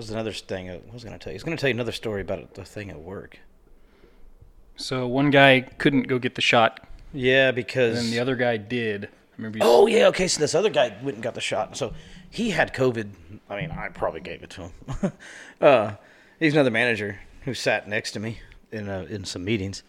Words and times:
Was 0.00 0.08
another 0.08 0.32
thing 0.32 0.70
I 0.70 0.80
was 0.94 1.04
going 1.04 1.12
to 1.12 1.22
tell 1.22 1.30
you? 1.30 1.34
I 1.34 1.36
was 1.36 1.44
going 1.44 1.54
to 1.58 1.60
tell 1.60 1.68
you 1.68 1.74
another 1.74 1.92
story 1.92 2.22
about 2.22 2.54
the 2.54 2.64
thing 2.64 2.88
at 2.88 2.98
work. 2.98 3.38
So 4.76 5.06
one 5.06 5.28
guy 5.28 5.60
couldn't 5.76 6.04
go 6.04 6.18
get 6.18 6.36
the 6.36 6.40
shot, 6.40 6.88
Yeah, 7.12 7.50
because. 7.50 8.02
and 8.02 8.10
the 8.10 8.18
other 8.18 8.34
guy 8.34 8.56
did. 8.56 9.04
I 9.04 9.08
remember 9.36 9.58
you 9.58 9.64
Oh 9.66 9.86
yeah, 9.88 10.06
okay. 10.06 10.26
So 10.26 10.40
this 10.40 10.54
other 10.54 10.70
guy 10.70 10.96
went 11.02 11.16
and 11.16 11.22
got 11.22 11.34
the 11.34 11.42
shot. 11.42 11.76
So 11.76 11.92
he 12.30 12.48
had 12.48 12.72
COVID. 12.72 13.10
I 13.50 13.60
mean, 13.60 13.70
I 13.72 13.90
probably 13.90 14.22
gave 14.22 14.42
it 14.42 14.48
to 14.48 14.62
him. 14.62 15.12
uh, 15.60 15.92
he's 16.38 16.54
another 16.54 16.70
manager 16.70 17.20
who 17.42 17.52
sat 17.52 17.86
next 17.86 18.12
to 18.12 18.20
me 18.20 18.40
in 18.72 18.88
uh, 18.88 19.06
in 19.10 19.26
some 19.26 19.44
meetings, 19.44 19.82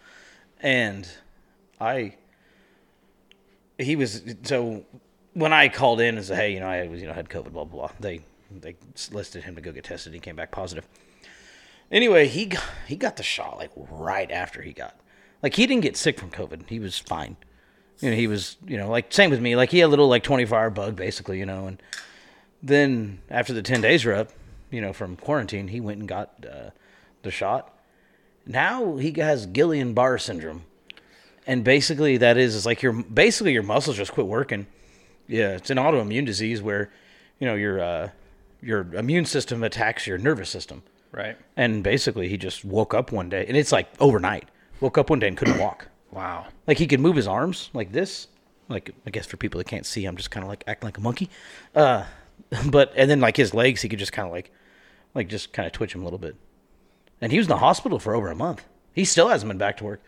and 0.60 1.08
I. 1.80 2.16
He 3.80 3.96
was 3.96 4.24
so 4.44 4.84
when 5.36 5.54
I 5.54 5.70
called 5.70 6.02
in 6.02 6.18
and 6.18 6.26
said, 6.26 6.36
"Hey, 6.36 6.54
you 6.54 6.60
know, 6.60 6.68
I 6.68 6.88
was 6.88 7.00
you 7.00 7.08
know 7.08 7.14
had 7.14 7.30
COVID, 7.30 7.54
blah 7.54 7.64
blah 7.64 7.88
blah." 7.88 7.92
They 7.98 8.20
they 8.60 8.76
listed 9.12 9.44
him 9.44 9.56
to 9.56 9.62
go 9.62 9.72
get 9.72 9.86
tested. 9.86 10.14
He 10.14 10.20
came 10.20 10.36
back 10.36 10.52
positive. 10.52 10.88
Anyway, 11.92 12.28
he 12.28 12.46
got, 12.46 12.64
he 12.88 12.96
got 12.96 13.18
the 13.18 13.24
shot 13.24 13.58
like 13.58 13.72
right 13.76 14.32
after 14.32 14.62
he 14.62 14.74
got 14.74 14.98
like 15.44 15.56
he 15.56 15.66
didn't 15.66 15.84
get 15.84 15.98
sick 15.98 16.20
from 16.20 16.30
COVID. 16.32 16.68
He 16.68 16.80
was 16.80 16.98
fine 16.98 17.38
you 18.02 18.10
know, 18.10 18.16
he 18.16 18.28
was, 18.28 18.58
you 18.66 18.78
know, 18.78 18.90
like 18.90 19.14
same 19.14 19.30
with 19.30 19.40
me. 19.40 19.56
Like 19.56 19.70
he 19.70 19.80
had 19.80 19.86
a 19.86 19.88
little 19.88 20.08
like 20.08 20.24
24 20.24 20.58
hour 20.58 20.70
bug 20.70 20.96
basically, 20.96 21.40
you 21.40 21.46
know, 21.46 21.68
and 21.68 21.82
then 22.62 23.20
after 23.30 23.54
the 23.54 23.62
10 23.62 23.82
days 23.82 24.04
were 24.04 24.14
up, 24.14 24.30
you 24.72 24.82
know, 24.82 24.92
from 24.92 25.16
quarantine, 25.16 25.68
he 25.68 25.80
went 25.80 26.00
and 26.00 26.08
got 26.08 26.34
uh, 26.52 26.72
the 27.22 27.32
shot. 27.32 27.74
Now 28.46 28.98
he 28.98 29.12
has 29.20 29.46
Guillain-Barre 29.46 30.18
syndrome, 30.18 30.64
and 31.46 31.64
basically 31.64 32.18
that 32.18 32.38
is 32.38 32.56
is 32.56 32.66
like 32.66 32.82
your 32.82 32.94
basically 32.94 33.54
your 33.54 33.64
muscles 33.64 33.98
just 33.98 34.14
quit 34.14 34.26
working. 34.26 34.66
Yeah, 35.28 35.50
it's 35.52 35.70
an 35.70 35.78
autoimmune 35.78 36.26
disease 36.26 36.62
where, 36.62 36.92
you 37.40 37.48
know, 37.48 37.56
your 37.56 37.80
uh, 37.80 38.10
your 38.62 38.82
immune 38.94 39.26
system 39.26 39.64
attacks 39.64 40.08
your 40.08 40.18
nervous 40.18 40.50
system, 40.50 40.84
right. 41.12 41.38
and 41.58 41.84
basically 41.84 42.28
he 42.28 42.38
just 42.38 42.64
woke 42.64 42.94
up 42.94 43.12
one 43.12 43.30
day, 43.30 43.46
and 43.48 43.58
it's 43.58 43.72
like 43.72 43.88
overnight. 44.00 44.50
Woke 44.80 44.98
up 44.98 45.10
one 45.10 45.20
day 45.20 45.28
and 45.28 45.38
couldn't 45.38 45.60
walk. 45.60 45.88
Wow. 46.12 46.48
Like 46.68 46.78
he 46.78 46.88
could 46.88 47.00
move 47.00 47.16
his 47.16 47.28
arms 47.28 47.70
like 47.74 47.92
this. 47.92 48.28
Like 48.68 48.92
I 49.06 49.12
guess 49.12 49.26
for 49.26 49.38
people 49.38 49.60
that 49.60 49.68
can't 49.68 49.86
see, 49.86 50.06
I'm 50.06 50.18
just 50.18 50.32
kind 50.32 50.44
of 50.44 50.50
like 50.50 50.64
acting 50.68 50.88
like 50.88 50.98
a 50.98 51.02
monkey. 51.02 51.30
Uh, 51.76 52.06
but 52.66 52.92
and 52.96 53.10
then 53.10 53.20
like 53.20 53.38
his 53.38 53.54
legs, 53.54 53.82
he 53.82 53.90
could 53.90 54.00
just 54.00 54.12
kind 54.12 54.26
of 54.26 54.32
like, 54.32 54.52
like 55.14 55.28
just 55.28 55.54
kind 55.54 55.68
of 55.68 55.72
twitch 55.72 55.94
him 55.94 56.02
a 56.02 56.04
little 56.04 56.20
bit. 56.20 56.36
And 57.22 57.32
he 57.32 57.38
was 57.38 57.46
in 57.48 57.50
the 57.50 57.58
hospital 57.58 58.00
for 58.00 58.16
over 58.16 58.30
a 58.30 58.36
month. 58.36 58.66
He 58.94 59.06
still 59.06 59.30
hasn't 59.30 59.50
been 59.50 59.58
back 59.58 59.78
to 59.78 59.84
work. 59.84 60.02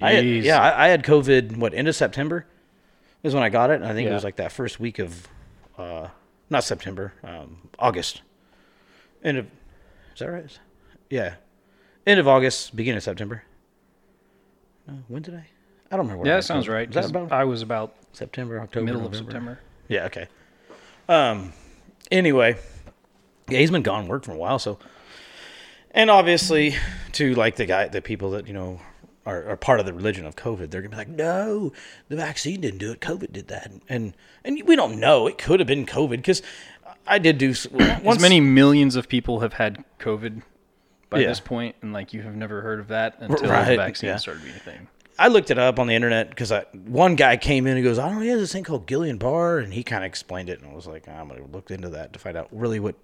I 0.00 0.12
had, 0.12 0.24
Jeez. 0.24 0.44
yeah, 0.44 0.60
I, 0.60 0.86
I 0.86 0.88
had 0.88 1.02
COVID. 1.02 1.56
What 1.56 1.74
end 1.74 1.88
of 1.88 1.96
September 1.96 2.46
is 3.22 3.34
when 3.34 3.42
I 3.42 3.50
got 3.50 3.70
it. 3.70 3.74
And 3.74 3.84
I 3.84 3.92
think 3.92 4.08
it 4.08 4.12
was 4.12 4.24
like 4.24 4.36
that 4.36 4.52
first 4.52 4.80
week 4.80 4.98
of, 4.98 5.28
uh, 5.76 6.08
not 6.50 6.64
September, 6.64 7.12
um, 7.22 7.68
August. 7.78 8.22
End 9.22 9.38
of, 9.38 9.46
is 10.14 10.18
that 10.18 10.26
right? 10.30 10.58
Yeah, 11.10 11.34
end 12.06 12.18
of 12.20 12.26
August, 12.26 12.74
beginning 12.74 12.98
of 12.98 13.02
September. 13.02 13.44
No, 14.86 14.94
when 15.08 15.22
did 15.22 15.34
I? 15.34 15.46
I 15.90 15.96
don't 15.96 16.06
remember. 16.06 16.26
Yeah, 16.26 16.36
that 16.36 16.44
sounds 16.44 16.68
right. 16.68 16.90
That 16.90 17.10
about 17.10 17.32
I 17.32 17.44
was 17.44 17.62
about 17.62 17.94
September, 18.12 18.60
October, 18.60 18.86
middle 18.86 19.06
of 19.06 19.14
September. 19.14 19.60
Yeah. 19.88 20.06
Okay. 20.06 20.26
Um. 21.08 21.52
Anyway, 22.10 22.56
yeah, 23.48 23.58
he's 23.58 23.70
been 23.70 23.82
gone 23.82 24.08
work 24.08 24.24
for 24.24 24.32
a 24.32 24.36
while. 24.36 24.58
So, 24.58 24.78
and 25.90 26.10
obviously, 26.10 26.74
to 27.12 27.34
like 27.34 27.56
the 27.56 27.66
guy, 27.66 27.88
the 27.88 28.02
people 28.02 28.30
that 28.32 28.46
you 28.46 28.54
know 28.54 28.80
are, 29.24 29.50
are 29.50 29.56
part 29.56 29.80
of 29.80 29.86
the 29.86 29.92
religion 29.92 30.26
of 30.26 30.36
COVID, 30.36 30.70
they're 30.70 30.80
gonna 30.82 30.90
be 30.90 30.96
like, 30.96 31.08
no, 31.08 31.72
the 32.08 32.16
vaccine 32.16 32.60
didn't 32.60 32.78
do 32.78 32.90
it. 32.92 33.00
COVID 33.00 33.32
did 33.32 33.48
that, 33.48 33.70
and 33.88 34.14
and 34.44 34.60
we 34.66 34.76
don't 34.76 34.98
know. 34.98 35.26
It 35.26 35.38
could 35.38 35.60
have 35.60 35.66
been 35.66 35.86
COVID 35.86 36.16
because 36.16 36.42
I 37.06 37.18
did 37.18 37.38
do 37.38 37.48
once 37.72 38.16
As 38.16 38.20
many 38.22 38.40
millions 38.40 38.96
of 38.96 39.08
people 39.08 39.40
have 39.40 39.54
had 39.54 39.84
COVID 40.00 40.42
by 41.10 41.20
Yeah. 41.20 41.28
this 41.28 41.40
point, 41.40 41.76
and 41.82 41.92
like 41.92 42.12
you 42.12 42.22
have 42.22 42.34
never 42.34 42.62
heard 42.62 42.80
of 42.80 42.88
that 42.88 43.16
until 43.20 43.50
Right, 43.50 43.68
the 43.68 43.76
vaccine 43.76 44.08
yeah. 44.08 44.16
started 44.16 44.42
being 44.42 44.56
a 44.56 44.60
thing. 44.60 44.88
I 45.18 45.28
looked 45.28 45.50
it 45.50 45.58
up 45.58 45.78
on 45.78 45.86
the 45.86 45.94
internet 45.94 46.30
because 46.30 46.52
one 46.72 47.16
guy 47.16 47.36
came 47.36 47.66
in 47.66 47.76
and 47.76 47.84
goes, 47.84 47.98
I 47.98 48.06
don't 48.06 48.16
know, 48.16 48.22
he 48.22 48.28
has 48.28 48.40
this 48.40 48.52
thing 48.52 48.64
called 48.64 48.88
Gillian 48.88 49.18
Barr, 49.18 49.58
and 49.58 49.72
he 49.72 49.84
kind 49.84 50.02
of 50.02 50.08
explained 50.08 50.48
it, 50.48 50.60
and 50.60 50.70
I 50.70 50.74
was 50.74 50.86
like, 50.86 51.06
I'm 51.06 51.28
gonna 51.28 51.44
look 51.52 51.70
into 51.70 51.90
that 51.90 52.12
to 52.14 52.18
find 52.18 52.36
out 52.36 52.48
really 52.50 52.80
what 52.80 52.94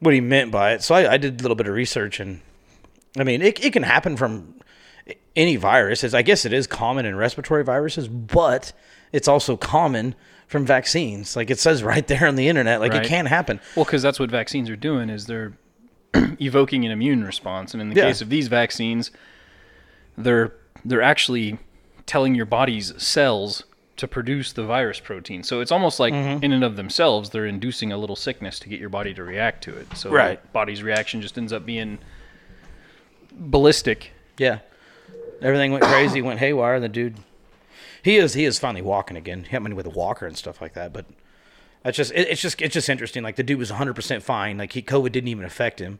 what 0.00 0.14
he 0.14 0.20
meant 0.20 0.50
by 0.50 0.72
it. 0.72 0.82
So 0.82 0.94
I, 0.94 1.12
I 1.12 1.16
did 1.18 1.38
a 1.40 1.42
little 1.42 1.54
bit 1.56 1.66
of 1.68 1.74
research, 1.74 2.20
and 2.20 2.40
I 3.18 3.24
mean, 3.24 3.42
it 3.42 3.62
it 3.64 3.72
can 3.72 3.82
happen 3.82 4.16
from 4.16 4.54
any 5.36 5.56
virus. 5.56 6.04
As 6.04 6.14
I 6.14 6.22
guess 6.22 6.44
it 6.44 6.52
is 6.52 6.66
common 6.66 7.06
in 7.06 7.16
respiratory 7.16 7.64
viruses, 7.64 8.08
but 8.08 8.72
it's 9.12 9.28
also 9.28 9.56
common 9.56 10.14
from 10.46 10.66
vaccines. 10.66 11.36
Like 11.36 11.50
it 11.50 11.58
says 11.58 11.82
right 11.82 12.06
there 12.06 12.26
on 12.26 12.36
the 12.36 12.48
internet, 12.48 12.80
like 12.80 12.92
Right. 12.92 13.04
it 13.04 13.08
can 13.08 13.26
happen. 13.26 13.60
Well, 13.76 13.84
because 13.84 14.02
that's 14.02 14.18
what 14.20 14.30
vaccines 14.30 14.68
are 14.70 14.76
doing 14.76 15.08
is 15.10 15.26
they're 15.26 15.52
evoking 16.40 16.84
an 16.84 16.90
immune 16.90 17.22
response, 17.24 17.72
and 17.72 17.80
in 17.80 17.88
the 17.90 17.94
Yeah. 17.96 18.06
case 18.06 18.20
of 18.20 18.28
these 18.30 18.48
vaccines, 18.48 19.10
they're 20.18 20.52
they're 20.84 21.02
actually 21.02 21.58
telling 22.06 22.34
your 22.34 22.46
body's 22.46 22.92
cells 23.00 23.64
to 23.96 24.08
produce 24.08 24.52
the 24.52 24.64
virus 24.64 24.98
protein. 24.98 25.42
So 25.42 25.60
it's 25.60 25.70
almost 25.70 26.00
like 26.00 26.14
Mm-hmm. 26.14 26.42
in 26.42 26.52
and 26.52 26.64
of 26.64 26.74
themselves, 26.76 27.30
they're 27.30 27.44
inducing 27.46 27.92
a 27.92 27.98
little 27.98 28.16
sickness 28.16 28.58
to 28.60 28.68
get 28.68 28.80
your 28.80 28.88
body 28.88 29.12
to 29.14 29.22
react 29.22 29.62
to 29.64 29.76
it. 29.76 29.86
So 29.94 30.10
Right. 30.10 30.40
your 30.42 30.50
body's 30.52 30.82
reaction 30.82 31.20
just 31.20 31.36
ends 31.36 31.52
up 31.52 31.66
being 31.66 31.98
ballistic. 33.32 34.12
Yeah. 34.38 34.58
Everything 35.42 35.72
went 35.72 35.84
crazy, 35.84 36.20
went 36.22 36.40
haywire. 36.40 36.74
and 36.74 36.84
The 36.84 36.88
dude, 36.88 37.16
he 38.02 38.16
is 38.16 38.34
he 38.34 38.44
is 38.44 38.58
finally 38.58 38.82
walking 38.82 39.16
again. 39.16 39.44
He 39.44 39.58
me 39.58 39.72
with 39.72 39.86
a 39.86 39.90
walker 39.90 40.26
and 40.26 40.36
stuff 40.36 40.60
like 40.60 40.74
that. 40.74 40.92
But 40.92 41.06
that's 41.82 41.96
just 41.96 42.12
it, 42.12 42.28
it's 42.28 42.40
just 42.40 42.60
it's 42.60 42.74
just 42.74 42.88
interesting. 42.88 43.22
Like 43.22 43.36
the 43.36 43.42
dude 43.42 43.58
was 43.58 43.70
100 43.70 43.94
percent 43.94 44.22
fine. 44.22 44.58
Like 44.58 44.72
he 44.72 44.82
COVID 44.82 45.12
didn't 45.12 45.28
even 45.28 45.44
affect 45.44 45.80
him. 45.80 45.98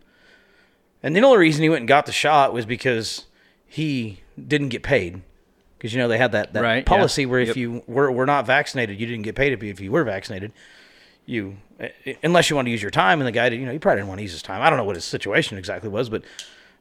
And 1.03 1.17
the 1.17 1.23
only 1.23 1.39
reason 1.39 1.63
he 1.63 1.69
went 1.71 1.81
and 1.81 1.89
got 1.89 2.05
the 2.07 2.13
shot 2.13 2.53
was 2.53 2.67
because 2.67 3.25
he 3.67 4.21
didn't 4.47 4.69
get 4.69 4.83
paid. 4.83 5.23
Because 5.79 5.95
you 5.95 5.99
know 5.99 6.09
they 6.09 6.19
had 6.19 6.33
that, 6.33 6.53
that 6.53 6.63
Right, 6.63 6.77
yeah. 6.79 6.83
policy 6.83 7.25
where 7.25 7.41
if 7.41 7.49
Yep. 7.49 7.57
you 7.57 7.83
were, 7.87 8.13
were 8.13 8.27
not 8.27 8.45
vaccinated, 8.45 9.01
you 9.01 9.07
didn't 9.07 9.23
get 9.23 9.35
paid. 9.35 9.55
If 9.55 9.63
you, 9.63 9.71
if 9.71 9.81
you 9.81 9.91
were 9.91 10.05
vaccinated, 10.05 10.53
you 11.25 11.57
eh, 11.79 11.89
unless 12.23 12.51
you 12.51 12.57
want 12.57 12.67
to 12.67 12.71
use 12.71 12.83
your 12.83 12.91
time. 12.91 13.19
And 13.19 13.27
the 13.27 13.33
guy, 13.33 13.49
did, 13.49 13.59
you 13.59 13.65
know, 13.65 13.73
he 13.73 13.79
probably 13.79 14.01
didn't 14.01 14.09
want 14.09 14.19
to 14.19 14.23
use 14.23 14.33
his 14.33 14.43
time. 14.43 14.61
I 14.61 14.69
don't 14.69 14.77
know 14.77 14.85
what 14.85 14.97
his 14.97 15.07
situation 15.07 15.57
exactly 15.57 15.89
was, 15.89 16.11
but 16.11 16.23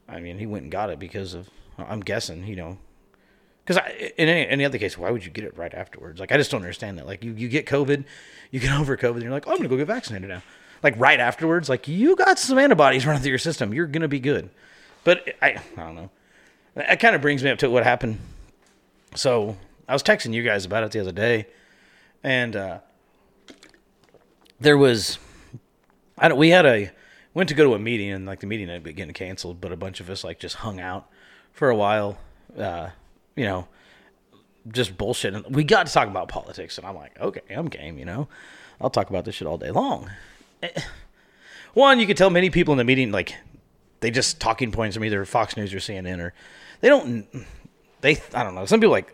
I 0.10 0.20
mean, 0.20 0.38
he 0.38 0.46
went 0.46 0.64
and 0.64 0.72
got 0.72 0.90
it 0.90 1.00
because 1.00 1.34
of. 1.34 1.48
I'm 1.88 2.02
guessing, 2.02 2.46
you 2.46 2.56
know, 2.56 2.78
because 3.66 3.84
in 4.18 4.28
any, 4.28 4.48
any 4.48 4.66
other 4.66 4.78
case, 4.78 4.98
why 4.98 5.12
would 5.12 5.24
you 5.24 5.32
get 5.32 5.44
it 5.44 5.58
right 5.58 5.74
afterwards? 5.74 6.20
Like, 6.20 6.32
I 6.32 6.38
just 6.38 6.50
don't 6.50 6.62
understand 6.62 6.98
that. 6.98 7.06
Like, 7.06 7.24
you, 7.24 7.34
you 7.34 7.48
get 7.48 7.66
COVID, 7.66 8.04
you 8.52 8.60
get 8.60 8.72
over 8.80 8.98
COVID, 8.98 9.16
and 9.16 9.24
you're 9.24 9.32
like, 9.32 9.48
oh, 9.48 9.52
I'm 9.52 9.58
gonna 9.58 9.70
go 9.70 9.78
get 9.78 9.88
vaccinated 9.88 10.30
now. 10.30 10.42
Like 10.82 10.96
right 10.98 11.20
afterwards, 11.20 11.68
like 11.68 11.88
you 11.88 12.16
got 12.16 12.40
some 12.40 12.58
antibodies 12.58 13.06
running 13.06 13.22
through 13.22 13.32
your 13.32 13.38
system, 13.38 13.74
you're 13.74 13.88
gonna 13.88 14.08
be 14.08 14.20
good. 14.20 14.50
But 15.04 15.36
I, 15.42 15.58
I 15.78 15.84
don't 15.84 15.96
know. 15.96 16.10
That 16.76 17.00
kind 17.00 17.16
of 17.16 17.22
brings 17.22 17.44
me 17.44 17.50
up 17.50 17.60
to 17.60 17.70
what 17.70 17.84
happened. 17.84 18.20
So 19.16 19.58
I 19.88 19.94
was 19.94 20.04
texting 20.04 20.34
you 20.34 20.44
guys 20.44 20.66
about 20.66 20.84
it 20.84 20.92
the 20.92 21.00
other 21.00 21.12
day, 21.12 21.48
and 22.24 22.56
uh, 22.56 22.80
there 24.60 24.78
was 24.78 25.18
I 26.18 26.30
don't, 26.30 26.38
we 26.38 26.50
had 26.50 26.66
a 26.66 26.92
went 27.34 27.50
to 27.50 27.56
go 27.56 27.64
to 27.66 27.74
a 27.74 27.80
meeting 27.80 28.10
and 28.10 28.26
like 28.26 28.40
the 28.40 28.48
meeting 28.48 28.68
had 28.68 28.84
been 28.84 28.96
getting 28.96 29.14
canceled, 29.14 29.62
but 29.62 29.72
a 29.72 29.78
bunch 29.78 30.00
of 30.00 30.10
us 30.10 30.24
like 30.24 30.40
just 30.40 30.58
hung 30.58 30.80
out 30.80 31.10
for 31.52 31.70
a 31.70 31.76
while, 31.76 32.18
uh, 32.58 32.90
you 33.36 33.46
know, 33.46 33.68
just 34.68 34.98
bullshit. 34.98 35.34
And 35.34 35.56
we 35.56 35.64
got 35.64 35.88
to 35.88 35.94
talk 35.94 36.08
about 36.08 36.30
politics, 36.30 36.78
and 36.78 36.88
I'm 36.88 36.96
like, 36.96 37.20
okay, 37.20 37.42
I'm 37.56 37.68
game, 37.68 37.98
you 37.98 38.06
know, 38.06 38.28
I'll 38.82 38.90
talk 38.90 39.10
about 39.10 39.26
this 39.26 39.36
shit 39.36 39.48
all 39.48 39.58
day 39.58 39.72
long. 39.72 40.10
Eh, 40.64 40.70
one, 41.74 42.00
you 42.00 42.08
could 42.08 42.18
tell 42.18 42.30
many 42.30 42.50
people 42.50 42.74
in 42.74 42.78
the 42.78 42.84
meeting 42.84 43.12
like 43.12 43.36
they 44.00 44.12
just 44.12 44.40
talking 44.40 44.72
points 44.72 44.96
from 44.96 45.04
either 45.04 45.24
Fox 45.26 45.56
News 45.58 45.74
or 45.74 45.78
CNN 45.78 46.20
or 46.20 46.34
they 46.82 46.90
don't 46.90 47.28
they 48.02 48.18
I 48.34 48.44
don't 48.44 48.56
know. 48.56 48.66
Some 48.66 48.80
people 48.80 48.92
like 48.92 49.14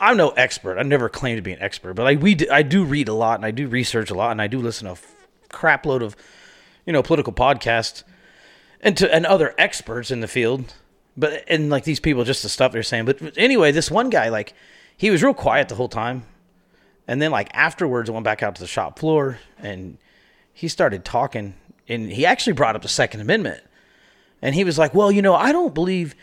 I'm 0.00 0.16
no 0.16 0.30
expert. 0.30 0.78
I 0.78 0.82
never 0.82 1.08
claim 1.08 1.36
to 1.36 1.42
be 1.42 1.52
an 1.52 1.60
expert, 1.60 1.94
but 1.94 2.04
like 2.04 2.22
we 2.22 2.36
do, 2.36 2.46
I 2.50 2.62
do 2.62 2.84
read 2.84 3.08
a 3.08 3.14
lot 3.14 3.36
and 3.36 3.44
I 3.44 3.50
do 3.50 3.66
research 3.66 4.10
a 4.10 4.14
lot 4.14 4.30
and 4.30 4.40
I 4.40 4.46
do 4.46 4.60
listen 4.60 4.84
to 4.86 4.90
a 4.90 4.92
f- 4.92 5.14
crap 5.48 5.84
load 5.84 6.02
of 6.02 6.16
you 6.86 6.92
know 6.92 7.02
political 7.02 7.32
podcasts 7.32 8.04
and 8.80 8.96
to 8.96 9.12
and 9.12 9.26
other 9.26 9.54
experts 9.58 10.10
in 10.10 10.20
the 10.20 10.28
field. 10.28 10.74
But 11.16 11.44
and 11.48 11.70
like 11.70 11.84
these 11.84 12.00
people, 12.00 12.24
just 12.24 12.42
the 12.42 12.48
stuff 12.48 12.72
they're 12.72 12.82
saying. 12.82 13.04
But 13.04 13.38
anyway, 13.38 13.70
this 13.70 13.90
one 13.90 14.10
guy, 14.10 14.30
like, 14.30 14.52
he 14.96 15.10
was 15.10 15.22
real 15.22 15.34
quiet 15.34 15.68
the 15.68 15.74
whole 15.76 15.88
time, 15.88 16.24
and 17.06 17.22
then 17.22 17.30
like 17.30 17.50
afterwards, 17.54 18.10
I 18.10 18.12
went 18.12 18.24
back 18.24 18.42
out 18.42 18.54
to 18.56 18.60
the 18.60 18.66
shop 18.66 18.98
floor 18.98 19.38
and 19.58 19.98
he 20.52 20.68
started 20.68 21.04
talking, 21.04 21.54
and 21.88 22.10
he 22.10 22.24
actually 22.24 22.54
brought 22.54 22.76
up 22.76 22.82
the 22.82 22.88
Second 22.88 23.20
Amendment, 23.20 23.62
and 24.40 24.54
he 24.54 24.64
was 24.64 24.78
like, 24.78 24.94
"Well, 24.94 25.12
you 25.12 25.22
know, 25.22 25.34
I 25.34 25.52
don't 25.52 25.74
believe, 25.74 26.14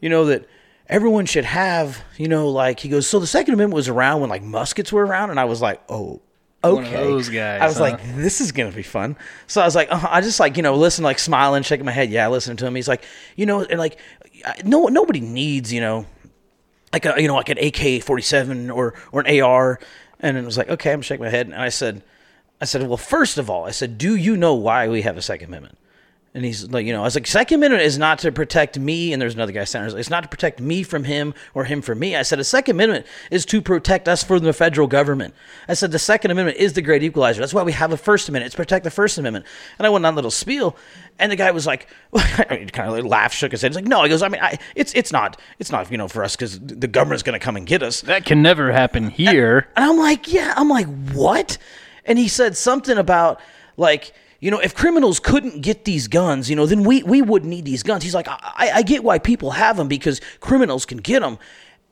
you 0.00 0.08
know, 0.08 0.26
that." 0.26 0.46
Everyone 0.88 1.24
should 1.24 1.44
have, 1.44 2.04
you 2.18 2.28
know, 2.28 2.50
like 2.50 2.80
he 2.80 2.88
goes. 2.90 3.06
So 3.08 3.18
the 3.18 3.26
Second 3.26 3.54
Amendment 3.54 3.76
was 3.76 3.88
around 3.88 4.20
when 4.20 4.28
like 4.28 4.42
muskets 4.42 4.92
were 4.92 5.06
around, 5.06 5.30
and 5.30 5.40
I 5.40 5.44
was 5.44 5.62
like, 5.62 5.80
"Oh, 5.88 6.20
okay." 6.62 6.92
Those 6.92 7.30
guys, 7.30 7.62
I 7.62 7.66
was 7.66 7.76
huh? 7.76 7.84
like, 7.84 8.16
this 8.16 8.42
is 8.42 8.52
gonna 8.52 8.72
be 8.72 8.82
fun. 8.82 9.16
So 9.46 9.62
I 9.62 9.64
was 9.64 9.74
like, 9.74 9.90
uh, 9.90 10.06
I 10.10 10.20
just 10.20 10.38
like 10.40 10.56
you 10.56 10.62
know 10.62 10.74
listen, 10.74 11.02
like 11.02 11.18
smiling, 11.18 11.62
shaking 11.62 11.86
my 11.86 11.92
head. 11.92 12.10
Yeah, 12.10 12.28
listening 12.28 12.58
to 12.58 12.66
him. 12.66 12.74
He's 12.74 12.88
like, 12.88 13.04
you 13.36 13.46
know, 13.46 13.62
and 13.62 13.78
like, 13.78 13.98
no, 14.64 14.86
nobody 14.86 15.20
needs 15.20 15.72
you 15.72 15.80
know, 15.80 16.06
like 16.92 17.04
a 17.04 17.14
you 17.20 17.28
know 17.28 17.34
like 17.34 17.48
an 17.48 17.58
AK 17.58 18.02
forty 18.02 18.22
seven 18.22 18.70
or 18.70 18.94
or 19.12 19.20
an 19.20 19.40
AR. 19.40 19.78
And 20.20 20.36
it 20.36 20.44
was 20.44 20.56
like, 20.56 20.68
okay, 20.68 20.92
I'm 20.92 21.02
shaking 21.02 21.24
my 21.24 21.30
head, 21.30 21.46
and 21.46 21.56
I 21.56 21.68
said, 21.68 22.04
I 22.60 22.64
said, 22.64 22.86
well, 22.86 22.96
first 22.96 23.38
of 23.38 23.50
all, 23.50 23.64
I 23.64 23.72
said, 23.72 23.98
do 23.98 24.14
you 24.14 24.36
know 24.36 24.54
why 24.54 24.86
we 24.86 25.02
have 25.02 25.16
a 25.16 25.22
Second 25.22 25.48
Amendment? 25.48 25.76
And 26.34 26.46
he's 26.46 26.70
like, 26.70 26.86
you 26.86 26.94
know, 26.94 27.00
I 27.00 27.04
was 27.04 27.14
like, 27.14 27.26
Second 27.26 27.56
Amendment 27.56 27.82
is 27.82 27.98
not 27.98 28.18
to 28.20 28.32
protect 28.32 28.78
me. 28.78 29.12
And 29.12 29.20
there's 29.20 29.34
another 29.34 29.52
guy 29.52 29.64
saying, 29.64 29.94
it's 29.98 30.08
not 30.08 30.22
to 30.22 30.30
protect 30.30 30.60
me 30.60 30.82
from 30.82 31.04
him 31.04 31.34
or 31.52 31.64
him 31.64 31.82
from 31.82 31.98
me. 31.98 32.16
I 32.16 32.22
said, 32.22 32.40
a 32.40 32.44
Second 32.44 32.76
Amendment 32.76 33.04
is 33.30 33.44
to 33.46 33.60
protect 33.60 34.08
us 34.08 34.24
from 34.24 34.42
the 34.42 34.54
federal 34.54 34.86
government. 34.86 35.34
I 35.68 35.74
said, 35.74 35.92
the 35.92 35.98
Second 35.98 36.30
Amendment 36.30 36.56
is 36.56 36.72
the 36.72 36.80
great 36.80 37.02
equalizer. 37.02 37.40
That's 37.40 37.52
why 37.52 37.62
we 37.62 37.72
have 37.72 37.92
a 37.92 37.98
First 37.98 38.30
Amendment. 38.30 38.46
It's 38.46 38.54
to 38.54 38.56
protect 38.56 38.84
the 38.84 38.90
First 38.90 39.18
Amendment. 39.18 39.44
And 39.78 39.86
I 39.86 39.90
went 39.90 40.06
on 40.06 40.14
a 40.14 40.16
little 40.16 40.30
spiel, 40.30 40.74
and 41.18 41.30
the 41.30 41.36
guy 41.36 41.50
was 41.50 41.66
like, 41.66 41.86
he 42.14 42.64
kind 42.66 42.96
of 42.96 43.04
laughed, 43.04 43.34
shook 43.34 43.50
his 43.50 43.60
head. 43.60 43.72
He's 43.72 43.76
like, 43.76 43.84
no, 43.84 44.02
he 44.02 44.08
goes, 44.08 44.22
I 44.22 44.28
mean, 44.28 44.40
I, 44.40 44.58
it's 44.74 44.94
it's 44.94 45.12
not, 45.12 45.38
it's 45.58 45.70
not, 45.70 45.90
you 45.90 45.98
know, 45.98 46.08
for 46.08 46.24
us 46.24 46.34
because 46.34 46.58
the 46.58 46.88
government's 46.88 47.22
going 47.22 47.38
to 47.38 47.44
come 47.44 47.56
and 47.56 47.66
get 47.66 47.82
us. 47.82 48.00
That 48.00 48.24
can 48.24 48.40
never 48.40 48.72
happen 48.72 49.10
here. 49.10 49.68
And 49.76 49.84
I'm 49.84 49.98
like, 49.98 50.32
yeah. 50.32 50.54
I'm 50.56 50.70
like, 50.70 50.86
what? 51.12 51.58
And 52.06 52.18
he 52.18 52.28
said 52.28 52.56
something 52.56 52.96
about 52.96 53.38
like, 53.76 54.14
you 54.42 54.50
know, 54.50 54.58
if 54.58 54.74
criminals 54.74 55.20
couldn't 55.20 55.62
get 55.62 55.84
these 55.84 56.08
guns, 56.08 56.50
you 56.50 56.56
know, 56.56 56.66
then 56.66 56.82
we 56.82 57.04
we 57.04 57.22
wouldn't 57.22 57.48
need 57.48 57.64
these 57.64 57.84
guns. 57.84 58.02
He's 58.02 58.14
like, 58.14 58.26
I, 58.28 58.72
I 58.74 58.82
get 58.82 59.04
why 59.04 59.20
people 59.20 59.52
have 59.52 59.76
them 59.76 59.86
because 59.86 60.20
criminals 60.40 60.84
can 60.84 60.98
get 60.98 61.20
them. 61.20 61.38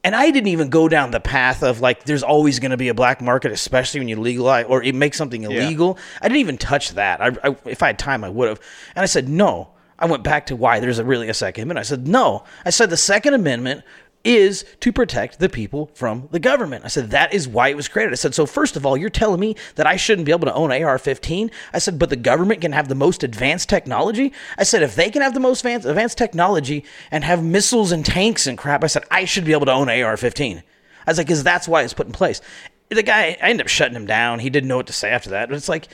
And 0.02 0.17
I 0.17 0.32
didn't 0.32 0.49
even 0.49 0.69
go 0.69 0.88
down 0.88 1.12
the 1.12 1.20
path 1.20 1.62
of 1.62 1.81
like, 1.81 2.05
there's 2.05 2.25
always 2.25 2.58
going 2.58 2.73
to 2.73 2.76
be 2.76 2.88
a 2.88 2.94
black 2.94 3.20
market, 3.20 3.52
especially 3.52 4.00
when 4.00 4.08
you 4.08 4.17
legalize 4.17 4.67
or 4.67 4.82
it 4.82 4.97
makes 4.97 5.17
something 5.17 5.44
illegal. 5.44 5.97
I 6.20 6.26
didn't 6.26 6.41
even 6.41 6.58
touch 6.58 6.94
that. 6.94 7.20
I, 7.20 7.26
I, 7.44 7.56
if 7.67 7.85
I 7.85 7.88
had 7.88 8.00
time, 8.00 8.25
I 8.25 8.31
would 8.31 8.49
have. 8.49 8.61
And 8.97 9.02
I 9.05 9.06
said, 9.06 9.29
no. 9.29 9.70
I 9.97 10.06
went 10.06 10.25
back 10.25 10.47
to 10.47 10.56
why 10.56 10.81
there's 10.81 10.99
a, 10.99 11.05
really 11.05 11.29
a 11.29 11.35
Second 11.35 11.64
Amendment. 11.64 11.85
I 11.85 11.88
said, 11.88 12.08
no. 12.08 12.43
I 12.64 12.70
said 12.70 12.91
the 12.91 12.97
Second 12.97 13.35
Amendment 13.35 13.85
is 14.22 14.67
to 14.81 14.93
protect 14.93 15.38
the 15.38 15.49
people 15.49 15.90
from 15.94 16.28
the 16.31 16.38
government. 16.38 16.84
I 16.84 16.88
said, 16.88 17.11
that 17.11 17.32
is 17.32 17.49
why 17.49 17.69
it 17.69 17.76
was 17.76 17.88
created. 17.88 18.12
I 18.12 18.17
said, 18.17 18.34
so 18.34 18.44
first 18.44 18.76
of 18.76 18.84
all, 18.84 18.96
you're 18.96 19.08
telling 19.08 19.40
me 19.40 19.56
that 19.76 19.87
I 19.87 19.96
shouldn't 19.96 20.26
be 20.26 20.32
able 20.32 20.46
to 20.46 20.55
own 20.55 20.70
AR 20.70 20.99
15? 20.99 21.50
I 21.72 21.78
said, 21.78 21.99
but 21.99 22.11
the 22.11 22.17
government 22.17 22.61
can 22.61 22.72
have 22.72 22.88
the 22.88 22.94
most 22.94 23.22
advanced 23.22 23.70
technology? 23.70 24.32
I 24.58 24.64
said, 24.64 24.82
if 24.82 24.94
they 24.94 25.11
can 25.11 25.22
have 25.22 25.32
the 25.32 25.40
most 25.40 25.64
advanced, 25.64 26.19
technology 26.19 26.84
and 27.11 27.25
have 27.25 27.43
missiles 27.43 27.93
and 27.93 28.05
tanks 28.05 28.46
and 28.46 28.58
crap, 28.58 28.84
I 28.84 28.88
said, 28.88 29.05
I 29.11 29.25
should 29.25 29.44
be 29.44 29.52
able 29.52 29.67
to 29.67 29.72
own 29.72 29.88
AR 29.88 30.17
15. 30.17 30.58
I 30.58 31.11
was 31.11 31.19
like, 31.19 31.26
because 31.26 31.43
that's 31.43 31.66
why 31.66 31.82
it's 31.82 31.94
put 31.94 32.06
in 32.06 32.12
place. 32.12 32.43
The 32.90 33.02
guy, 33.02 33.38
I 33.43 33.49
ended 33.49 33.64
up 33.64 33.69
shutting 33.69 33.96
him 33.96 34.06
down. 34.06 34.40
He 34.40 34.50
didn't 34.50 34.69
know 34.69 34.76
what 34.76 34.88
to 34.88 34.93
say 34.93 35.11
after 35.11 35.31
that. 35.31 35.49
But 35.49 35.56
it's 35.56 35.69
like, 35.69 35.88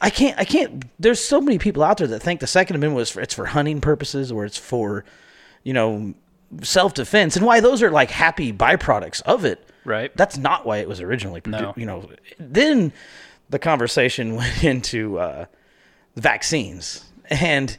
I 0.00 0.08
can't, 0.10 0.38
I 0.38 0.44
can't, 0.44 0.84
there's 0.98 1.20
so 1.20 1.40
many 1.40 1.58
people 1.58 1.82
out 1.82 1.98
there 1.98 2.06
that 2.06 2.20
think 2.20 2.40
the 2.40 2.46
Second 2.46 2.76
Amendment 2.76 2.96
was 2.96 3.10
for, 3.10 3.20
it's 3.20 3.34
for 3.34 3.46
hunting 3.46 3.80
purposes 3.80 4.32
or 4.32 4.44
it's 4.44 4.56
for, 4.56 5.04
you 5.62 5.72
know, 5.72 6.14
self 6.62 6.94
defense 6.94 7.36
and 7.36 7.44
why 7.44 7.60
those 7.60 7.82
are 7.82 7.90
like 7.90 8.10
happy 8.10 8.52
byproducts 8.52 9.22
of 9.22 9.44
it. 9.44 9.66
Right. 9.84 10.16
That's 10.16 10.38
not 10.38 10.64
why 10.64 10.78
it 10.78 10.88
was 10.88 11.00
originally 11.00 11.40
produ- 11.40 11.60
No. 11.60 11.74
You 11.76 11.86
know, 11.86 12.08
then 12.38 12.92
the 13.50 13.58
conversation 13.58 14.36
went 14.36 14.64
into 14.64 15.18
uh, 15.18 15.46
vaccines 16.16 17.04
and 17.28 17.76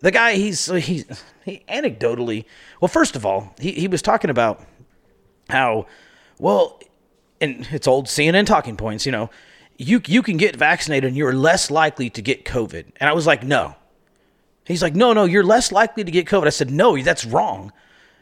the 0.00 0.10
guy 0.10 0.34
he's 0.34 0.66
he's 0.66 1.04
he 1.44 1.62
anecdotally 1.68 2.44
well 2.80 2.88
first 2.88 3.16
of 3.16 3.26
all 3.26 3.54
he, 3.58 3.72
he 3.72 3.88
was 3.88 4.02
talking 4.02 4.30
about 4.30 4.62
how 5.48 5.86
well 6.38 6.80
and 7.40 7.66
it's 7.70 7.86
old 7.86 8.06
CNN 8.06 8.46
talking 8.46 8.76
points, 8.76 9.06
you 9.06 9.12
know, 9.12 9.30
you 9.76 10.00
you 10.06 10.22
can 10.22 10.36
get 10.36 10.56
vaccinated 10.56 11.08
and 11.08 11.16
you're 11.16 11.32
less 11.32 11.70
likely 11.70 12.10
to 12.10 12.22
get 12.22 12.44
COVID. 12.44 12.86
And 12.98 13.10
I 13.10 13.12
was 13.12 13.26
like, 13.26 13.42
no. 13.42 13.74
He's 14.64 14.82
like, 14.82 14.94
no, 14.94 15.12
no, 15.12 15.24
you're 15.24 15.44
less 15.44 15.72
likely 15.72 16.04
to 16.04 16.10
get 16.10 16.26
COVID. 16.26 16.46
I 16.46 16.50
said, 16.50 16.70
no, 16.70 16.96
that's 17.02 17.24
wrong. 17.24 17.72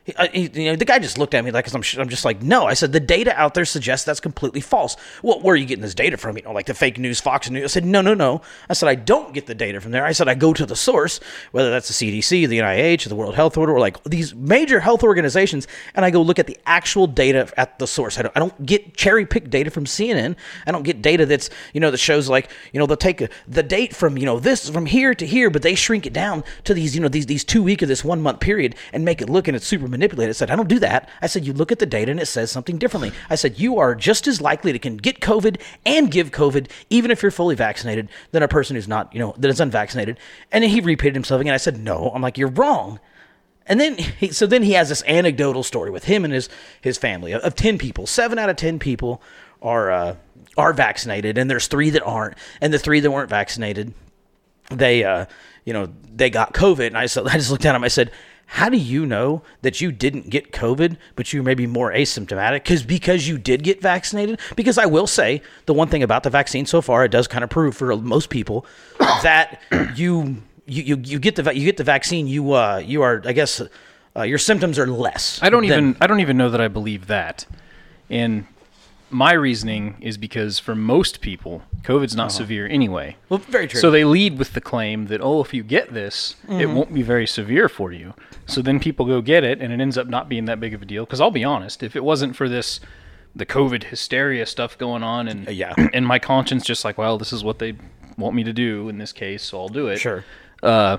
He, 0.05 0.13
uh, 0.15 0.29
he- 0.33 0.51
you 0.55 0.71
know, 0.71 0.77
the 0.77 0.85
guy 0.85 0.99
just 0.99 1.17
looked 1.19 1.35
at 1.35 1.45
me 1.45 1.51
like, 1.51 1.73
I'm, 1.73 1.83
I'm 1.99 2.09
just 2.09 2.25
like, 2.25 2.43
no. 2.43 2.67
I 2.67 2.75
said, 2.75 2.93
the 2.93 3.01
data 3.01 3.39
out 3.41 3.55
there 3.55 3.65
suggests 3.65 4.05
that's 4.05 4.21
completely 4.21 4.61
false. 4.61 4.97
Well, 5.23 5.41
where 5.41 5.55
are 5.55 5.57
you 5.57 5.67
getting 5.67 5.83
this 5.83 5.95
data 5.95 6.17
from? 6.17 6.37
You 6.37 6.43
know, 6.43 6.53
like 6.53 6.67
the 6.67 6.75
fake 6.75 6.99
news, 6.99 7.21
Fox 7.21 7.49
News. 7.49 7.65
I 7.65 7.67
said, 7.69 7.85
no, 7.85 8.01
no, 8.01 8.15
no. 8.15 8.43
I 8.69 8.73
said, 8.75 8.89
I 8.89 8.97
don't 8.97 9.33
get 9.33 9.47
the 9.47 9.55
data 9.55 9.81
from 9.81 9.93
there. 9.93 10.05
I 10.05 10.13
said, 10.13 10.29
I 10.29 10.35
go 10.35 10.53
to 10.53 10.67
the 10.67 10.75
source, 10.77 11.21
whether 11.53 11.71
that's 11.71 11.87
the 11.87 11.95
CDC, 12.21 12.49
the 12.49 12.59
NIH, 12.59 13.09
the 13.09 13.15
World 13.15 13.35
Health 13.35 13.57
Order, 13.57 13.73
or 13.73 13.81
like 13.81 14.03
these 14.05 14.35
major 14.35 14.81
health 14.81 15.05
organizations, 15.05 15.69
and 15.95 16.05
I 16.05 16.11
go 16.11 16.21
look 16.21 16.39
at 16.39 16.47
the 16.49 16.59
actual 16.67 17.07
data 17.07 17.53
at 17.57 17.79
the 17.79 17.87
source. 17.87 18.19
I 18.19 18.23
don't, 18.23 18.37
I 18.37 18.41
don't 18.41 18.67
get 18.67 18.97
cherry 18.97 19.25
picked 19.25 19.51
data 19.51 19.71
from 19.71 19.85
CNN. 19.85 20.35
I 20.67 20.73
don't 20.73 20.83
get 20.83 21.01
data 21.03 21.27
that's, 21.27 21.49
you 21.73 21.81
know, 21.81 21.91
that 21.93 21.99
shows 21.99 22.29
like, 22.29 22.51
you 22.73 22.81
know, 22.81 22.87
they'll 22.87 22.97
take 22.97 23.21
a, 23.21 23.29
the 23.47 23.63
date 23.63 23.95
from, 23.95 24.19
you 24.19 24.27
know, 24.27 24.41
this 24.41 24.69
from 24.69 24.87
here 24.87 25.15
to 25.15 25.27
here, 25.27 25.49
but 25.49 25.63
they 25.63 25.75
shrink 25.77 26.07
it 26.07 26.13
down 26.13 26.43
to 26.65 26.75
these, 26.75 26.95
you 26.97 27.01
know, 27.01 27.09
these, 27.09 27.27
these 27.27 27.45
two 27.45 27.63
week 27.63 27.83
or 27.83 27.87
this 27.87 28.05
one 28.05 28.21
month 28.21 28.41
period 28.41 28.75
and 28.93 29.05
make 29.05 29.23
it 29.23 29.31
look 29.31 29.47
and 29.47 29.57
it's 29.57 29.67
super 29.67 29.89
manipulated. 29.93 30.31
I 30.31 30.33
said, 30.33 30.51
I 30.51 30.57
don't 30.57 30.69
do 30.69 30.81
that. 30.81 31.09
I 31.21 31.29
said, 31.29 31.47
you 31.47 31.53
look 31.53 31.71
at 31.71 31.79
the 31.79 31.87
data 31.87 32.11
and 32.11 32.19
it 32.19 32.27
says 32.27 32.51
something 32.51 32.79
differently. 32.79 33.13
I 33.31 33.37
said, 33.37 33.61
you 33.61 33.79
are 33.79 33.95
just 33.95 34.27
as 34.27 34.41
likely 34.41 34.73
to 34.73 34.79
can 34.81 34.97
get 34.97 35.21
COVID 35.21 35.61
and 35.87 36.11
give 36.11 36.33
COVID, 36.33 36.69
even 36.91 37.13
if 37.13 37.23
you're 37.23 37.31
fully 37.31 37.55
vaccinated, 37.55 38.09
than 38.33 38.43
a 38.43 38.49
person 38.49 38.75
who's 38.75 38.89
not, 38.89 39.13
you 39.15 39.21
know, 39.21 39.35
that 39.39 39.49
is 39.49 39.61
unvaccinated. 39.61 40.19
And 40.51 40.65
then 40.65 40.71
he 40.71 40.81
repeated 40.81 41.15
himself 41.15 41.41
again. 41.41 41.55
I 41.55 41.59
said, 41.59 41.79
no, 41.79 42.11
I'm 42.13 42.23
like, 42.23 42.37
you're 42.37 42.49
wrong. 42.49 42.99
And 43.67 43.79
then, 43.79 43.97
he, 43.97 44.33
so 44.33 44.47
then 44.47 44.63
he 44.63 44.73
has 44.73 44.89
this 44.89 45.05
anecdotal 45.07 45.63
story 45.63 45.91
with 45.91 46.05
him 46.05 46.25
and 46.25 46.35
his 46.35 46.49
his 46.81 46.99
family 46.99 47.33
of, 47.33 47.43
of 47.43 47.55
ten 47.55 47.79
people. 47.79 48.07
Seven 48.07 48.39
out 48.39 48.51
of 48.51 48.57
ten 48.57 48.79
people 48.79 49.23
are 49.61 49.91
uh, 49.91 50.17
are 50.57 50.73
vaccinated, 50.73 51.39
and 51.39 51.51
there's 51.51 51.69
three 51.69 51.91
that 51.91 52.03
aren't. 52.03 52.37
And 52.61 52.73
the 52.73 52.79
three 52.79 53.01
that 53.01 53.11
weren't 53.11 53.31
vaccinated, 53.31 53.95
they 54.71 55.05
uh, 55.05 55.27
you 55.65 55.73
know 55.73 55.89
they 56.13 56.31
got 56.31 56.55
COVID. 56.55 56.89
And 56.89 56.99
I 56.99 57.07
so 57.07 57.25
I 57.29 57.35
just 57.35 57.51
looked 57.51 57.65
at 57.65 57.75
him. 57.75 57.85
I 57.85 57.89
said, 57.89 58.11
"How 58.47 58.69
do 58.69 58.77
you 58.77 59.07
know 59.07 59.43
that 59.63 59.81
you 59.81 59.93
didn't 59.93 60.31
get 60.31 60.53
COVID, 60.53 60.97
but 61.17 61.33
you 61.33 61.43
may 61.43 61.55
be 61.55 61.67
more 61.67 61.93
asymptomatic? 61.93 62.65
Because 62.65 62.83
because 62.83 63.29
you 63.29 63.39
did 63.39 63.63
get 63.63 63.81
vaccinated. 63.81 64.41
Because 64.57 64.79
I 64.79 64.87
will 64.87 65.07
say 65.07 65.43
the 65.67 65.75
one 65.75 65.89
thing 65.89 66.03
about 66.03 66.23
the 66.23 66.31
vaccine 66.31 66.67
so 66.67 66.81
far, 66.83 67.05
it 67.05 67.11
does 67.11 67.27
kind 67.29 67.43
of 67.45 67.51
prove 67.51 67.77
for 67.77 67.97
most 67.97 68.31
people 68.31 68.67
that 68.99 69.61
you." 69.95 70.43
You, 70.65 70.83
you, 70.85 70.97
you 71.03 71.19
get 71.19 71.35
the 71.35 71.53
you 71.53 71.65
get 71.65 71.77
the 71.77 71.83
vaccine 71.85 72.29
you 72.29 72.53
uh 72.53 72.77
you 72.79 73.03
are 73.03 73.21
I 73.25 73.33
guess 73.33 73.61
uh, 74.17 74.23
your 74.23 74.39
symptoms 74.39 74.79
are 74.79 74.87
less. 74.87 75.41
I 75.43 75.51
don't 75.51 75.67
than- 75.67 75.73
even 75.91 75.97
I 76.01 76.07
don't 76.07 76.21
even 76.21 76.37
know 76.37 76.51
that 76.51 76.61
I 76.61 76.69
believe 76.69 77.09
that. 77.09 77.47
And 78.09 78.47
my 79.13 79.33
reasoning 79.33 79.97
is 80.01 80.17
because 80.17 80.59
for 80.59 80.75
most 80.75 81.21
people, 81.21 81.63
COVID's 81.83 82.17
not 82.17 82.33
severe 82.33 82.67
anyway. 82.67 83.17
well 83.29 83.39
very 83.39 83.67
true. 83.69 83.81
So 83.81 83.91
they 83.91 84.05
lead 84.05 84.39
with 84.39 84.55
the 84.55 84.61
claim 84.61 85.07
that 85.07 85.21
oh, 85.21 85.41
if 85.43 85.53
you 85.55 85.63
get 85.63 85.93
this, 85.93 86.37
it 86.45 86.49
Mm-hmm. 86.51 86.75
won't 86.75 86.95
be 86.95 87.03
very 87.03 87.27
severe 87.27 87.69
for 87.69 87.93
you. 87.93 88.15
So 88.47 88.63
then 88.63 88.81
people 88.81 89.07
go 89.07 89.21
get 89.21 89.45
it, 89.45 89.61
and 89.61 89.73
it 89.73 89.81
ends 89.81 89.97
up 89.99 90.07
not 90.09 90.29
being 90.29 90.47
that 90.47 90.59
big 90.61 90.75
of 90.75 90.83
a 90.83 90.85
deal. 90.85 91.05
Because 91.05 91.21
I'll 91.21 91.31
be 91.31 91.45
honest, 91.45 91.83
if 91.83 91.95
it 91.95 92.03
wasn't 92.05 92.35
for 92.37 92.49
this, 92.49 92.81
the 93.35 93.47
COVID 93.47 93.85
hysteria 93.85 94.47
stuff 94.47 94.77
going 94.79 95.03
on, 95.03 95.29
and 95.29 95.49
yeah. 95.49 95.75
and 95.93 96.07
my 96.07 96.19
conscience 96.19 96.65
just 96.65 96.85
like, 96.85 96.99
well, 96.99 97.19
this 97.19 97.33
is 97.33 97.45
what 97.45 97.59
they 97.59 97.75
want 98.19 98.35
me 98.35 98.45
to 98.45 98.53
do 98.53 98.89
in 98.89 98.99
this 98.99 99.13
case, 99.13 99.43
so 99.43 99.59
I'll 99.61 99.69
do 99.69 99.89
it. 99.89 99.99
Sure. 99.99 100.25
Uh, 100.63 100.99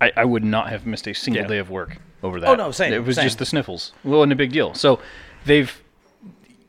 I, 0.00 0.12
I 0.16 0.24
would 0.24 0.44
not 0.44 0.68
have 0.70 0.86
missed 0.86 1.06
a 1.06 1.12
single 1.14 1.42
Yeah. 1.42 1.48
day 1.48 1.58
of 1.58 1.70
work 1.70 1.98
over 2.22 2.40
that. 2.40 2.48
Oh, 2.48 2.54
no, 2.54 2.70
same, 2.72 2.92
It 2.92 3.04
was 3.04 3.16
same. 3.16 3.24
just 3.24 3.38
the 3.38 3.46
sniffles. 3.46 3.92
Well, 4.04 4.18
wasn't 4.18 4.32
a 4.32 4.36
big 4.36 4.52
deal. 4.52 4.74
So 4.74 5.00
they've. 5.44 5.81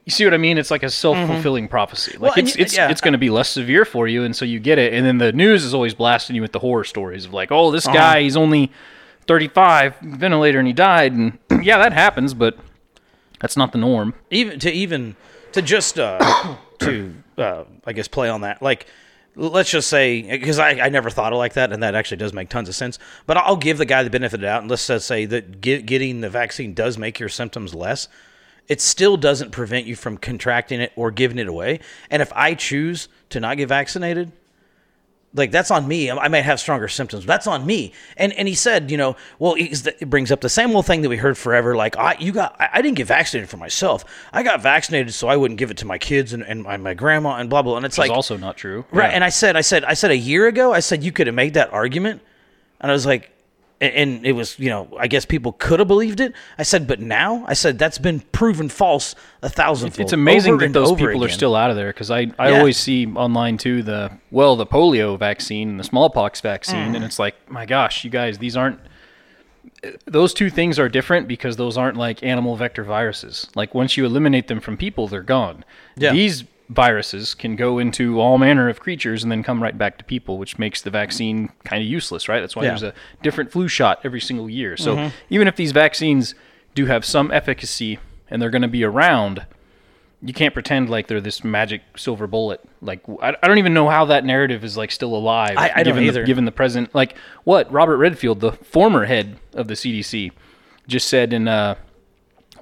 You 0.05 0.11
see 0.11 0.25
what 0.25 0.33
I 0.33 0.37
mean? 0.37 0.57
It's 0.57 0.69
like 0.71 0.83
a 0.83 0.89
self-fulfilling 0.89 1.69
prophecy. 1.69 2.17
Like 2.17 2.33
Mm-hmm. 2.33 2.39
Well, 2.41 2.45
it's 2.47 2.55
it's 2.57 2.75
yeah. 2.75 2.89
it's 2.89 2.99
going 3.01 3.13
to 3.13 3.17
be 3.17 3.29
less 3.29 3.47
severe 3.49 3.85
for 3.85 4.07
you, 4.07 4.23
and 4.23 4.35
so 4.35 4.43
you 4.43 4.59
get 4.59 4.77
it. 4.77 4.93
And 4.93 5.05
then 5.05 5.17
the 5.17 5.31
news 5.31 5.63
is 5.63 5.73
always 5.73 5.93
blasting 5.93 6.35
you 6.35 6.41
with 6.41 6.51
the 6.51 6.59
horror 6.59 6.83
stories 6.83 7.25
of 7.25 7.33
like, 7.33 7.51
oh, 7.51 7.71
this 7.71 7.85
Uh-huh. 7.87 7.95
guy, 7.95 8.21
he's 8.21 8.35
only 8.35 8.71
35, 9.27 9.95
ventilator, 10.01 10.59
and 10.59 10.67
he 10.67 10.73
died. 10.73 11.13
And 11.13 11.37
yeah, 11.63 11.77
that 11.77 11.93
happens, 11.93 12.33
but 12.33 12.57
that's 13.39 13.55
not 13.55 13.71
the 13.71 13.77
norm. 13.77 14.13
even 14.29 14.59
to 14.59 14.71
even 14.71 15.15
to 15.53 15.61
just 15.61 15.97
uh, 15.99 16.55
to 16.79 17.13
uh, 17.37 17.63
I 17.85 17.93
guess 17.93 18.07
play 18.07 18.29
on 18.29 18.41
that. 18.41 18.61
Like 18.61 18.87
let's 19.35 19.71
just 19.71 19.87
say 19.89 20.21
because 20.21 20.59
I, 20.59 20.71
I 20.71 20.89
never 20.89 21.09
thought 21.09 21.31
of 21.33 21.37
like 21.39 21.53
that, 21.53 21.71
and 21.71 21.81
that 21.81 21.95
actually 21.95 22.17
does 22.17 22.33
make 22.33 22.49
tons 22.49 22.67
of 22.67 22.75
sense. 22.75 22.99
But 23.25 23.37
I'll 23.37 23.55
give 23.55 23.77
the 23.77 23.85
guy 23.85 24.03
the 24.03 24.09
benefit 24.09 24.35
of 24.35 24.41
the 24.41 24.47
doubt, 24.47 24.61
and 24.63 24.69
let's 24.69 24.85
just 24.85 25.07
say 25.07 25.25
that 25.27 25.61
get, 25.61 25.85
getting 25.85 26.19
the 26.21 26.29
vaccine 26.29 26.73
does 26.73 26.97
make 26.97 27.19
your 27.19 27.29
symptoms 27.29 27.73
less. 27.73 28.09
It 28.67 28.81
still 28.81 29.17
doesn't 29.17 29.51
prevent 29.51 29.85
you 29.85 29.95
from 29.95 30.17
contracting 30.17 30.79
it 30.79 30.93
or 30.95 31.11
giving 31.11 31.37
it 31.37 31.47
away. 31.47 31.79
And 32.09 32.21
if 32.21 32.31
I 32.33 32.53
choose 32.53 33.09
to 33.29 33.39
not 33.39 33.57
get 33.57 33.67
vaccinated, 33.67 34.31
like 35.35 35.51
that's 35.51 35.71
on 35.71 35.87
me. 35.87 36.11
I 36.11 36.27
might 36.27 36.41
have 36.41 36.59
stronger 36.59 36.87
symptoms. 36.87 37.25
That's 37.25 37.47
on 37.47 37.65
me. 37.65 37.93
And 38.17 38.31
and 38.33 38.47
he 38.47 38.53
said, 38.53 38.91
you 38.91 38.97
know, 38.97 39.15
well, 39.39 39.55
it 39.57 40.09
brings 40.09 40.31
up 40.31 40.41
the 40.41 40.49
same 40.49 40.75
old 40.75 40.85
thing 40.85 41.01
that 41.01 41.09
we 41.09 41.17
heard 41.17 41.37
forever. 41.37 41.75
Like 41.75 41.97
I, 41.97 42.15
you 42.19 42.31
got, 42.31 42.55
I, 42.59 42.69
I 42.73 42.81
didn't 42.81 42.97
get 42.97 43.07
vaccinated 43.07 43.49
for 43.49 43.57
myself. 43.57 44.05
I 44.31 44.43
got 44.43 44.61
vaccinated 44.61 45.13
so 45.13 45.27
I 45.27 45.35
wouldn't 45.35 45.57
give 45.57 45.71
it 45.71 45.77
to 45.77 45.85
my 45.85 45.97
kids 45.97 46.33
and, 46.33 46.43
and 46.43 46.63
my, 46.63 46.77
my 46.77 46.93
grandma 46.93 47.37
and 47.37 47.49
blah 47.49 47.63
blah. 47.63 47.77
And 47.77 47.85
it's 47.85 47.97
Which 47.97 48.09
like 48.09 48.15
also 48.15 48.37
not 48.37 48.57
true. 48.57 48.85
Right. 48.91 49.11
And 49.11 49.23
I 49.23 49.29
said, 49.29 49.55
I 49.55 49.61
said, 49.61 49.83
I 49.83 49.95
said 49.95 50.11
a 50.11 50.17
year 50.17 50.47
ago, 50.47 50.71
I 50.71 50.81
said 50.81 51.03
you 51.03 51.11
could 51.11 51.27
have 51.27 51.35
made 51.35 51.55
that 51.55 51.73
argument. 51.73 52.21
And 52.79 52.91
I 52.91 52.93
was 52.93 53.05
like, 53.05 53.32
and- 53.83 54.25
it 54.25 54.31
was, 54.33 54.57
you 54.59 54.69
know, 54.69 54.87
I 54.99 55.07
guess 55.07 55.25
people 55.25 55.53
could 55.53 55.79
have 55.79 55.87
believed 55.87 56.19
it. 56.19 56.33
I 56.57 56.63
said, 56.63 56.87
but 56.87 56.99
now, 56.99 57.43
I 57.47 57.53
said 57.53 57.77
that's 57.79 57.97
been 57.97 58.19
proven 58.31 58.69
false 58.69 59.15
a 59.41 59.49
thousand. 59.49 59.99
It's 59.99 60.13
amazing 60.13 60.57
that 60.59 60.73
those 60.73 60.93
people 60.93 61.23
are 61.23 61.29
still 61.29 61.55
out 61.55 61.69
of 61.69 61.75
there 61.75 61.87
because 61.87 62.09
I, 62.11 62.31
I 62.39 62.49
Yeah. 62.51 62.59
always 62.59 62.77
see 62.77 63.05
online 63.07 63.57
too 63.57 63.83
the 63.83 64.11
well 64.31 64.55
the 64.55 64.65
polio 64.65 65.17
vaccine 65.19 65.69
and 65.69 65.79
the 65.79 65.83
smallpox 65.83 66.41
vaccine 66.41 66.93
Mm. 66.93 66.95
and 66.95 67.03
it's 67.05 67.19
like 67.19 67.35
my 67.49 67.65
gosh 67.65 68.03
you 68.03 68.09
guys 68.09 68.37
these 68.37 68.55
aren't 68.57 68.79
those 70.05 70.33
two 70.33 70.49
things 70.49 70.79
are 70.79 70.89
different 70.89 71.27
because 71.27 71.55
those 71.57 71.77
aren't 71.77 71.97
like 71.97 72.23
animal 72.23 72.55
vector 72.55 72.83
viruses 72.83 73.49
like 73.55 73.73
once 73.73 73.97
you 73.97 74.05
eliminate 74.05 74.47
them 74.47 74.59
from 74.59 74.77
people 74.77 75.07
they're 75.07 75.21
gone 75.21 75.63
Yeah. 75.97 76.11
these 76.13 76.43
viruses 76.69 77.33
can 77.35 77.55
go 77.55 77.77
into 77.77 78.19
all 78.19 78.37
manner 78.37 78.69
of 78.69 78.79
creatures 78.79 79.21
and 79.23 79.31
then 79.31 79.43
come 79.43 79.61
right 79.61 79.77
back 79.77 79.97
to 79.97 80.03
people 80.03 80.37
which 80.37 80.57
makes 80.57 80.81
the 80.81 80.89
vaccine 80.89 81.49
kind 81.65 81.83
of 81.83 81.87
useless 81.87 82.29
right 82.29 82.39
that's 82.39 82.55
why 82.55 82.63
Yeah. 82.63 82.69
there's 82.69 82.83
a 82.83 82.93
different 83.21 83.51
flu 83.51 83.67
shot 83.67 83.99
every 84.03 84.21
single 84.21 84.49
year 84.49 84.77
so 84.77 84.95
Mhm. 84.95 85.11
even 85.29 85.47
if 85.47 85.55
these 85.55 85.71
vaccines 85.73 86.35
do 86.73 86.85
have 86.85 87.03
some 87.05 87.31
efficacy 87.31 87.99
and 88.29 88.41
they're 88.41 88.49
going 88.49 88.61
to 88.63 88.67
be 88.67 88.83
around 88.83 89.45
you 90.25 90.33
can't 90.33 90.53
pretend 90.53 90.89
like 90.89 91.07
they're 91.07 91.19
this 91.19 91.43
magic 91.43 91.81
silver 91.97 92.27
bullet. 92.27 92.61
Like 92.81 93.01
I, 93.21 93.35
I 93.43 93.45
don't 93.49 93.57
even 93.57 93.73
know 93.73 93.89
how 93.89 94.05
that 94.05 94.23
narrative 94.23 94.63
is 94.63 94.77
like 94.77 94.89
still 94.89 95.13
alive. 95.13 95.57
I- 95.57 95.69
I 95.75 95.83
don't 95.83 95.95
given 95.95 96.03
either. 96.05 96.21
The, 96.21 96.25
given 96.25 96.45
the 96.45 96.51
present, 96.53 96.95
like 96.95 97.15
what 97.43 97.69
Robert 97.69 97.97
Redfield, 97.97 98.39
the 98.39 98.53
former 98.53 99.03
head 99.03 99.35
of 99.53 99.67
the 99.67 99.73
CDC, 99.75 100.31
just 100.87 101.09
said 101.09 101.33
in 101.33 101.49
uh, 101.49 101.75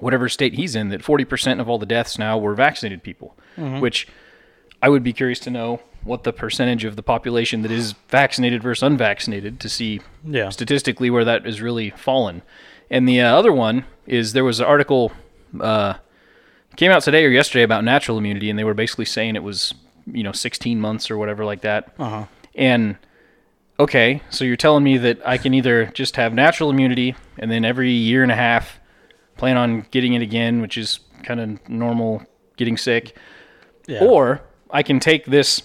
whatever 0.00 0.28
state 0.28 0.54
he's 0.54 0.74
in 0.74 0.88
that 0.88 1.04
forty 1.04 1.24
percent 1.24 1.60
of 1.60 1.68
all 1.68 1.78
the 1.78 1.86
deaths 1.86 2.18
now 2.18 2.36
were 2.36 2.56
vaccinated 2.56 3.04
people. 3.04 3.36
Mhm. 3.58 3.80
Which 3.80 4.06
I 4.80 4.88
would 4.88 5.02
be 5.02 5.12
curious 5.12 5.38
to 5.40 5.50
know 5.50 5.80
what 6.04 6.24
the 6.24 6.32
percentage 6.32 6.84
of 6.84 6.96
the 6.96 7.02
population 7.02 7.62
that 7.62 7.70
is 7.70 7.92
vaccinated 8.08 8.62
versus 8.62 8.82
unvaccinated 8.82 9.60
to 9.60 9.68
see 9.68 10.00
Yeah. 10.26 10.48
statistically 10.48 11.10
where 11.10 11.24
that 11.24 11.46
is 11.46 11.60
really 11.62 11.90
fallen. 11.90 12.42
And 12.90 13.08
the 13.08 13.20
uh, 13.20 13.32
other 13.36 13.52
one 13.52 13.84
is 14.06 14.32
there 14.32 14.44
was 14.44 14.58
an 14.60 14.66
article 14.66 15.12
uh, 15.60 15.94
came 16.76 16.90
out 16.90 17.02
today 17.02 17.24
or 17.24 17.28
yesterday 17.28 17.62
about 17.62 17.84
natural 17.84 18.18
immunity, 18.18 18.50
and 18.50 18.58
they 18.58 18.64
were 18.64 18.74
basically 18.74 19.04
saying 19.04 19.36
it 19.36 19.42
was 19.42 19.74
you 20.12 20.24
know 20.24 20.32
16 20.32 20.80
months 20.80 21.10
or 21.10 21.16
whatever 21.16 21.44
like 21.44 21.60
that. 21.60 21.92
Uh-huh. 21.98 22.24
And 22.56 22.96
okay, 23.78 24.20
so 24.30 24.44
you're 24.44 24.56
telling 24.56 24.82
me 24.84 24.98
that 24.98 25.20
I 25.24 25.38
can 25.38 25.54
either 25.54 25.86
just 25.86 26.16
have 26.16 26.34
natural 26.34 26.70
immunity 26.70 27.14
and 27.38 27.50
then 27.50 27.64
every 27.64 27.90
year 27.92 28.22
and 28.22 28.32
a 28.32 28.36
half 28.36 28.80
plan 29.36 29.56
on 29.56 29.86
getting 29.90 30.14
it 30.14 30.22
again, 30.22 30.60
which 30.60 30.76
is 30.76 31.00
kind 31.22 31.40
of 31.40 31.68
normal 31.68 32.22
getting 32.56 32.76
sick, 32.76 33.16
Yeah. 33.86 34.04
or 34.04 34.42
I 34.70 34.82
can 34.82 35.00
take 35.00 35.26
this 35.26 35.62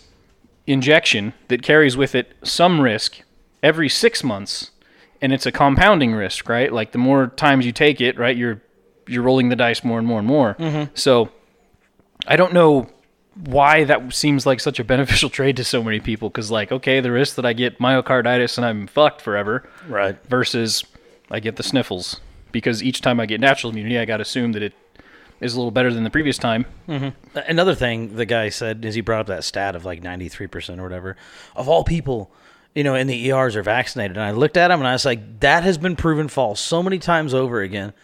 injection 0.66 1.34
that 1.48 1.62
carries 1.62 1.96
with 1.96 2.16
it 2.16 2.34
some 2.44 2.82
risk 2.82 3.22
every 3.64 3.90
six 3.90 4.24
months, 4.24 4.72
and 5.22 5.32
it's 5.34 5.46
a 5.46 5.52
compounding 5.52 6.14
risk, 6.14 6.50
right? 6.50 6.72
Like 6.72 6.92
the 6.92 6.98
more 6.98 7.28
times 7.28 7.66
you 7.66 7.72
take 7.72 8.02
it, 8.02 8.18
right, 8.18 8.36
you're 8.36 8.62
you're 9.08 9.24
rolling 9.24 9.50
the 9.50 9.56
dice 9.56 9.84
more 9.84 9.98
and 10.00 10.08
more 10.08 10.20
and 10.20 10.28
more. 10.28 10.56
Mhm. 10.60 10.90
So 10.94 11.30
I 12.28 12.36
don't 12.36 12.54
know 12.54 12.90
why 13.46 13.84
that 13.86 14.14
seems 14.14 14.46
like 14.46 14.60
such 14.60 14.80
a 14.80 14.84
beneficial 14.84 15.30
trade 15.38 15.56
to 15.58 15.64
so 15.64 15.82
many 15.84 16.00
people 16.00 16.28
because 16.30 16.50
like 16.50 16.72
okay 16.72 17.00
the 17.02 17.12
risk 17.12 17.36
that 17.36 17.46
i 17.46 17.54
get 17.54 17.78
myocarditis 17.78 18.58
and 18.58 18.66
i'm 18.66 18.88
fucked 18.88 19.22
forever 19.22 19.70
right 19.88 20.18
versus 20.28 20.84
i 21.30 21.40
get 21.40 21.56
the 21.56 21.62
sniffles 21.62 22.20
because 22.52 22.82
each 22.82 23.00
time 23.00 23.20
i 23.20 23.28
get 23.28 23.40
natural 23.40 23.70
immunity 23.72 24.00
i 24.00 24.06
got 24.06 24.18
to 24.18 24.24
assume 24.24 24.54
that 24.54 24.64
it 24.64 24.74
is 25.40 25.54
a 25.54 25.58
little 25.58 25.72
better 25.72 25.94
than 25.94 26.04
the 26.04 26.10
previous 26.10 26.38
time 26.38 26.66
hmm 26.86 27.10
Another 27.36 27.76
thing 27.76 28.16
the 28.16 28.26
guy 28.26 28.50
said 28.50 28.84
is 28.84 28.96
he 28.96 29.02
brought 29.02 29.22
up 29.22 29.28
that 29.28 29.44
stat 29.44 29.76
of 29.76 29.86
like 29.86 30.02
93% 30.02 30.80
or 30.80 30.84
whatever 30.84 31.16
of 31.56 31.70
all 31.70 31.84
people, 31.84 32.32
you 32.74 32.84
know, 32.84 32.96
in 32.96 33.08
the 33.08 33.30
ERs 33.32 33.56
are 33.56 33.64
vaccinated. 33.64 34.18
And 34.18 34.26
I 34.26 34.32
looked 34.32 34.58
at 34.58 34.72
him 34.72 34.80
and 34.80 34.88
I 34.88 34.94
was 34.94 35.06
like, 35.06 35.40
that 35.42 35.64
has 35.64 35.78
been 35.78 35.96
proven 35.96 36.28
false 36.28 36.60
so 36.60 36.82
many 36.82 36.98
times 37.00 37.34
over 37.34 37.62
again. 37.62 37.94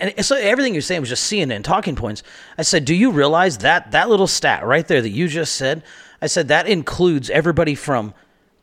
And 0.00 0.24
so 0.26 0.34
everything 0.34 0.74
you're 0.74 0.82
saying 0.82 1.02
was 1.02 1.08
just 1.08 1.30
CNN 1.30 1.62
talking 1.62 1.94
points. 1.94 2.24
I 2.56 2.62
said, 2.62 2.84
do 2.84 2.94
you 2.94 3.12
realize 3.12 3.58
that 3.58 3.92
that 3.92 4.08
little 4.08 4.26
stat 4.26 4.64
right 4.64 4.86
there 4.86 5.00
that 5.00 5.10
you 5.10 5.28
just 5.28 5.54
said? 5.54 5.84
I 6.20 6.26
said 6.26 6.48
that 6.48 6.66
includes 6.66 7.30
everybody 7.30 7.76
from 7.76 8.12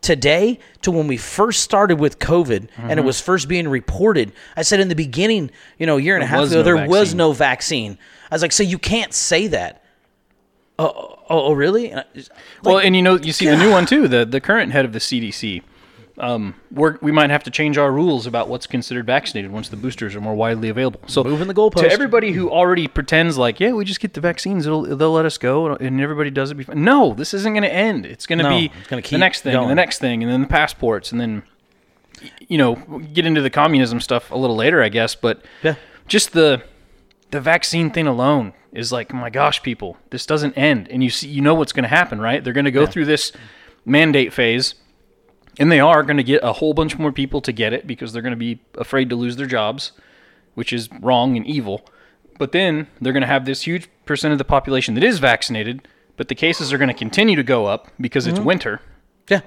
today 0.06 0.60
to 0.84 0.92
when 0.92 1.08
we 1.08 1.18
first 1.18 1.64
started 1.64 2.00
with 2.00 2.20
COVID 2.20 2.68
and 2.78 3.00
it 3.00 3.04
Mhm. 3.04 3.06
was 3.06 3.20
first 3.20 3.48
being 3.48 3.68
reported. 3.68 4.32
I 4.56 4.62
said 4.62 4.80
in 4.80 4.88
the 4.88 4.96
beginning, 4.96 5.50
you 5.80 5.86
know, 5.88 5.98
a 5.98 6.02
year 6.02 6.16
and 6.16 6.24
a 6.24 6.28
half 6.28 6.46
ago, 6.48 6.58
no 6.58 6.64
there 6.64 6.88
was 6.88 7.14
no 7.16 7.32
vaccine. 7.34 7.98
I 8.32 8.36
was 8.36 8.42
like, 8.44 8.52
so 8.52 8.64
you 8.64 8.78
can't 8.78 9.14
say 9.14 9.48
that. 9.48 9.82
Oh, 10.78 10.88
oh, 11.30 11.48
oh 11.48 11.54
really? 11.54 11.90
And 11.92 12.02
I- 12.02 12.06
well 12.64 12.78
and 12.80 12.96
you 12.96 13.02
know 13.02 13.16
you 13.18 13.34
see 13.34 13.48
the 13.48 13.58
new 13.58 13.72
one 13.72 13.86
too 13.86 14.08
the 14.08 14.26
the 14.26 14.40
current 14.42 14.72
head 14.74 14.86
of 14.86 14.94
the 14.94 15.00
cdc 15.00 15.62
um, 16.18 16.56
we're, 16.72 16.98
we 17.02 17.12
might 17.12 17.30
have 17.30 17.44
to 17.44 17.52
change 17.52 17.78
our 17.78 17.92
rules 17.92 18.26
about 18.26 18.48
what's 18.48 18.68
considered 18.68 19.06
vaccinated 19.06 19.52
once 19.52 19.68
the 19.70 19.76
boosters 19.76 20.16
are 20.16 20.22
more 20.22 20.34
widely 20.34 20.70
available. 20.70 21.02
So 21.08 21.24
Moving 21.24 21.48
the 21.48 21.54
goalpost. 21.54 21.82
to 21.82 21.92
everybody 21.92 22.32
who 22.32 22.50
already 22.50 22.88
pretends 22.88 23.38
like, 23.38 23.60
yeah, 23.60 23.74
we 23.74 23.84
just 23.84 24.00
get 24.00 24.14
the 24.14 24.22
vaccines, 24.22 24.66
it'll, 24.66 24.84
they'll 24.84 25.12
let 25.12 25.26
us 25.26 25.38
go, 25.38 25.76
and 25.76 26.00
everybody 26.00 26.30
does 26.32 26.52
it. 26.52 26.56
Before. 26.56 26.74
No, 26.76 27.14
this 27.14 27.34
isn't 27.34 27.52
going 27.54 27.64
to 27.64 27.74
end. 27.74 28.06
It's 28.06 28.26
going 28.26 28.40
to 28.40 28.44
No, 28.44 28.50
be 28.50 28.72
gonna 28.88 29.02
the 29.02 29.18
next 29.18 29.42
thing, 29.42 29.56
and 29.56 29.70
the 29.70 29.76
next 29.76 30.00
thing, 30.00 30.24
and 30.24 30.32
then 30.32 30.42
the 30.42 30.48
passports, 30.48 31.12
and 31.12 31.20
then 31.20 31.44
you 32.48 32.58
know 32.58 32.76
get 33.14 33.26
into 33.26 33.42
the 33.42 33.50
communism 33.50 34.00
stuff 34.00 34.32
a 34.32 34.38
little 34.38 34.56
later, 34.56 34.82
I 34.82 34.88
guess. 34.90 35.16
But 35.16 35.44
yeah. 35.64 35.76
just 36.08 36.32
the 36.32 36.64
the 37.32 37.42
vaccine 37.42 37.90
thing 37.92 38.08
alone 38.08 38.54
is 38.72 38.92
like, 38.92 39.14
oh 39.14 39.18
my 39.18 39.30
gosh, 39.30 39.62
people, 39.64 39.98
this 40.12 40.26
doesn't 40.26 40.54
end, 40.58 40.88
and 40.90 41.04
you 41.04 41.10
see, 41.10 41.28
you 41.28 41.42
know 41.42 41.56
what's 41.56 41.74
going 41.74 41.84
to 41.84 41.90
happen, 41.90 42.20
right? 42.22 42.42
They're 42.44 42.54
going 42.54 42.66
to 42.66 42.72
go 42.72 42.82
Yeah. 42.82 42.88
through 42.88 43.06
this 43.06 43.32
mandate 43.86 44.32
phase, 44.34 44.76
and 45.60 45.72
they 45.72 45.80
are 45.80 46.04
going 46.04 46.18
to 46.18 46.24
get 46.24 46.44
a 46.44 46.54
whole 46.54 46.74
bunch 46.74 46.98
more 46.98 47.12
people 47.12 47.42
to 47.42 47.52
get 47.52 47.74
it 47.74 47.88
because 47.88 48.12
they're 48.14 48.22
going 48.22 48.32
to 48.34 48.38
be 48.38 48.60
afraid 48.76 49.10
to 49.10 49.16
lose 49.16 49.36
their 49.38 49.46
jobs, 49.48 49.92
which 50.54 50.74
is 50.74 50.90
wrong 51.02 51.38
and 51.38 51.46
evil. 51.48 51.86
But 52.38 52.52
then 52.52 52.88
they're 53.00 53.14
going 53.14 53.22
to 53.22 53.28
have 53.28 53.46
this 53.46 53.62
huge 53.64 53.88
percent 54.06 54.32
of 54.34 54.38
the 54.38 54.44
population 54.46 54.94
that 54.96 55.04
is 55.04 55.20
vaccinated, 55.20 55.88
but 56.18 56.28
the 56.28 56.36
cases 56.36 56.74
are 56.74 56.78
going 56.78 56.90
to 56.90 56.94
continue 56.94 57.36
to 57.36 57.44
go 57.44 57.66
up 57.66 57.90
because 58.00 58.28
it's 58.28 58.40
Mhm. 58.40 58.44
winter. 58.46 58.82
Yeah. 59.30 59.42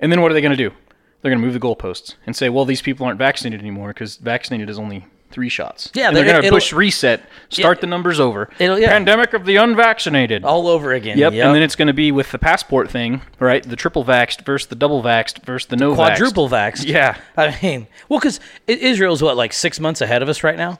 And 0.00 0.12
then 0.12 0.20
what 0.20 0.30
are 0.30 0.34
they 0.34 0.40
going 0.42 0.56
to 0.56 0.68
do? 0.68 0.74
They're 1.20 1.30
going 1.30 1.40
to 1.40 1.44
move 1.46 1.54
the 1.54 1.60
goalposts 1.60 2.16
and 2.26 2.34
say, 2.36 2.48
well, 2.48 2.64
these 2.64 2.82
people 2.82 3.06
aren't 3.06 3.18
vaccinated 3.18 3.60
anymore 3.60 3.88
because 3.88 4.16
vaccinated 4.16 4.68
is 4.68 4.78
only 4.78 5.06
three 5.32 5.48
shots. 5.48 5.90
Yeah, 5.94 6.08
and 6.08 6.16
they're 6.16 6.24
they're- 6.24 6.34
going 6.34 6.44
to 6.44 6.50
push 6.50 6.72
reset, 6.72 7.22
start 7.48 7.80
the 7.80 7.86
numbers 7.86 8.20
over. 8.20 8.48
It'll- 8.58 8.78
yeah. 8.78 8.88
Pandemic 8.88 9.32
of 9.32 9.44
the 9.44 9.56
unvaccinated. 9.56 10.44
all 10.44 10.68
over 10.68 10.92
again. 10.92 11.18
Yep. 11.18 11.32
And 11.32 11.54
then 11.54 11.62
it's 11.62 11.76
going 11.76 11.88
to 11.88 11.92
be 11.94 12.12
with 12.12 12.30
the 12.32 12.38
passport 12.38 12.90
thing, 12.90 13.22
right? 13.38 13.62
The 13.62 13.76
triple 13.76 14.04
vaxxed 14.04 14.44
versus 14.44 14.68
the 14.68 14.76
double 14.76 15.02
vaxxed 15.02 15.44
versus 15.44 15.66
the 15.68 15.76
no 15.76 15.94
quadruple 15.94 16.48
vaxxed. 16.48 16.86
Yeah. 16.86 17.16
I 17.36 17.58
mean, 17.62 17.86
well, 18.08 18.20
because 18.20 18.38
Israel's 18.66 19.22
what 19.22 19.36
like 19.36 19.52
six 19.52 19.80
months 19.80 20.00
ahead 20.00 20.22
of 20.22 20.28
us 20.28 20.44
right 20.44 20.56
now, 20.56 20.78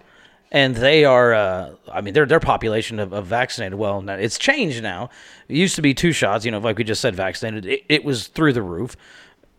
and 0.50 0.74
they 0.76 1.04
are. 1.04 1.32
Uh, 1.32 1.70
I 1.90 2.02
mean, 2.02 2.12
their 2.14 2.26
their 2.26 2.40
population 2.40 2.98
of, 2.98 3.12
of 3.12 3.26
vaccinated. 3.26 3.78
Well, 3.78 4.06
it's 4.08 4.38
changed 4.38 4.82
now. 4.82 5.08
It 5.48 5.56
used 5.56 5.76
to 5.76 5.82
be 5.82 5.94
two 5.94 6.12
shots. 6.12 6.44
You 6.44 6.50
know, 6.50 6.58
like 6.58 6.76
we 6.76 6.84
just 6.84 7.00
said, 7.00 7.14
vaccinated. 7.14 7.64
It, 7.64 7.82
it 7.88 8.04
was 8.04 8.28
through 8.28 8.52
the 8.52 8.62
roof 8.62 8.96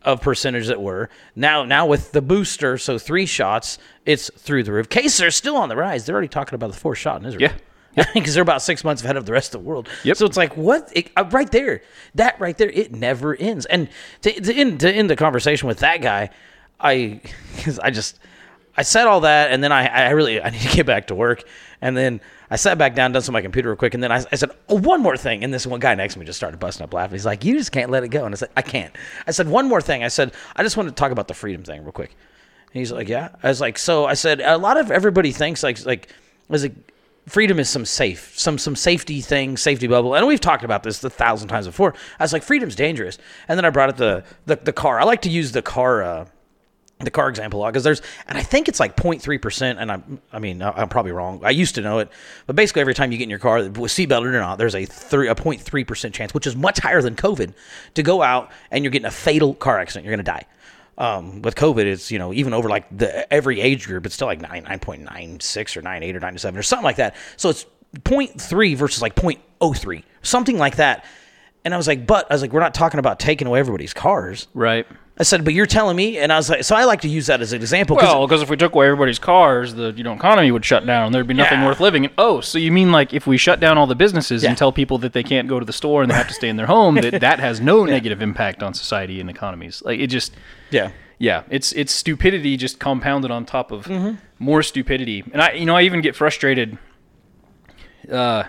of 0.04 0.20
percentage 0.20 0.66
that 0.66 0.80
were 0.80 1.08
now 1.34 1.64
now 1.64 1.86
with 1.86 2.12
the 2.12 2.22
booster. 2.22 2.78
So 2.78 2.98
three 2.98 3.26
shots, 3.26 3.78
it's 4.04 4.30
through 4.36 4.64
the 4.64 4.72
roof. 4.72 4.88
Cases 4.88 5.22
are 5.22 5.30
still 5.30 5.56
on 5.56 5.68
the 5.68 5.76
rise. 5.76 6.06
They're 6.06 6.14
already 6.14 6.28
talking 6.28 6.54
about 6.54 6.70
the 6.70 6.78
fourth 6.78 6.98
shot 6.98 7.20
in 7.20 7.26
Israel. 7.26 7.50
Yeah. 7.50 7.58
because 8.14 8.34
they're 8.34 8.42
about 8.42 8.60
six 8.60 8.82
months 8.82 9.04
ahead 9.04 9.16
of 9.16 9.24
the 9.24 9.32
rest 9.32 9.54
of 9.54 9.62
the 9.62 9.68
world. 9.68 9.88
Yep. 10.02 10.16
So 10.16 10.26
it's 10.26 10.36
like 10.36 10.56
what 10.56 10.90
it, 10.94 11.10
uh, 11.16 11.24
right 11.30 11.50
there, 11.50 11.82
that 12.16 12.38
right 12.40 12.56
there, 12.58 12.70
it 12.70 12.92
never 12.92 13.36
ends. 13.36 13.66
And 13.66 13.88
to, 14.22 14.32
to 14.32 14.52
end 14.52 14.80
to 14.80 14.92
end 14.92 15.08
the 15.08 15.16
conversation 15.16 15.68
with 15.68 15.78
that 15.78 16.02
guy, 16.02 16.30
I 16.80 17.20
cause 17.62 17.78
I 17.78 17.90
just 17.90 18.18
I 18.76 18.82
said 18.82 19.06
all 19.06 19.20
that, 19.20 19.52
and 19.52 19.62
then 19.62 19.70
I 19.70 19.86
I 19.86 20.10
really 20.10 20.42
I 20.42 20.50
need 20.50 20.62
to 20.62 20.76
get 20.76 20.86
back 20.86 21.06
to 21.08 21.14
work, 21.14 21.44
and 21.80 21.96
then 21.96 22.20
I 22.50 22.56
sat 22.56 22.78
back 22.78 22.94
down, 22.94 23.12
done 23.12 23.22
some 23.22 23.34
on 23.34 23.38
my 23.38 23.42
computer 23.42 23.70
real 23.70 23.76
quick, 23.76 23.94
and 23.94 24.02
then 24.02 24.12
I, 24.12 24.24
I 24.30 24.36
said 24.36 24.50
oh, 24.68 24.78
one 24.78 25.02
more 25.02 25.16
thing, 25.16 25.42
and 25.42 25.52
this 25.52 25.66
one 25.66 25.80
guy 25.80 25.94
next 25.94 26.14
to 26.14 26.20
me 26.20 26.26
just 26.26 26.38
started 26.38 26.58
busting 26.60 26.84
up 26.84 26.92
laughing. 26.92 27.14
He's 27.14 27.26
like, 27.26 27.44
"You 27.44 27.56
just 27.56 27.72
can't 27.72 27.90
let 27.90 28.04
it 28.04 28.08
go," 28.08 28.24
and 28.24 28.34
I 28.34 28.36
said, 28.36 28.50
"I 28.56 28.62
can't." 28.62 28.94
I 29.26 29.30
said 29.30 29.48
one 29.48 29.68
more 29.68 29.80
thing. 29.80 30.04
I 30.04 30.08
said 30.08 30.32
I 30.56 30.62
just 30.62 30.76
want 30.76 30.88
to 30.88 30.94
talk 30.94 31.12
about 31.12 31.28
the 31.28 31.34
freedom 31.34 31.62
thing 31.62 31.82
real 31.82 31.92
quick. 31.92 32.10
And 32.72 32.80
he's 32.80 32.92
like, 32.92 33.08
"Yeah." 33.08 33.30
I 33.42 33.48
was 33.48 33.60
like, 33.60 33.78
"So," 33.78 34.04
I 34.06 34.14
said, 34.14 34.40
"A 34.40 34.58
lot 34.58 34.76
of 34.76 34.90
everybody 34.90 35.32
thinks 35.32 35.62
like 35.62 35.84
like." 35.84 36.08
I 36.10 36.52
was 36.52 36.62
like, 36.62 36.74
freedom 37.26 37.58
is 37.58 37.68
some 37.68 37.84
safe, 37.84 38.38
some 38.38 38.58
some 38.58 38.76
safety 38.76 39.20
thing, 39.20 39.56
safety 39.56 39.86
bubble. 39.86 40.14
And 40.14 40.26
we've 40.26 40.40
talked 40.40 40.64
about 40.64 40.82
this 40.82 41.02
a 41.04 41.10
thousand 41.10 41.48
times 41.48 41.66
before. 41.66 41.94
I 42.18 42.24
was 42.24 42.32
like, 42.32 42.42
freedom's 42.42 42.76
dangerous. 42.76 43.18
And 43.48 43.56
then 43.56 43.64
I 43.64 43.70
brought 43.70 43.90
up 43.90 43.96
the 43.96 44.24
the, 44.46 44.56
the 44.56 44.72
car. 44.72 45.00
I 45.00 45.04
like 45.04 45.22
to 45.22 45.30
use 45.30 45.52
the 45.52 45.62
car. 45.62 46.02
Uh, 46.02 46.26
the 47.04 47.10
car 47.10 47.28
example 47.28 47.60
a 47.60 47.62
lot 47.62 47.72
because 47.72 47.84
there's 47.84 48.02
and 48.26 48.36
I 48.36 48.42
think 48.42 48.68
it's 48.68 48.80
like 48.80 48.96
0.3% 48.96 49.76
and 49.78 49.92
I'm 49.92 50.20
I 50.32 50.38
mean 50.38 50.62
I'm 50.62 50.88
probably 50.88 51.12
wrong. 51.12 51.40
I 51.44 51.50
used 51.50 51.74
to 51.76 51.80
know 51.80 51.98
it, 51.98 52.10
but 52.46 52.56
basically 52.56 52.80
every 52.80 52.94
time 52.94 53.12
you 53.12 53.18
get 53.18 53.24
in 53.24 53.30
your 53.30 53.38
car 53.38 53.58
with 53.58 53.76
seatbelted 53.76 54.26
or 54.26 54.32
not, 54.32 54.58
there's 54.58 54.74
a 54.74 54.84
three 54.84 55.28
a 55.28 55.34
0.3% 55.34 56.12
chance, 56.12 56.34
which 56.34 56.46
is 56.46 56.56
much 56.56 56.78
higher 56.78 57.02
than 57.02 57.16
COVID, 57.16 57.54
to 57.94 58.02
go 58.02 58.22
out 58.22 58.50
and 58.70 58.84
you're 58.84 58.90
getting 58.90 59.06
a 59.06 59.10
fatal 59.10 59.54
car 59.54 59.78
accident. 59.78 60.04
You're 60.04 60.16
going 60.16 60.24
to 60.24 60.30
die. 60.30 60.46
Um, 60.96 61.42
with 61.42 61.56
COVID, 61.56 61.84
it's 61.86 62.12
you 62.12 62.18
know 62.18 62.32
even 62.32 62.54
over 62.54 62.68
like 62.68 62.86
the 62.96 63.32
every 63.32 63.60
age 63.60 63.86
group, 63.86 64.06
it's 64.06 64.14
still 64.14 64.28
like 64.28 64.40
nine 64.40 64.62
nine 64.64 64.78
point 64.78 65.02
nine 65.02 65.40
six 65.40 65.76
or 65.76 65.82
nine 65.82 66.04
eight 66.04 66.14
or 66.14 66.20
nine 66.20 66.38
seven 66.38 66.56
or 66.58 66.62
something 66.62 66.84
like 66.84 66.96
that. 66.96 67.16
So 67.36 67.48
it's 67.48 67.66
0.3 68.00 68.76
versus 68.76 69.02
like 69.02 69.14
0.03, 69.14 70.02
something 70.22 70.58
like 70.58 70.76
that. 70.76 71.04
And 71.64 71.72
I 71.72 71.76
was 71.76 71.86
like, 71.86 72.06
but 72.06 72.30
I 72.30 72.34
was 72.34 72.42
like, 72.42 72.52
we're 72.52 72.60
not 72.60 72.74
talking 72.74 72.98
about 72.98 73.18
taking 73.18 73.46
away 73.46 73.60
everybody's 73.60 73.94
cars. 73.94 74.48
Right. 74.52 74.86
I 75.16 75.22
said, 75.22 75.44
but 75.44 75.54
you're 75.54 75.66
telling 75.66 75.94
me, 75.94 76.18
and 76.18 76.32
I 76.32 76.36
was 76.36 76.50
like, 76.50 76.64
so 76.64 76.74
I 76.74 76.82
like 76.84 77.02
to 77.02 77.08
use 77.08 77.28
that 77.28 77.40
as 77.40 77.52
an 77.52 77.60
example. 77.60 77.94
Well, 77.94 78.26
because 78.26 78.42
if 78.42 78.50
we 78.50 78.56
took 78.56 78.74
away 78.74 78.86
everybody's 78.86 79.20
cars, 79.20 79.72
the 79.74 79.92
you 79.96 80.02
know 80.02 80.12
economy 80.12 80.50
would 80.50 80.64
shut 80.64 80.84
down. 80.84 81.12
There'd 81.12 81.28
be 81.28 81.34
nothing 81.34 81.60
Yeah. 81.60 81.66
worth 81.66 81.78
living. 81.78 82.06
And 82.06 82.14
oh, 82.18 82.40
so 82.40 82.58
you 82.58 82.72
mean 82.72 82.90
like 82.90 83.14
if 83.14 83.24
we 83.24 83.36
shut 83.38 83.60
down 83.60 83.78
all 83.78 83.86
the 83.86 83.94
businesses 83.94 84.42
Yeah. 84.42 84.48
and 84.48 84.58
tell 84.58 84.72
people 84.72 84.98
that 84.98 85.12
they 85.12 85.22
can't 85.22 85.46
go 85.48 85.60
to 85.60 85.64
the 85.64 85.72
store 85.72 86.02
and 86.02 86.10
they 86.10 86.16
have 86.16 86.26
to 86.26 86.34
stay 86.34 86.48
in 86.48 86.56
their 86.56 86.66
home, 86.66 86.96
that 86.96 87.20
that 87.20 87.38
has 87.38 87.60
no 87.60 87.84
negative 87.84 88.20
impact 88.22 88.60
on 88.60 88.74
society 88.74 89.20
and 89.20 89.30
economies? 89.30 89.82
Like 89.84 90.00
it 90.00 90.08
just, 90.08 90.32
yeah, 90.72 90.90
yeah, 91.20 91.44
it's 91.48 91.70
it's 91.74 91.92
stupidity 91.92 92.56
just 92.56 92.80
compounded 92.80 93.30
on 93.30 93.44
top 93.46 93.70
of 93.70 93.84
Mm-hmm. 93.84 94.16
more 94.40 94.64
stupidity. 94.64 95.22
And 95.32 95.40
I, 95.40 95.52
you 95.52 95.64
know, 95.64 95.76
I 95.76 95.82
even 95.82 96.00
get 96.00 96.16
frustrated. 96.16 96.76
Uh, 98.10 98.44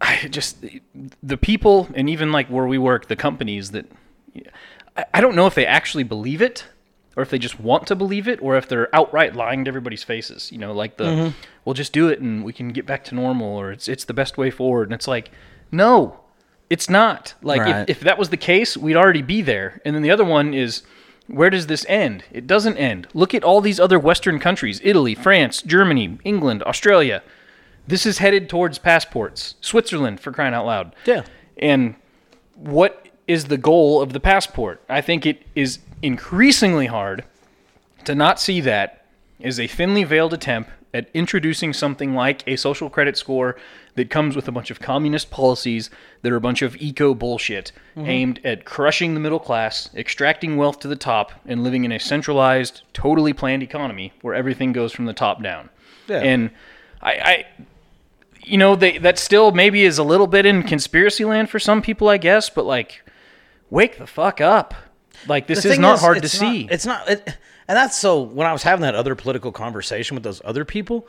I 0.00 0.26
just 0.28 0.64
the 1.22 1.36
people 1.36 1.88
and 1.94 2.10
even 2.10 2.32
like 2.32 2.48
where 2.48 2.66
we 2.66 2.76
work, 2.76 3.06
the 3.06 3.14
companies 3.14 3.70
that 3.70 3.86
I, 4.96 5.20
don't 5.20 5.34
know 5.34 5.46
if 5.46 5.54
they 5.54 5.66
actually 5.66 6.04
believe 6.04 6.42
it 6.42 6.66
or 7.16 7.22
if 7.22 7.30
they 7.30 7.38
just 7.38 7.58
want 7.60 7.86
to 7.86 7.96
believe 7.96 8.28
it 8.28 8.40
or 8.42 8.56
if 8.56 8.68
they're 8.68 8.94
outright 8.94 9.34
lying 9.34 9.64
to 9.64 9.68
everybody's 9.68 10.02
faces. 10.04 10.50
You 10.52 10.58
know, 10.58 10.72
like 10.72 10.96
the 10.96 11.04
Mm-hmm. 11.04 11.36
we'll 11.64 11.74
just 11.74 11.92
do 11.92 12.08
it 12.08 12.20
and 12.20 12.44
we 12.44 12.52
can 12.52 12.68
get 12.70 12.86
back 12.86 13.04
to 13.04 13.14
normal 13.14 13.48
or 13.48 13.72
it's 13.72 13.88
it's 13.88 14.04
the 14.04 14.14
best 14.14 14.36
way 14.38 14.50
forward. 14.50 14.88
And 14.88 14.94
it's 14.94 15.08
like, 15.08 15.30
no, 15.70 16.20
it's 16.70 16.88
not. 16.90 17.34
Like 17.42 17.60
Right. 17.62 17.88
if, 17.88 17.98
if 17.98 18.00
that 18.00 18.18
was 18.18 18.28
the 18.30 18.36
case, 18.36 18.76
we'd 18.76 18.96
already 18.96 19.22
be 19.22 19.40
there. 19.42 19.80
And 19.84 19.94
then 19.94 20.02
the 20.02 20.10
other 20.10 20.24
one 20.24 20.52
is 20.54 20.82
where 21.26 21.50
does 21.50 21.68
this 21.68 21.86
end? 21.88 22.24
It 22.32 22.46
doesn't 22.46 22.76
end. 22.76 23.08
Look 23.14 23.32
at 23.34 23.44
all 23.44 23.60
these 23.60 23.80
other 23.80 23.98
Western 23.98 24.38
countries 24.38 24.80
Italy, 24.84 25.14
France, 25.14 25.62
Germany, 25.62 26.18
England, 26.24 26.62
Australia. 26.64 27.22
This 27.86 28.04
is 28.06 28.18
headed 28.18 28.48
towards 28.48 28.78
passports. 28.78 29.54
Switzerland, 29.60 30.20
for 30.20 30.32
crying 30.32 30.54
out 30.54 30.66
loud. 30.66 30.94
Yeah. 31.06 31.22
And 31.58 31.94
what 32.54 33.06
is 33.26 33.46
the 33.46 33.56
goal 33.56 34.02
of 34.02 34.12
the 34.12 34.20
passport? 34.20 34.82
I 34.88 35.00
think 35.00 35.26
it 35.26 35.42
is 35.54 35.78
increasingly 36.02 36.86
hard 36.86 37.24
to 38.04 38.14
not 38.14 38.40
see 38.40 38.60
that 38.62 39.04
as 39.42 39.58
a 39.58 39.66
thinly 39.66 40.04
veiled 40.04 40.34
attempt 40.34 40.70
at 40.94 41.08
introducing 41.14 41.72
something 41.72 42.14
like 42.14 42.42
a 42.46 42.56
social 42.56 42.90
credit 42.90 43.16
score 43.16 43.56
that 43.94 44.10
comes 44.10 44.36
with 44.36 44.48
a 44.48 44.52
bunch 44.52 44.70
of 44.70 44.80
communist 44.80 45.30
policies 45.30 45.90
that 46.22 46.32
are 46.32 46.36
a 46.36 46.40
bunch 46.40 46.62
of 46.62 46.76
eco 46.76 47.14
bullshit 47.14 47.72
mm-hmm. 47.96 48.08
aimed 48.08 48.40
at 48.44 48.64
crushing 48.64 49.14
the 49.14 49.20
middle 49.20 49.38
class, 49.38 49.90
extracting 49.94 50.56
wealth 50.56 50.80
to 50.80 50.88
the 50.88 50.96
top, 50.96 51.32
and 51.46 51.62
living 51.62 51.84
in 51.84 51.92
a 51.92 51.98
centralized, 51.98 52.82
totally 52.92 53.32
planned 53.32 53.62
economy 53.62 54.12
where 54.22 54.34
everything 54.34 54.72
goes 54.72 54.92
from 54.92 55.06
the 55.06 55.12
top 55.12 55.42
down. 55.42 55.68
Yeah. 56.08 56.18
And 56.18 56.50
I, 57.00 57.12
I 57.12 57.46
you 58.44 58.58
know, 58.58 58.76
they 58.76 58.98
that 58.98 59.18
still 59.18 59.52
maybe 59.52 59.84
is 59.84 59.98
a 59.98 60.04
little 60.04 60.26
bit 60.26 60.46
in 60.46 60.62
conspiracy 60.62 61.24
land 61.24 61.48
for 61.48 61.58
some 61.58 61.80
people, 61.80 62.08
I 62.08 62.18
guess, 62.18 62.50
but 62.50 62.64
like 62.64 63.02
wake 63.72 63.98
the 63.98 64.06
fuck 64.06 64.40
up. 64.40 64.74
Like 65.26 65.46
this 65.46 65.64
is 65.64 65.78
not 65.78 65.98
hard 65.98 66.18
to 66.18 66.22
not- 66.22 66.30
see. 66.30 66.68
it's 66.70 66.86
not, 66.86 67.08
it, 67.08 67.38
and 67.68 67.76
that's 67.76 67.98
so. 67.98 68.20
When 68.20 68.46
I 68.46 68.52
was 68.52 68.62
having 68.62 68.82
that 68.82 68.94
other 68.94 69.14
political 69.14 69.52
conversation 69.52 70.14
with 70.14 70.24
those 70.24 70.42
other 70.44 70.64
people, 70.64 71.06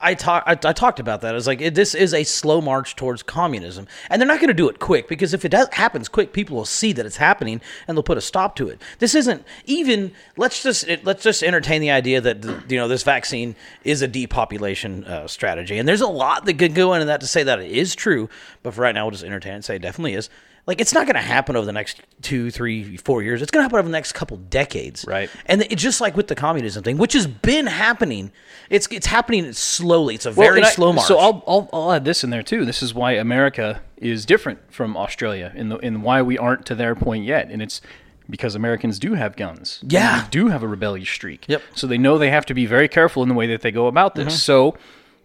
I 0.00 0.14
talk, 0.14 0.44
I, 0.46 0.52
I 0.52 0.72
talked 0.72 0.98
about 0.98 1.20
that. 1.20 1.32
I 1.32 1.34
was 1.34 1.46
like, 1.46 1.60
it, 1.60 1.74
this 1.74 1.94
is 1.94 2.14
a 2.14 2.24
slow 2.24 2.62
march 2.62 2.96
towards 2.96 3.22
communism, 3.22 3.86
and 4.08 4.20
they're 4.20 4.26
not 4.26 4.38
going 4.38 4.48
to 4.48 4.54
do 4.54 4.68
it 4.70 4.78
quick 4.78 5.08
because 5.08 5.34
if 5.34 5.44
it 5.44 5.50
does, 5.50 5.68
happens 5.72 6.08
quick, 6.08 6.32
people 6.32 6.56
will 6.56 6.64
see 6.64 6.94
that 6.94 7.04
it's 7.04 7.18
happening 7.18 7.60
and 7.86 7.96
they'll 7.96 8.02
put 8.02 8.16
a 8.16 8.22
stop 8.22 8.56
to 8.56 8.68
it. 8.68 8.80
This 8.98 9.14
isn't 9.14 9.44
even. 9.66 10.12
Let's 10.38 10.62
just 10.62 10.88
it, 10.88 11.04
let's 11.04 11.22
just 11.22 11.42
entertain 11.42 11.82
the 11.82 11.90
idea 11.90 12.20
that 12.22 12.44
you 12.70 12.78
know 12.78 12.88
this 12.88 13.02
vaccine 13.02 13.56
is 13.84 14.00
a 14.00 14.08
depopulation 14.08 15.04
uh, 15.04 15.26
strategy, 15.26 15.76
and 15.76 15.86
there's 15.86 16.00
a 16.00 16.08
lot 16.08 16.46
that 16.46 16.54
could 16.58 16.74
go 16.74 16.94
into 16.94 17.06
that 17.06 17.20
to 17.20 17.26
say 17.26 17.42
that 17.42 17.60
it 17.60 17.70
is 17.70 17.94
true. 17.94 18.30
But 18.62 18.72
for 18.72 18.80
right 18.80 18.94
now, 18.94 19.04
we'll 19.04 19.12
just 19.12 19.24
entertain 19.24 19.52
it 19.52 19.56
and 19.56 19.64
say 19.64 19.76
it 19.76 19.82
definitely 19.82 20.14
is. 20.14 20.30
Like 20.66 20.80
it's 20.80 20.92
not 20.92 21.06
going 21.06 21.16
to 21.16 21.22
happen 21.22 21.56
over 21.56 21.66
the 21.66 21.72
next 21.72 22.00
two, 22.22 22.50
three, 22.50 22.96
four 22.96 23.22
years. 23.22 23.42
It's 23.42 23.50
going 23.50 23.60
to 23.60 23.64
happen 23.64 23.78
over 23.78 23.88
the 23.88 23.92
next 23.92 24.12
couple 24.12 24.36
decades. 24.36 25.04
Right. 25.06 25.30
And 25.46 25.62
it's 25.62 25.82
just 25.82 26.00
like 26.00 26.16
with 26.16 26.28
the 26.28 26.34
communism 26.34 26.82
thing, 26.82 26.98
which 26.98 27.14
has 27.14 27.26
been 27.26 27.66
happening. 27.66 28.30
It's 28.68 28.86
it's 28.90 29.06
happening 29.06 29.52
slowly. 29.52 30.14
It's 30.14 30.26
a 30.26 30.30
very 30.30 30.58
and 30.58 30.66
I- 30.66 30.70
slow 30.70 30.92
march. 30.92 31.06
So 31.06 31.18
I'll, 31.18 31.42
I'll 31.46 31.68
I'll 31.72 31.92
add 31.92 32.04
this 32.04 32.22
in 32.22 32.30
there 32.30 32.42
too. 32.42 32.64
This 32.64 32.82
is 32.82 32.94
why 32.94 33.12
America 33.12 33.82
is 33.96 34.24
different 34.24 34.60
from 34.72 34.96
Australia 34.96 35.52
in 35.54 35.70
the 35.70 35.78
in 35.78 36.02
why 36.02 36.22
we 36.22 36.38
aren't 36.38 36.66
to 36.66 36.74
their 36.74 36.94
point 36.94 37.24
yet, 37.24 37.50
and 37.50 37.60
it's 37.60 37.80
because 38.28 38.54
Americans 38.54 38.98
do 38.98 39.14
have 39.14 39.36
guns. 39.36 39.80
Yeah. 39.82 40.28
Do 40.30 40.48
have 40.48 40.62
a 40.62 40.68
rebellious 40.68 41.08
streak. 41.08 41.46
Yep. 41.48 41.62
So 41.74 41.86
they 41.86 41.98
know 41.98 42.16
they 42.16 42.30
have 42.30 42.46
to 42.46 42.54
be 42.54 42.64
very 42.64 42.86
careful 42.88 43.22
in 43.22 43.28
the 43.28 43.34
way 43.34 43.48
that 43.48 43.62
they 43.62 43.72
go 43.72 43.88
about 43.88 44.14
this. 44.14 44.28
Mm-hmm. 44.28 44.36
So 44.36 44.76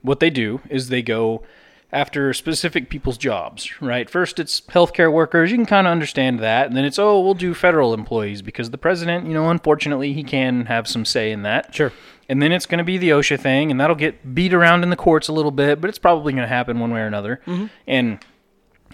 what 0.01 0.19
they 0.19 0.29
do 0.29 0.61
is 0.69 0.89
they 0.89 1.01
go 1.01 1.43
after 1.91 2.33
specific 2.33 2.89
people's 2.89 3.17
jobs, 3.17 3.81
right? 3.81 4.09
First 4.09 4.39
it's 4.39 4.61
healthcare 4.61 5.11
workers, 5.11 5.51
you 5.51 5.57
can 5.57 5.65
kind 5.65 5.87
of 5.87 5.91
understand 5.91 6.39
that, 6.39 6.67
and 6.67 6.75
then 6.75 6.83
it's 6.85 6.99
oh, 6.99 7.19
we'll 7.21 7.33
do 7.35 7.53
federal 7.53 7.93
employees 7.93 8.41
because 8.41 8.71
the 8.71 8.77
president, 8.77 9.27
you 9.27 9.33
know, 9.33 9.49
unfortunately 9.49 10.11
he 10.13 10.23
can 10.23 10.65
have 10.65 10.87
some 10.87 11.05
say 11.05 11.31
in 11.31 11.43
that. 11.43 11.73
Sure. 11.73 11.91
And 12.27 12.41
then 12.41 12.51
it's 12.51 12.65
going 12.65 12.79
to 12.79 12.83
be 12.83 12.97
the 12.97 13.09
OSHA 13.11 13.39
thing, 13.39 13.69
and 13.69 13.79
that'll 13.79 13.95
get 13.95 14.33
beat 14.33 14.51
around 14.53 14.81
in 14.81 14.89
the 14.89 14.95
courts 14.95 15.27
a 15.27 15.31
little 15.33 15.51
bit, 15.51 15.79
but 15.79 15.89
it's 15.89 15.99
probably 15.99 16.33
going 16.33 16.41
to 16.41 16.47
happen 16.47 16.79
one 16.79 16.91
way 16.91 17.01
or 17.01 17.05
another. 17.05 17.39
Mm-hmm. 17.45 17.67
And 17.85 18.19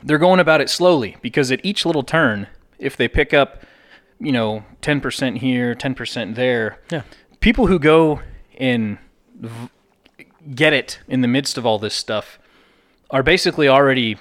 they're 0.03 0.17
going 0.17 0.41
about 0.41 0.59
it 0.59 0.69
slowly 0.69 1.15
because 1.21 1.49
at 1.49 1.61
each 1.63 1.85
little 1.85 2.03
turn, 2.03 2.47
if 2.77 2.97
they 2.97 3.07
pick 3.07 3.33
up, 3.33 3.63
you 4.19 4.33
know, 4.33 4.65
10% 4.81 5.37
here, 5.37 5.73
10% 5.75 6.35
there, 6.35 6.79
Yeah. 6.91 7.03
people 7.39 7.67
who 7.67 7.79
go 7.79 8.19
and 8.57 8.97
v- 9.39 9.69
get 10.53 10.73
it 10.73 10.99
in 11.07 11.21
the 11.21 11.27
midst 11.29 11.57
of 11.57 11.65
all 11.65 11.79
this 11.79 11.93
stuff 11.93 12.37
are 13.11 13.23
basically 13.23 13.67
already 13.67 14.17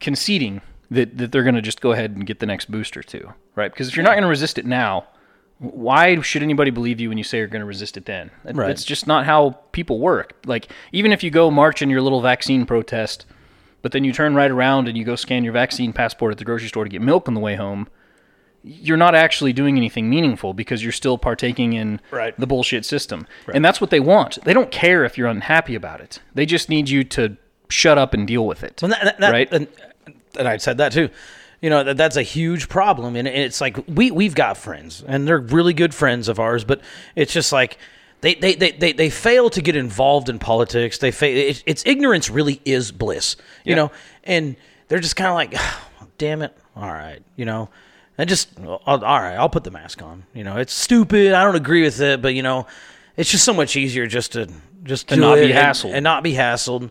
conceding 0.00 0.60
that, 0.90 1.16
that 1.18 1.32
they're 1.32 1.42
going 1.42 1.54
to 1.54 1.62
just 1.62 1.80
go 1.80 1.92
ahead 1.92 2.12
and 2.12 2.26
get 2.26 2.38
the 2.40 2.46
next 2.46 2.70
booster 2.70 3.02
too, 3.02 3.32
right? 3.54 3.72
Because 3.72 3.88
if 3.88 3.96
you're 3.96 4.04
not 4.04 4.12
going 4.12 4.22
to 4.22 4.28
resist 4.28 4.58
it 4.58 4.66
now, 4.66 5.06
why 5.58 6.20
should 6.20 6.42
anybody 6.42 6.70
believe 6.70 7.00
you 7.00 7.08
when 7.08 7.16
you 7.18 7.24
say 7.24 7.38
you're 7.38 7.46
going 7.46 7.60
to 7.60 7.66
resist 7.66 7.96
it 7.96 8.04
then? 8.06 8.30
That- 8.44 8.56
Right. 8.56 8.66
That's 8.68 8.84
just 8.84 9.06
not 9.06 9.24
how 9.24 9.50
people 9.72 9.98
work. 9.98 10.34
Like 10.44 10.68
even 10.92 11.12
if 11.12 11.22
you 11.22 11.30
go 11.30 11.50
march 11.50 11.80
in 11.80 11.90
your 11.90 12.02
little 12.02 12.20
vaccine 12.20 12.66
protest, 12.66 13.24
but 13.82 13.92
then 13.92 14.04
you 14.04 14.12
turn 14.12 14.34
right 14.34 14.50
around 14.50 14.88
and 14.88 14.96
you 14.98 15.04
go 15.04 15.16
scan 15.16 15.44
your 15.44 15.52
vaccine 15.52 15.92
passport 15.92 16.32
at 16.32 16.38
the 16.38 16.44
grocery 16.44 16.68
store 16.68 16.84
to 16.84 16.90
get 16.90 17.00
milk 17.02 17.28
on 17.28 17.34
the 17.34 17.40
way 17.40 17.54
home, 17.54 17.88
you're 18.62 18.96
not 18.96 19.14
actually 19.14 19.52
doing 19.52 19.76
anything 19.76 20.08
meaningful 20.08 20.54
because 20.54 20.82
you're 20.82 20.92
still 20.92 21.18
partaking 21.18 21.74
in 21.74 22.00
Right. 22.10 22.38
the 22.38 22.46
bullshit 22.46 22.84
system. 22.84 23.26
And 23.52 23.64
that's 23.64 23.80
what 23.80 23.90
they 23.90 24.00
want. 24.00 24.38
They 24.44 24.54
don't 24.54 24.70
care 24.70 25.04
if 25.04 25.16
you're 25.18 25.28
unhappy 25.28 25.74
about 25.74 26.00
it. 26.00 26.20
They 26.34 26.46
just 26.46 26.68
need 26.68 26.88
you 26.88 27.04
to 27.04 27.36
shut 27.68 27.98
up 27.98 28.14
and 28.14 28.26
deal 28.26 28.46
with 28.46 28.62
it. 28.62 28.82
And 28.82 28.92
that, 28.92 29.18
that- 29.20 29.32
right? 29.32 29.52
And, 29.52 29.68
and 30.38 30.48
I 30.48 30.56
said 30.58 30.78
that 30.78 30.92
too. 30.92 31.08
You 31.60 31.70
know 31.70 31.82
that 31.84 31.96
that's 31.96 32.16
a 32.16 32.22
huge 32.22 32.68
problem, 32.68 33.16
and 33.16 33.26
it's 33.26 33.58
like 33.60 33.78
we 33.88 34.10
we've 34.10 34.34
got 34.34 34.58
friends, 34.58 35.02
and 35.06 35.26
they're 35.26 35.38
really 35.38 35.72
good 35.72 35.94
friends 35.94 36.28
of 36.28 36.38
ours, 36.38 36.64
but 36.64 36.80
it's 37.16 37.32
just 37.32 37.52
like. 37.52 37.78
They, 38.20 38.34
they, 38.36 38.54
they, 38.54 38.70
they, 38.72 38.92
they 38.94 39.10
fail 39.10 39.50
to 39.50 39.60
get 39.60 39.76
involved 39.76 40.30
in 40.30 40.38
politics. 40.38 40.96
They 40.96 41.10
fa- 41.10 41.28
it, 41.28 41.62
it's 41.66 41.82
ignorance 41.84 42.30
really 42.30 42.58
is 42.64 42.90
bliss, 42.90 43.36
you 43.64 43.70
Yeah. 43.72 43.74
know, 43.76 43.92
and 44.22 44.56
they're 44.88 45.00
just 45.00 45.14
kind 45.14 45.28
of 45.28 45.34
like, 45.34 45.52
ah, 45.54 45.84
damn 46.16 46.40
it, 46.40 46.56
all 46.74 46.88
right, 46.90 47.20
you 47.36 47.44
know, 47.44 47.68
and 48.16 48.26
just 48.26 48.48
I'll, 48.62 48.80
all 48.86 49.20
right, 49.20 49.34
I'll 49.34 49.50
put 49.50 49.64
the 49.64 49.70
mask 49.70 50.00
on. 50.00 50.24
You 50.32 50.42
know, 50.42 50.56
it's 50.56 50.72
stupid. 50.72 51.34
I 51.34 51.44
don't 51.44 51.54
agree 51.56 51.82
with 51.82 52.00
it, 52.00 52.22
but 52.22 52.32
you 52.34 52.42
know, 52.42 52.66
it's 53.18 53.30
just 53.30 53.44
so 53.44 53.52
much 53.52 53.76
easier 53.76 54.06
just 54.06 54.32
to 54.32 54.48
just 54.84 55.08
To 55.08 55.16
not 55.16 55.34
be 55.34 55.42
it 55.42 55.50
and- 55.50 55.58
hassled. 55.58 55.92
and 55.92 56.02
not 56.02 56.22
be 56.22 56.32
hassled 56.32 56.90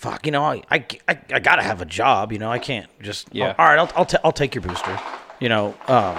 fuck, 0.00 0.24
you 0.24 0.32
know, 0.32 0.42
I, 0.42 0.62
I, 0.70 0.84
I, 1.06 1.18
I 1.34 1.38
gotta 1.40 1.62
have 1.62 1.82
a 1.82 1.84
job, 1.84 2.32
you 2.32 2.38
know, 2.38 2.50
I 2.50 2.58
can't 2.58 2.88
just, 3.02 3.28
Yeah. 3.34 3.54
all 3.58 3.66
right, 3.66 3.78
I'll, 3.78 3.90
I'll, 3.94 4.06
ta- 4.06 4.18
I'll 4.24 4.32
take 4.32 4.54
your 4.54 4.62
booster, 4.62 4.98
you 5.40 5.50
know, 5.50 5.74
um, 5.88 6.18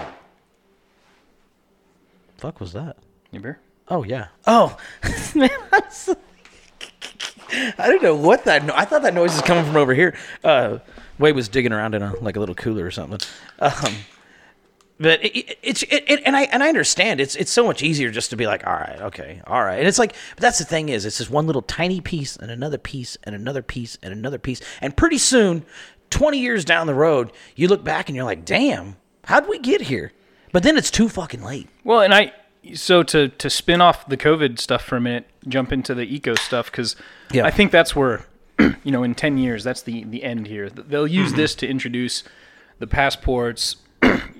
fuck 2.38 2.60
was 2.60 2.74
that? 2.74 2.98
You 3.32 3.39
beer? 3.39 3.60
Oh 3.88 4.04
yeah. 4.04 4.28
Oh, 4.46 4.78
man, 5.36 5.50
I'm 5.74 6.15
I 7.78 7.88
don't 7.88 8.02
know 8.04 8.15
what 8.15 8.46
that. 8.46 8.63
No- 8.63 8.74
I 8.76 8.86
thought 8.86 9.02
that 9.02 9.13
noise 9.13 9.34
was 9.34 9.41
coming 9.41 9.65
from 9.65 9.76
over 9.78 9.94
here. 9.94 10.15
Uh, 10.44 10.78
Wade 11.20 11.36
was 11.36 11.50
digging 11.50 11.74
around 11.74 11.96
in 11.96 12.02
a 12.02 12.15
like 12.22 12.36
a 12.38 12.39
little 12.39 12.56
cooler 12.56 12.86
or 12.86 12.91
something. 12.91 13.20
Um, 13.60 13.96
But 15.01 15.23
it, 15.25 15.35
it, 15.35 15.57
it's 15.63 15.83
it, 15.83 16.03
it, 16.07 16.21
and 16.25 16.35
I 16.35 16.43
and 16.43 16.61
I 16.61 16.69
understand 16.69 17.19
it's 17.19 17.35
it's 17.35 17.51
so 17.51 17.65
much 17.65 17.81
easier 17.81 18.11
just 18.11 18.29
to 18.29 18.35
be 18.35 18.45
like, 18.45 18.65
all 18.67 18.73
right, 18.73 19.01
okay, 19.01 19.41
all 19.47 19.63
right, 19.63 19.79
and 19.79 19.87
it's 19.87 19.97
like, 19.99 20.13
but 20.35 20.41
that's 20.41 20.59
the 20.59 20.65
thing 20.65 20.89
is, 20.89 21.05
it's 21.05 21.17
just 21.17 21.29
one 21.31 21.47
little 21.47 21.63
tiny 21.63 22.01
piece 22.01 22.35
and 22.35 22.51
another 22.51 22.77
piece 22.77 23.17
and 23.23 23.33
another 23.35 23.61
piece 23.63 23.97
and 24.03 24.13
another 24.13 24.37
piece, 24.37 24.61
and 24.81 24.95
pretty 24.95 25.17
soon, 25.17 25.65
twenty 26.09 26.37
years 26.39 26.63
down 26.63 26.85
the 26.87 26.93
road, 26.93 27.31
you 27.55 27.67
look 27.67 27.83
back 27.83 28.09
and 28.09 28.15
you're 28.15 28.25
like, 28.25 28.45
damn, 28.45 28.95
how'd 29.25 29.49
we 29.49 29.57
get 29.59 29.81
here? 29.81 30.11
But 30.51 30.63
then 30.63 30.77
it's 30.77 30.91
too 30.91 31.09
fucking 31.09 31.41
late. 31.41 31.67
Well, 31.83 32.01
and 32.01 32.13
I 32.13 32.33
so 32.75 33.01
to 33.03 33.29
to 33.29 33.49
spin 33.49 33.81
off 33.81 34.07
the 34.07 34.17
COVID 34.17 34.59
stuff 34.59 34.83
for 34.83 34.97
a 34.97 35.01
minute, 35.01 35.27
jump 35.47 35.71
into 35.71 35.95
the 35.95 36.03
eco 36.03 36.35
stuff 36.35 36.69
because 36.69 36.95
Yeah. 37.31 37.45
I 37.45 37.49
think 37.51 37.71
that's 37.71 37.95
where 37.95 38.25
you 38.59 38.91
know 38.91 39.01
in 39.01 39.15
ten 39.15 39.37
years 39.39 39.63
that's 39.63 39.81
the 39.81 40.03
the 40.03 40.23
end 40.23 40.45
here. 40.47 40.69
They'll 40.69 41.07
use 41.07 41.29
Mm-hmm. 41.29 41.37
this 41.37 41.55
to 41.55 41.67
introduce 41.67 42.23
the 42.77 42.85
passports, 42.87 43.77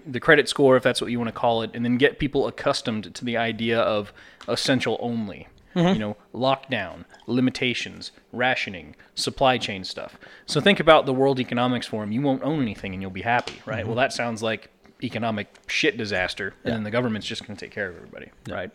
the 0.06 0.20
credit 0.20 0.48
score, 0.50 0.78
if 0.78 0.84
that's 0.84 1.02
what 1.02 1.12
you 1.12 1.20
want 1.20 1.30
to 1.30 1.40
call 1.40 1.62
it, 1.62 1.72
and 1.74 1.84
then 1.84 1.98
get 1.98 2.20
people 2.20 2.48
accustomed 2.48 3.14
to 3.16 3.26
the 3.26 3.38
idea 3.38 3.80
of 3.80 4.14
essential 4.48 4.98
only. 5.00 5.48
Mm-hmm. 5.76 5.94
You 5.94 6.00
know, 6.00 6.18
lockdown, 6.34 7.06
limitations, 7.28 8.12
rationing, 8.34 8.94
supply 9.16 9.58
chain 9.58 9.86
stuff. 9.86 10.18
So 10.46 10.60
think 10.60 10.82
about 10.82 11.06
the 11.06 11.14
World 11.14 11.40
Economics 11.40 11.88
Forum. 11.88 12.12
You 12.12 12.22
won't 12.22 12.44
own 12.44 12.62
anything 12.62 12.92
and 12.92 13.02
you'll 13.02 13.10
be 13.10 13.22
happy, 13.22 13.62
right? 13.66 13.80
Mm-hmm. 13.80 13.88
Well, 13.88 13.96
that 13.96 14.12
sounds 14.12 14.44
like 14.44 14.70
economic 15.02 15.48
shit 15.68 15.96
disaster, 15.98 16.54
and 16.66 16.74
then 16.74 16.84
the 16.84 16.92
government's 16.92 17.26
just 17.26 17.48
going 17.48 17.56
to 17.56 17.66
take 17.66 17.74
care 17.74 17.88
of 17.90 17.96
everybody, 17.96 18.32
right? 18.50 18.70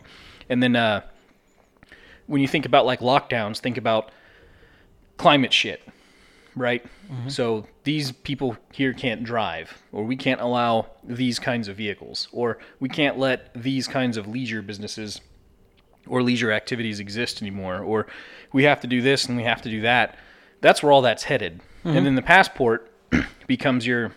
And 0.49 0.61
then 0.61 0.75
uh, 0.75 1.01
when 2.25 2.41
you 2.41 2.47
think 2.47 2.65
about 2.65 2.85
like 2.85 2.99
lockdowns, 2.99 3.59
think 3.59 3.77
about 3.77 4.11
climate 5.17 5.53
shit, 5.53 5.81
right? 6.57 6.83
Mm-hmm. 7.11 7.29
So 7.29 7.65
these 7.83 8.11
people 8.11 8.57
here 8.71 8.93
can't 8.93 9.23
drive, 9.23 9.81
or 9.91 10.03
we 10.03 10.15
can't 10.15 10.41
allow 10.41 10.87
these 11.03 11.39
kinds 11.39 11.67
of 11.67 11.77
vehicles, 11.77 12.27
or 12.31 12.57
we 12.79 12.89
can't 12.89 13.17
let 13.17 13.53
these 13.53 13.87
kinds 13.87 14.17
of 14.17 14.27
leisure 14.27 14.61
businesses 14.61 15.21
or 16.07 16.21
leisure 16.23 16.51
activities 16.51 16.99
exist 16.99 17.41
anymore, 17.41 17.79
or 17.79 18.07
we 18.53 18.63
have 18.63 18.79
to 18.81 18.87
do 18.87 19.01
this 19.01 19.25
and 19.25 19.37
we 19.37 19.43
have 19.43 19.61
to 19.61 19.69
do 19.69 19.81
that. 19.81 20.17
That's 20.61 20.81
where 20.81 20.91
all 20.91 21.01
that's 21.01 21.23
headed. 21.23 21.61
And 21.83 21.95
mm-hmm. 21.95 22.05
then 22.05 22.15
the 22.15 22.21
passport 22.21 22.91
becomes 23.47 23.85
your 23.85 24.13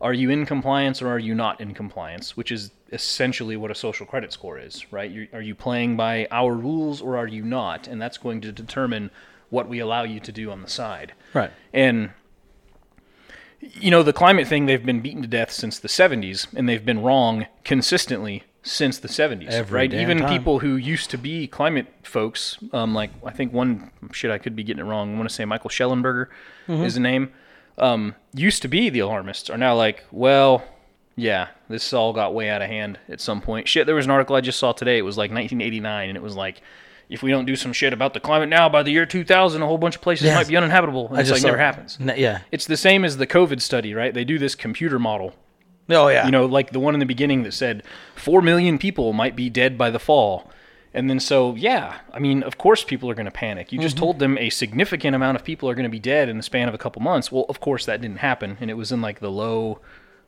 are 0.00 0.12
you 0.12 0.28
in 0.28 0.44
compliance 0.44 1.00
or 1.00 1.08
are 1.08 1.18
you 1.18 1.34
not 1.34 1.60
in 1.60 1.72
compliance, 1.72 2.36
which 2.36 2.52
is 2.52 2.70
essentially 2.92 3.56
what 3.56 3.70
a 3.70 3.74
social 3.74 4.04
credit 4.04 4.32
score 4.32 4.58
is, 4.58 4.92
right? 4.92 5.10
you 5.10 5.26
are 5.32 5.40
you 5.40 5.54
playing 5.54 5.96
by 5.96 6.28
our 6.30 6.54
rules 6.54 7.00
or 7.00 7.16
are 7.16 7.26
you 7.26 7.42
not? 7.42 7.88
And 7.88 8.00
that's 8.00 8.18
going 8.18 8.40
to 8.42 8.52
determine 8.52 9.10
what 9.48 9.68
we 9.68 9.78
allow 9.78 10.02
you 10.02 10.20
to 10.20 10.32
do 10.32 10.50
on 10.50 10.62
the 10.62 10.68
side. 10.68 11.14
Right. 11.34 11.50
And 11.72 12.10
you 13.60 13.90
know, 13.90 14.02
the 14.02 14.12
climate 14.12 14.46
thing 14.46 14.66
they've 14.66 14.84
been 14.84 15.00
beaten 15.00 15.22
to 15.22 15.28
death 15.28 15.50
since 15.50 15.78
the 15.78 15.88
70s 15.88 16.46
and 16.54 16.68
they've 16.68 16.84
been 16.84 17.02
wrong 17.02 17.46
consistently 17.64 18.44
since 18.62 18.98
the 18.98 19.08
70s, 19.08 19.48
Every 19.48 19.74
right? 19.76 19.94
Even 19.94 20.18
time. 20.18 20.28
people 20.28 20.58
who 20.60 20.76
used 20.76 21.10
to 21.10 21.18
be 21.18 21.46
climate 21.46 21.86
folks, 22.02 22.58
um, 22.72 22.94
like 22.94 23.10
I 23.24 23.30
think 23.32 23.52
one 23.52 23.90
shit 24.12 24.30
I 24.30 24.38
could 24.38 24.54
be 24.56 24.62
getting 24.64 24.84
it 24.84 24.88
wrong. 24.88 25.14
I 25.14 25.16
want 25.16 25.28
to 25.28 25.34
say 25.34 25.44
Michael 25.44 25.70
Shellenberger 25.70 26.26
Mm-hmm. 26.68 26.82
is 26.84 26.94
the 26.94 27.00
name. 27.00 27.32
Um, 27.78 28.14
used 28.34 28.62
to 28.62 28.68
be 28.68 28.88
the 28.90 28.98
alarmists 29.00 29.50
are 29.50 29.58
now 29.58 29.76
like, 29.76 30.04
well, 30.10 30.64
yeah, 31.14 31.48
this 31.68 31.92
all 31.92 32.12
got 32.12 32.34
way 32.34 32.50
out 32.50 32.60
of 32.60 32.68
hand 32.68 32.98
at 33.08 33.20
some 33.20 33.40
point. 33.40 33.68
Shit, 33.68 33.86
there 33.86 33.94
was 33.94 34.04
an 34.06 34.10
article 34.10 34.34
I 34.34 34.40
just 34.40 34.58
saw 34.58 34.72
today. 34.72 34.98
It 34.98 35.02
was 35.02 35.16
like 35.16 35.30
1989, 35.30 36.08
and 36.08 36.16
it 36.16 36.22
was 36.22 36.34
like, 36.34 36.60
if 37.08 37.22
we 37.22 37.30
don't 37.30 37.44
do 37.46 37.56
some 37.56 37.72
shit 37.72 37.92
about 37.92 38.14
the 38.14 38.20
climate 38.20 38.48
now, 38.48 38.68
by 38.68 38.82
the 38.82 38.90
year 38.90 39.06
2000, 39.06 39.62
a 39.62 39.66
whole 39.66 39.78
bunch 39.78 39.96
of 39.96 40.02
places 40.02 40.26
Yes. 40.26 40.36
might 40.36 40.48
be 40.48 40.56
uninhabitable. 40.56 41.08
And 41.08 41.16
I 41.16 41.20
it's 41.20 41.28
just 41.30 41.42
like 41.42 41.48
never 41.50 41.58
it. 41.58 41.64
happens. 41.64 41.98
N- 42.00 42.14
yeah. 42.16 42.40
It's 42.50 42.66
the 42.66 42.76
same 42.76 43.04
as 43.04 43.16
the 43.16 43.26
COVID 43.26 43.60
study, 43.60 43.94
right? 43.94 44.12
They 44.12 44.24
do 44.24 44.38
this 44.38 44.54
computer 44.54 44.98
model. 44.98 45.34
Oh 45.88 46.08
yeah. 46.08 46.24
You 46.26 46.32
know, 46.32 46.46
like 46.46 46.70
the 46.72 46.80
one 46.80 46.94
in 46.94 47.00
the 47.00 47.06
beginning 47.06 47.44
that 47.44 47.52
said 47.54 47.84
4 48.16 48.42
million 48.42 48.76
people 48.78 49.12
might 49.12 49.36
be 49.36 49.48
dead 49.48 49.78
by 49.78 49.90
the 49.90 50.00
fall. 50.00 50.50
And 50.92 51.08
then 51.10 51.20
so, 51.20 51.54
yeah, 51.54 51.98
I 52.12 52.18
mean, 52.18 52.42
of 52.42 52.56
course 52.58 52.82
people 52.82 53.08
are 53.10 53.14
going 53.14 53.26
to 53.26 53.30
panic. 53.30 53.70
You 53.70 53.78
Mm-hmm. 53.78 53.82
just 53.84 53.96
told 53.98 54.18
them 54.18 54.36
a 54.38 54.48
significant 54.50 55.14
amount 55.14 55.36
of 55.36 55.44
people 55.44 55.68
are 55.68 55.74
going 55.74 55.84
to 55.84 55.90
be 55.90 55.98
dead 56.00 56.28
in 56.30 56.38
the 56.38 56.42
span 56.42 56.68
of 56.68 56.74
a 56.74 56.78
couple 56.78 57.02
months. 57.02 57.30
Well, 57.30 57.44
of 57.48 57.60
course 57.60 57.84
that 57.86 58.00
didn't 58.00 58.18
happen. 58.18 58.56
And 58.60 58.70
it 58.70 58.74
was 58.74 58.90
in 58.90 59.00
like 59.02 59.20
the 59.20 59.30
low 59.30 59.80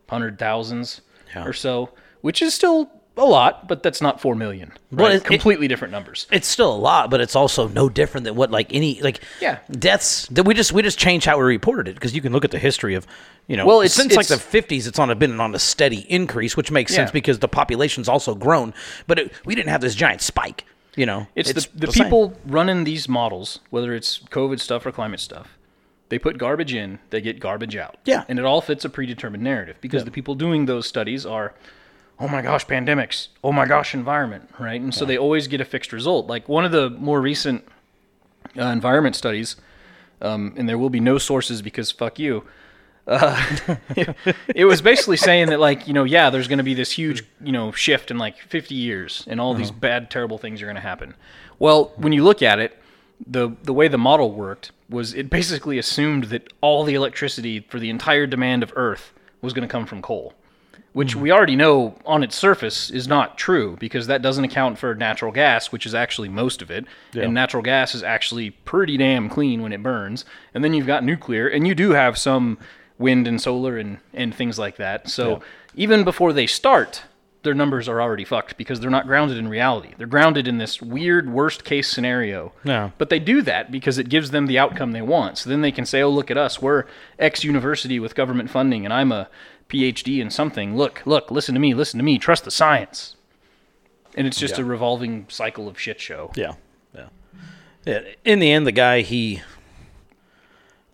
hundred 0.08 0.38
thousands 0.38 1.00
Yeah. 1.34 1.44
or 1.44 1.52
so, 1.52 1.90
which 2.20 2.40
is 2.42 2.54
still 2.54 2.90
a 3.18 3.24
lot, 3.24 3.68
but 3.68 3.82
that's 3.82 4.00
not 4.00 4.20
4 4.20 4.34
million. 4.34 4.72
Well, 4.90 5.06
Right? 5.06 5.16
it- 5.16 5.22
it- 5.22 5.24
Completely 5.24 5.68
different 5.68 5.92
numbers. 5.92 6.26
it's 6.30 6.48
still 6.48 6.72
a 6.72 6.76
lot, 6.76 7.10
but 7.10 7.20
it's 7.20 7.36
also 7.36 7.68
no 7.68 7.88
different 7.88 8.24
than 8.24 8.34
what 8.34 8.50
like 8.50 8.68
any 8.72 9.00
like 9.02 9.20
Yeah. 9.40 9.58
deaths. 9.70 10.26
That 10.30 10.44
we 10.44 10.54
just 10.54 10.72
we 10.72 10.82
just 10.82 10.98
change 10.98 11.24
how 11.24 11.36
we 11.38 11.44
reported 11.44 11.88
it 11.88 11.94
because 11.94 12.14
you 12.14 12.20
can 12.22 12.32
look 12.32 12.44
at 12.44 12.50
the 12.50 12.58
history 12.58 12.94
of 12.94 13.06
you 13.46 13.56
know 13.56 13.66
Well, 13.66 13.80
it's- 13.80 13.94
since 13.94 14.14
like 14.16 14.26
the 14.28 14.38
fifties, 14.38 14.86
it's 14.86 14.98
on 14.98 15.10
a 15.10 15.14
been 15.14 15.40
on 15.40 15.54
a 15.54 15.58
steady 15.58 16.06
increase, 16.08 16.56
which 16.56 16.70
makes 16.70 16.94
sense 16.94 17.10
because 17.10 17.38
the 17.40 17.48
population's 17.48 18.08
also 18.08 18.34
grown. 18.34 18.72
But 19.06 19.18
it, 19.18 19.32
we 19.44 19.54
didn't 19.54 19.70
have 19.70 19.80
this 19.80 19.94
giant 19.94 20.22
spike. 20.22 20.64
You 20.96 21.06
know, 21.06 21.28
It's, 21.36 21.52
the, 21.52 21.68
the 21.86 21.92
same. 21.92 22.04
people 22.06 22.36
running 22.44 22.82
these 22.82 23.08
models, 23.08 23.60
whether 23.70 23.94
it's 23.94 24.18
COVID 24.30 24.58
stuff 24.58 24.84
or 24.84 24.90
climate 24.90 25.20
stuff, 25.20 25.56
they 26.08 26.18
put 26.18 26.38
garbage 26.38 26.74
in, 26.74 26.98
they 27.10 27.20
get 27.20 27.38
garbage 27.38 27.76
out. 27.76 27.98
Yeah. 28.04 28.24
And 28.28 28.36
it 28.38 28.44
all 28.44 28.60
fits 28.60 28.84
a 28.84 28.88
predetermined 28.88 29.44
narrative 29.44 29.76
because 29.80 30.04
the 30.04 30.10
people 30.10 30.34
doing 30.34 30.66
those 30.66 30.88
studies 30.88 31.24
are, 31.24 31.54
oh 32.20 32.28
my 32.28 32.42
gosh, 32.42 32.66
pandemics, 32.66 33.28
oh 33.44 33.52
my 33.52 33.66
gosh, 33.66 33.94
environment, 33.94 34.50
right? 34.58 34.80
And 34.80 34.94
so 34.94 35.04
they 35.04 35.16
always 35.16 35.46
get 35.46 35.60
a 35.60 35.64
fixed 35.64 35.92
result. 35.92 36.26
Like 36.26 36.48
one 36.48 36.64
of 36.64 36.72
the 36.72 36.90
more 36.90 37.20
recent 37.20 37.64
uh, 38.58 38.64
environment 38.64 39.16
studies, 39.16 39.56
um, 40.20 40.54
and 40.56 40.68
there 40.68 40.78
will 40.78 40.90
be 40.90 41.00
no 41.00 41.18
sources 41.18 41.62
because 41.62 41.90
fuck 41.90 42.18
you. 42.18 42.44
Uh, 43.06 43.56
it 44.54 44.66
was 44.66 44.82
basically 44.82 45.16
saying 45.16 45.48
that 45.48 45.58
like 45.58 45.88
you 45.88 45.94
know 45.94 46.04
yeah 46.04 46.28
there's 46.28 46.46
going 46.46 46.58
to 46.58 46.64
be 46.64 46.74
this 46.74 46.92
huge 46.92 47.24
you 47.40 47.52
know 47.52 47.72
shift 47.72 48.10
in 48.10 48.18
like 48.18 48.36
50 48.36 48.74
years 48.74 49.24
and 49.26 49.40
all 49.40 49.54
these 49.54 49.70
bad 49.70 50.10
terrible 50.10 50.36
things 50.36 50.60
are 50.60 50.66
going 50.66 50.76
to 50.76 50.82
happen 50.82 51.14
well 51.58 51.94
when 51.96 52.12
you 52.12 52.22
look 52.22 52.42
at 52.42 52.58
it 52.58 52.76
the 53.26 53.56
the 53.62 53.72
way 53.72 53.88
the 53.88 53.96
model 53.96 54.32
worked 54.32 54.72
was 54.90 55.14
it 55.14 55.30
basically 55.30 55.78
assumed 55.78 56.24
that 56.24 56.52
all 56.60 56.84
the 56.84 56.94
electricity 56.94 57.60
for 57.60 57.80
the 57.80 57.88
entire 57.88 58.26
demand 58.26 58.62
of 58.62 58.74
earth 58.76 59.14
was 59.40 59.54
going 59.54 59.66
to 59.66 59.72
come 59.72 59.86
from 59.86 60.02
coal 60.02 60.34
which 60.92 61.10
mm-hmm. 61.10 61.20
we 61.20 61.30
already 61.30 61.56
know 61.56 61.96
on 62.06 62.22
its 62.22 62.34
surface 62.36 62.90
is 62.90 63.06
not 63.06 63.38
true 63.38 63.76
because 63.78 64.06
that 64.06 64.22
doesn't 64.22 64.44
account 64.44 64.78
for 64.78 64.94
natural 64.94 65.32
gas, 65.32 65.70
which 65.70 65.86
is 65.86 65.94
actually 65.94 66.28
most 66.28 66.62
of 66.62 66.70
it. 66.70 66.86
And 67.14 67.34
natural 67.34 67.62
gas 67.62 67.94
is 67.94 68.02
actually 68.02 68.50
pretty 68.50 68.96
damn 68.96 69.28
clean 69.28 69.62
when 69.62 69.72
it 69.72 69.82
burns. 69.82 70.24
And 70.54 70.64
then 70.64 70.74
you've 70.74 70.86
got 70.86 71.04
nuclear, 71.04 71.48
and 71.48 71.66
you 71.66 71.74
do 71.74 71.90
have 71.90 72.18
some 72.18 72.58
wind 72.98 73.28
and 73.28 73.40
solar 73.40 73.78
and, 73.78 73.98
and 74.12 74.34
things 74.34 74.58
like 74.58 74.76
that. 74.76 75.08
So 75.08 75.40
even 75.74 76.04
before 76.04 76.32
they 76.32 76.46
start, 76.46 77.04
their 77.42 77.54
numbers 77.54 77.88
are 77.88 78.02
already 78.02 78.24
fucked 78.24 78.56
because 78.56 78.80
they're 78.80 78.90
not 78.90 79.06
grounded 79.06 79.38
in 79.38 79.46
reality. 79.48 79.94
They're 79.96 80.08
grounded 80.08 80.48
in 80.48 80.58
this 80.58 80.82
weird 80.82 81.30
worst 81.30 81.64
case 81.64 81.88
scenario. 81.88 82.52
Yeah. 82.64 82.90
But 82.98 83.10
they 83.10 83.20
do 83.20 83.42
that 83.42 83.70
because 83.70 83.98
it 83.98 84.08
gives 84.08 84.32
them 84.32 84.46
the 84.46 84.58
outcome 84.58 84.92
they 84.92 85.02
want. 85.02 85.38
So 85.38 85.48
then 85.48 85.60
they 85.60 85.70
can 85.70 85.86
say, 85.86 86.02
oh, 86.02 86.10
look 86.10 86.30
at 86.30 86.36
us. 86.36 86.60
We're 86.60 86.84
X 87.18 87.44
university 87.44 88.00
with 88.00 88.16
government 88.16 88.50
funding, 88.50 88.84
and 88.84 88.92
I'm 88.92 89.12
a 89.12 89.28
PhD 89.68 90.20
in 90.20 90.30
something. 90.30 90.76
Look, 90.76 91.02
look, 91.04 91.30
listen 91.30 91.54
to 91.54 91.60
me, 91.60 91.74
listen 91.74 91.98
to 91.98 92.04
me. 92.04 92.18
Trust 92.18 92.44
the 92.44 92.50
science. 92.50 93.16
And 94.14 94.26
it's 94.26 94.38
just 94.38 94.58
a 94.58 94.64
revolving 94.64 95.26
cycle 95.28 95.68
of 95.68 95.78
shit 95.78 96.00
show. 96.00 96.32
Yeah, 96.34 96.54
yeah. 96.94 97.08
Yeah. 97.84 98.00
In 98.24 98.38
the 98.40 98.50
end, 98.50 98.66
the 98.66 98.72
guy 98.72 99.02
he, 99.02 99.42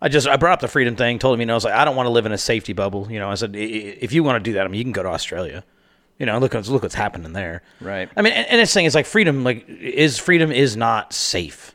I 0.03 0.09
just 0.09 0.27
I 0.29 0.37
brought 0.37 0.53
up 0.55 0.61
the 0.61 0.69
freedom 0.69 0.97
thing. 0.97 1.19
Told 1.19 1.35
him, 1.35 1.41
you 1.41 1.47
know, 1.47 1.55
I 1.55 1.57
was 1.57 1.65
like, 1.65 1.75
I 1.75 1.85
don't 1.85 1.97
want 1.97 2.07
to 2.07 2.11
live 2.11 2.27
in 2.27 2.33
a 2.33 2.39
safety 2.39 2.73
bubble. 2.75 3.11
You 3.11 3.19
know, 3.19 3.31
I 3.31 3.35
said, 3.37 3.55
"I- 3.57 3.61
i- 3.61 3.99
if 4.01 4.13
you 4.13 4.23
want 4.23 4.43
to 4.45 4.51
do 4.51 4.55
that, 4.55 4.65
I 4.65 4.69
mean, 4.69 4.79
you 4.79 4.85
can 4.85 4.93
go 4.93 5.03
to 5.03 5.09
Australia. 5.09 5.65
You 6.19 6.27
know, 6.27 6.39
look 6.39 6.53
look 6.55 6.83
what's 6.83 6.95
happening 6.95 7.33
there. 7.33 7.63
Right. 7.81 8.09
I 8.17 8.23
mean, 8.23 8.33
and, 8.35 8.47
and 8.49 8.61
it's 8.61 8.71
saying 8.71 8.87
it's 8.87 8.95
like 8.95 9.07
freedom, 9.07 9.43
like 9.45 9.67
is 9.69 10.19
freedom 10.19 10.53
is 10.53 10.77
not 10.77 11.13
safe. 11.13 11.75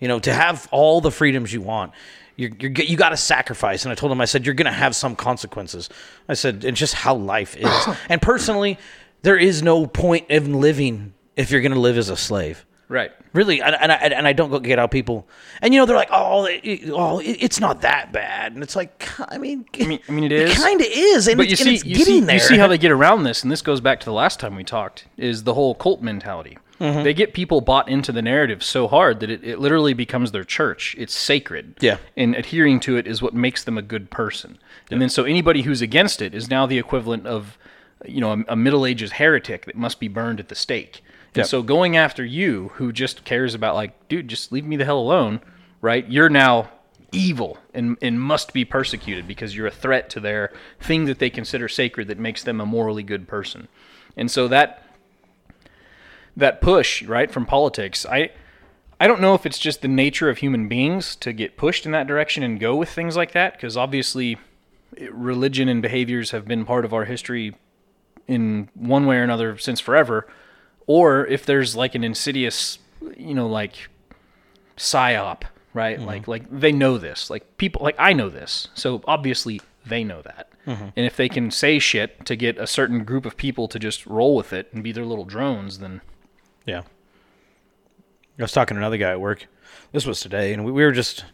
You 0.00 0.08
know, 0.08 0.18
to 0.20 0.32
have 0.32 0.68
all 0.70 1.00
the 1.00 1.10
freedoms 1.10 1.52
you 1.52 1.60
want. 1.60 1.92
You're, 2.36 2.50
you're, 2.58 2.70
you 2.70 2.96
got 2.96 3.10
to 3.10 3.16
sacrifice. 3.16 3.84
And 3.84 3.92
I 3.92 3.94
told 3.94 4.12
him, 4.12 4.20
I 4.20 4.26
said, 4.26 4.44
you're 4.44 4.54
going 4.54 4.66
to 4.66 4.72
have 4.72 4.94
some 4.94 5.16
consequences. 5.16 5.88
I 6.28 6.34
said, 6.34 6.64
it's 6.64 6.78
just 6.78 6.94
how 6.94 7.14
life 7.14 7.56
is. 7.56 7.88
and 8.08 8.20
personally, 8.20 8.78
there 9.22 9.38
is 9.38 9.62
no 9.62 9.86
point 9.86 10.26
in 10.28 10.60
living 10.60 11.14
if 11.34 11.50
you're 11.50 11.60
going 11.62 11.72
to 11.72 11.80
live 11.80 11.98
as 11.98 12.10
a 12.10 12.16
slave. 12.16 12.64
Right. 12.88 13.10
Really, 13.32 13.60
and, 13.60 13.74
and, 13.74 13.90
I, 13.90 13.96
and 13.96 14.28
I 14.28 14.32
don't 14.32 14.48
go 14.48 14.60
get 14.60 14.78
how 14.78 14.86
people, 14.86 15.28
and 15.60 15.74
you 15.74 15.80
know, 15.80 15.86
they're 15.86 15.96
like, 15.96 16.08
oh, 16.12 16.46
it, 16.46 16.88
oh, 16.90 17.18
it, 17.18 17.38
it's 17.40 17.58
not 17.58 17.82
that 17.82 18.12
bad, 18.12 18.52
and 18.52 18.62
it's 18.62 18.76
like, 18.76 19.06
I 19.30 19.38
mean, 19.38 19.66
I 19.78 19.86
mean, 19.86 20.00
I 20.08 20.12
mean 20.12 20.24
it 20.24 20.32
is. 20.32 20.54
kind 20.54 20.80
of 20.80 20.86
is, 20.88 21.26
and, 21.28 21.36
but 21.36 21.46
you 21.46 21.52
it's, 21.52 21.62
see, 21.62 21.68
and 21.68 21.76
it's 21.76 21.84
you 21.84 21.96
getting 21.96 22.14
see, 22.14 22.20
there. 22.20 22.34
you 22.36 22.40
see 22.40 22.56
how 22.56 22.68
they 22.68 22.78
get 22.78 22.92
around 22.92 23.24
this, 23.24 23.42
and 23.42 23.50
this 23.52 23.60
goes 23.60 23.80
back 23.80 24.00
to 24.00 24.06
the 24.06 24.12
last 24.12 24.40
time 24.40 24.54
we 24.54 24.64
talked. 24.64 25.06
Is 25.18 25.42
the 25.42 25.52
whole 25.52 25.74
cult 25.74 26.00
mentality? 26.00 26.56
Mm-hmm. 26.80 27.04
They 27.04 27.14
get 27.14 27.32
people 27.32 27.60
bought 27.60 27.88
into 27.88 28.12
the 28.12 28.20
narrative 28.22 28.62
so 28.62 28.86
hard 28.88 29.20
that 29.20 29.30
it, 29.30 29.42
it 29.42 29.58
literally 29.58 29.94
becomes 29.94 30.32
their 30.32 30.44
church. 30.44 30.94
It's 30.98 31.14
sacred. 31.14 31.76
Yeah. 31.80 31.96
and 32.16 32.34
adhering 32.34 32.80
to 32.80 32.96
it 32.96 33.06
is 33.06 33.22
what 33.22 33.34
makes 33.34 33.64
them 33.64 33.78
a 33.78 33.82
good 33.82 34.10
person. 34.10 34.58
And 34.90 35.00
then 35.00 35.08
so 35.08 35.24
anybody 35.24 35.62
who's 35.62 35.80
against 35.82 36.20
it 36.22 36.34
is 36.34 36.50
now 36.50 36.66
the 36.66 36.78
equivalent 36.78 37.26
of, 37.26 37.56
you 38.04 38.20
know, 38.20 38.32
a, 38.32 38.44
a 38.52 38.56
Middle 38.56 38.84
Ages 38.86 39.12
heretic 39.12 39.64
that 39.66 39.74
must 39.74 39.98
be 40.00 40.08
burned 40.08 40.38
at 40.38 40.48
the 40.48 40.54
stake. 40.54 41.02
And 41.34 41.38
Yep. 41.42 41.46
so 41.46 41.62
going 41.62 41.96
after 41.96 42.24
you, 42.24 42.70
who 42.74 42.92
just 42.92 43.24
cares 43.24 43.54
about 43.54 43.74
like, 43.74 44.08
dude, 44.08 44.28
just 44.28 44.52
leave 44.52 44.64
me 44.64 44.76
the 44.76 44.84
hell 44.84 44.98
alone, 44.98 45.40
right? 45.80 46.06
You're 46.08 46.28
now 46.30 46.70
evil 47.12 47.56
and 47.72 47.96
and 48.02 48.20
must 48.20 48.52
be 48.52 48.64
persecuted 48.64 49.26
because 49.28 49.56
you're 49.56 49.66
a 49.66 49.70
threat 49.70 50.10
to 50.10 50.20
their 50.20 50.52
thing 50.80 51.04
that 51.06 51.18
they 51.18 51.30
consider 51.30 51.68
sacred 51.68 52.08
that 52.08 52.18
makes 52.18 52.42
them 52.42 52.60
a 52.60 52.66
morally 52.66 53.02
good 53.02 53.26
person. 53.28 53.68
And 54.16 54.30
so 54.30 54.48
that 54.48 54.82
that 56.36 56.60
push, 56.60 57.02
right, 57.02 57.30
from 57.30 57.46
politics, 57.46 58.04
I 58.06 58.30
I 58.98 59.06
don't 59.06 59.20
know 59.20 59.34
if 59.34 59.44
it's 59.44 59.58
just 59.58 59.82
the 59.82 59.88
nature 59.88 60.30
of 60.30 60.38
human 60.38 60.68
beings 60.68 61.16
to 61.16 61.32
get 61.32 61.56
pushed 61.56 61.84
in 61.84 61.92
that 61.92 62.06
direction 62.06 62.42
and 62.42 62.58
go 62.58 62.74
with 62.76 62.88
things 62.88 63.16
like 63.16 63.32
that 63.32 63.52
because 63.52 63.76
obviously 63.76 64.38
religion 65.10 65.68
and 65.68 65.82
behaviors 65.82 66.30
have 66.30 66.46
been 66.46 66.64
part 66.64 66.84
of 66.84 66.94
our 66.94 67.04
history 67.04 67.54
in 68.26 68.70
one 68.74 69.04
way 69.04 69.16
or 69.18 69.22
another 69.22 69.58
since 69.58 69.80
forever. 69.80 70.26
Or 70.86 71.26
if 71.26 71.44
there's 71.44 71.76
like 71.76 71.94
an 71.94 72.04
insidious 72.04 72.78
you 73.16 73.34
know 73.34 73.46
like 73.46 73.88
psyop 74.76 75.42
right? 75.76 75.98
Mm-hmm. 75.98 76.06
Like 76.06 76.26
like 76.26 76.44
they 76.50 76.72
know 76.72 76.98
this. 76.98 77.30
Like 77.30 77.58
people 77.58 77.82
like 77.84 77.96
i 77.98 78.12
know 78.12 78.28
this. 78.28 78.68
So 78.74 79.02
obviously 79.06 79.60
they 79.84 80.02
know 80.02 80.22
that. 80.22 80.48
Mm-hmm. 80.66 80.88
And 80.96 81.06
if 81.06 81.16
they 81.16 81.28
can 81.28 81.52
say 81.52 81.78
shit 81.78 82.24
to 82.26 82.34
get 82.34 82.58
a 82.58 82.66
certain 82.66 83.04
group 83.04 83.24
of 83.26 83.36
people 83.36 83.68
to 83.68 83.78
just 83.78 84.06
roll 84.06 84.34
with 84.34 84.52
it 84.52 84.68
and 84.72 84.82
be 84.82 84.90
their 84.90 85.04
little 85.04 85.24
drones 85.24 85.78
then 85.78 86.00
Yeah. 86.66 86.82
I 88.38 88.42
was 88.42 88.52
talking 88.52 88.74
to 88.74 88.80
another 88.80 88.98
guy 88.98 89.12
at 89.12 89.20
work. 89.20 89.46
This 89.92 90.04
was 90.04 90.20
today, 90.20 90.52
and 90.52 90.64
we, 90.64 90.72
we 90.72 90.84
were 90.84 90.92
just. 90.92 91.24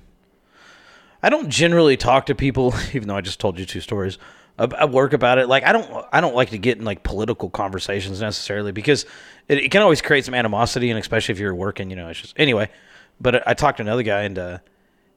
I 1.22 1.30
don't 1.30 1.48
generally 1.48 1.96
talk 1.96 2.26
to 2.26 2.34
people, 2.34 2.74
even 2.92 3.08
though 3.08 3.16
I 3.16 3.20
just 3.20 3.40
told 3.40 3.58
you 3.58 3.66
two 3.66 3.80
stories 3.80 4.18
at 4.58 4.90
work 4.90 5.12
about 5.12 5.38
it. 5.38 5.48
Like 5.48 5.64
I 5.64 5.72
don't, 5.72 6.06
I 6.12 6.20
don't 6.20 6.34
like 6.34 6.50
to 6.50 6.58
get 6.58 6.78
in 6.78 6.84
like 6.84 7.02
political 7.02 7.50
conversations 7.50 8.20
necessarily 8.20 8.72
because 8.72 9.04
it, 9.48 9.58
it 9.58 9.70
can 9.70 9.82
always 9.82 10.02
create 10.02 10.24
some 10.24 10.34
animosity, 10.34 10.90
and 10.90 10.98
especially 10.98 11.32
if 11.32 11.38
you're 11.38 11.54
working, 11.54 11.90
you 11.90 11.96
know. 11.96 12.08
It's 12.08 12.20
just 12.20 12.38
anyway. 12.38 12.70
But 13.20 13.46
I, 13.46 13.54
talked 13.54 13.76
to 13.78 13.82
another 13.82 14.02
guy, 14.02 14.22
and 14.22 14.38
uh, 14.38 14.58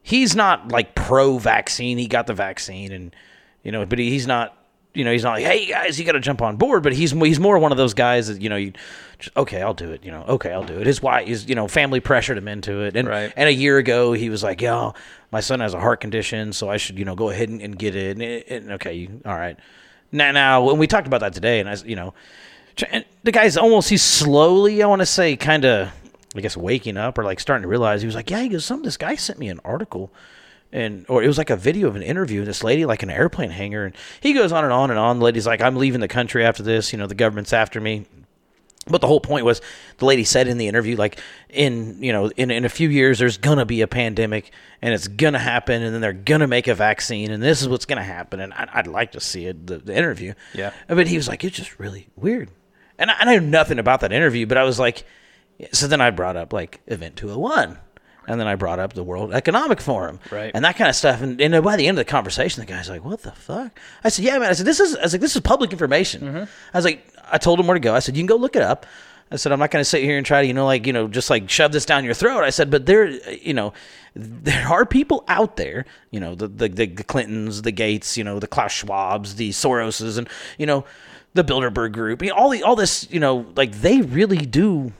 he's 0.02 0.36
not 0.36 0.68
like 0.70 0.94
pro-vaccine. 0.94 1.98
He 1.98 2.06
got 2.06 2.26
the 2.26 2.34
vaccine, 2.34 2.92
and 2.92 3.14
you 3.62 3.72
know, 3.72 3.84
but 3.84 3.98
he's 3.98 4.26
not. 4.26 4.56
You 4.96 5.04
know, 5.04 5.12
he's 5.12 5.22
not 5.24 5.32
like, 5.34 5.44
"Hey 5.44 5.66
guys, 5.66 5.98
you 5.98 6.04
got 6.06 6.12
to 6.12 6.20
jump 6.20 6.40
on 6.42 6.56
board." 6.56 6.82
But 6.82 6.94
he's 6.94 7.10
he's 7.12 7.38
more 7.38 7.58
one 7.58 7.70
of 7.72 7.78
those 7.78 7.94
guys 7.94 8.28
that 8.28 8.40
you 8.40 8.48
know, 8.48 8.56
you 8.56 8.72
just 9.18 9.36
okay, 9.36 9.60
I'll 9.62 9.74
do 9.74 9.92
it. 9.92 10.04
You 10.04 10.10
know, 10.10 10.24
okay, 10.28 10.50
I'll 10.52 10.64
do 10.64 10.78
it. 10.80 10.86
His 10.86 11.02
wife, 11.02 11.26
his 11.28 11.48
you 11.48 11.54
know, 11.54 11.68
family 11.68 12.00
pressured 12.00 12.38
him 12.38 12.48
into 12.48 12.82
it, 12.82 12.96
and 12.96 13.06
Right. 13.06 13.32
and 13.36 13.48
a 13.48 13.52
year 13.52 13.78
ago 13.78 14.12
he 14.14 14.30
was 14.30 14.42
like, 14.42 14.60
"Yo, 14.62 14.94
my 15.30 15.40
son 15.40 15.60
has 15.60 15.74
a 15.74 15.80
heart 15.80 16.00
condition, 16.00 16.52
so 16.52 16.70
I 16.70 16.78
should 16.78 16.98
you 16.98 17.04
know 17.04 17.14
go 17.14 17.28
ahead 17.30 17.48
and, 17.48 17.60
and 17.60 17.78
get 17.78 17.94
it." 17.94 18.16
And, 18.18 18.22
and 18.22 18.72
okay, 18.72 18.94
you, 18.94 19.20
all 19.26 19.34
right. 19.36 19.56
Now, 20.12 20.32
now 20.32 20.64
when 20.64 20.78
we 20.78 20.86
talked 20.86 21.06
about 21.06 21.20
that 21.20 21.34
today, 21.34 21.60
and 21.60 21.68
I, 21.68 21.74
you 21.84 21.96
know, 21.96 22.14
the 23.22 23.32
guy's 23.32 23.56
almost 23.56 23.88
he's 23.88 24.02
slowly, 24.02 24.82
I 24.82 24.86
want 24.86 25.00
to 25.00 25.06
say, 25.06 25.36
kind 25.36 25.64
of, 25.64 25.90
I 26.34 26.40
guess, 26.40 26.56
waking 26.56 26.96
up 26.96 27.18
or 27.18 27.24
like 27.24 27.40
starting 27.40 27.62
to 27.62 27.68
realize. 27.68 28.02
He 28.02 28.06
was 28.06 28.14
like, 28.14 28.30
"Yeah," 28.30 28.40
he 28.40 28.48
goes, 28.48 28.64
"Some 28.64 28.82
this 28.82 28.96
guy 28.96 29.14
sent 29.16 29.38
me 29.38 29.48
an 29.48 29.60
article." 29.64 30.10
And 30.72 31.06
or 31.08 31.22
it 31.22 31.26
was 31.26 31.38
like 31.38 31.50
a 31.50 31.56
video 31.56 31.88
of 31.88 31.96
an 31.96 32.02
interview 32.02 32.44
this 32.44 32.64
lady 32.64 32.84
like 32.84 33.02
an 33.02 33.10
airplane 33.10 33.50
hangar 33.50 33.84
and 33.84 33.94
he 34.20 34.32
goes 34.32 34.52
on 34.52 34.64
and 34.64 34.72
on 34.72 34.90
and 34.90 34.98
on. 34.98 35.18
The 35.18 35.24
lady's 35.24 35.46
like 35.46 35.60
i'm 35.60 35.76
leaving 35.76 36.00
the 36.00 36.08
country 36.08 36.44
after 36.44 36.62
this 36.62 36.92
you 36.92 36.98
know 36.98 37.06
the 37.06 37.14
government's 37.14 37.52
after 37.52 37.80
me. 37.80 38.06
But 38.88 39.00
the 39.00 39.08
whole 39.08 39.18
point 39.18 39.44
was 39.44 39.60
the 39.98 40.04
lady 40.04 40.22
said 40.22 40.46
in 40.46 40.58
the 40.58 40.68
interview 40.68 40.96
like 40.96 41.20
in 41.48 42.00
you 42.02 42.12
know 42.12 42.30
in, 42.36 42.50
in 42.52 42.64
a 42.64 42.68
few 42.68 42.88
years 42.88 43.18
there's 43.18 43.36
gonna 43.36 43.64
be 43.66 43.80
a 43.80 43.88
pandemic 43.88 44.52
and 44.80 44.94
it's 44.94 45.08
gonna 45.08 45.40
happen 45.40 45.82
and 45.82 45.92
then 45.92 46.00
they're 46.00 46.12
gonna 46.12 46.46
make 46.46 46.68
a 46.68 46.74
vaccine 46.74 47.32
and 47.32 47.42
this 47.42 47.62
is 47.62 47.68
what's 47.68 47.84
gonna 47.86 48.04
happen. 48.04 48.38
And 48.38 48.52
I, 48.54 48.68
i'd 48.74 48.86
like 48.86 49.12
to 49.12 49.20
see 49.20 49.46
it 49.46 49.66
the, 49.66 49.78
the 49.78 49.96
interview. 49.96 50.34
Yeah. 50.54 50.72
but 50.86 51.08
he 51.08 51.16
was 51.16 51.26
like 51.26 51.42
it's 51.42 51.56
just 51.56 51.80
really 51.80 52.08
weird. 52.14 52.50
And 52.98 53.10
I, 53.10 53.14
I 53.18 53.24
know 53.24 53.38
nothing 53.40 53.78
about 53.80 54.00
that 54.00 54.12
interview 54.12 54.46
but 54.46 54.56
i 54.56 54.62
was 54.62 54.78
like 54.78 55.04
so 55.72 55.86
then 55.88 56.00
i 56.00 56.10
brought 56.10 56.36
up 56.36 56.52
like 56.52 56.80
event 56.86 57.16
201 57.16 57.78
and 58.26 58.40
then 58.40 58.46
I 58.46 58.54
brought 58.54 58.78
up 58.78 58.92
the 58.92 59.04
World 59.04 59.32
Economic 59.32 59.80
Forum, 59.80 60.18
Right. 60.30 60.50
and 60.54 60.64
that 60.64 60.76
kind 60.76 60.88
of 60.90 60.96
stuff. 60.96 61.20
And, 61.22 61.40
and 61.40 61.62
by 61.64 61.76
the 61.76 61.86
end 61.86 61.98
of 61.98 62.04
the 62.06 62.10
conversation, 62.10 62.60
the 62.60 62.66
guy's 62.66 62.88
like, 62.90 63.04
"What 63.04 63.22
the 63.22 63.32
fuck?" 63.32 63.78
I 64.04 64.08
said, 64.08 64.24
"Yeah, 64.24 64.38
man." 64.38 64.50
I 64.50 64.52
said, 64.52 64.66
"This 64.66 64.80
is." 64.80 64.96
I 64.96 65.02
was 65.02 65.12
like, 65.14 65.20
"This 65.20 65.34
is 65.36 65.42
public 65.42 65.72
information." 65.72 66.22
Mm-hmm. 66.22 66.44
I 66.74 66.78
was 66.78 66.84
like, 66.84 67.06
I 67.30 67.38
told 67.38 67.58
him 67.60 67.66
where 67.66 67.74
to 67.74 67.80
go. 67.80 67.94
I 67.94 68.00
said, 68.00 68.16
"You 68.16 68.20
can 68.22 68.26
go 68.26 68.36
look 68.36 68.56
it 68.56 68.62
up." 68.62 68.86
I 69.30 69.36
said, 69.36 69.50
"I'm 69.50 69.58
not 69.58 69.70
going 69.72 69.80
to 69.80 69.84
sit 69.88 70.02
here 70.04 70.16
and 70.16 70.24
try 70.24 70.42
to, 70.42 70.46
you 70.46 70.54
know, 70.54 70.66
like, 70.66 70.86
you 70.86 70.92
know, 70.92 71.08
just 71.08 71.30
like 71.30 71.50
shove 71.50 71.72
this 71.72 71.84
down 71.84 72.04
your 72.04 72.14
throat." 72.14 72.44
I 72.44 72.50
said, 72.50 72.70
"But 72.70 72.86
there, 72.86 73.06
you 73.08 73.54
know, 73.54 73.72
there 74.14 74.66
are 74.68 74.86
people 74.86 75.24
out 75.28 75.56
there, 75.56 75.84
you 76.12 76.20
know, 76.20 76.34
the 76.34 76.46
the, 76.48 76.68
the, 76.68 76.86
the 76.86 77.02
Clintons, 77.04 77.62
the 77.62 77.72
Gates, 77.72 78.16
you 78.16 78.22
know, 78.24 78.38
the 78.38 78.46
Klaus 78.46 78.72
Schwabs, 78.72 79.34
the 79.36 79.50
Soroses, 79.50 80.16
and 80.18 80.28
you 80.58 80.66
know, 80.66 80.84
the 81.34 81.42
Bilderberg 81.42 81.92
Group, 81.92 82.22
you 82.22 82.28
know, 82.30 82.36
all 82.36 82.50
the 82.50 82.62
all 82.62 82.76
this, 82.76 83.08
you 83.10 83.18
know, 83.20 83.46
like 83.56 83.72
they 83.80 84.00
really 84.00 84.38
do." 84.38 84.92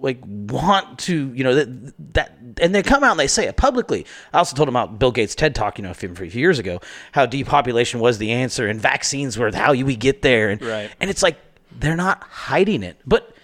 Like 0.00 0.18
want 0.24 0.98
to 0.98 1.32
you 1.34 1.44
know 1.44 1.54
that 1.54 2.14
that 2.14 2.36
and 2.60 2.74
they 2.74 2.82
come 2.82 3.04
out 3.04 3.10
and 3.12 3.20
they 3.20 3.26
say 3.26 3.46
it 3.46 3.56
publicly 3.56 4.06
i 4.32 4.38
also 4.38 4.56
told 4.56 4.66
them 4.66 4.74
about 4.76 4.98
bill 4.98 5.12
gates 5.12 5.34
ted 5.34 5.54
talk 5.54 5.78
you 5.78 5.84
know 5.84 5.90
a 5.90 5.94
few, 5.94 6.10
a 6.10 6.14
few 6.14 6.26
years 6.26 6.58
ago 6.58 6.80
how 7.12 7.26
depopulation 7.26 8.00
was 8.00 8.18
the 8.18 8.30
answer 8.32 8.66
and 8.66 8.80
vaccines 8.80 9.36
were 9.38 9.54
how 9.54 9.72
we 9.72 9.96
get 9.96 10.22
there 10.22 10.50
and 10.50 10.62
Right. 10.62 10.90
and 11.00 11.10
it's 11.10 11.22
like 11.22 11.38
they're 11.78 11.96
not 11.96 12.22
hiding 12.24 12.82
it 12.82 12.96
but 13.06 13.34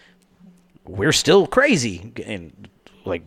we're 0.84 1.12
still 1.12 1.46
crazy 1.46 2.12
and 2.26 2.68
like 3.04 3.22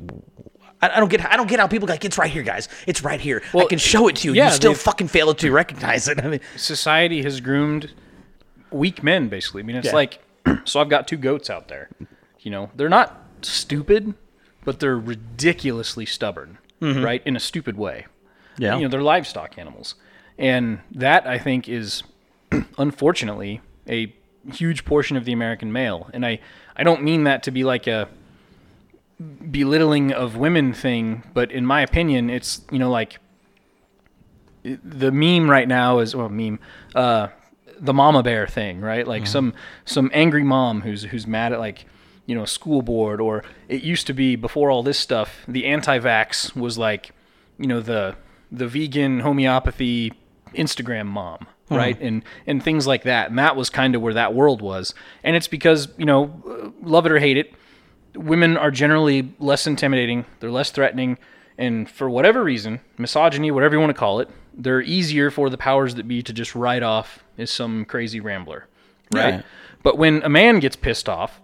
I 0.82 0.90
I 0.96 1.00
don't 1.02 1.10
get. 1.10 1.26
I 1.26 1.36
don't 1.36 1.48
get 1.50 1.60
how 1.60 1.68
people 1.68 1.90
like 1.90 2.06
it's 2.06 2.18
right 2.18 2.32
here, 2.32 2.42
guys. 2.42 2.70
It's 2.88 3.04
right 3.04 3.20
here. 3.20 3.42
I 3.54 3.58
Well, 3.58 3.68
can 3.68 3.80
show 3.80 4.08
it 4.08 4.16
to 4.18 4.30
you. 4.30 4.34
yeah, 4.34 4.48
you 4.48 4.54
still 4.56 4.74
fucking 4.74 5.10
fail 5.10 5.34
to 5.34 5.52
recognize 5.52 6.08
it. 6.08 6.20
I 6.24 6.28
mean, 6.30 6.40
society 6.56 7.22
has 7.24 7.42
groomed 7.42 7.92
weak 8.72 9.04
men 9.04 9.28
basically. 9.28 9.62
I 9.62 9.66
mean, 9.66 9.76
it's 9.76 9.88
Yeah. 9.88 9.94
like 9.96 10.20
so 10.64 10.80
I've 10.80 10.88
got 10.88 11.06
two 11.06 11.18
goats 11.18 11.50
out 11.50 11.68
there. 11.68 11.90
You 12.40 12.52
know, 12.52 12.70
they're 12.76 12.90
not 12.90 13.22
stupid, 13.42 14.14
but 14.64 14.80
they're 14.80 14.98
ridiculously 14.98 16.06
stubborn, 16.06 16.58
right? 16.82 17.22
In 17.26 17.36
a 17.36 17.40
stupid 17.40 17.78
way. 17.78 18.06
Mm-hmm. 18.54 18.64
Yeah. 18.64 18.76
You 18.78 18.84
know, 18.84 18.90
they're 18.90 19.02
livestock 19.02 19.58
animals. 19.58 19.96
And 20.38 20.80
that 20.92 21.28
I 21.28 21.38
think 21.38 21.68
is 21.68 22.04
unfortunately 22.78 23.62
a 23.88 24.14
huge 24.54 24.86
portion 24.86 25.18
of 25.18 25.26
the 25.26 25.34
American 25.34 25.72
male. 25.72 26.10
And 26.14 26.26
I 26.26 26.40
I 26.76 26.84
don't 26.84 27.04
mean 27.04 27.26
that 27.26 27.44
to 27.44 27.52
be 27.52 27.64
like 27.64 27.88
a 27.88 28.08
belittling 29.52 30.14
of 30.14 30.38
women 30.38 30.74
thing, 30.74 31.24
but 31.34 31.52
in 31.52 31.66
my 31.66 31.82
opinion, 31.82 32.30
it's, 32.30 32.62
you 32.72 32.80
know, 32.80 32.90
like 32.90 33.20
the 34.64 35.12
meme 35.12 35.50
right 35.50 35.68
now 35.68 36.00
is 36.00 36.14
well 36.16 36.28
meme 36.28 36.60
uh 36.94 37.30
the 37.80 37.94
mama 37.94 38.22
bear 38.22 38.46
thing 38.46 38.82
right 38.82 39.08
like 39.08 39.26
some 39.26 39.54
some 39.86 40.12
angry 40.14 40.44
mom 40.44 40.82
who's 40.82 41.04
who's 41.04 41.26
mad 41.26 41.54
at 41.54 41.60
like 41.60 41.86
you 42.30 42.36
know 42.36 42.44
a 42.44 42.48
school 42.48 42.82
board 42.82 43.20
or 43.20 43.44
it 43.68 43.82
used 43.82 44.08
to 44.08 44.14
be 44.14 44.36
before 44.36 44.70
all 44.70 44.84
this 44.84 44.98
stuff 44.98 45.44
the 45.48 45.66
anti-vax 45.66 46.56
was 46.56 46.78
like 46.78 47.12
you 47.58 47.68
know 47.68 47.80
the 47.80 48.16
the 48.52 48.68
vegan 48.68 49.20
homeopathy 49.22 50.14
instagram 50.54 51.06
mom 51.08 51.46
hmm. 51.68 51.76
right 51.76 52.00
and 52.02 52.24
and 52.48 52.64
things 52.64 52.86
like 52.86 53.04
that 53.04 53.30
and 53.30 53.40
that 53.40 53.56
was 53.56 53.70
kind 53.70 53.96
of 53.96 54.02
where 54.02 54.14
that 54.14 54.34
world 54.34 54.62
was 54.62 54.94
and 55.24 55.36
it's 55.36 55.48
because 55.48 55.88
you 55.98 56.06
know 56.06 56.74
love 56.82 57.06
it 57.06 57.12
or 57.12 57.20
hate 57.20 57.38
it 57.38 57.54
women 58.16 58.58
are 58.58 58.72
generally 58.72 59.34
less 59.40 59.68
intimidating, 59.68 60.26
they're 60.40 60.52
less 60.52 60.72
threatening, 60.72 61.18
and 61.58 61.90
for 61.90 62.10
whatever 62.10 62.44
reason, 62.44 62.80
misogyny, 62.98 63.52
whatever 63.52 63.76
you 63.76 63.80
want 63.80 63.90
to 63.90 64.00
call 64.00 64.20
it, 64.20 64.30
they're 64.54 64.82
easier 64.82 65.32
for 65.32 65.50
the 65.50 65.58
powers 65.58 65.96
that 65.96 66.08
be 66.08 66.22
to 66.24 66.34
just 66.34 66.56
write 66.56 66.84
off 66.84 67.24
as 67.38 67.52
some 67.52 67.86
crazy 67.86 68.20
rambler, 68.20 68.68
right? 69.14 69.36
Yeah. 69.36 69.42
But 69.84 69.98
when 69.98 70.22
a 70.24 70.30
man 70.30 70.60
gets 70.60 70.76
pissed 70.76 71.08
off 71.08 71.40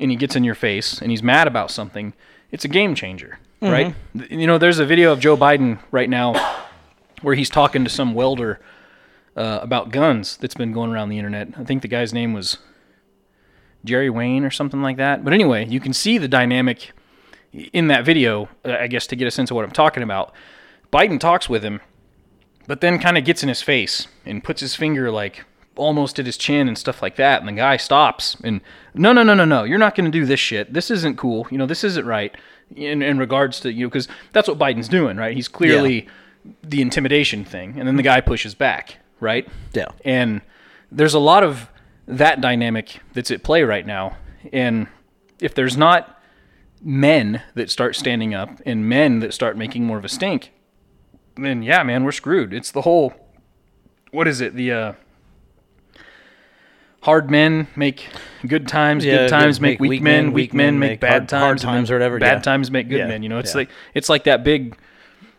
and 0.00 0.10
he 0.10 0.16
gets 0.16 0.34
in 0.34 0.42
your 0.42 0.54
face 0.54 1.00
and 1.00 1.10
he's 1.10 1.22
mad 1.22 1.46
about 1.46 1.70
something, 1.70 2.14
it's 2.50 2.64
a 2.64 2.68
game 2.68 2.94
changer, 2.94 3.38
right? 3.70 3.94
You 4.14 4.46
know, 4.46 4.58
there's 4.58 4.78
a 4.78 4.86
video 4.86 5.12
of 5.12 5.20
Joe 5.20 5.36
Biden 5.36 5.78
right 5.90 6.08
now 6.08 6.34
where 7.22 7.34
he's 7.34 7.50
talking 7.50 7.84
to 7.84 7.90
some 7.90 8.14
welder 8.14 8.60
uh, 9.36 9.60
about 9.62 9.90
guns 9.90 10.36
that's 10.38 10.54
been 10.54 10.72
going 10.72 10.90
around 10.90 11.10
the 11.10 11.18
internet. 11.18 11.48
I 11.56 11.64
think 11.64 11.82
the 11.82 11.88
guy's 11.88 12.12
name 12.12 12.32
was 12.32 12.58
Jerry 13.84 14.10
Wayne 14.10 14.44
or 14.44 14.50
something 14.50 14.82
like 14.82 14.96
that. 14.96 15.24
But 15.24 15.32
anyway, 15.32 15.66
you 15.66 15.80
can 15.80 15.92
see 15.92 16.18
the 16.18 16.28
dynamic 16.28 16.92
in 17.52 17.88
that 17.88 18.04
video, 18.04 18.48
uh, 18.64 18.72
I 18.72 18.86
guess, 18.86 19.06
to 19.08 19.16
get 19.16 19.28
a 19.28 19.30
sense 19.30 19.50
of 19.50 19.54
what 19.54 19.64
I'm 19.64 19.70
talking 19.70 20.02
about. 20.02 20.32
Biden 20.92 21.20
talks 21.20 21.48
with 21.48 21.62
him, 21.62 21.80
but 22.66 22.80
then 22.80 22.98
kind 22.98 23.16
of 23.16 23.24
gets 23.24 23.42
in 23.42 23.48
his 23.48 23.62
face 23.62 24.08
and 24.24 24.42
puts 24.42 24.60
his 24.60 24.74
finger 24.74 25.10
like 25.10 25.44
almost 25.80 26.18
at 26.18 26.26
his 26.26 26.36
chin 26.36 26.68
and 26.68 26.76
stuff 26.76 27.02
like 27.02 27.16
that. 27.16 27.40
And 27.40 27.48
the 27.48 27.52
guy 27.52 27.76
stops 27.76 28.36
and, 28.44 28.60
no, 28.94 29.12
no, 29.12 29.22
no, 29.22 29.34
no, 29.34 29.44
no, 29.44 29.64
you're 29.64 29.78
not 29.78 29.94
going 29.94 30.10
to 30.10 30.16
do 30.16 30.26
this 30.26 30.40
shit. 30.40 30.72
This 30.72 30.90
isn't 30.90 31.16
cool. 31.16 31.46
You 31.50 31.58
know, 31.58 31.66
this 31.66 31.82
isn't 31.84 32.06
right 32.06 32.34
in, 32.76 33.02
in 33.02 33.18
regards 33.18 33.60
to, 33.60 33.72
you 33.72 33.86
know, 33.86 33.88
because 33.88 34.08
that's 34.32 34.48
what 34.48 34.58
Biden's 34.58 34.88
doing, 34.88 35.16
right? 35.16 35.34
He's 35.34 35.48
clearly 35.48 36.08
the 36.62 36.82
intimidation 36.82 37.44
thing. 37.44 37.78
And 37.78 37.88
then 37.88 37.96
the 37.96 38.02
guy 38.02 38.20
pushes 38.20 38.54
back, 38.54 38.96
right? 39.18 39.48
Yeah. 39.72 39.88
And 40.04 40.42
there's 40.92 41.14
a 41.14 41.18
lot 41.18 41.42
of 41.42 41.68
that 42.06 42.40
dynamic 42.40 43.00
that's 43.12 43.30
at 43.30 43.42
play 43.42 43.62
right 43.62 43.86
now. 43.86 44.16
And 44.52 44.88
if 45.40 45.54
there's 45.54 45.76
not 45.76 46.20
men 46.82 47.42
that 47.54 47.70
start 47.70 47.94
standing 47.96 48.34
up 48.34 48.60
and 48.64 48.88
men 48.88 49.20
that 49.20 49.34
start 49.34 49.56
making 49.56 49.84
more 49.84 49.98
of 49.98 50.04
a 50.04 50.08
stink, 50.08 50.52
then 51.36 51.62
yeah, 51.62 51.82
man, 51.82 52.04
we're 52.04 52.12
screwed. 52.12 52.52
It's 52.52 52.70
the 52.70 52.82
whole 52.82 53.14
what 54.10 54.26
is 54.26 54.40
it? 54.40 54.54
The 54.54 54.72
uh 54.72 54.92
hard 57.02 57.30
men 57.30 57.66
make 57.76 58.08
good 58.46 58.68
times, 58.68 59.04
Yeah, 59.04 59.16
good 59.18 59.28
times 59.30 59.58
good- 59.58 59.62
make 59.62 59.80
weak 59.80 60.02
men, 60.02 60.32
weak 60.32 60.52
men 60.52 60.78
make 60.78 61.00
bad 61.00 61.10
hard- 61.10 61.28
times, 61.28 61.42
hard 61.42 61.58
times 61.76 61.90
or 61.90 61.94
whatever, 61.94 62.18
Bad 62.18 62.34
yeah. 62.38 62.40
times 62.42 62.70
make 62.70 62.88
good 62.88 62.98
Yeah, 62.98 63.06
men. 63.06 63.22
You 63.22 63.28
know, 63.28 63.38
it's 63.38 63.54
like 63.54 63.70
it's 63.94 64.08
like 64.08 64.24
that 64.24 64.44
big 64.44 64.76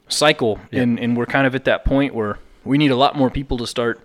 cycle, 0.08 0.60
and 0.72 1.00
and 1.00 1.16
we're 1.16 1.26
kind 1.26 1.46
of 1.48 1.56
at 1.56 1.66
that 1.66 1.86
point 1.86 2.14
where 2.14 2.38
we 2.66 2.78
need 2.78 2.92
a 2.92 2.96
lot 2.96 3.16
more 3.16 3.30
people 3.30 3.58
to 3.58 3.66
start, 3.68 4.00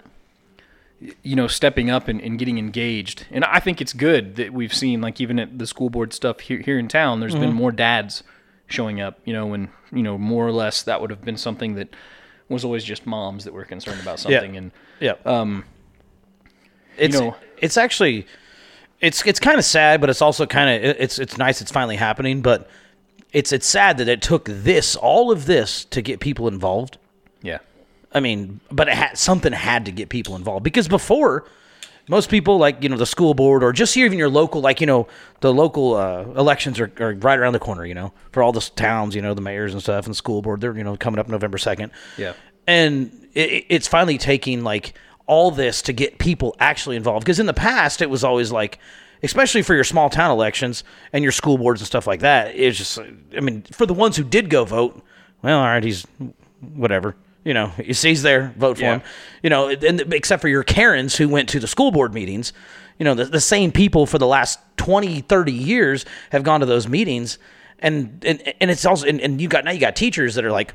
you 1.22 1.36
know, 1.36 1.46
stepping 1.46 1.90
up 1.90 2.08
and, 2.08 2.20
and 2.20 2.38
getting 2.38 2.58
engaged. 2.58 3.26
And 3.30 3.44
I 3.44 3.60
think 3.60 3.80
it's 3.80 3.92
good 3.92 4.36
that 4.36 4.52
we've 4.52 4.72
seen, 4.74 5.00
like 5.00 5.20
even 5.20 5.38
at 5.38 5.58
the 5.58 5.66
school 5.66 5.90
board 5.90 6.12
stuff 6.12 6.40
here 6.40 6.60
here 6.60 6.78
in 6.78 6.88
town, 6.88 7.20
there's 7.20 7.34
been 7.34 7.52
more 7.52 7.72
dads 7.72 8.22
showing 8.68 9.00
up. 9.00 9.18
You 9.24 9.32
know, 9.32 9.46
when 9.46 9.68
you 9.92 10.02
know 10.02 10.18
more 10.18 10.46
or 10.46 10.52
less 10.52 10.82
that 10.82 11.00
would 11.00 11.10
have 11.10 11.24
been 11.24 11.36
something 11.36 11.74
that 11.76 11.88
was 12.48 12.64
always 12.64 12.84
just 12.84 13.06
moms 13.06 13.44
that 13.44 13.52
were 13.54 13.64
concerned 13.64 14.00
about 14.00 14.20
something, 14.20 14.56
and 14.56 14.70
Yeah. 15.00 15.14
Um, 15.24 15.64
it's 16.96 17.18
know- 17.18 17.34
it's 17.58 17.76
actually 17.76 18.26
it's 19.00 19.24
it's 19.26 19.40
kind 19.40 19.58
of 19.58 19.64
sad, 19.64 20.00
but 20.00 20.10
it's 20.10 20.22
also 20.22 20.46
kind 20.46 20.70
of 20.70 20.96
it's 21.00 21.18
it's 21.18 21.36
nice. 21.36 21.60
It's 21.60 21.70
finally 21.70 21.96
happening, 21.96 22.40
but 22.40 22.68
it's 23.32 23.52
it's 23.52 23.66
sad 23.66 23.98
that 23.98 24.08
it 24.08 24.22
took 24.22 24.46
this 24.46 24.96
all 24.96 25.30
of 25.30 25.46
this 25.46 25.84
to 25.86 26.02
get 26.02 26.20
people 26.20 26.48
involved. 26.48 26.98
yeah. 27.42 27.58
I 28.12 28.20
mean, 28.20 28.60
but 28.70 28.88
it 28.88 28.94
had, 28.94 29.18
something 29.18 29.52
had 29.52 29.84
to 29.86 29.92
get 29.92 30.08
people 30.08 30.36
involved 30.36 30.64
because 30.64 30.88
before, 30.88 31.44
most 32.08 32.30
people 32.30 32.56
like 32.56 32.82
you 32.82 32.88
know 32.88 32.96
the 32.96 33.04
school 33.04 33.34
board 33.34 33.62
or 33.62 33.72
just 33.72 33.94
even 33.96 34.16
your 34.16 34.30
local 34.30 34.62
like 34.62 34.80
you 34.80 34.86
know 34.86 35.08
the 35.40 35.52
local 35.52 35.94
uh, 35.94 36.22
elections 36.22 36.80
are, 36.80 36.90
are 36.98 37.12
right 37.14 37.38
around 37.38 37.52
the 37.52 37.58
corner. 37.58 37.84
You 37.84 37.94
know 37.94 38.12
for 38.32 38.42
all 38.42 38.52
the 38.52 38.60
towns, 38.76 39.14
you 39.14 39.20
know 39.20 39.34
the 39.34 39.42
mayors 39.42 39.74
and 39.74 39.82
stuff 39.82 40.06
and 40.06 40.12
the 40.12 40.16
school 40.16 40.40
board. 40.40 40.60
They're 40.62 40.76
you 40.76 40.84
know 40.84 40.96
coming 40.96 41.18
up 41.18 41.28
November 41.28 41.58
second. 41.58 41.92
Yeah. 42.16 42.32
and 42.66 43.28
it, 43.34 43.66
it's 43.68 43.88
finally 43.88 44.16
taking 44.18 44.64
like 44.64 44.94
all 45.26 45.50
this 45.50 45.82
to 45.82 45.92
get 45.92 46.18
people 46.18 46.54
actually 46.60 46.96
involved. 46.96 47.24
Because 47.24 47.40
in 47.40 47.46
the 47.46 47.54
past 47.54 48.00
it 48.02 48.10
was 48.10 48.24
always 48.24 48.50
like 48.52 48.78
especially 49.22 49.62
for 49.62 49.74
your 49.74 49.82
small 49.84 50.10
town 50.10 50.30
elections 50.30 50.84
and 51.12 51.22
your 51.22 51.32
school 51.32 51.56
boards 51.58 51.80
and 51.80 51.86
stuff 51.86 52.06
like 52.06 52.20
that 52.20 52.54
it's 52.54 52.76
just 52.76 52.98
i 53.36 53.40
mean 53.40 53.62
for 53.72 53.86
the 53.86 53.94
ones 53.94 54.14
who 54.14 54.22
did 54.22 54.50
go 54.50 54.62
vote 54.64 55.02
well 55.42 55.58
all 55.58 55.64
right 55.64 55.82
he's 55.82 56.06
whatever 56.74 57.16
you 57.42 57.54
know 57.54 57.66
he's 57.82 58.02
he's 58.02 58.22
there 58.22 58.52
vote 58.58 58.76
for 58.76 58.82
Yeah. 58.82 58.94
him. 58.96 59.02
You 59.42 59.50
know 59.50 59.68
and 59.70 60.12
except 60.12 60.42
for 60.42 60.48
your 60.48 60.62
karens 60.62 61.16
who 61.16 61.28
went 61.30 61.48
to 61.48 61.58
the 61.60 61.66
school 61.66 61.90
board 61.90 62.12
meetings 62.12 62.52
you 62.98 63.04
know 63.04 63.14
the, 63.14 63.24
the 63.24 63.40
same 63.40 63.72
people 63.72 64.04
for 64.06 64.18
the 64.18 64.26
last 64.26 64.58
20 64.76 65.22
30 65.22 65.52
years 65.52 66.04
have 66.30 66.42
gone 66.42 66.60
to 66.60 66.66
those 66.66 66.86
meetings. 66.86 67.38
And 67.78 68.22
and, 68.24 68.54
and 68.60 68.70
it's 68.70 68.84
also 68.86 69.06
and, 69.06 69.20
and 69.20 69.40
you 69.40 69.48
got 69.48 69.64
now 69.64 69.70
you 69.70 69.80
got 69.80 69.96
teachers 69.96 70.34
that 70.36 70.44
are 70.44 70.50
like 70.52 70.74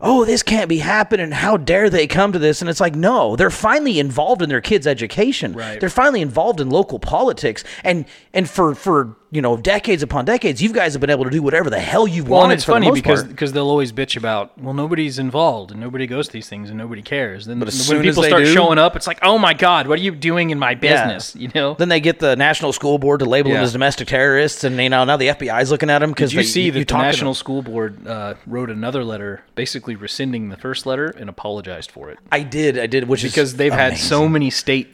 oh, 0.00 0.24
this 0.24 0.42
can't 0.42 0.68
be 0.68 0.78
happening. 0.78 1.30
How 1.30 1.56
dare 1.56 1.90
they 1.90 2.06
come 2.06 2.32
to 2.32 2.38
this? 2.38 2.60
And 2.60 2.70
it's 2.70 2.80
like, 2.80 2.94
no, 2.94 3.36
they're 3.36 3.50
finally 3.50 3.98
involved 3.98 4.42
in 4.42 4.48
their 4.48 4.60
kids' 4.60 4.86
education. 4.86 5.52
Right. 5.52 5.78
They're 5.80 5.90
finally 5.90 6.22
involved 6.22 6.60
in 6.60 6.70
local 6.70 6.98
politics. 6.98 7.64
And 7.84 8.06
and 8.32 8.48
for 8.48 8.74
for 8.74 9.16
you 9.32 9.40
know 9.40 9.56
decades 9.56 10.02
upon 10.02 10.24
decades, 10.24 10.60
you 10.60 10.72
guys 10.72 10.92
have 10.94 11.00
been 11.00 11.10
able 11.10 11.24
to 11.24 11.30
do 11.30 11.40
whatever 11.42 11.70
the 11.70 11.78
hell 11.78 12.06
you 12.08 12.24
Well, 12.24 12.40
wanted. 12.40 12.44
and 12.44 12.52
it's 12.54 12.64
funny 12.64 12.90
because 12.90 13.22
because 13.24 13.52
they'll 13.52 13.68
always 13.68 13.92
bitch 13.92 14.16
about 14.16 14.58
well 14.58 14.74
nobody's 14.74 15.18
involved 15.20 15.70
and 15.70 15.78
nobody 15.80 16.06
goes 16.06 16.26
to 16.26 16.32
these 16.32 16.48
things 16.48 16.68
and 16.68 16.76
nobody 16.78 17.00
cares. 17.02 17.46
Then 17.46 17.58
But 17.60 17.68
as 17.68 17.74
when 17.74 17.82
soon 17.84 17.98
as 17.98 18.02
people 18.16 18.22
they 18.22 18.28
start 18.28 18.44
do- 18.44 18.52
showing 18.52 18.78
up, 18.78 18.96
it's 18.96 19.06
like 19.06 19.18
oh 19.22 19.38
my 19.38 19.54
god, 19.54 19.86
what 19.86 19.98
are 19.98 20.02
you 20.02 20.10
doing 20.12 20.50
in 20.50 20.58
my 20.58 20.70
Yeah. 20.70 21.06
business? 21.06 21.36
You 21.36 21.50
know. 21.54 21.74
Then 21.74 21.88
they 21.88 22.00
get 22.00 22.18
the 22.18 22.34
national 22.36 22.72
school 22.72 22.98
board 22.98 23.20
to 23.20 23.24
label 23.26 23.50
them 23.52 23.62
as 23.62 23.72
domestic 23.72 24.08
terrorists, 24.08 24.64
and 24.64 24.76
you 24.80 24.88
know 24.88 25.04
now 25.04 25.16
the 25.16 25.28
FBI's 25.28 25.70
looking 25.70 25.90
at 25.90 26.00
them 26.00 26.10
because 26.10 26.32
you 26.34 26.42
see 26.42 26.70
that 26.70 26.88
the 26.88 26.94
National. 26.94 27.34
School 27.34 27.62
Board 27.62 28.06
uh, 28.06 28.34
wrote 28.46 28.68
another 28.70 29.04
letter, 29.04 29.42
basically 29.54 29.94
rescinding 29.94 30.48
the 30.48 30.56
first 30.56 30.86
letter 30.86 31.06
and 31.06 31.28
apologized 31.30 31.90
for 31.90 32.10
it 32.10 32.18
I 32.32 32.42
did, 32.42 32.78
I 32.78 32.86
did, 32.86 33.06
which 33.08 33.22
because 33.22 33.26
is 33.26 33.32
because 33.34 33.56
they've 33.56 33.72
had 33.72 33.96
so 33.96 34.28
many 34.28 34.50
state 34.50 34.88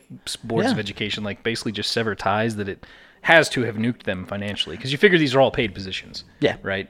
boards 0.47 0.71
of 0.71 0.79
education 0.79 1.25
like 1.25 1.43
basically 1.43 1.73
just 1.73 1.91
sever 1.91 2.15
ties 2.15 2.57
that 2.57 2.69
it 2.69 2.85
has 3.27 3.49
to 3.49 3.63
have 3.63 3.75
nuked 3.75 4.05
them 4.05 4.25
financially 4.25 4.77
because 4.77 4.93
you 4.93 4.99
figure 4.99 5.19
these 5.19 5.35
are 5.35 5.41
all 5.41 5.51
paid 5.51 5.75
positions. 5.75 6.23
Yeah. 6.39 6.59
Right. 6.63 6.89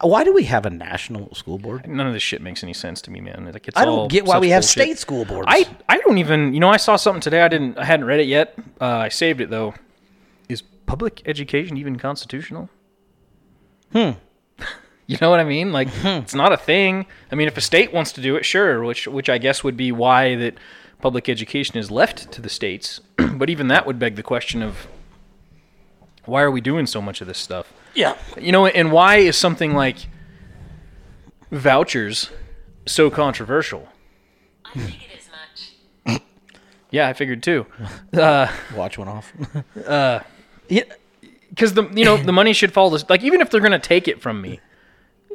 Why 0.00 0.24
do 0.24 0.32
we 0.32 0.44
have 0.44 0.64
a 0.64 0.70
national 0.70 1.34
school 1.34 1.58
board? 1.58 1.86
None 1.86 2.06
of 2.06 2.14
this 2.14 2.22
shit 2.22 2.40
makes 2.40 2.62
any 2.62 2.72
sense 2.72 3.02
to 3.02 3.10
me, 3.10 3.20
man. 3.20 3.50
Like 3.52 3.68
it's 3.68 3.76
I 3.78 3.84
don't 3.84 4.10
get 4.10 4.24
why 4.24 4.38
we 4.38 4.48
have 4.48 4.62
bullshit. 4.62 4.70
state 4.70 4.98
school 4.98 5.26
boards. 5.26 5.48
I 5.50 5.66
I 5.86 5.98
don't 5.98 6.16
even. 6.16 6.54
You 6.54 6.60
know, 6.60 6.70
I 6.70 6.78
saw 6.78 6.96
something 6.96 7.20
today. 7.20 7.42
I 7.42 7.48
didn't. 7.48 7.76
I 7.76 7.84
hadn't 7.84 8.06
read 8.06 8.20
it 8.20 8.26
yet. 8.26 8.54
Uh, 8.80 8.86
I 8.86 9.10
saved 9.10 9.42
it 9.42 9.50
though. 9.50 9.74
Is 10.48 10.62
public 10.62 11.20
education 11.26 11.76
even 11.76 11.96
constitutional? 11.96 12.70
Hmm. 13.92 14.12
You 15.06 15.18
know 15.20 15.28
what 15.28 15.40
I 15.40 15.44
mean? 15.44 15.72
Like 15.72 15.88
it's 16.04 16.36
not 16.36 16.52
a 16.52 16.56
thing. 16.56 17.04
I 17.32 17.34
mean, 17.34 17.48
if 17.48 17.56
a 17.56 17.60
state 17.60 17.92
wants 17.92 18.12
to 18.12 18.20
do 18.20 18.36
it, 18.36 18.44
sure. 18.44 18.84
Which 18.84 19.08
which 19.08 19.28
I 19.28 19.38
guess 19.38 19.64
would 19.64 19.76
be 19.76 19.90
why 19.90 20.36
that 20.36 20.54
public 21.02 21.28
education 21.28 21.78
is 21.78 21.90
left 21.90 22.30
to 22.30 22.40
the 22.40 22.48
states. 22.48 23.00
but 23.34 23.50
even 23.50 23.66
that 23.68 23.86
would 23.88 23.98
beg 23.98 24.14
the 24.14 24.22
question 24.22 24.62
of 24.62 24.86
why 26.30 26.42
are 26.42 26.50
we 26.50 26.60
doing 26.60 26.86
so 26.86 27.02
much 27.02 27.20
of 27.20 27.26
this 27.26 27.38
stuff? 27.38 27.72
yeah, 27.94 28.16
You 28.38 28.52
know, 28.52 28.66
and 28.66 28.92
why 28.92 29.16
is 29.16 29.36
something 29.36 29.74
like 29.74 29.96
vouchers 31.50 32.30
so 32.86 33.10
controversial? 33.10 33.88
I 34.64 34.78
figured 34.78 35.10
as 35.18 35.28
much. 36.06 36.22
yeah, 36.90 37.08
I 37.08 37.12
figured 37.14 37.42
too. 37.42 37.66
watch 38.12 38.96
one 38.96 39.08
off. 39.08 39.32
Because 41.50 41.74
the 41.74 41.88
you 41.94 42.04
know 42.04 42.16
the 42.16 42.32
money 42.32 42.52
should 42.52 42.72
fall 42.72 42.90
this 42.90 43.04
like 43.10 43.24
even 43.24 43.40
if 43.40 43.50
they're 43.50 43.60
gonna 43.60 43.80
take 43.80 44.06
it 44.06 44.22
from 44.22 44.40
me, 44.40 44.60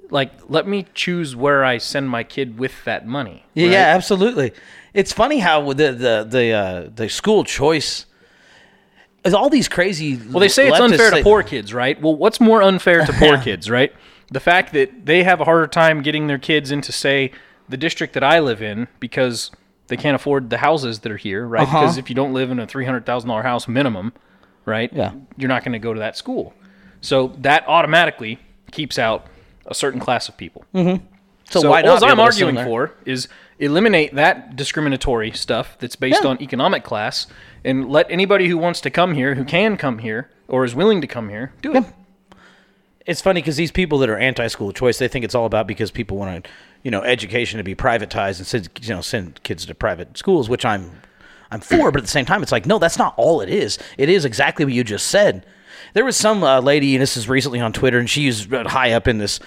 like 0.10 0.32
let 0.48 0.66
me 0.66 0.86
choose 0.94 1.36
where 1.36 1.66
I 1.66 1.78
send 1.78 2.10
my 2.10 2.24
kid 2.24 2.58
with 2.58 2.86
that 2.86 3.06
money. 3.06 3.46
Yeah, 3.54 3.66
right? 3.66 3.74
yeah, 3.74 3.96
absolutely. 3.96 4.54
It's 4.94 5.12
funny 5.12 5.40
how 5.40 5.74
the 5.74 5.92
the 5.92 6.26
the 6.28 6.52
uh, 6.52 6.90
the 6.96 7.10
school 7.10 7.44
choice 7.44 7.90
is 8.00 8.06
all 9.34 9.50
these 9.50 9.68
crazy. 9.68 10.18
Well, 10.18 10.40
they 10.40 10.50
say 10.50 10.68
it's 10.68 10.80
unfair 10.80 11.12
to 11.12 11.24
poor 11.24 11.44
kids, 11.44 11.74
right? 11.74 12.00
Well, 12.02 12.16
what's 12.16 12.40
more 12.40 12.62
unfair 12.62 13.06
to 13.06 13.14
poor 13.14 13.38
kids, 13.42 13.70
right? 13.70 13.94
The 14.32 14.40
fact 14.40 14.74
that 14.74 15.06
they 15.06 15.24
have 15.24 15.40
a 15.42 15.46
harder 15.46 15.68
time 15.68 16.02
getting 16.02 16.28
their 16.28 16.38
kids 16.40 16.72
into, 16.72 16.92
say, 16.92 17.32
the 17.70 17.78
district 17.78 18.14
that 18.14 18.24
I 18.24 18.40
live 18.40 18.62
in 18.62 18.88
because 19.00 19.52
they 19.88 19.98
can't 19.98 20.16
afford 20.16 20.50
the 20.50 20.58
houses 20.58 21.00
that 21.00 21.12
are 21.12 21.18
here, 21.18 21.48
right? 21.48 21.64
Uh-huh. 21.64 21.82
Because 21.82 21.98
if 21.98 22.10
you 22.10 22.16
don't 22.16 22.34
live 22.34 22.52
in 22.52 22.60
a 22.60 22.68
three 22.68 22.86
hundred 22.86 23.06
thousand 23.06 23.30
dollar 23.30 23.44
house 23.44 23.68
minimum, 23.68 24.14
right? 24.66 24.92
Yeah. 24.94 25.14
You're 25.38 25.50
not 25.50 25.64
going 25.64 25.74
to 25.74 25.80
go 25.80 25.94
to 25.94 26.00
that 26.00 26.18
school, 26.18 26.54
so 27.02 27.34
that 27.40 27.68
automatically 27.68 28.40
keeps 28.72 28.98
out 29.00 29.28
a 29.68 29.74
certain 29.76 30.00
class 30.00 30.28
of 30.30 30.38
people. 30.38 30.66
So, 30.74 31.62
So 31.62 31.70
why 31.70 31.82
not? 31.84 32.02
all 32.04 32.10
I'm 32.10 32.20
able 32.20 32.26
to 32.28 32.32
send 32.34 32.58
arguing 32.58 32.66
for 32.66 32.92
is 33.06 33.28
eliminate 33.60 34.14
that 34.16 34.56
discriminatory 34.56 35.32
stuff 35.32 35.78
that's 35.80 35.96
based 35.96 36.24
Yeah. 36.24 36.30
on 36.32 36.42
economic 36.42 36.84
class 36.84 37.28
and 37.64 37.90
let 37.90 38.10
anybody 38.12 38.48
who 38.48 38.58
wants 38.58 38.82
to 38.82 38.90
come 38.90 39.14
here, 39.14 39.36
who 39.36 39.46
can 39.46 39.78
come 39.78 40.00
here 40.00 40.30
or 40.48 40.66
is 40.66 40.76
willing 40.76 41.02
to 41.02 41.08
come 41.08 41.30
here, 41.30 41.54
do 41.62 41.76
it. 41.76 41.84
It's 43.06 43.22
funny 43.22 43.42
because 43.42 43.56
these 43.56 43.72
people 43.72 44.00
that 44.00 44.10
are 44.10 44.18
anti-school 44.18 44.72
choice, 44.72 44.98
they 44.98 45.08
think 45.08 45.24
it's 45.24 45.36
all 45.36 45.46
about 45.46 45.68
because 45.68 45.92
people 45.92 46.18
want, 46.18 46.44
to, 46.46 46.52
you 46.84 46.90
know, 46.90 47.02
education 47.02 47.60
to 47.60 47.64
be 47.64 47.76
privatized 47.76 48.40
and 48.40 48.48
send, 48.48 48.70
you 48.82 48.94
know, 48.96 49.02
send 49.02 49.42
kids 49.44 49.66
to 49.68 49.76
private 49.76 50.18
schools, 50.18 50.50
which 50.50 50.66
I'm, 50.66 50.90
I'm 51.52 51.60
for. 51.60 51.92
But 51.92 52.00
at 52.00 52.06
the 52.06 52.12
same 52.12 52.26
time, 52.26 52.42
it's 52.42 52.52
like, 52.52 52.66
no, 52.66 52.80
that's 52.80 52.98
not 52.98 53.14
all 53.16 53.42
it 53.42 53.50
is. 53.50 53.78
It 53.98 54.10
is 54.10 54.26
exactly 54.26 54.66
what 54.66 54.74
you 54.74 54.84
just 54.84 55.08
said. 55.08 55.46
There 55.94 56.04
was 56.04 56.18
some 56.18 56.44
uh, 56.44 56.62
lady, 56.62 56.96
and 56.96 57.02
this 57.02 57.16
is 57.16 57.30
recently 57.30 57.60
on 57.62 57.74
Twitter, 57.74 58.00
and 58.00 58.10
she's 58.10 58.48
high 58.52 58.92
up 58.94 59.08
in 59.08 59.20
this 59.20 59.40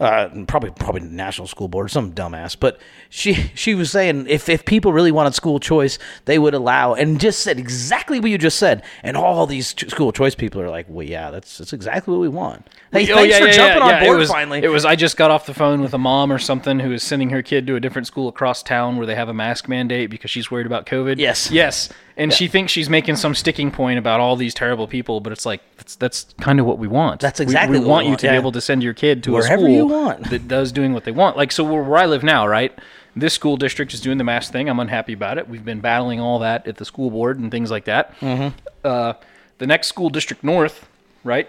uh, 0.00 0.28
probably 0.46 0.70
probably 0.70 1.02
national 1.02 1.46
school 1.46 1.68
board, 1.68 1.90
some 1.90 2.12
dumbass. 2.12 2.56
But 2.58 2.78
she 3.08 3.34
she 3.54 3.74
was 3.74 3.90
saying 3.90 4.26
if 4.28 4.48
if 4.48 4.64
people 4.64 4.92
really 4.92 5.12
wanted 5.12 5.34
school 5.34 5.60
choice, 5.60 5.98
they 6.24 6.38
would 6.38 6.54
allow, 6.54 6.94
and 6.94 7.20
just 7.20 7.40
said 7.40 7.58
exactly 7.58 8.20
what 8.20 8.30
you 8.30 8.38
just 8.38 8.58
said. 8.58 8.82
And 9.02 9.16
all 9.16 9.46
these 9.46 9.74
ch- 9.74 9.88
school 9.90 10.12
choice 10.12 10.34
people 10.34 10.60
are 10.60 10.70
like, 10.70 10.86
well, 10.88 11.06
yeah, 11.06 11.30
that's 11.30 11.58
that's 11.58 11.72
exactly 11.72 12.12
what 12.12 12.20
we 12.20 12.28
want. 12.28 12.68
Hey, 12.92 13.10
Oh, 13.10 13.16
thanks 13.16 13.32
yeah, 13.32 13.38
for 13.40 13.46
yeah, 13.46 13.52
jumping 13.52 13.88
yeah, 13.88 13.94
on 13.96 14.04
board 14.04 14.16
it 14.16 14.18
was, 14.18 14.30
finally. 14.30 14.62
It 14.62 14.68
was 14.68 14.84
I 14.84 14.96
just 14.96 15.16
got 15.16 15.30
off 15.30 15.46
the 15.46 15.54
phone 15.54 15.80
with 15.80 15.94
a 15.94 15.98
mom 15.98 16.32
or 16.32 16.38
something 16.38 16.78
who 16.80 16.92
is 16.92 17.02
sending 17.02 17.30
her 17.30 17.42
kid 17.42 17.66
to 17.66 17.76
a 17.76 17.80
different 17.80 18.06
school 18.06 18.28
across 18.28 18.62
town 18.62 18.96
where 18.96 19.06
they 19.06 19.14
have 19.14 19.28
a 19.28 19.34
mask 19.34 19.68
mandate 19.68 20.10
because 20.10 20.30
she's 20.30 20.50
worried 20.50 20.66
about 20.66 20.86
COVID. 20.86 21.18
Yes. 21.18 21.50
Yes. 21.50 21.90
And 22.16 22.32
she 22.32 22.46
thinks 22.46 22.70
she's 22.70 22.88
making 22.88 23.16
some 23.16 23.34
sticking 23.34 23.72
point 23.72 23.98
about 23.98 24.20
all 24.20 24.36
these 24.36 24.54
terrible 24.54 24.86
people, 24.86 25.20
but 25.20 25.32
it's 25.32 25.44
like 25.44 25.62
that's 25.76 25.96
that's 25.96 26.26
kind 26.40 26.60
of 26.60 26.66
what 26.66 26.78
we 26.78 26.86
want. 26.86 27.20
That's 27.20 27.40
exactly 27.40 27.80
we, 27.80 27.84
what 27.84 27.86
we 27.86 27.90
want 27.90 28.06
you 28.06 28.16
to 28.16 28.28
be 28.30 28.36
able 28.36 28.52
to 28.52 28.60
send 28.60 28.84
your 28.84 28.94
kid 28.94 29.24
to 29.24 29.32
Wherever 29.32 29.66
a 29.66 29.74
school 29.74 29.83
want. 29.84 30.30
that 30.30 30.48
does 30.48 30.72
doing 30.72 30.92
what 30.92 31.04
they 31.04 31.12
want. 31.12 31.36
Like 31.36 31.52
so 31.52 31.64
where, 31.64 31.82
where 31.82 31.98
I 31.98 32.06
live 32.06 32.22
now, 32.22 32.46
right? 32.46 32.76
This 33.16 33.34
school 33.34 33.56
district 33.56 33.94
is 33.94 34.00
doing 34.00 34.18
the 34.18 34.24
mask 34.24 34.52
thing. 34.52 34.68
I'm 34.68 34.80
unhappy 34.80 35.12
about 35.12 35.38
it. 35.38 35.48
We've 35.48 35.64
been 35.64 35.80
battling 35.80 36.20
all 36.20 36.40
that 36.40 36.66
at 36.66 36.76
the 36.76 36.84
school 36.84 37.10
board 37.10 37.38
and 37.38 37.50
things 37.50 37.70
like 37.70 37.84
that. 37.84 38.18
Mm-hmm. 38.18 38.56
Uh, 38.82 39.14
the 39.58 39.66
next 39.66 39.86
school 39.86 40.10
district 40.10 40.42
north, 40.42 40.88
right? 41.22 41.48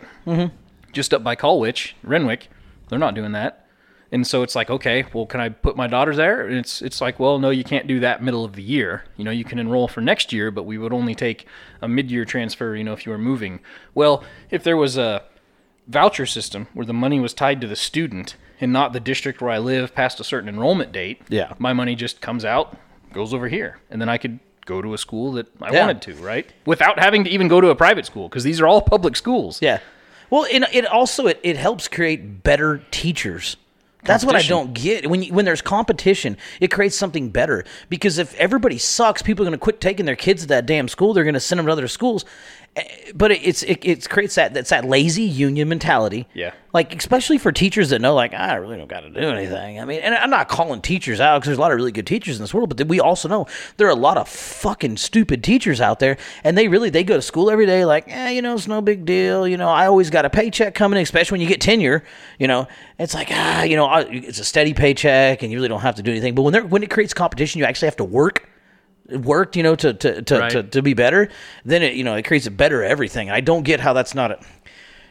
just 0.95 1.13
up 1.13 1.24
by 1.24 1.36
Colwich, 1.36 1.95
Renwick, 2.04 2.50
they're 2.89 2.98
not 3.00 3.15
doing 3.15 3.34
that. 3.34 3.67
And 4.12 4.26
so 4.26 4.43
it's 4.43 4.56
like, 4.56 4.69
okay, 4.69 5.04
well, 5.13 5.26
can 5.26 5.41
I 5.41 5.50
put 5.50 5.76
my 5.76 5.88
daughter 5.88 6.16
there? 6.16 6.47
And 6.47 6.57
it's 6.57 6.82
it's 6.82 7.01
like, 7.01 7.20
well, 7.20 7.38
no, 7.38 7.49
you 7.49 7.64
can't 7.64 7.88
do 7.88 7.99
that 7.99 8.24
middle 8.24 8.45
of 8.45 8.53
the 8.53 8.62
year. 8.62 9.03
You 9.18 9.26
know, 9.26 9.32
you 9.32 9.43
can 9.43 9.60
enroll 9.60 9.88
for 9.88 9.99
next 9.99 10.32
year, 10.32 10.51
but 10.51 10.64
we 10.64 10.78
would 10.78 10.93
only 10.93 11.16
take 11.16 11.47
a 11.82 11.88
mid-year 11.88 12.24
transfer. 12.24 12.76
You 12.76 12.84
know, 12.84 12.93
if 12.93 13.05
you 13.05 13.12
were 13.12 13.18
moving. 13.18 13.60
Well, 13.93 14.24
if 14.49 14.64
there 14.64 14.78
was 14.78 14.97
a 14.97 15.24
voucher 15.88 16.26
system 16.26 16.68
where 16.74 16.86
the 16.86 16.94
money 16.94 17.20
was 17.20 17.34
tied 17.34 17.62
to 17.62 17.68
the 17.68 17.76
student 17.76 18.36
and 18.60 18.72
not 18.72 18.94
the 18.94 19.00
district 19.00 19.42
where 19.42 19.52
I 19.52 19.58
live 19.60 19.94
past 19.94 20.20
a 20.20 20.24
certain 20.24 20.50
enrollment 20.50 20.92
date, 20.92 21.22
Yeah. 21.30 21.54
my 21.60 21.74
money 21.74 21.96
just 21.96 22.22
comes 22.22 22.46
out, 22.46 22.78
goes 23.14 23.34
over 23.34 23.48
here, 23.50 23.80
and 23.90 24.02
then 24.02 24.10
I 24.10 24.18
could 24.18 24.40
go 24.66 24.82
to 24.82 24.94
a 24.94 24.98
school 24.98 25.34
that 25.34 25.48
I 25.62 25.72
Yeah. 25.74 25.82
wanted 25.82 26.02
to, 26.04 26.16
right? 26.16 26.52
Without 26.66 26.98
having 27.00 27.24
to 27.26 27.30
even 27.30 27.48
go 27.48 27.62
to 27.62 27.70
a 27.70 27.76
private 27.76 28.06
school 28.06 28.30
because 28.30 28.44
these 28.44 28.60
are 28.62 28.68
all 28.68 28.82
public 28.82 29.16
schools. 29.16 29.60
Yeah. 29.62 29.80
Well, 30.30 30.46
it, 30.50 30.64
it 30.74 30.86
also 30.88 31.28
it, 31.28 31.40
it 31.44 31.56
helps 31.58 31.88
create 31.88 32.44
better 32.44 32.82
teachers 32.92 33.58
That's 34.04 34.24
what 34.24 34.36
I 34.36 34.44
don't 34.44 34.74
get. 34.76 35.08
When 35.10 35.24
you, 35.24 35.34
when 35.34 35.46
there's 35.46 35.64
competition, 35.64 36.38
it 36.60 36.70
creates 36.72 36.96
something 36.96 37.30
better. 37.32 37.64
Because 37.90 38.20
if 38.20 38.36
everybody 38.36 38.78
sucks, 38.78 39.24
people 39.24 39.44
are 39.44 39.48
going 39.50 39.58
to 39.60 39.64
quit 39.64 39.82
taking 39.82 40.06
their 40.06 40.16
kids 40.16 40.44
to 40.44 40.48
that 40.50 40.68
damn 40.68 40.88
school. 40.88 41.14
They're 41.14 41.24
going 41.24 41.34
to 41.34 41.40
send 41.40 41.58
them 41.58 41.66
to 41.66 41.72
other 41.72 41.88
schools. 41.88 42.24
But 43.13 43.32
it, 43.32 43.41
it's 43.43 43.63
it, 43.63 43.86
it 43.86 44.09
creates 44.09 44.36
that 44.36 44.53
that's 44.53 44.69
that 44.69 44.84
lazy 44.84 45.23
union 45.23 45.69
mentality. 45.69 46.28
Yeah. 46.34 46.51
Like 46.73 46.93
especially 46.93 47.38
for 47.38 47.53
teachers 47.53 47.91
that 47.91 48.01
know, 48.01 48.13
like 48.13 48.34
"Ah, 48.34 48.49
I 48.49 48.55
really 48.55 48.76
don't 48.76 48.89
got 48.89 49.01
to 49.01 49.09
do 49.09 49.19
anything. 49.19 49.80
I 49.80 49.86
mean, 49.86 50.01
and 50.01 50.13
I'm 50.13 50.30
not 50.30 50.49
calling 50.49 50.82
teachers 50.82 51.21
out 51.21 51.39
because 51.39 51.47
there's 51.47 51.57
a 51.57 51.61
lot 51.61 51.71
of 51.71 51.78
really 51.78 51.93
good 51.93 52.05
teachers 52.05 52.36
in 52.36 52.43
this 52.43 52.53
world, 52.53 52.76
but 52.76 52.86
we 52.88 52.99
also 52.99 53.30
know 53.30 53.47
there 53.78 53.88
are 53.88 53.91
a 53.91 53.95
lot 53.95 54.17
of 54.17 54.28
fucking 54.28 54.97
stupid 54.97 55.41
teachers 55.41 55.80
out 55.80 55.99
there, 55.99 56.17
and 56.43 56.57
they 56.57 56.67
really 56.67 56.89
they 56.89 57.05
go 57.05 57.15
to 57.15 57.21
school 57.21 57.49
every 57.49 57.65
day 57.65 57.86
like, 57.86 58.05
eh, 58.09 58.32
you 58.32 58.41
know, 58.41 58.55
it's 58.55 58.67
no 58.67 58.82
big 58.82 59.05
deal. 59.05 59.47
You 59.47 59.55
know, 59.55 59.69
I 59.69 59.86
always 59.88 60.09
got 60.09 60.26
a 60.26 60.30
paycheck 60.30 60.76
coming, 60.76 60.97
in, 60.97 61.03
especially 61.03 61.36
when 61.36 61.41
you 61.41 61.47
get 61.47 61.61
tenure. 61.61 62.03
You 62.39 62.47
know, 62.47 62.67
it's 62.99 63.13
like 63.13 63.30
ah, 63.32 63.63
you 63.63 63.78
know, 63.78 63.95
it's 63.95 64.39
a 64.39 64.43
steady 64.43 64.73
paycheck, 64.73 65.43
and 65.43 65.51
you 65.51 65.57
really 65.57 65.69
don't 65.69 65.82
have 65.82 65.95
to 65.95 66.03
do 66.03 66.11
anything. 66.11 66.36
But 66.36 66.41
when 66.41 66.51
there 66.51 66.65
when 66.65 66.84
it 66.84 66.89
creates 66.89 67.13
competition, 67.13 67.59
you 67.59 67.65
actually 67.65 67.88
have 67.88 67.97
to 67.97 68.03
work 68.03 68.49
worked, 69.10 69.56
you 69.56 69.64
know, 69.64 69.76
to 69.76 69.93
to 69.93 70.22
to, 70.22 70.39
Right. 70.39 70.51
to, 70.51 70.64
to 70.64 70.82
be 70.82 70.93
better, 70.93 71.30
then 71.64 71.84
it 71.84 71.93
you 71.95 72.03
know 72.03 72.16
it 72.16 72.24
creates 72.24 72.47
a 72.47 72.51
better 72.51 72.84
everything. 72.84 73.30
I 73.30 73.41
don't 73.41 73.64
get 73.64 73.80
how 73.80 73.93
that's 73.93 74.16
not 74.16 74.32
a, 74.32 74.39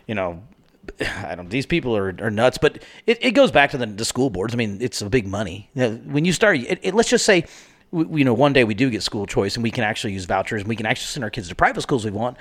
you 0.06 0.14
know, 0.14 0.42
I 1.00 1.34
don't. 1.34 1.48
These 1.50 1.66
people 1.66 1.96
are, 1.96 2.14
are 2.20 2.30
nuts, 2.30 2.58
but 2.58 2.82
it, 3.06 3.18
it 3.24 3.30
goes 3.32 3.50
back 3.50 3.70
to 3.70 3.78
the, 3.78 3.86
the 3.86 4.04
school 4.04 4.30
boards. 4.30 4.54
I 4.54 4.56
mean, 4.56 4.78
it's 4.80 5.00
a 5.02 5.08
big 5.08 5.26
money. 5.26 5.70
You 5.74 5.82
know, 5.82 5.90
When 6.06 6.24
you 6.24 6.32
start, 6.32 6.58
it, 6.58 6.78
it, 6.82 6.94
let's 6.94 7.08
just 7.08 7.24
say, 7.24 7.44
we, 7.90 8.20
you 8.20 8.24
know, 8.24 8.34
one 8.34 8.52
day 8.52 8.64
we 8.64 8.74
do 8.74 8.90
get 8.90 9.02
school 9.02 9.26
choice 9.26 9.54
and 9.56 9.62
we 9.62 9.70
can 9.70 9.84
actually 9.84 10.12
use 10.12 10.24
vouchers 10.24 10.62
and 10.62 10.68
we 10.68 10.76
can 10.76 10.86
actually 10.86 11.06
send 11.06 11.24
our 11.24 11.30
kids 11.30 11.48
to 11.48 11.54
private 11.54 11.80
schools 11.82 12.04
we 12.04 12.10
want. 12.10 12.36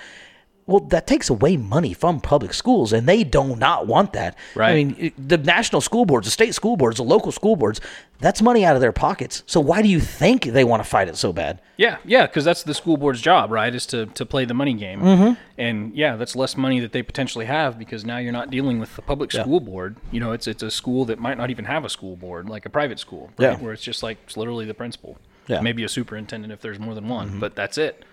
Well, 0.66 0.80
that 0.80 1.07
takes 1.07 1.30
away 1.30 1.57
money 1.57 1.93
from 1.93 2.22
public 2.22 2.53
schools, 2.53 2.93
and 2.93 3.07
they 3.07 3.26
do 3.26 3.55
not 3.57 3.86
want 3.86 4.14
that. 4.14 4.38
I 4.55 4.74
mean, 4.74 5.11
the 5.18 5.38
national 5.38 5.82
school 5.82 6.05
boards, 6.05 6.26
the 6.26 6.32
state 6.32 6.55
school 6.55 6.78
boards, 6.78 6.97
the 6.97 7.03
local 7.03 7.34
school 7.34 7.57
boards, 7.57 7.82
that's 8.20 8.41
money 8.41 8.64
out 8.64 8.76
of 8.76 8.82
their 8.82 8.93
pockets. 8.93 9.43
So 9.45 9.59
why 9.59 9.82
do 9.82 9.89
you 9.89 9.99
think 9.99 10.45
they 10.45 10.64
want 10.64 10.82
to 10.82 10.89
fight 10.89 11.09
it 11.09 11.18
so 11.18 11.34
bad? 11.34 11.59
Yeah, 11.76 11.97
yeah, 12.05 12.28
because 12.28 12.45
that's 12.45 12.64
the 12.64 12.74
school 12.74 12.95
board's 12.95 13.20
job, 13.20 13.51
right? 13.51 13.76
Is 13.76 13.86
to, 13.88 14.05
to 14.05 14.26
play 14.26 14.45
the 14.45 14.53
money 14.53 14.74
game. 14.74 15.01
Mm-hmm. 15.01 15.34
And 15.57 15.93
yeah, 15.95 16.16
that's 16.16 16.34
less 16.34 16.55
money 16.55 16.80
that 16.80 16.93
they 16.93 17.03
potentially 17.03 17.45
have 17.45 17.78
because 17.78 18.05
now 18.05 18.18
you're 18.18 18.32
not 18.32 18.49
dealing 18.49 18.80
with 18.80 18.95
the 18.95 19.01
public 19.01 19.34
school 19.34 19.59
board. 19.59 19.97
You 20.11 20.22
know, 20.22 20.32
it's 20.32 20.47
it's 20.47 20.64
a 20.64 20.72
school 20.72 21.03
that 21.05 21.20
might 21.20 21.38
not 21.38 21.49
even 21.49 21.66
have 21.66 21.84
a 21.84 21.89
school 21.89 22.16
board, 22.16 22.47
like 22.47 22.66
a 22.66 22.70
private 22.70 22.99
school, 22.99 23.32
right? 23.38 23.51
Yeah. 23.51 23.57
Where 23.57 23.74
it's 23.74 23.84
just 23.84 24.01
like 24.01 24.18
it's 24.26 24.38
literally 24.38 24.66
the 24.66 24.74
principal. 24.74 25.18
Yeah. 25.47 25.57
Mm-hmm. 25.57 25.64
Maybe 25.66 25.84
a 25.84 25.89
superintendent 25.89 26.53
if 26.53 26.61
there's 26.61 26.80
more 26.80 26.95
than 26.95 27.09
one, 27.09 27.39
but 27.39 27.53
that's 27.53 27.78
it. 27.78 28.05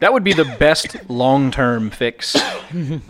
That 0.00 0.12
would 0.12 0.24
be 0.24 0.32
the 0.32 0.44
best 0.58 1.08
long 1.08 1.50
term 1.50 1.90
fix 1.90 2.36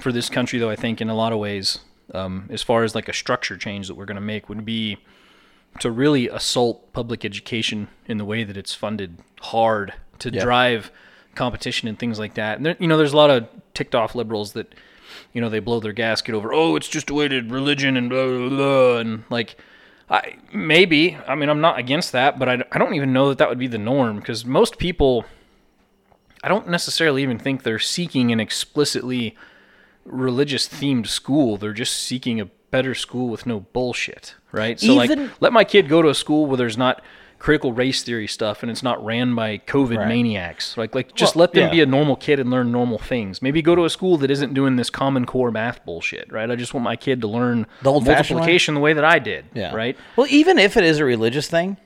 for 0.00 0.12
this 0.12 0.28
country, 0.28 0.58
though. 0.58 0.70
I 0.70 0.76
think 0.76 1.00
in 1.00 1.08
a 1.08 1.14
lot 1.14 1.32
of 1.32 1.38
ways, 1.38 1.80
um, 2.12 2.48
as 2.50 2.62
far 2.62 2.84
as 2.84 2.94
like 2.94 3.08
a 3.08 3.12
structure 3.12 3.56
change 3.56 3.88
that 3.88 3.94
we're 3.94 4.04
going 4.04 4.16
to 4.16 4.20
make, 4.20 4.48
would 4.48 4.64
be 4.64 4.98
to 5.80 5.90
really 5.90 6.28
assault 6.28 6.92
public 6.92 7.24
education 7.24 7.88
in 8.06 8.18
the 8.18 8.24
way 8.24 8.44
that 8.44 8.56
it's 8.56 8.74
funded 8.74 9.18
hard 9.40 9.94
to 10.20 10.30
drive 10.30 10.90
competition 11.34 11.88
and 11.88 11.98
things 11.98 12.18
like 12.18 12.34
that. 12.34 12.56
And 12.56 12.66
there, 12.66 12.76
you 12.78 12.86
know, 12.86 12.96
there's 12.96 13.12
a 13.12 13.16
lot 13.16 13.30
of 13.30 13.48
ticked 13.74 13.94
off 13.94 14.14
liberals 14.14 14.52
that, 14.52 14.72
you 15.32 15.40
know, 15.40 15.48
they 15.48 15.58
blow 15.58 15.80
their 15.80 15.92
gasket 15.92 16.34
over, 16.34 16.52
oh, 16.52 16.76
it's 16.76 16.88
just 16.88 17.10
a 17.10 17.14
way 17.14 17.28
to 17.28 17.40
religion 17.40 17.96
and 17.96 18.08
blah, 18.08 18.26
blah, 18.26 18.48
blah. 18.48 18.98
And 18.98 19.24
like, 19.30 19.56
I, 20.08 20.36
maybe, 20.52 21.16
I 21.26 21.34
mean, 21.34 21.48
I'm 21.48 21.60
not 21.60 21.78
against 21.78 22.12
that, 22.12 22.38
but 22.38 22.48
I, 22.48 22.62
I 22.70 22.78
don't 22.78 22.94
even 22.94 23.12
know 23.12 23.30
that 23.30 23.38
that 23.38 23.48
would 23.48 23.58
be 23.58 23.66
the 23.66 23.78
norm 23.78 24.20
because 24.20 24.44
most 24.44 24.78
people, 24.78 25.24
I 26.44 26.48
don't 26.48 26.68
necessarily 26.68 27.22
even 27.22 27.38
think 27.38 27.62
they're 27.62 27.78
seeking 27.78 28.30
an 28.30 28.38
explicitly 28.38 29.34
religious 30.04 30.68
themed 30.68 31.06
school. 31.06 31.56
They're 31.56 31.72
just 31.72 31.96
seeking 31.96 32.38
a 32.40 32.46
better 32.70 32.94
school 32.94 33.28
with 33.28 33.46
no 33.46 33.60
bullshit, 33.60 34.34
right? 34.52 34.78
So 34.78 35.02
Even- 35.02 35.22
like 35.24 35.30
let 35.40 35.52
my 35.54 35.64
kid 35.64 35.88
go 35.88 36.02
to 36.02 36.08
a 36.10 36.14
school 36.14 36.44
where 36.46 36.56
there's 36.58 36.76
not 36.76 37.02
critical 37.38 37.72
race 37.72 38.02
theory 38.02 38.26
stuff 38.26 38.62
and 38.62 38.70
it's 38.70 38.82
not 38.82 39.04
ran 39.04 39.34
by 39.34 39.58
COVID 39.58 40.06
maniacs. 40.08 40.76
Like 40.76 40.94
like 40.94 41.14
just 41.14 41.34
Well, 41.34 41.40
let 41.42 41.52
them 41.52 41.64
yeah. 41.64 41.70
be 41.70 41.80
a 41.82 41.86
normal 41.86 42.16
kid 42.16 42.40
and 42.40 42.50
learn 42.50 42.70
normal 42.72 42.98
things. 42.98 43.40
Maybe 43.42 43.62
go 43.62 43.74
to 43.74 43.84
a 43.84 43.90
school 43.90 44.16
that 44.18 44.30
isn't 44.30 44.54
doing 44.54 44.76
this 44.76 44.90
common 44.90 45.24
core 45.26 45.50
math 45.50 45.84
bullshit, 45.84 46.30
right? 46.32 46.50
I 46.50 46.56
just 46.56 46.74
want 46.74 46.84
my 46.84 46.96
kid 46.96 47.20
to 47.22 47.26
learn 47.28 47.66
The 47.82 47.92
way? 47.92 48.00
multiplication 48.00 48.74
the 48.74 48.80
way 48.80 48.92
that 48.92 49.04
I 49.04 49.18
did, 49.18 49.44
right? 49.54 49.96
Well, 50.16 50.26
even 50.30 50.58
if 50.58 50.76
it 50.76 50.84
is 50.84 50.98
a 50.98 51.04
religious 51.04 51.48
thing, 51.48 51.76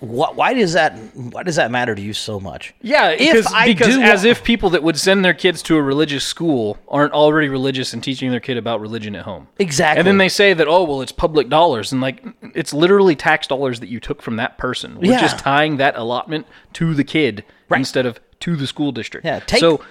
why 0.00 0.54
does 0.54 0.72
that 0.72 0.96
why 1.14 1.42
does 1.42 1.56
that 1.56 1.70
matter 1.70 1.94
to 1.94 2.00
you 2.00 2.14
so 2.14 2.40
much? 2.40 2.74
Yeah, 2.80 3.10
If 3.10 3.18
because, 3.18 3.52
I 3.52 3.66
because 3.66 3.94
do 3.96 4.00
as 4.02 4.24
if 4.24 4.42
people 4.42 4.70
that 4.70 4.82
would 4.82 4.98
send 4.98 5.24
their 5.24 5.34
kids 5.34 5.60
to 5.64 5.76
a 5.76 5.82
religious 5.82 6.24
school 6.24 6.78
aren't 6.88 7.12
already 7.12 7.48
religious 7.48 7.92
and 7.92 8.02
teaching 8.02 8.30
their 8.30 8.40
kid 8.40 8.56
about 8.56 8.80
religion 8.80 9.14
at 9.14 9.24
home. 9.24 9.48
Exactly. 9.58 9.98
And 10.00 10.06
then 10.06 10.16
they 10.16 10.30
say 10.30 10.54
that, 10.54 10.66
oh, 10.66 10.84
well, 10.84 11.02
it's 11.02 11.12
public 11.12 11.50
dollars. 11.50 11.92
And 11.92 12.00
like, 12.00 12.24
it's 12.54 12.72
literally 12.72 13.14
tax 13.14 13.46
dollars 13.46 13.80
that 13.80 13.88
you 13.88 14.00
took 14.00 14.22
from 14.22 14.36
that 14.36 14.56
person. 14.56 14.98
We're 14.98 15.12
Yeah. 15.12 15.20
just 15.20 15.38
tying 15.40 15.76
that 15.76 15.94
allotment 15.96 16.46
to 16.74 16.94
the 16.94 17.04
kid 17.04 17.44
instead 17.70 18.06
of 18.06 18.18
to 18.40 18.56
the 18.56 18.66
school 18.66 18.92
district. 18.92 19.26
Yeah, 19.26 19.40
take- 19.40 19.60
so 19.60 19.82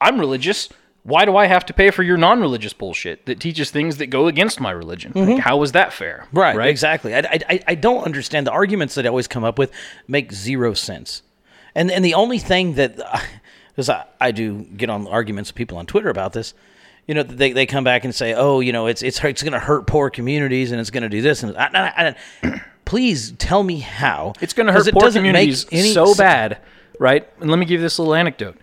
I'm 0.00 0.20
religious. 0.20 0.68
Why 1.04 1.26
do 1.26 1.36
I 1.36 1.46
have 1.46 1.66
to 1.66 1.74
pay 1.74 1.90
for 1.90 2.02
your 2.02 2.16
non 2.16 2.40
religious 2.40 2.72
bullshit 2.72 3.26
that 3.26 3.38
teaches 3.38 3.70
things 3.70 3.98
that 3.98 4.06
go 4.06 4.26
against 4.26 4.58
my 4.58 4.70
religion? 4.70 5.12
Like, 5.14 5.38
how 5.38 5.62
is 5.62 5.72
that 5.72 5.92
fair? 5.92 6.24
Mm-hmm. 6.26 6.38
Right, 6.38 6.56
Right. 6.56 6.68
exactly. 6.70 7.14
I, 7.14 7.18
I, 7.18 7.38
I- 7.50 7.60
I 7.68 7.74
don't 7.74 8.04
understand 8.04 8.46
the 8.46 8.52
arguments 8.52 8.94
that 8.94 9.04
I 9.04 9.08
always 9.10 9.28
come 9.28 9.44
up 9.44 9.58
with 9.58 9.70
make 10.08 10.32
zero 10.32 10.72
sense. 10.74 11.22
And 11.74 11.90
and 11.90 12.04
the 12.04 12.14
only 12.14 12.38
thing 12.38 12.74
that 12.74 12.96
because 13.68 13.88
I, 13.90 14.06
I 14.20 14.30
do 14.32 14.62
get 14.62 14.88
on 14.88 15.06
arguments 15.06 15.50
with 15.50 15.56
people 15.56 15.76
on 15.78 15.84
Twitter 15.86 16.08
about 16.08 16.32
this, 16.32 16.54
you 17.06 17.14
know, 17.14 17.22
they, 17.22 17.52
they 17.52 17.66
come 17.66 17.84
back 17.84 18.04
and 18.04 18.14
say, 18.14 18.32
oh, 18.32 18.60
you 18.60 18.72
know, 18.72 18.86
it's 18.86 19.02
it's 19.02 19.22
it's 19.22 19.42
going 19.42 19.52
to 19.52 19.58
hurt 19.58 19.86
poor 19.86 20.08
communities 20.08 20.72
and 20.72 20.80
it's 20.80 20.90
going 20.90 21.02
to 21.02 21.08
do 21.10 21.20
this 21.20 21.42
and 21.42 21.54
I, 21.58 22.14
I, 22.42 22.60
please 22.86 23.32
tell 23.32 23.62
me 23.62 23.80
how 23.80 24.32
It's 24.40 24.54
going 24.54 24.68
to 24.68 24.72
hurt 24.72 24.90
poor 24.92 25.10
communities 25.12 25.66
so 25.92 26.12
s- 26.12 26.16
bad, 26.16 26.58
right? 26.98 27.28
And 27.40 27.50
let 27.50 27.58
me 27.58 27.66
give 27.66 27.80
you 27.80 27.84
this 27.84 27.98
little 27.98 28.14
anecdote. 28.14 28.56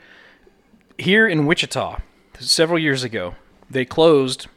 Here 0.98 1.28
in 1.28 1.46
Wichita, 1.46 2.00
several 2.40 2.80
years 2.80 3.04
ago, 3.04 3.36
they 3.70 3.86
closed 3.86 4.48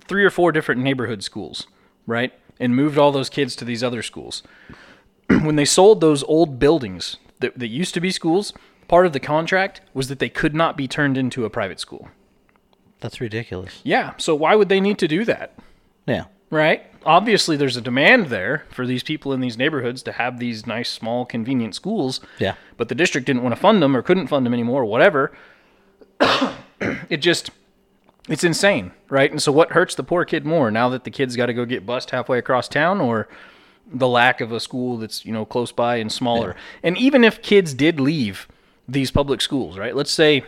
three 0.00 0.24
or 0.24 0.30
four 0.30 0.52
different 0.52 0.80
neighborhood 0.80 1.22
schools, 1.24 1.66
right? 2.06 2.32
And 2.58 2.76
moved 2.76 2.98
all 2.98 3.12
those 3.12 3.30
kids 3.30 3.56
to 3.56 3.64
these 3.64 3.82
other 3.82 4.02
schools. 4.02 4.42
when 5.28 5.56
they 5.56 5.64
sold 5.64 6.00
those 6.00 6.22
old 6.24 6.58
buildings 6.58 7.16
that, 7.40 7.58
that 7.58 7.68
used 7.68 7.94
to 7.94 8.00
be 8.00 8.10
schools, 8.10 8.52
part 8.88 9.06
of 9.06 9.12
the 9.12 9.20
contract 9.20 9.80
was 9.94 10.08
that 10.08 10.18
they 10.18 10.28
could 10.28 10.54
not 10.54 10.76
be 10.76 10.86
turned 10.88 11.16
into 11.16 11.44
a 11.44 11.50
private 11.50 11.80
school. 11.80 12.08
That's 13.00 13.20
ridiculous. 13.20 13.80
Yeah, 13.82 14.12
so 14.18 14.34
why 14.34 14.54
would 14.54 14.68
they 14.68 14.80
need 14.80 14.98
to 14.98 15.08
do 15.08 15.24
that? 15.24 15.54
Yeah. 16.06 16.24
right? 16.50 16.84
Obviously, 17.06 17.56
there's 17.56 17.76
a 17.78 17.80
demand 17.80 18.26
there 18.26 18.64
for 18.70 18.86
these 18.86 19.02
people 19.02 19.32
in 19.32 19.40
these 19.40 19.56
neighborhoods 19.56 20.02
to 20.02 20.12
have 20.12 20.38
these 20.38 20.66
nice, 20.66 20.90
small, 20.90 21.24
convenient 21.24 21.74
schools. 21.74 22.20
Yeah. 22.38 22.56
But 22.76 22.88
the 22.88 22.94
district 22.94 23.26
didn't 23.26 23.42
want 23.42 23.54
to 23.54 23.60
fund 23.60 23.80
them 23.82 23.96
or 23.96 24.02
couldn't 24.02 24.26
fund 24.26 24.44
them 24.44 24.52
anymore 24.52 24.82
or 24.82 24.86
whatever. 24.86 25.32
it 27.08 27.18
just, 27.18 27.50
it's 28.28 28.44
insane, 28.44 28.92
right? 29.08 29.30
And 29.30 29.42
so, 29.42 29.52
what 29.52 29.72
hurts 29.72 29.94
the 29.94 30.02
poor 30.02 30.24
kid 30.24 30.44
more 30.44 30.70
now 30.70 30.88
that 30.88 31.04
the 31.04 31.10
kid's 31.10 31.36
got 31.36 31.46
to 31.46 31.54
go 31.54 31.64
get 31.64 31.86
bused 31.86 32.10
halfway 32.10 32.38
across 32.38 32.68
town 32.68 33.00
or 33.00 33.28
the 33.92 34.08
lack 34.08 34.40
of 34.40 34.52
a 34.52 34.60
school 34.60 34.96
that's, 34.98 35.24
you 35.24 35.32
know, 35.32 35.44
close 35.44 35.72
by 35.72 35.96
and 35.96 36.12
smaller? 36.12 36.54
And 36.82 36.96
even 36.96 37.24
if 37.24 37.42
kids 37.42 37.74
did 37.74 37.98
leave 38.00 38.46
these 38.88 39.10
public 39.10 39.40
schools, 39.40 39.78
right? 39.78 39.94
Let's 39.94 40.10
say 40.10 40.44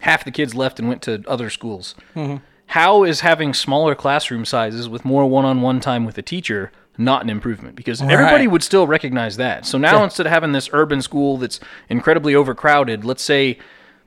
half 0.00 0.24
the 0.24 0.30
kids 0.30 0.54
left 0.54 0.78
and 0.78 0.88
went 0.88 1.02
to 1.02 1.22
other 1.26 1.50
schools. 1.50 1.94
Mm-hmm. 2.14 2.44
How 2.66 3.04
is 3.04 3.20
having 3.20 3.54
smaller 3.54 3.94
classroom 3.94 4.44
sizes 4.44 4.88
with 4.88 5.04
more 5.04 5.26
one-on-one 5.26 5.80
time 5.80 6.04
with 6.04 6.18
a 6.18 6.22
teacher 6.22 6.70
not 6.98 7.22
an 7.22 7.30
improvement? 7.30 7.76
Because 7.76 8.02
everybody 8.02 8.46
would 8.46 8.62
still 8.62 8.86
recognize 8.86 9.36
that. 9.38 9.64
So 9.64 9.78
now 9.78 10.04
instead 10.04 10.26
of 10.26 10.32
having 10.32 10.52
this 10.52 10.68
urban 10.72 11.00
school 11.00 11.38
that's 11.38 11.60
incredibly 11.88 12.34
overcrowded, 12.34 13.04
let's 13.04 13.22
say 13.22 13.58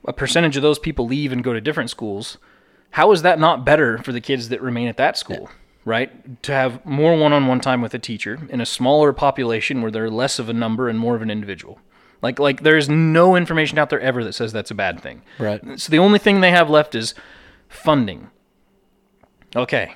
a 0.05 0.13
percentage 0.13 0.55
of 0.57 0.63
those 0.63 0.79
people 0.79 1.05
leave 1.07 1.31
and 1.31 1.43
go 1.43 1.53
to 1.53 1.61
different 1.61 1.89
schools. 1.89 2.37
How 2.91 3.11
is 3.11 3.21
that 3.21 3.39
not 3.39 3.65
better 3.65 3.97
for 3.99 4.11
the 4.11 4.21
kids 4.21 4.49
that 4.49 4.61
remain 4.61 4.87
at 4.87 4.97
that 4.97 5.17
school? 5.17 5.49
Right? 5.85 6.41
To 6.43 6.51
have 6.51 6.85
more 6.85 7.15
one 7.17 7.33
on 7.33 7.47
one 7.47 7.59
time 7.59 7.81
with 7.81 7.93
a 7.93 7.99
teacher 7.99 8.39
in 8.49 8.61
a 8.61 8.65
smaller 8.65 9.13
population 9.13 9.81
where 9.81 9.89
they're 9.91 10.09
less 10.09 10.37
of 10.39 10.49
a 10.49 10.53
number 10.53 10.87
and 10.89 10.99
more 10.99 11.15
of 11.15 11.21
an 11.21 11.31
individual. 11.31 11.79
Like 12.21 12.37
like 12.37 12.61
there's 12.61 12.87
no 12.87 13.35
information 13.35 13.79
out 13.79 13.89
there 13.89 13.99
ever 13.99 14.23
that 14.23 14.33
says 14.33 14.53
that's 14.53 14.69
a 14.69 14.75
bad 14.75 14.99
thing. 15.01 15.23
Right. 15.39 15.79
So 15.79 15.89
the 15.89 15.97
only 15.99 16.19
thing 16.19 16.41
they 16.41 16.51
have 16.51 16.69
left 16.69 16.93
is 16.93 17.15
funding. 17.67 18.29
Okay, 19.55 19.95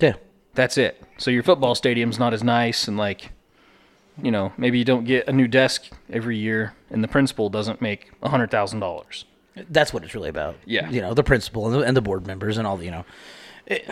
Yeah. 0.00 0.14
that's 0.54 0.78
it. 0.78 1.02
So 1.18 1.30
your 1.30 1.42
football 1.42 1.74
stadium's 1.74 2.18
not 2.18 2.32
as 2.32 2.42
nice 2.44 2.86
and 2.88 2.96
like 2.96 3.32
you 4.20 4.30
know, 4.30 4.52
maybe 4.56 4.78
you 4.78 4.84
don't 4.84 5.04
get 5.04 5.28
a 5.28 5.32
new 5.32 5.46
desk 5.46 5.90
every 6.10 6.36
year 6.36 6.74
and 6.90 7.02
the 7.02 7.08
principal 7.08 7.48
doesn't 7.48 7.80
make 7.80 8.10
a 8.22 8.28
hundred 8.28 8.50
thousand 8.50 8.80
dollars. 8.80 9.24
That's 9.54 9.92
what 9.92 10.02
it's 10.02 10.14
really 10.14 10.28
about. 10.28 10.56
Yeah. 10.64 10.90
You 10.90 11.00
know, 11.00 11.14
the 11.14 11.22
principal 11.22 11.66
and 11.66 11.74
the, 11.74 11.80
and 11.80 11.96
the 11.96 12.00
board 12.00 12.26
members 12.26 12.58
and 12.58 12.66
all 12.66 12.76
the, 12.76 12.84
you 12.84 12.90
know, 12.90 13.04
it, 13.66 13.88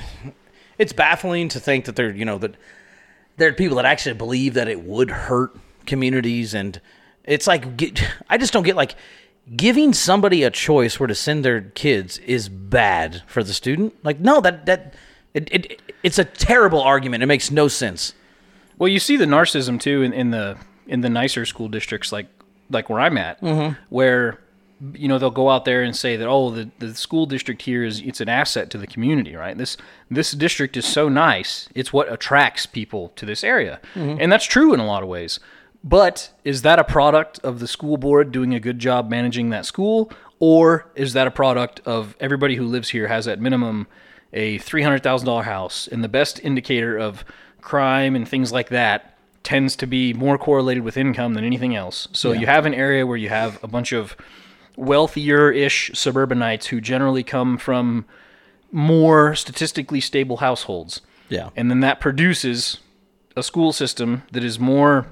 it's 0.79 0.93
baffling 0.93 1.49
to 1.51 1.61
think 1.61 1.85
that 1.85 1.97
there, 1.97 2.11
you 2.11 2.25
know, 2.25 2.39
that 2.39 2.57
there 3.37 3.49
are 3.49 3.53
people 3.53 3.77
that 3.77 3.85
actually 3.85 4.14
believe 4.14 4.55
that 4.55 4.68
it 4.68 4.83
would 4.83 5.11
hurt 5.11 5.57
communities. 5.87 6.55
And 6.55 6.81
it's 7.25 7.47
like, 7.47 7.77
get, 7.77 8.03
I 8.29 8.39
just 8.39 8.53
don't 8.53 8.64
get 8.64 8.77
like 8.77 8.97
giving 9.57 9.93
somebody 9.95 10.43
a 10.43 10.51
choice 10.51 10.99
where 10.99 11.07
to 11.07 11.14
send 11.14 11.45
their 11.45 11.61
kids 11.61 12.18
is 12.18 12.49
bad 12.49 13.23
for 13.27 13.43
the 13.43 13.53
student. 13.53 13.95
Like, 14.05 14.18
no, 14.21 14.41
that, 14.41 14.66
that, 14.66 14.95
It, 15.33 15.49
it 15.53 15.83
it's 16.03 16.18
a 16.18 16.25
terrible 16.25 16.81
argument. 16.81 17.23
It 17.23 17.27
makes 17.27 17.51
no 17.51 17.68
sense. 17.68 18.14
Well, 18.81 18.89
you 18.89 18.99
see 18.99 19.18
the 19.18 19.26
narcissism 19.26 19.78
too 19.78 20.03
in, 20.03 20.12
in 20.14 20.31
the 20.31 20.57
in 20.89 21.03
the 21.03 21.11
nicer 21.11 21.45
school 21.45 21.68
districts 21.68 22.11
like 22.11 22.26
like 22.70 22.89
where 22.89 22.99
I'm 22.99 23.18
at, 23.18 23.41
mm-hmm. 23.43 23.74
where 23.91 24.41
you 24.95 25.07
know 25.07 25.18
they'll 25.18 25.31
go 25.31 25.51
out 25.51 25.66
there 25.66 25.83
and 25.83 25.95
say 25.95 26.16
that 26.16 26.26
oh 26.26 26.51
the, 26.51 26.70
the 26.78 26.95
school 26.95 27.26
district 27.26 27.61
here 27.61 27.85
is 27.85 28.01
it's 28.01 28.22
an 28.22 28.31
asset 28.31 28.70
to 28.70 28.78
the 28.78 28.87
community, 28.87 29.37
right? 29.37 29.57
This 29.57 29.76
this 30.11 30.33
district 30.33 30.78
is 30.78 30.87
so 30.87 31.11
nice, 31.11 31.68
it's 31.74 31.93
what 31.93 32.11
attracts 32.11 32.64
people 32.64 33.11
to 33.16 33.26
this 33.26 33.45
area, 33.45 33.81
mm-hmm. 33.95 34.16
and 34.18 34.33
that's 34.33 34.47
true 34.47 34.72
in 34.72 34.81
a 34.81 34.87
lot 34.87 35.03
of 35.03 35.11
ways. 35.11 35.39
But 35.85 36.33
is 36.43 36.62
that 36.62 36.78
a 36.78 36.85
product 36.85 37.39
of 37.41 37.61
the 37.61 37.68
school 37.68 37.99
board 37.99 38.33
doing 38.33 38.55
a 38.55 38.61
good 38.61 38.78
job 38.78 39.11
managing 39.11 39.51
that 39.51 39.66
school, 39.66 40.11
or 40.39 40.91
is 40.95 41.12
that 41.12 41.26
a 41.26 41.31
product 41.31 41.83
of 41.85 42.16
everybody 42.18 42.57
who 42.57 42.64
lives 42.64 42.89
here 42.89 43.09
has 43.09 43.28
at 43.28 43.41
minimum 43.41 43.87
a 44.33 44.57
three 44.59 44.83
hundred 44.83 45.03
thousand 45.03 45.26
dollar 45.26 45.43
house, 45.43 45.87
and 45.87 46.03
the 46.03 46.09
best 46.09 46.41
indicator 46.43 46.97
of 46.97 47.26
crime 47.61 48.17
and 48.17 48.29
things 48.29 48.53
like 48.53 48.69
that 48.69 49.17
tends 49.43 49.75
to 49.77 49.87
be 49.87 50.13
more 50.13 50.37
correlated 50.37 50.85
with 50.85 50.97
income 50.97 51.35
than 51.35 51.45
anything 51.45 51.75
else. 51.75 52.09
So 52.13 52.33
you 52.33 52.47
have 52.47 52.67
an 52.67 52.75
area 52.75 53.07
where 53.07 53.17
you 53.17 53.31
have 53.31 53.63
a 53.65 53.67
bunch 53.67 53.93
of 53.93 54.17
wealthier-ish 54.77 55.91
suburbanites 55.95 56.67
who 56.67 56.81
generally 56.81 57.23
come 57.23 57.59
from 57.59 58.05
more 58.73 59.35
statistically 59.35 60.01
stable 60.01 60.39
households. 60.39 61.01
Yeah. 61.29 61.51
And 61.57 61.71
then 61.71 61.81
that 61.81 62.01
produces 62.01 62.79
a 63.37 63.43
school 63.43 63.73
system 63.73 64.23
that 64.33 64.45
is 64.45 64.59
more 64.59 65.07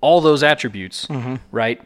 all 0.00 0.20
those 0.20 0.42
attributes, 0.42 1.06
mm-hmm. 1.06 1.36
right? 1.52 1.80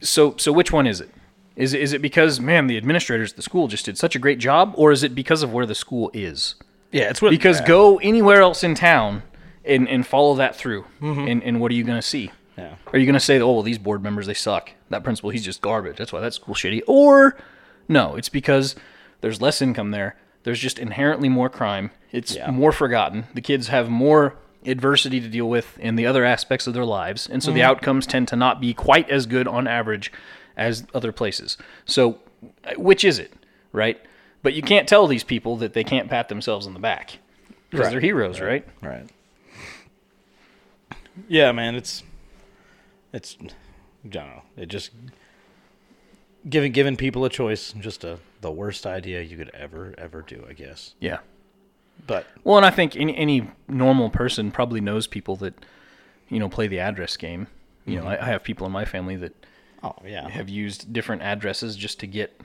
So 0.00 0.34
so 0.38 0.52
which 0.52 0.72
one 0.72 0.86
is 0.86 1.00
it? 1.00 1.10
Is 1.56 1.74
it, 1.74 1.80
is 1.80 1.92
it 1.92 2.00
because 2.00 2.40
man 2.40 2.66
the 2.66 2.76
administrators 2.76 3.32
at 3.32 3.36
the 3.36 3.42
school 3.42 3.68
just 3.68 3.84
did 3.84 3.98
such 3.98 4.16
a 4.16 4.18
great 4.18 4.38
job 4.38 4.72
or 4.76 4.92
is 4.92 5.02
it 5.02 5.14
because 5.14 5.42
of 5.42 5.52
where 5.52 5.66
the 5.66 5.74
school 5.74 6.10
is? 6.14 6.54
Yeah, 6.92 7.10
it's 7.10 7.20
what 7.20 7.30
Because 7.30 7.60
go 7.62 7.98
anywhere 7.98 8.42
else 8.42 8.62
in 8.62 8.74
town 8.74 9.22
and, 9.64 9.88
and 9.88 10.06
follow 10.06 10.36
that 10.36 10.54
through. 10.54 10.84
Mm-hmm. 11.00 11.28
And, 11.28 11.42
and 11.42 11.60
what 11.60 11.72
are 11.72 11.74
you 11.74 11.84
going 11.84 11.98
to 11.98 12.06
see? 12.06 12.30
Yeah. 12.56 12.74
Are 12.92 12.98
you 12.98 13.06
going 13.06 13.14
to 13.14 13.20
say, 13.20 13.40
oh, 13.40 13.52
well, 13.52 13.62
these 13.62 13.78
board 13.78 14.02
members, 14.02 14.26
they 14.26 14.34
suck. 14.34 14.70
That 14.90 15.02
principal, 15.02 15.30
he's 15.30 15.44
just 15.44 15.62
garbage. 15.62 15.96
That's 15.96 16.12
why 16.12 16.20
that 16.20 16.34
school's 16.34 16.58
shitty. 16.58 16.82
Or 16.86 17.36
no, 17.88 18.14
it's 18.14 18.28
because 18.28 18.76
there's 19.22 19.40
less 19.40 19.62
income 19.62 19.90
there. 19.90 20.16
There's 20.44 20.60
just 20.60 20.78
inherently 20.78 21.28
more 21.28 21.48
crime. 21.48 21.92
It's 22.10 22.34
Yeah. 22.34 22.50
more 22.50 22.72
forgotten. 22.72 23.24
The 23.32 23.40
kids 23.40 23.68
have 23.68 23.88
more 23.88 24.36
adversity 24.66 25.20
to 25.20 25.28
deal 25.28 25.48
with 25.48 25.78
in 25.78 25.96
the 25.96 26.06
other 26.06 26.24
aspects 26.24 26.66
of 26.66 26.74
their 26.74 26.84
lives. 26.84 27.26
And 27.26 27.42
so 27.42 27.50
the 27.50 27.60
mm-hmm. 27.60 27.70
outcomes 27.70 28.06
tend 28.06 28.28
to 28.28 28.36
not 28.36 28.60
be 28.60 28.74
quite 28.74 29.08
as 29.08 29.26
good 29.26 29.48
on 29.48 29.66
average 29.66 30.12
as 30.56 30.84
other 30.94 31.10
places. 31.10 31.56
So, 31.86 32.20
which 32.76 33.02
is 33.02 33.18
it, 33.18 33.32
right? 33.72 34.00
But 34.42 34.54
you 34.54 34.62
can't 34.62 34.88
tell 34.88 35.06
these 35.06 35.24
people 35.24 35.56
that 35.58 35.72
they 35.72 35.84
can't 35.84 36.08
pat 36.08 36.28
themselves 36.28 36.66
on 36.66 36.74
the 36.74 36.80
back 36.80 37.18
because 37.70 37.90
they're 37.90 38.00
heroes, 38.00 38.40
right? 38.40 38.66
Right. 38.82 39.08
Yeah, 41.28 41.52
man, 41.52 41.74
it's 41.74 42.02
it's 43.12 43.36
I 43.40 44.08
don't 44.08 44.26
know. 44.26 44.42
It 44.56 44.66
just 44.66 44.90
giving 46.48 46.72
giving 46.72 46.96
people 46.96 47.24
a 47.24 47.28
choice 47.28 47.72
just 47.74 48.04
a 48.04 48.18
the 48.40 48.50
worst 48.50 48.86
idea 48.86 49.22
you 49.22 49.36
could 49.36 49.50
ever 49.54 49.94
ever 49.98 50.22
do, 50.22 50.44
I 50.48 50.52
guess. 50.54 50.94
Yeah. 51.00 51.18
But 52.06 52.26
Well, 52.42 52.56
and 52.56 52.66
I 52.66 52.70
think 52.70 52.96
any, 52.96 53.16
any 53.16 53.50
normal 53.68 54.10
person 54.10 54.50
probably 54.50 54.80
knows 54.80 55.06
people 55.06 55.36
that, 55.36 55.54
you 56.28 56.40
know, 56.40 56.48
play 56.48 56.66
the 56.66 56.80
address 56.80 57.16
game. 57.16 57.46
You 57.84 57.96
know, 57.96 58.02
mm-hmm. 58.02 58.22
I, 58.22 58.26
I 58.26 58.30
have 58.30 58.42
people 58.42 58.66
in 58.66 58.72
my 58.72 58.84
family 58.84 59.16
that 59.16 59.46
oh 59.82 59.94
yeah. 60.04 60.28
have 60.28 60.48
used 60.48 60.92
different 60.92 61.22
addresses 61.22 61.76
just 61.76 62.00
to 62.00 62.06
get, 62.06 62.40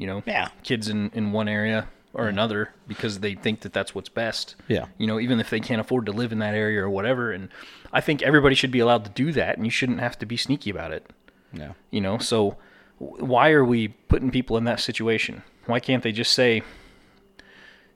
you 0.00 0.06
know, 0.06 0.22
Yeah. 0.26 0.48
kids 0.62 0.88
in, 0.88 1.10
in 1.12 1.30
one 1.32 1.46
area 1.46 1.86
or 2.14 2.26
another 2.26 2.72
because 2.88 3.20
they 3.20 3.34
think 3.34 3.60
that 3.60 3.72
that's 3.74 3.94
what's 3.94 4.08
best. 4.08 4.56
Yeah. 4.66 4.86
You 4.98 5.06
know, 5.06 5.20
even 5.20 5.38
if 5.40 5.50
they 5.50 5.60
can't 5.60 5.80
afford 5.80 6.06
to 6.06 6.12
live 6.12 6.32
in 6.32 6.38
that 6.38 6.54
area 6.54 6.82
or 6.82 6.88
whatever. 6.88 7.30
And 7.32 7.50
I 7.92 8.00
think 8.00 8.22
everybody 8.22 8.54
should 8.54 8.70
be 8.70 8.80
allowed 8.80 9.04
to 9.04 9.10
do 9.10 9.30
that 9.32 9.56
and 9.58 9.66
you 9.66 9.70
shouldn't 9.70 10.00
have 10.00 10.18
to 10.20 10.26
be 10.26 10.36
sneaky 10.36 10.70
about 10.70 10.90
it. 10.92 11.06
Yeah. 11.52 11.72
You 11.90 12.00
know, 12.00 12.16
so 12.18 12.56
why 12.98 13.50
are 13.50 13.64
we 13.64 13.88
putting 13.88 14.30
people 14.30 14.56
in 14.56 14.64
that 14.64 14.80
situation? 14.80 15.42
Why 15.66 15.80
can't 15.80 16.02
they 16.02 16.12
just 16.12 16.32
say, 16.32 16.62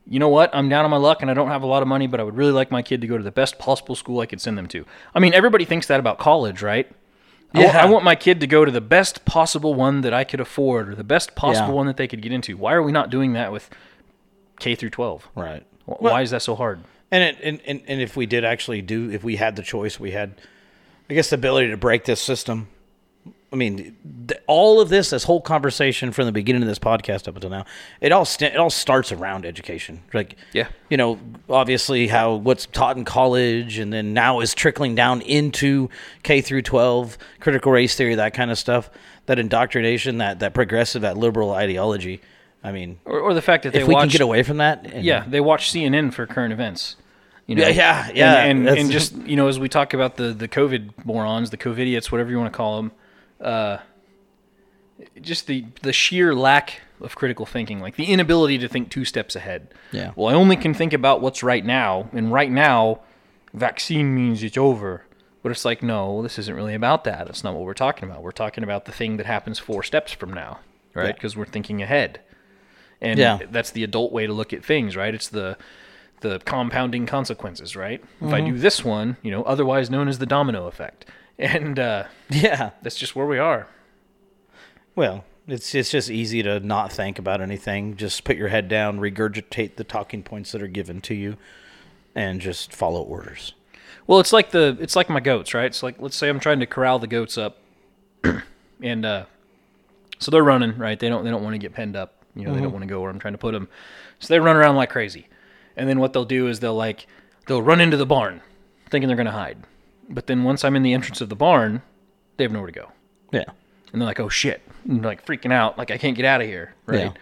you 0.06 0.18
know 0.18 0.28
what, 0.28 0.54
I'm 0.54 0.68
down 0.68 0.84
on 0.84 0.90
my 0.90 0.98
luck 0.98 1.22
and 1.22 1.30
I 1.30 1.34
don't 1.34 1.48
have 1.48 1.62
a 1.62 1.66
lot 1.66 1.80
of 1.82 1.88
money, 1.88 2.06
but 2.06 2.20
I 2.20 2.22
would 2.22 2.36
really 2.36 2.52
like 2.52 2.70
my 2.70 2.82
kid 2.82 3.00
to 3.00 3.06
go 3.06 3.16
to 3.16 3.24
the 3.24 3.32
best 3.32 3.58
possible 3.58 3.94
school 3.94 4.20
I 4.20 4.26
could 4.26 4.40
send 4.40 4.58
them 4.58 4.66
to? 4.68 4.84
I 5.14 5.18
mean, 5.20 5.32
everybody 5.32 5.64
thinks 5.64 5.86
that 5.86 5.98
about 6.00 6.18
college, 6.18 6.60
right? 6.62 6.90
I 7.54 7.60
Yeah. 7.62 7.82
I 7.82 7.86
want 7.86 8.04
my 8.04 8.14
kid 8.16 8.40
to 8.40 8.46
go 8.46 8.64
to 8.64 8.70
the 8.70 8.80
best 8.80 9.24
possible 9.24 9.74
one 9.74 10.00
that 10.02 10.12
I 10.12 10.24
could 10.24 10.40
afford 10.40 10.88
or 10.88 10.94
the 10.94 11.04
best 11.04 11.34
possible 11.34 11.68
Yeah. 11.68 11.74
one 11.74 11.86
that 11.86 11.96
they 11.96 12.08
could 12.08 12.20
get 12.22 12.32
into. 12.32 12.56
Why 12.56 12.72
are 12.74 12.82
we 12.82 12.92
not 12.92 13.10
doing 13.10 13.32
that 13.34 13.52
with 13.52 13.70
K 14.60 14.74
through 14.74 14.90
12? 14.90 15.28
Right. 15.34 15.64
Wh- 15.86 16.00
Why 16.02 16.22
is 16.22 16.30
that 16.30 16.42
so 16.42 16.54
hard? 16.56 16.80
And, 17.10 17.22
it, 17.22 17.36
and 17.42 17.60
and 17.66 17.80
and 17.86 18.00
if 18.00 18.16
we 18.16 18.26
did 18.26 18.44
actually 18.44 18.82
do, 18.82 19.08
if 19.10 19.22
we 19.22 19.36
had 19.36 19.54
the 19.56 19.62
choice, 19.62 20.00
we 20.00 20.10
had, 20.10 20.34
I 21.08 21.14
guess, 21.14 21.30
the 21.30 21.36
ability 21.36 21.70
to 21.70 21.76
break 21.76 22.04
this 22.06 22.20
system. 22.20 22.66
I 23.54 23.56
mean, 23.56 23.96
th- 24.26 24.40
all 24.48 24.80
of 24.80 24.88
this, 24.88 25.10
this 25.10 25.22
whole 25.24 25.40
conversation 25.40 26.10
from 26.10 26.26
the 26.26 26.32
beginning 26.32 26.60
of 26.62 26.66
this 26.66 26.80
podcast 26.80 27.28
up 27.28 27.36
until 27.36 27.50
now, 27.50 27.64
it 28.00 28.10
all 28.10 28.24
st- 28.24 28.52
it 28.52 28.56
all 28.58 28.68
starts 28.68 29.12
around 29.12 29.46
education. 29.46 30.02
Like, 30.12 30.34
Yeah. 30.52 30.66
you 30.90 30.96
know, 30.96 31.20
obviously 31.48 32.08
how 32.08 32.34
what's 32.34 32.66
taught 32.66 32.96
in 32.96 33.04
college, 33.04 33.78
and 33.78 33.92
then 33.92 34.12
now 34.12 34.40
is 34.40 34.54
trickling 34.54 34.96
down 34.96 35.20
into 35.22 35.88
K 36.24 36.40
through 36.40 36.62
twelve, 36.62 37.16
critical 37.38 37.70
race 37.70 37.94
theory, 37.94 38.16
that 38.16 38.34
kind 38.34 38.50
of 38.50 38.58
stuff. 38.58 38.90
That 39.26 39.38
indoctrination, 39.38 40.18
that 40.18 40.40
that 40.40 40.52
progressive, 40.52 41.02
that 41.02 41.16
liberal 41.16 41.52
ideology. 41.52 42.20
I 42.64 42.72
mean, 42.72 42.98
Or, 43.04 43.20
or 43.20 43.34
the 43.34 43.42
fact 43.42 43.62
that 43.62 43.72
they 43.72 43.82
if 43.82 43.86
we 43.86 43.94
watch, 43.94 44.04
can 44.04 44.10
get 44.10 44.20
away 44.20 44.42
from 44.42 44.56
that, 44.56 44.84
and- 44.92 45.04
yeah, 45.04 45.24
they 45.28 45.40
watch 45.40 45.70
CNN 45.70 46.12
for 46.12 46.26
current 46.26 46.52
events. 46.52 46.96
You 47.46 47.54
know? 47.56 47.62
Yeah, 47.68 47.68
yeah, 47.68 48.10
yeah, 48.14 48.42
And, 48.44 48.66
and, 48.66 48.78
and 48.78 48.90
just 48.90 49.14
you 49.16 49.36
know, 49.36 49.46
as 49.48 49.60
we 49.60 49.68
talk 49.68 49.94
about 49.94 50.16
the 50.16 50.32
the 50.32 50.48
COVID 50.48 51.04
morons, 51.04 51.50
the 51.50 51.56
COVIDiots, 51.58 52.10
whatever 52.10 52.30
you 52.30 52.38
want 52.38 52.52
to 52.52 52.56
call 52.56 52.78
them, 52.82 52.90
uh, 53.44 53.78
just 55.20 55.46
the 55.46 55.64
the 55.82 55.92
sheer 55.92 56.34
lack 56.34 56.80
of 57.00 57.14
critical 57.16 57.46
thinking, 57.46 57.80
like 57.80 57.96
the 57.96 58.04
inability 58.06 58.58
to 58.58 58.68
think 58.68 58.90
two 58.90 59.04
steps 59.04 59.34
ahead. 59.36 59.68
Yeah. 59.92 60.12
Well, 60.16 60.28
I 60.28 60.34
only 60.34 60.56
can 60.56 60.72
think 60.74 60.92
about 60.92 61.20
what's 61.20 61.42
right 61.42 61.64
now, 61.64 62.08
and 62.12 62.32
right 62.32 62.50
now, 62.50 63.00
vaccine 63.52 64.14
means 64.14 64.42
it's 64.42 64.56
over. 64.58 65.04
But 65.42 65.50
it's 65.52 65.64
like, 65.66 65.82
no, 65.82 66.22
this 66.22 66.38
isn't 66.38 66.54
really 66.56 66.74
about 66.74 67.04
that. 67.04 67.26
That's 67.26 67.44
not 67.44 67.52
what 67.52 67.64
we're 67.64 67.74
talking 67.74 68.08
about. 68.08 68.22
We're 68.22 68.30
talking 68.30 68.64
about 68.64 68.86
the 68.86 68.92
thing 68.92 69.18
that 69.18 69.26
happens 69.26 69.58
four 69.58 69.82
steps 69.82 70.10
from 70.10 70.32
now, 70.32 70.60
right? 70.94 71.08
Yeah. 71.08 71.12
Because 71.12 71.36
we're 71.36 71.44
thinking 71.44 71.82
ahead. 71.82 72.20
And 73.02 73.18
Yeah. 73.18 73.40
that's 73.50 73.70
the 73.70 73.84
adult 73.84 74.10
way 74.10 74.26
to 74.26 74.32
look 74.32 74.54
at 74.54 74.64
things, 74.64 74.96
right? 74.96 75.14
It's 75.14 75.28
the 75.28 75.56
the 76.20 76.38
compounding 76.46 77.04
consequences, 77.04 77.76
right? 77.76 78.02
If 78.22 78.32
I 78.32 78.40
Mm-hmm. 78.40 78.54
do 78.54 78.58
this 78.58 78.82
one, 78.82 79.18
you 79.20 79.30
know, 79.30 79.42
otherwise 79.42 79.90
known 79.90 80.08
as 80.08 80.18
the 80.18 80.24
domino 80.24 80.66
effect. 80.66 81.04
And 81.38 81.78
uh, 81.78 82.04
yeah. 82.30 82.70
that's 82.82 82.96
just 82.96 83.16
where 83.16 83.26
we 83.26 83.38
are. 83.38 83.68
Well, 84.94 85.24
it's 85.46 85.74
it's 85.74 85.90
just 85.90 86.10
easy 86.10 86.42
to 86.42 86.60
not 86.60 86.92
think 86.92 87.18
about 87.18 87.40
anything. 87.40 87.96
Just 87.96 88.24
put 88.24 88.36
your 88.36 88.48
head 88.48 88.68
down, 88.68 88.98
regurgitate 88.98 89.76
the 89.76 89.84
talking 89.84 90.22
points 90.22 90.52
that 90.52 90.62
are 90.62 90.68
given 90.68 91.00
to 91.02 91.14
you, 91.14 91.36
and 92.14 92.40
just 92.40 92.72
follow 92.72 93.02
orders. 93.02 93.54
Well, 94.06 94.20
it's 94.20 94.32
like 94.32 94.50
the 94.50 94.76
it's 94.80 94.96
like 94.96 95.08
my 95.08 95.20
goats, 95.20 95.54
right? 95.54 95.66
It's 95.66 95.82
like 95.82 95.96
let's 95.98 96.16
say 96.16 96.28
I'm 96.28 96.40
trying 96.40 96.60
to 96.60 96.66
corral 96.66 96.98
the 96.98 97.06
goats 97.06 97.36
up, 97.36 97.58
and 98.82 99.04
uh, 99.04 99.24
so 100.18 100.30
they're 100.30 100.44
running, 100.44 100.78
right? 100.78 100.98
They 100.98 101.08
don't 101.08 101.24
they 101.24 101.30
don't 101.30 101.42
want 101.42 101.54
to 101.54 101.58
get 101.58 101.74
penned 101.74 101.96
up, 101.96 102.24
you 102.34 102.44
know. 102.44 102.54
They 102.54 102.60
don't 102.60 102.72
want 102.72 102.82
to 102.82 102.88
go 102.88 103.00
where 103.00 103.10
I'm 103.10 103.18
trying 103.18 103.34
to 103.34 103.38
put 103.38 103.52
them, 103.52 103.68
so 104.20 104.32
they 104.32 104.40
run 104.40 104.56
around 104.56 104.76
like 104.76 104.90
crazy. 104.90 105.26
And 105.76 105.88
then 105.88 105.98
what 105.98 106.12
they'll 106.12 106.24
do 106.24 106.48
is 106.48 106.60
they'll 106.60 106.74
like 106.74 107.06
they'll 107.46 107.62
run 107.62 107.80
into 107.80 107.96
the 107.96 108.06
barn, 108.06 108.40
thinking 108.88 109.08
they're 109.08 109.16
gonna 109.16 109.32
hide, 109.32 109.58
but 110.08 110.26
then 110.26 110.44
once 110.44 110.64
I'm 110.64 110.76
in 110.76 110.82
the 110.82 110.92
entrance 110.92 111.20
of 111.20 111.28
the 111.28 111.36
barn, 111.36 111.82
they 112.36 112.44
have 112.44 112.52
nowhere 112.52 112.70
to 112.70 112.72
go. 112.72 112.92
Yeah. 113.32 113.44
and 113.92 114.00
they're 114.00 114.06
like, 114.06 114.20
"Oh 114.20 114.28
shit!" 114.28 114.62
And 114.88 115.04
like 115.04 115.24
freaking 115.24 115.52
out, 115.52 115.78
like 115.78 115.90
I 115.90 115.98
can't 115.98 116.16
get 116.16 116.24
out 116.24 116.40
of 116.40 116.46
here, 116.46 116.74
right? 116.86 117.12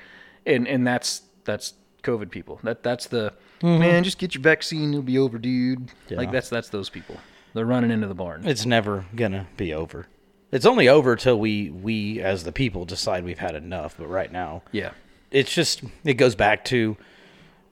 And 0.46 0.66
and 0.66 0.86
that's 0.86 1.22
that's 1.44 1.74
COVID 2.02 2.30
people. 2.30 2.60
That 2.62 2.82
that's 2.82 3.06
the 3.06 3.32
mm-hmm. 3.60 3.78
man. 3.78 4.04
Just 4.04 4.18
get 4.18 4.34
your 4.34 4.42
vaccine, 4.42 4.90
it'll 4.90 5.02
be 5.02 5.18
over, 5.18 5.38
dude. 5.38 5.90
Like 6.10 6.32
that's 6.32 6.48
that's 6.48 6.68
those 6.68 6.90
people. 6.90 7.16
They're 7.54 7.66
running 7.66 7.90
into 7.90 8.06
the 8.06 8.14
barn. 8.14 8.46
It's 8.46 8.66
never 8.66 9.04
gonna 9.14 9.46
be 9.56 9.74
over. 9.74 10.06
It's 10.50 10.66
only 10.66 10.88
over 10.88 11.16
till 11.16 11.38
we 11.38 11.70
we 11.70 12.20
as 12.20 12.44
the 12.44 12.52
people 12.52 12.84
decide 12.84 13.24
we've 13.24 13.38
had 13.38 13.54
enough. 13.54 13.96
But 13.98 14.08
right 14.08 14.30
now, 14.30 14.62
yeah, 14.72 14.92
it's 15.30 15.52
just 15.52 15.82
it 16.04 16.14
goes 16.14 16.34
back 16.34 16.64
to, 16.66 16.96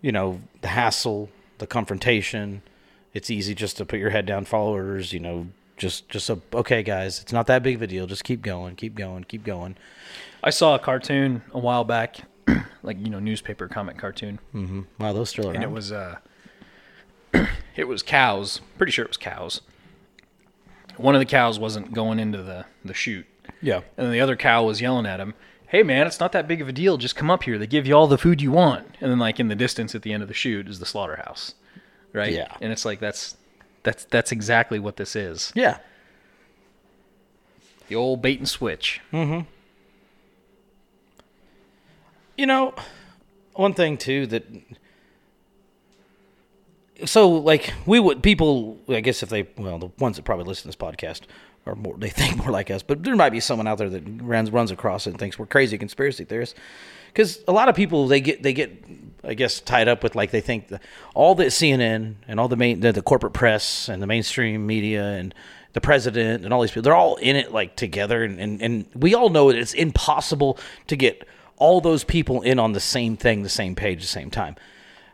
you 0.01 0.13
know, 0.13 0.41
the 0.63 0.69
hassle, 0.69 1.31
the 1.59 1.67
confrontation. 1.67 2.63
It's 3.13 3.31
easy 3.31 3.55
just 3.55 3.77
to 3.79 3.85
put 3.85 3.99
your 3.99 4.11
head 4.11 4.27
down, 4.27 4.45
follow 4.45 4.73
orders. 4.73 5.13
You 5.13 5.21
know, 5.21 5.49
just 5.77 6.09
just 6.09 6.31
a 6.31 6.39
okay, 6.55 6.83
guys. 6.83 7.21
It's 7.21 7.33
not 7.33 7.47
that 7.49 7.63
big 7.63 7.77
of 7.77 7.83
a 7.83 7.87
deal. 7.87 8.07
Just 8.07 8.25
keep 8.25 8.43
going, 8.43 8.77
keep 8.77 8.95
going, 8.95 9.25
keep 9.25 9.45
going. 9.45 9.77
I 10.43 10.51
saw 10.51 10.75
a 10.75 10.79
cartoon 10.79 11.43
a 11.53 11.59
while 11.59 11.85
back, 11.85 12.19
like 12.83 12.99
you 12.99 13.11
know, 13.11 13.19
newspaper 13.19 13.69
comic 13.69 13.99
cartoon, 13.99 14.39
Wow, 14.99 15.13
those 15.13 15.31
still 15.31 15.47
around. 15.47 15.57
and 15.57 15.65
it 15.65 15.71
was 15.71 15.93
uh, 15.93 16.17
it 17.77 17.89
was 17.89 18.03
cows. 18.03 18.61
Pretty 18.79 18.93
sure 18.93 19.05
it 19.05 19.11
was 19.11 19.17
cows. 19.17 19.61
One 20.97 21.15
of 21.15 21.19
the 21.21 21.27
cows 21.27 21.59
wasn't 21.59 21.93
going 21.93 22.19
into 22.19 22.43
the 22.43 22.67
the 22.85 22.95
chute, 22.95 23.27
yeah, 23.63 23.77
and 23.97 24.07
then 24.07 24.13
the 24.13 24.21
other 24.21 24.37
cow 24.37 24.65
was 24.65 24.81
yelling 24.81 25.07
at 25.07 25.19
him, 25.21 25.35
hey 25.69 25.83
man, 25.83 26.07
it's 26.07 26.21
not 26.21 26.33
that 26.33 26.47
big 26.49 26.61
of 26.61 26.69
a 26.69 26.73
deal. 26.73 26.97
Just 26.99 27.17
come 27.17 27.31
up 27.31 27.43
here. 27.45 27.59
They 27.59 27.67
give 27.67 27.87
you 27.87 27.95
all 27.95 28.07
the 28.07 28.19
food 28.19 28.43
you 28.43 28.53
want. 28.53 28.87
And 29.01 29.11
then 29.11 29.19
like 29.19 29.41
in 29.41 29.49
the 29.49 29.55
distance 29.55 29.95
at 29.95 30.03
the 30.03 30.13
end 30.13 30.23
of 30.23 30.29
the 30.29 30.35
chute 30.35 30.69
is 30.69 30.79
the 30.79 30.87
slaughterhouse. 30.87 31.55
Right? 32.13 32.33
Yeah. 32.33 32.55
And 32.61 32.73
it's 32.73 32.85
like 32.85 33.01
that's 33.01 33.37
that's 33.83 34.05
that's 34.07 34.33
exactly 34.33 34.79
what 34.79 34.97
this 34.97 35.17
is. 35.17 35.53
Yeah. 35.55 35.79
The 37.89 37.97
old 37.97 38.23
bait 38.23 38.39
and 38.39 38.49
switch. 38.49 39.01
Mm-hmm. 39.13 39.41
You 42.37 42.47
know, 42.47 42.75
one 43.55 43.75
thing 43.75 43.99
too 43.99 44.27
that 44.29 44.45
so 47.05 47.29
like 47.29 47.73
we 47.87 47.99
would 47.99 48.23
people 48.23 48.79
I 48.89 49.01
guess 49.01 49.23
if 49.23 49.29
they 49.29 49.49
well 49.57 49.79
the 49.79 49.91
ones 49.99 50.17
that 50.17 50.25
probably 50.25 50.45
listen 50.45 50.63
to 50.63 50.69
this 50.69 50.77
podcast 50.77 51.23
are 51.67 51.75
more 51.75 51.97
they 51.97 52.09
think 52.11 52.37
more 52.37 52.51
like 52.51 52.71
us, 52.71 52.83
but 52.83 53.03
there 53.03 53.17
might 53.17 53.31
be 53.31 53.41
someone 53.41 53.67
out 53.67 53.79
there 53.79 53.91
that 53.91 54.03
runs 54.23 54.51
runs 54.51 54.71
across 54.71 55.07
it 55.07 55.11
and 55.11 55.19
thinks 55.19 55.39
we're 55.39 55.47
crazy 55.47 55.79
conspiracy 55.79 56.25
theorists. 56.25 56.55
Because 57.09 57.43
a 57.49 57.53
lot 57.53 57.69
of 57.69 57.75
people 57.75 58.07
they 58.07 58.21
get 58.21 58.43
they 58.43 58.53
get 58.53 58.85
I 59.25 59.35
guess 59.35 59.61
tied 59.61 59.89
up 59.89 60.03
with 60.03 60.15
like 60.15 60.31
they 60.31 60.41
think 60.41 60.69
the, 60.69 60.81
all 61.15 61.35
that 61.37 61.49
CNN 61.49 62.15
and 62.29 62.41
all 62.41 62.49
the 62.49 62.57
main 62.57 62.81
the, 62.81 62.93
the 62.93 63.03
corporate 63.03 63.33
press 63.33 63.89
and 63.89 64.03
the 64.03 64.07
mainstream 64.07 64.67
media 64.67 65.05
and 65.05 65.35
the 65.73 65.81
president 65.81 66.45
and 66.45 66.53
all 66.53 66.61
these 66.61 66.71
people 66.71 66.83
they're 66.83 66.95
all 66.95 67.17
in 67.17 67.37
it 67.37 67.53
like 67.53 67.77
together 67.77 68.25
and, 68.25 68.41
and, 68.41 68.61
and 68.61 68.87
we 68.95 69.15
all 69.15 69.29
know 69.29 69.53
that 69.53 69.59
it's 69.59 69.73
impossible 69.73 70.59
to 70.89 70.97
get 70.97 71.27
all 71.59 71.81
those 71.81 72.03
people 72.03 72.43
in 72.43 72.59
on 72.59 72.73
the 72.73 72.81
same 72.81 73.17
thing 73.17 73.43
the 73.43 73.49
same 73.49 73.77
page 73.77 74.01
the 74.01 74.07
same 74.07 74.31
time 74.31 74.57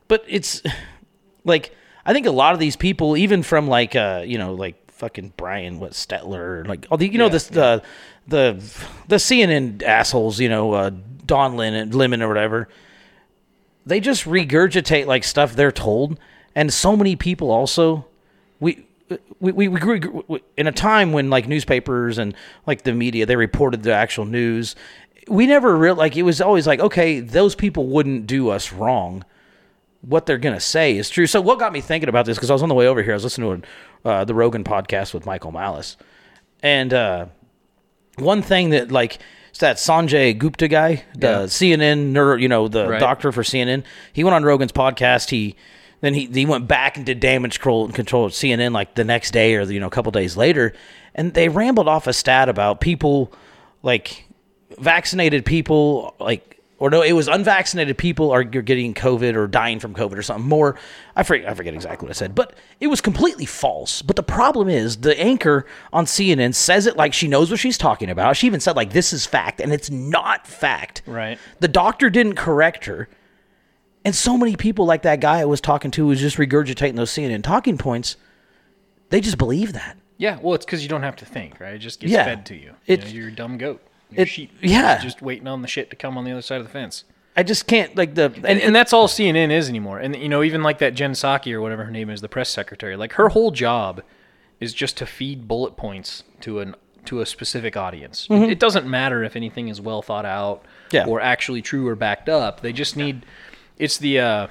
but 0.08 0.24
it's 0.26 0.62
like 1.44 1.74
I 2.06 2.12
think 2.12 2.26
a 2.26 2.30
lot 2.30 2.54
of 2.54 2.60
these 2.60 2.76
people, 2.76 3.16
even 3.16 3.42
from 3.42 3.66
like 3.66 3.96
uh, 3.96 4.22
you 4.24 4.38
know, 4.38 4.54
like 4.54 4.76
fucking 4.96 5.34
Brian 5.36 5.78
what 5.78 5.92
Stetler, 5.92 6.66
like 6.66 6.86
all 6.90 6.98
the 6.98 7.08
you 7.08 7.18
know 7.18 7.28
this 7.28 7.46
the 7.46 7.82
the 8.26 8.62
the 9.08 9.16
CNN 9.16 9.82
assholes, 9.82 10.40
you 10.40 10.48
know, 10.48 10.72
uh, 10.72 10.90
Don 11.24 11.56
Lemon, 11.56 11.90
Lemon 11.92 12.22
or 12.22 12.28
whatever. 12.28 12.68
They 13.84 14.00
just 14.00 14.24
regurgitate 14.24 15.06
like 15.06 15.22
stuff 15.22 15.54
they're 15.54 15.70
told, 15.70 16.18
and 16.54 16.72
so 16.72 16.96
many 16.96 17.16
people 17.16 17.50
also 17.50 18.06
we. 18.60 18.84
We, 19.38 19.52
we, 19.52 19.68
we 19.68 19.78
grew 19.78 20.24
we- 20.26 20.42
in 20.56 20.66
a 20.66 20.72
time 20.72 21.12
when 21.12 21.30
like 21.30 21.46
newspapers 21.46 22.18
and 22.18 22.34
like 22.66 22.82
the 22.82 22.92
media 22.92 23.24
they 23.24 23.36
reported 23.36 23.84
the 23.84 23.92
actual 23.92 24.24
news 24.24 24.74
we 25.28 25.46
never 25.46 25.76
real 25.76 25.94
like 25.94 26.16
it 26.16 26.24
was 26.24 26.40
always 26.40 26.66
like 26.66 26.80
okay 26.80 27.20
those 27.20 27.54
people 27.54 27.86
wouldn't 27.86 28.26
do 28.26 28.48
us 28.48 28.72
wrong 28.72 29.24
what 30.08 30.26
they're 30.26 30.38
gonna 30.38 30.60
say 30.60 30.96
is 30.96 31.10
true. 31.10 31.26
So 31.26 31.40
what 31.40 31.58
got 31.58 31.72
me 31.72 31.80
thinking 31.80 32.08
about 32.08 32.26
this 32.26 32.36
because 32.36 32.50
I 32.50 32.52
was 32.54 32.62
on 32.62 32.68
the 32.68 32.74
way 32.74 32.86
over 32.86 33.02
here, 33.02 33.12
I 33.12 33.16
was 33.16 33.24
listening 33.24 33.62
to 34.04 34.08
uh, 34.08 34.24
the 34.24 34.34
Rogan 34.34 34.62
podcast 34.64 35.12
with 35.12 35.26
Michael 35.26 35.52
Malice, 35.52 35.96
and 36.62 36.92
uh, 36.94 37.26
one 38.18 38.42
thing 38.42 38.70
that 38.70 38.90
like 38.92 39.18
it's 39.50 39.60
that 39.60 39.76
Sanjay 39.76 40.36
Gupta 40.36 40.68
guy, 40.68 41.02
the 41.14 41.26
Yeah. 41.26 41.36
CNN 41.44 42.12
neuro, 42.12 42.36
you 42.36 42.46
know, 42.48 42.68
the 42.68 42.88
Right. 42.88 43.00
doctor 43.00 43.32
for 43.32 43.42
CNN. 43.42 43.84
He 44.12 44.22
went 44.22 44.34
on 44.34 44.44
Rogan's 44.44 44.72
podcast. 44.72 45.30
He 45.30 45.56
then 46.02 46.12
he 46.14 46.26
he 46.26 46.44
went 46.46 46.68
back 46.68 46.96
and 46.96 47.04
did 47.06 47.20
damage 47.20 47.58
control 47.58 47.88
control 47.88 48.26
at 48.26 48.32
CNN 48.32 48.72
like 48.72 48.94
the 48.94 49.04
next 49.04 49.30
day 49.32 49.54
or 49.56 49.62
you 49.62 49.80
know 49.80 49.86
a 49.86 49.90
couple 49.90 50.12
days 50.12 50.36
later, 50.36 50.72
and 51.14 51.34
they 51.34 51.48
rambled 51.48 51.88
off 51.88 52.06
a 52.06 52.12
stat 52.12 52.48
about 52.48 52.80
people 52.80 53.32
like 53.82 54.24
vaccinated 54.78 55.44
people 55.46 56.14
like 56.20 56.55
or 56.78 56.90
no, 56.90 57.00
it 57.02 57.12
was 57.12 57.26
unvaccinated 57.26 57.96
people 57.96 58.30
are 58.30 58.44
getting 58.44 58.92
COVID 58.92 59.34
or 59.34 59.46
dying 59.46 59.80
from 59.80 59.94
COVID 59.94 60.18
or 60.18 60.22
something 60.22 60.46
more. 60.48 60.76
I 61.14 61.22
forget, 61.22 61.48
I 61.48 61.54
forget 61.54 61.72
exactly 61.72 62.06
what 62.06 62.10
I 62.10 62.18
said, 62.18 62.34
but 62.34 62.54
it 62.80 62.88
was 62.88 63.00
completely 63.00 63.46
false. 63.46 64.02
But 64.02 64.16
the 64.16 64.22
problem 64.22 64.68
is 64.68 64.98
the 64.98 65.18
anchor 65.18 65.64
on 65.92 66.04
CNN 66.04 66.54
says 66.54 66.86
it 66.86 66.96
like 66.96 67.14
she 67.14 67.28
knows 67.28 67.50
what 67.50 67.60
she's 67.60 67.78
talking 67.78 68.10
about. 68.10 68.36
She 68.36 68.46
even 68.46 68.60
said 68.60 68.76
like 68.76 68.92
this 68.92 69.12
is 69.12 69.24
fact, 69.24 69.60
and 69.60 69.72
it's 69.72 69.90
not 69.90 70.46
fact. 70.46 71.02
Right. 71.06 71.38
The 71.60 71.68
doctor 71.68 72.10
didn't 72.10 72.34
correct 72.36 72.84
her, 72.84 73.08
and 74.04 74.14
so 74.14 74.36
many 74.36 74.54
people 74.54 74.84
like 74.84 75.02
that 75.02 75.20
guy 75.20 75.40
I 75.40 75.46
was 75.46 75.60
talking 75.62 75.90
to 75.92 76.06
was 76.06 76.20
just 76.20 76.36
regurgitating 76.36 76.96
those 76.96 77.10
CNN 77.10 77.42
talking 77.42 77.78
points. 77.78 78.16
They 79.08 79.20
just 79.20 79.38
believe 79.38 79.72
that. 79.72 79.96
Yeah, 80.18 80.38
well, 80.42 80.54
it's 80.54 80.64
because 80.64 80.82
you 80.82 80.88
don't 80.88 81.02
have 81.02 81.16
to 81.16 81.24
think, 81.24 81.60
right? 81.60 81.74
It 81.74 81.78
just 81.78 82.00
gets 82.00 82.12
Yeah. 82.12 82.24
fed 82.24 82.46
to 82.46 82.54
you. 82.54 82.74
You 82.86 82.96
know, 82.96 83.06
you're 83.06 83.28
a 83.28 83.32
dumb 83.32 83.58
goat. 83.58 83.82
It- 84.14 84.28
sheep. 84.28 84.52
yeah. 84.62 84.98
Just 85.02 85.20
waiting 85.22 85.46
on 85.48 85.62
the 85.62 85.68
shit 85.68 85.90
to 85.90 85.96
come 85.96 86.16
on 86.16 86.24
the 86.24 86.32
other 86.32 86.42
side 86.42 86.60
of 86.60 86.66
the 86.66 86.72
fence. 86.72 87.04
I 87.38 87.42
just 87.42 87.66
can't 87.66 87.94
like 87.96 88.14
the 88.14 88.32
And, 88.44 88.60
and 88.60 88.74
that's 88.74 88.92
all 88.94 89.08
CNN 89.08 89.50
is 89.50 89.68
anymore. 89.68 89.98
And 89.98 90.16
you 90.16 90.28
know, 90.28 90.42
even 90.42 90.62
like 90.62 90.78
that 90.78 90.94
Jen 90.94 91.12
Psaki 91.12 91.52
or 91.52 91.60
whatever 91.60 91.84
her 91.84 91.90
name 91.90 92.08
is, 92.08 92.22
the 92.22 92.28
press 92.30 92.48
secretary, 92.48 92.96
like 92.96 93.12
her 93.14 93.28
whole 93.28 93.50
job 93.50 94.02
is 94.58 94.72
just 94.72 94.96
to 94.98 95.06
feed 95.06 95.46
bullet 95.46 95.76
points 95.76 96.22
to 96.40 96.60
an 96.60 96.74
to 97.04 97.20
a 97.20 97.26
specific 97.26 97.76
audience. 97.76 98.26
It, 98.30 98.50
it 98.52 98.58
doesn't 98.58 98.86
matter 98.86 99.22
if 99.22 99.36
anything 99.36 99.68
is 99.68 99.80
well 99.82 100.00
thought 100.02 100.24
out 100.24 100.64
Yeah. 100.90 101.06
or 101.06 101.20
actually 101.20 101.60
true 101.62 101.86
or 101.86 101.94
backed 101.94 102.28
up. 102.30 102.62
They 102.62 102.72
just 102.72 102.96
need 102.96 103.26
it's 103.78 103.98
the 103.98 104.18
uh, 104.18 104.46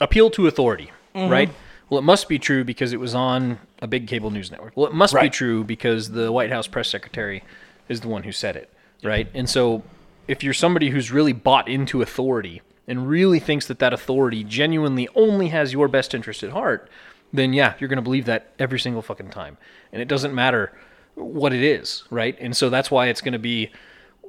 appeal 0.00 0.30
to 0.30 0.46
authority, 0.46 0.90
right? 1.14 1.50
Well, 1.88 1.98
it 1.98 2.02
must 2.04 2.28
be 2.28 2.38
true 2.38 2.62
because 2.64 2.92
it 2.92 3.00
was 3.00 3.14
on 3.14 3.58
a 3.80 3.86
big 3.86 4.06
cable 4.06 4.30
news 4.30 4.50
network. 4.50 4.76
Well, 4.76 4.86
it 4.86 4.94
must 4.94 5.14
be 5.18 5.30
true 5.30 5.64
because 5.64 6.10
the 6.10 6.30
White 6.32 6.50
House 6.50 6.66
press 6.66 6.88
secretary 6.88 7.42
is 7.88 8.00
the 8.00 8.08
one 8.08 8.22
who 8.22 8.32
said 8.32 8.56
it, 8.56 8.70
right? 9.02 9.28
And 9.34 9.48
so, 9.48 9.82
if 10.26 10.42
you're 10.42 10.54
somebody 10.54 10.90
who's 10.90 11.10
really 11.10 11.32
bought 11.32 11.68
into 11.68 12.00
authority 12.00 12.62
and 12.88 13.08
really 13.08 13.40
thinks 13.40 13.66
that 13.66 13.78
that 13.78 13.92
authority 13.92 14.42
genuinely 14.42 15.08
only 15.14 15.48
has 15.48 15.72
your 15.72 15.88
best 15.88 16.14
interest 16.14 16.42
at 16.42 16.50
heart, 16.50 16.88
then 17.32 17.52
yeah, 17.52 17.74
you're 17.78 17.88
going 17.88 17.96
to 17.96 18.02
believe 18.02 18.24
that 18.26 18.52
every 18.58 18.78
single 18.78 19.02
fucking 19.02 19.30
time. 19.30 19.58
And 19.92 20.00
it 20.00 20.08
doesn't 20.08 20.34
matter 20.34 20.72
what 21.14 21.52
it 21.52 21.62
is, 21.62 22.04
right? 22.10 22.36
And 22.40 22.56
so 22.56 22.70
that's 22.70 22.90
why 22.90 23.08
it's 23.08 23.20
going 23.20 23.32
to 23.32 23.38
be 23.38 23.70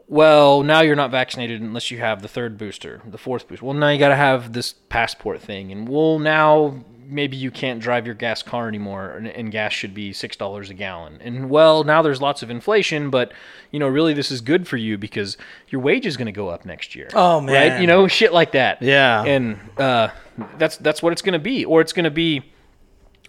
well, 0.07 0.61
now 0.61 0.81
you're 0.81 0.95
not 0.95 1.11
vaccinated 1.11 1.61
unless 1.61 1.89
you 1.89 1.97
have 1.97 2.21
the 2.21 2.27
third 2.27 2.57
booster, 2.57 3.01
the 3.07 3.17
fourth 3.17 3.47
booster. 3.47 3.65
Well, 3.65 3.73
now 3.73 3.89
you 3.89 3.97
got 3.97 4.09
to 4.09 4.15
have 4.15 4.53
this 4.53 4.73
passport 4.89 5.41
thing. 5.41 5.71
And 5.71 5.89
well, 5.89 6.19
now 6.19 6.83
maybe 7.07 7.37
you 7.37 7.51
can't 7.51 7.79
drive 7.79 8.05
your 8.05 8.15
gas 8.15 8.41
car 8.43 8.67
anymore 8.67 9.11
and, 9.11 9.27
and 9.27 9.51
gas 9.51 9.73
should 9.73 9.93
be 9.93 10.11
$6 10.11 10.69
a 10.69 10.73
gallon. 10.73 11.19
And 11.21 11.49
well, 11.49 11.83
now 11.83 12.01
there's 12.01 12.21
lots 12.21 12.43
of 12.43 12.49
inflation, 12.49 13.09
but 13.09 13.31
you 13.71 13.79
know, 13.79 13.87
really 13.87 14.13
this 14.13 14.31
is 14.31 14.41
good 14.41 14.67
for 14.67 14.77
you 14.77 14.97
because 14.97 15.37
your 15.69 15.81
wage 15.81 16.05
is 16.05 16.17
going 16.17 16.27
to 16.27 16.31
go 16.31 16.49
up 16.49 16.65
next 16.65 16.95
year. 16.95 17.09
Oh, 17.13 17.41
man 17.41 17.71
Right? 17.71 17.81
You 17.81 17.87
know, 17.87 18.07
shit 18.07 18.33
like 18.33 18.51
that. 18.53 18.81
Yeah. 18.81 19.23
And 19.23 19.59
uh, 19.77 20.09
that's 20.57 20.77
that's 20.77 21.01
what 21.01 21.13
it's 21.13 21.21
going 21.21 21.33
to 21.33 21.39
be 21.39 21.65
or 21.65 21.81
it's 21.81 21.93
going 21.93 22.05
to 22.05 22.11
be 22.11 22.43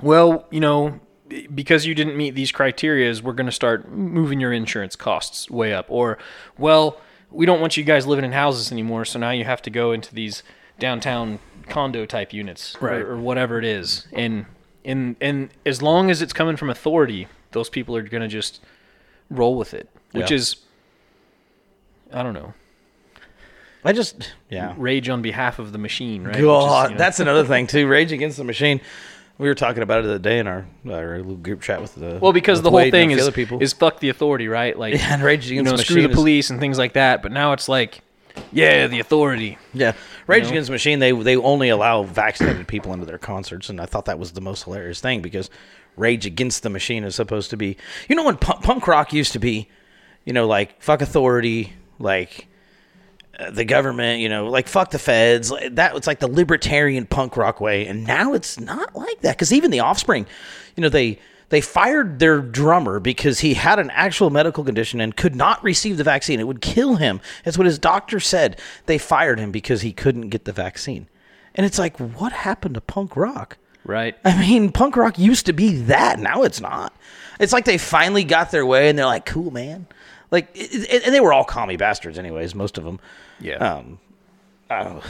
well, 0.03 0.47
you 0.51 0.61
know, 0.61 1.01
because 1.55 1.87
you 1.87 1.95
didn't 1.95 2.17
meet 2.17 2.35
these 2.35 2.53
criterias, 2.53 3.23
we're 3.23 3.33
going 3.33 3.47
to 3.47 3.53
start 3.53 3.91
moving 3.91 4.41
your 4.41 4.53
insurance 4.53 4.97
costs 4.97 5.51
way 5.51 5.73
up. 5.73 5.87
Or, 5.89 6.19
well, 6.59 7.01
we 7.31 7.47
don't 7.47 7.61
want 7.61 7.77
you 7.77 7.85
guys 7.85 8.07
living 8.07 8.25
in 8.25 8.33
houses 8.33 8.71
anymore, 8.71 9.05
so 9.05 9.19
now 9.19 9.31
you 9.31 9.45
have 9.45 9.63
to 9.63 9.71
go 9.71 9.93
into 9.93 10.15
these 10.15 10.43
downtown 10.79 11.39
condo 11.69 12.07
type 12.07 12.33
units, 12.33 12.77
Right. 12.81 13.01
or, 13.01 13.13
or 13.13 13.17
whatever 13.19 13.59
it 13.59 13.65
is. 13.65 14.07
And 14.13 14.47
and 14.85 15.17
and 15.21 15.51
as 15.65 15.83
long 15.83 16.11
as 16.11 16.23
it's 16.23 16.33
coming 16.33 16.57
from 16.57 16.71
authority, 16.71 17.29
those 17.53 17.69
people 17.69 17.97
are 17.97 18.03
going 18.03 18.23
to 18.23 18.29
just 18.29 18.61
roll 19.31 19.57
with 19.57 19.75
it, 19.75 19.89
which 20.13 20.31
Yeah. 20.31 20.37
is, 20.37 20.57
I 22.13 22.23
don't 22.23 22.35
know, 22.35 22.55
I 23.85 23.93
just 23.93 24.33
yeah. 24.51 24.75
rage 24.77 25.09
on 25.09 25.23
behalf 25.23 25.59
of 25.59 25.73
the 25.73 25.79
machine, 25.79 26.23
right? 26.25 26.35
Which 26.35 26.39
is, 26.41 26.45
God, 26.47 26.91
you 26.91 26.95
know- 26.95 26.99
that's 26.99 27.21
another 27.21 27.45
thing 27.45 27.67
too. 27.67 27.87
Rage 27.89 28.13
Against 28.13 28.37
the 28.37 28.45
Machine. 28.45 28.81
We 29.39 29.49
were 29.49 29.55
talking 29.55 29.83
about 29.83 30.01
it 30.01 30.03
the 30.05 30.11
other 30.15 30.19
day 30.19 30.39
in 30.39 30.47
our, 30.47 30.67
our 30.91 31.19
little 31.19 31.37
group 31.37 31.61
chat 31.61 31.83
with 31.83 31.95
the 31.95 32.19
Well, 32.23 32.33
because 32.33 32.63
the 32.63 32.71
whole 32.71 32.91
thing 32.91 33.11
is 33.11 33.29
people. 33.31 33.63
is 33.63 33.75
fuck 33.75 34.01
the 34.01 34.09
authority, 34.09 34.49
right? 34.49 34.77
Like, 34.79 34.95
Yeah, 34.95 35.13
and 35.13 35.23
Rage 35.23 35.47
you 35.51 35.61
Against 35.61 35.73
know, 35.73 35.77
the 35.77 35.85
screw 35.85 36.03
the 36.03 36.09
is- 36.09 36.15
police 36.15 36.49
and 36.51 36.59
things 36.59 36.79
like 36.79 36.95
that. 36.95 37.23
But 37.23 37.33
now 37.33 37.53
it's 37.53 37.69
like, 37.69 38.01
yeah, 38.51 38.87
the 38.87 38.99
authority. 39.01 39.59
yeah, 39.75 39.93
Rage 40.27 40.45
know? 40.45 40.51
Against 40.51 40.67
the 40.67 40.73
Machine. 40.73 40.99
They 40.99 41.13
they 41.13 41.37
only 41.37 41.69
allow 41.69 42.03
vaccinated 42.03 42.67
people 42.67 42.93
into 42.93 43.07
their 43.07 43.19
concerts, 43.19 43.69
and 43.69 43.81
I 43.81 43.87
thought 43.87 44.07
that 44.07 44.19
was 44.19 44.33
the 44.33 44.41
most 44.41 44.65
hilarious 44.65 45.01
thing 45.01 45.23
because 45.23 45.51
Rage 45.97 46.27
Against 46.27 46.63
the 46.63 46.71
Machine 46.71 47.05
is 47.05 47.15
supposed 47.15 47.51
to 47.51 47.57
be, 47.57 47.77
you 48.09 48.17
know, 48.17 48.25
when 48.25 48.37
punk, 48.37 48.63
punk 48.63 48.87
rock 48.87 49.13
used 49.13 49.33
to 49.33 49.39
be, 49.39 49.69
you 50.25 50.33
know, 50.33 50.47
like 50.47 50.83
fuck 50.83 51.01
authority, 51.01 51.73
like 51.99 52.49
uh, 53.39 53.51
the 53.51 53.65
government, 53.65 54.21
you 54.21 54.29
know, 54.29 54.49
like 54.49 54.69
fuck 54.69 54.91
the 54.91 54.99
feds. 54.99 55.53
That 55.71 55.95
was 55.95 56.07
like 56.07 56.21
the 56.21 56.29
libertarian 56.29 57.07
punk 57.07 57.37
rock 57.37 57.61
way, 57.61 57.87
and 57.87 58.05
now 58.05 58.35
it's 58.35 58.59
not 58.59 58.95
like 58.95 59.21
that. 59.21 59.37
Because 59.37 59.53
even 59.53 59.71
the 59.71 59.81
Offspring, 59.81 60.27
you 60.75 60.83
know, 60.83 60.89
they 60.89 61.19
they 61.49 61.61
fired 61.61 62.19
their 62.19 62.41
drummer 62.41 62.99
because 63.01 63.41
he 63.41 63.55
had 63.55 63.79
an 63.79 63.91
actual 63.91 64.31
medical 64.31 64.65
condition 64.65 65.01
and 65.01 65.17
could 65.17 65.37
not 65.37 65.63
receive 65.63 65.97
the 65.97 66.05
vaccine. 66.05 66.41
It 66.41 66.47
would 66.47 66.61
kill 66.61 66.97
him. 66.97 67.21
That's 67.45 67.57
what 67.57 67.67
his 67.67 67.79
doctor 67.79 68.19
said. 68.21 68.61
They 68.87 68.99
fired 68.99 69.39
him 69.39 69.53
because 69.53 69.83
he 69.83 69.93
couldn't 69.93 70.31
get 70.31 70.45
the 70.45 70.53
vaccine. 70.53 71.07
And 71.55 71.65
it's 71.65 71.79
like, 71.79 71.99
what 71.99 72.33
happened 72.33 72.75
to 72.75 72.81
punk 72.81 73.17
rock? 73.17 73.59
Right. 73.85 74.17
I 74.25 74.39
mean, 74.41 74.73
punk 74.73 74.97
rock 74.97 75.19
used 75.19 75.47
to 75.47 75.53
be 75.53 75.77
that. 75.83 76.19
Now 76.19 76.43
it's 76.43 76.61
not. 76.61 76.93
It's 77.39 77.53
like 77.53 77.65
they 77.65 77.79
finally 77.79 78.25
got 78.25 78.51
their 78.51 78.67
way, 78.67 78.89
and 78.89 78.99
they're 78.99 79.07
like, 79.07 79.25
"Cool, 79.27 79.51
man." 79.53 79.87
Like, 80.33 80.49
it, 80.55 80.93
it- 80.93 81.03
and 81.05 81.15
they 81.15 81.21
were 81.21 81.33
all 81.33 81.45
commie 81.45 81.77
bastards, 81.77 82.19
anyways. 82.19 82.55
Most 82.55 82.79
of 82.79 82.85
them. 82.85 82.99
Yeah. 83.39 83.57
Um, 83.59 83.99
uh, 84.69 85.01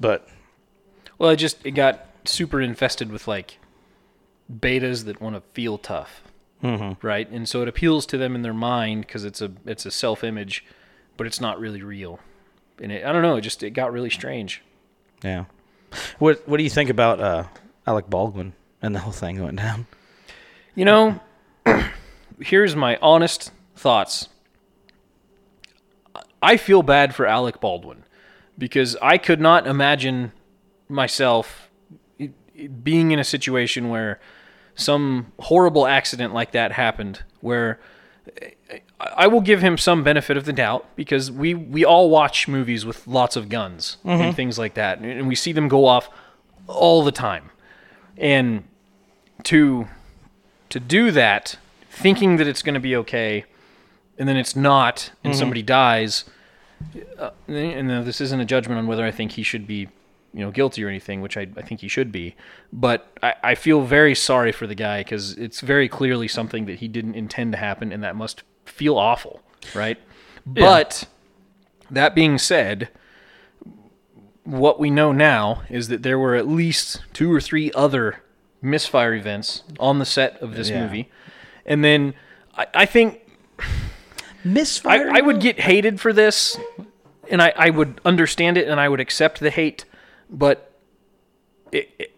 but 0.00 0.26
Well, 1.18 1.30
it 1.30 1.36
just 1.36 1.64
it 1.64 1.72
got 1.72 2.06
super 2.24 2.60
infested 2.60 3.12
with 3.12 3.28
like 3.28 3.58
betas 4.52 5.04
that 5.04 5.20
want 5.20 5.36
to 5.36 5.42
feel 5.52 5.78
tough, 5.78 6.22
mm-hmm. 6.62 7.04
right? 7.06 7.28
And 7.30 7.48
so 7.48 7.62
it 7.62 7.68
appeals 7.68 8.06
to 8.06 8.18
them 8.18 8.34
in 8.34 8.42
their 8.42 8.54
mind 8.54 9.06
because 9.06 9.24
it's 9.24 9.40
a 9.40 9.52
it's 9.64 9.86
a 9.86 9.90
self 9.90 10.22
image, 10.24 10.64
but 11.16 11.26
it's 11.26 11.40
not 11.40 11.58
really 11.58 11.82
real. 11.82 12.20
And 12.80 12.92
it, 12.92 13.04
I 13.04 13.12
don't 13.12 13.22
know, 13.22 13.36
it 13.36 13.42
just 13.42 13.62
it 13.62 13.70
got 13.70 13.92
really 13.92 14.10
strange. 14.10 14.62
Yeah. 15.22 15.44
What 16.18 16.46
What 16.48 16.58
do 16.58 16.64
you 16.64 16.70
think 16.70 16.90
about 16.90 17.20
uh, 17.20 17.44
Alec 17.86 18.08
Baldwin 18.08 18.54
and 18.80 18.94
the 18.94 19.00
whole 19.00 19.12
thing 19.12 19.36
going 19.36 19.56
down? 19.56 19.86
You 20.74 20.84
know, 20.84 21.20
here's 22.40 22.74
my 22.74 22.98
honest 23.02 23.52
thoughts. 23.76 24.28
I 26.42 26.56
feel 26.56 26.82
bad 26.82 27.14
for 27.14 27.26
Alec 27.26 27.60
Baldwin 27.60 28.04
because 28.58 28.96
I 29.00 29.16
could 29.18 29.40
not 29.40 29.66
imagine 29.66 30.32
myself 30.88 31.70
being 32.82 33.12
in 33.12 33.18
a 33.18 33.24
situation 33.24 33.88
where 33.88 34.20
some 34.74 35.32
horrible 35.38 35.86
accident 35.86 36.34
like 36.34 36.52
that 36.52 36.72
happened 36.72 37.22
where 37.40 37.78
I 39.00 39.26
will 39.26 39.40
give 39.40 39.60
him 39.60 39.76
some 39.76 40.02
benefit 40.04 40.36
of 40.36 40.44
the 40.44 40.52
doubt 40.52 40.86
because 40.96 41.30
we, 41.30 41.54
we 41.54 41.84
all 41.84 42.08
watch 42.08 42.46
movies 42.48 42.86
with 42.86 43.06
lots 43.06 43.36
of 43.36 43.48
guns 43.48 43.96
and 44.04 44.34
things 44.36 44.58
like 44.58 44.74
that. 44.74 45.00
And 45.00 45.26
we 45.28 45.34
see 45.34 45.52
them 45.52 45.68
go 45.68 45.86
off 45.86 46.08
all 46.68 47.02
the 47.02 47.12
time. 47.12 47.50
And 48.16 48.64
to 49.44 49.88
to 50.68 50.78
do 50.80 51.10
that 51.10 51.56
thinking 51.90 52.36
that 52.36 52.46
it's 52.46 52.62
going 52.62 52.74
to 52.74 52.80
be 52.80 52.94
okay 52.96 53.44
and 54.18 54.28
then 54.28 54.36
it's 54.36 54.54
not 54.56 55.10
and 55.24 55.34
somebody 55.36 55.62
dies 55.62 56.24
uh, 57.18 57.30
and 57.48 58.06
this 58.06 58.20
isn't 58.20 58.40
a 58.40 58.44
judgment 58.44 58.78
on 58.78 58.86
whether 58.86 59.04
I 59.04 59.10
think 59.10 59.32
he 59.32 59.42
should 59.42 59.66
be, 59.66 59.88
you 60.34 60.40
know, 60.40 60.50
guilty 60.50 60.82
or 60.84 60.88
anything, 60.88 61.20
which 61.20 61.36
I, 61.36 61.46
I 61.56 61.62
think 61.62 61.80
he 61.80 61.88
should 61.88 62.10
be. 62.12 62.34
But 62.72 63.06
I, 63.22 63.34
I 63.42 63.54
feel 63.54 63.82
very 63.82 64.14
sorry 64.14 64.52
for 64.52 64.66
the 64.66 64.74
guy 64.74 65.00
because 65.00 65.32
it's 65.36 65.60
very 65.60 65.88
clearly 65.88 66.28
something 66.28 66.66
that 66.66 66.78
he 66.80 66.88
didn't 66.88 67.14
intend 67.14 67.52
to 67.52 67.58
happen, 67.58 67.92
and 67.92 68.02
that 68.02 68.16
must 68.16 68.42
feel 68.64 68.96
awful, 68.98 69.42
right? 69.74 69.98
But 70.46 71.04
that 71.90 72.14
being 72.14 72.38
said, 72.38 72.88
what 74.44 74.80
we 74.80 74.90
know 74.90 75.12
now 75.12 75.62
is 75.68 75.88
that 75.88 76.02
there 76.02 76.18
were 76.18 76.34
at 76.34 76.48
least 76.48 77.00
two 77.12 77.32
or 77.32 77.40
three 77.40 77.70
other 77.72 78.22
misfire 78.60 79.14
events 79.14 79.62
on 79.78 79.98
the 79.98 80.04
set 80.04 80.40
of 80.40 80.54
this 80.54 80.70
Yeah. 80.70 80.82
movie, 80.84 81.10
and 81.66 81.84
then 81.84 82.14
I, 82.56 82.66
I 82.74 82.86
think 82.86 83.20
Misfire. 84.44 85.10
I, 85.10 85.18
I 85.18 85.20
would 85.20 85.40
get 85.40 85.60
hated 85.60 86.00
for 86.00 86.12
this, 86.12 86.56
and 87.30 87.40
I, 87.40 87.52
I 87.56 87.70
would 87.70 88.00
understand 88.04 88.58
it 88.58 88.66
and 88.66 88.80
I 88.80 88.88
would 88.88 88.98
accept 88.98 89.38
the 89.38 89.50
hate, 89.50 89.84
but 90.32 90.72
it, 91.70 91.88
it, 91.98 92.12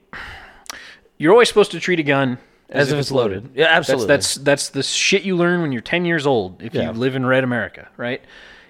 you're 1.18 1.32
always 1.32 1.48
supposed 1.48 1.72
to 1.72 1.80
treat 1.80 2.00
a 2.00 2.02
gun 2.02 2.38
as, 2.68 2.90
if 2.90 2.98
it's 2.98 3.10
loaded. 3.10 3.50
Yeah, 3.54 3.66
absolutely. 3.66 4.06
That's, 4.06 4.34
that's 4.36 4.44
that's 4.44 4.68
the 4.70 4.82
shit 4.82 5.22
you 5.22 5.36
learn 5.36 5.60
when 5.60 5.72
you're 5.72 5.82
10 5.82 6.04
years 6.04 6.26
old 6.26 6.62
if 6.62 6.74
Yeah. 6.74 6.84
you 6.84 6.92
live 6.92 7.14
in 7.14 7.26
red 7.26 7.44
America, 7.44 7.88
right? 7.96 8.22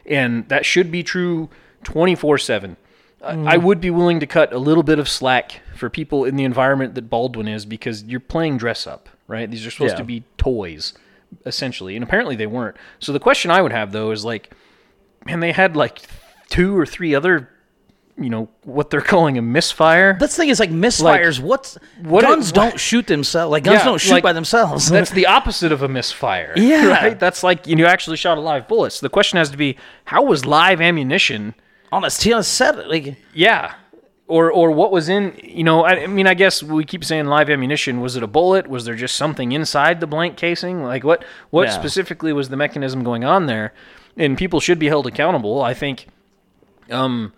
And 0.06 0.48
that 0.48 0.66
should 0.66 0.90
be 0.90 1.02
true 1.02 1.48
24 1.84 2.38
seven. 2.38 2.76
Mm-hmm. 3.22 3.48
I 3.48 3.54
I 3.54 3.56
would 3.56 3.80
be 3.80 3.90
willing 3.90 4.20
to 4.20 4.26
cut 4.26 4.52
a 4.52 4.58
little 4.58 4.82
bit 4.82 4.98
of 4.98 5.08
slack 5.08 5.60
for 5.74 5.88
people 5.88 6.24
in 6.24 6.36
the 6.36 6.44
environment 6.44 6.94
that 6.96 7.08
Baldwin 7.08 7.48
is 7.48 7.64
because 7.64 8.04
you're 8.04 8.20
playing 8.20 8.58
dress 8.58 8.86
up, 8.86 9.08
right? 9.28 9.50
These 9.50 9.64
are 9.66 9.70
supposed 9.70 9.92
Yeah. 9.94 9.98
to 9.98 10.04
be 10.04 10.24
toys, 10.36 10.92
essentially, 11.46 11.96
and 11.96 12.02
apparently 12.02 12.36
they 12.36 12.46
weren't. 12.46 12.76
So 12.98 13.12
the 13.12 13.20
question 13.20 13.50
I 13.50 13.62
would 13.62 13.72
have 13.72 13.92
though 13.92 14.10
is 14.10 14.24
like, 14.24 14.50
man, 15.24 15.40
they 15.40 15.52
had 15.52 15.74
like 15.76 16.00
two 16.50 16.76
or 16.76 16.84
three 16.84 17.14
other, 17.14 17.48
you 18.16 18.30
know, 18.30 18.48
what 18.62 18.90
they're 18.90 19.00
calling 19.14 19.38
a 19.38 19.42
misfire. 19.42 20.16
That's 20.18 20.36
the 20.36 20.42
thing 20.42 20.48
is 20.50 20.60
like 20.60 20.70
misfires. 20.70 21.40
what's 21.40 21.76
what- 22.02 22.22
guns 22.22 22.46
what- 22.48 22.54
don't 22.70 22.80
shoot 22.80 23.06
themselves. 23.06 23.50
Like 23.50 23.64
guns 23.64 23.78
Yeah, 23.80 23.84
don't 23.84 24.00
shoot 24.00 24.12
like, 24.12 24.22
by 24.22 24.32
themselves. 24.32 24.88
That's 24.88 25.10
the 25.10 25.26
opposite 25.38 25.72
of 25.72 25.82
a 25.82 25.88
misfire. 25.88 26.52
Yeah. 26.56 26.88
Right? 26.88 27.18
That's 27.18 27.42
like 27.42 27.66
you 27.66 27.76
know, 27.76 27.86
actually 27.86 28.16
shot 28.16 28.38
a 28.38 28.40
live 28.40 28.68
bullet. 28.68 28.92
So 28.92 29.04
the 29.04 29.10
question 29.10 29.38
has 29.38 29.50
to 29.50 29.56
be, 29.56 29.76
how 30.04 30.22
was 30.22 30.44
live 30.46 30.80
ammunition? 30.80 31.54
on 31.92 32.02
a, 32.02 32.08
a 32.08 32.42
set. 32.42 32.88
Like 32.88 33.16
Yeah. 33.32 33.74
Or, 34.26 34.50
or 34.50 34.70
what 34.70 34.90
was 34.90 35.10
in 35.10 35.38
you 35.44 35.62
know 35.64 35.84
I, 35.84 36.04
I 36.04 36.06
mean 36.06 36.26
I 36.26 36.32
guess 36.32 36.62
we 36.62 36.84
keep 36.86 37.04
saying 37.04 37.26
live 37.26 37.50
ammunition 37.50 38.00
was 38.00 38.16
it 38.16 38.22
a 38.22 38.26
bullet 38.26 38.66
was 38.68 38.86
there 38.86 38.94
just 38.94 39.16
something 39.16 39.52
inside 39.52 40.00
the 40.00 40.06
blank 40.06 40.38
casing 40.38 40.82
like 40.82 41.04
what 41.04 41.24
what 41.50 41.64
Yeah. 41.68 41.72
specifically 41.74 42.32
was 42.32 42.48
the 42.48 42.56
mechanism 42.56 43.04
going 43.04 43.22
on 43.22 43.44
there 43.46 43.74
and 44.16 44.38
people 44.38 44.60
should 44.60 44.78
be 44.78 44.88
held 44.88 45.06
accountable 45.06 45.60
I 45.60 45.74
think 45.74 46.06
um 46.90 47.34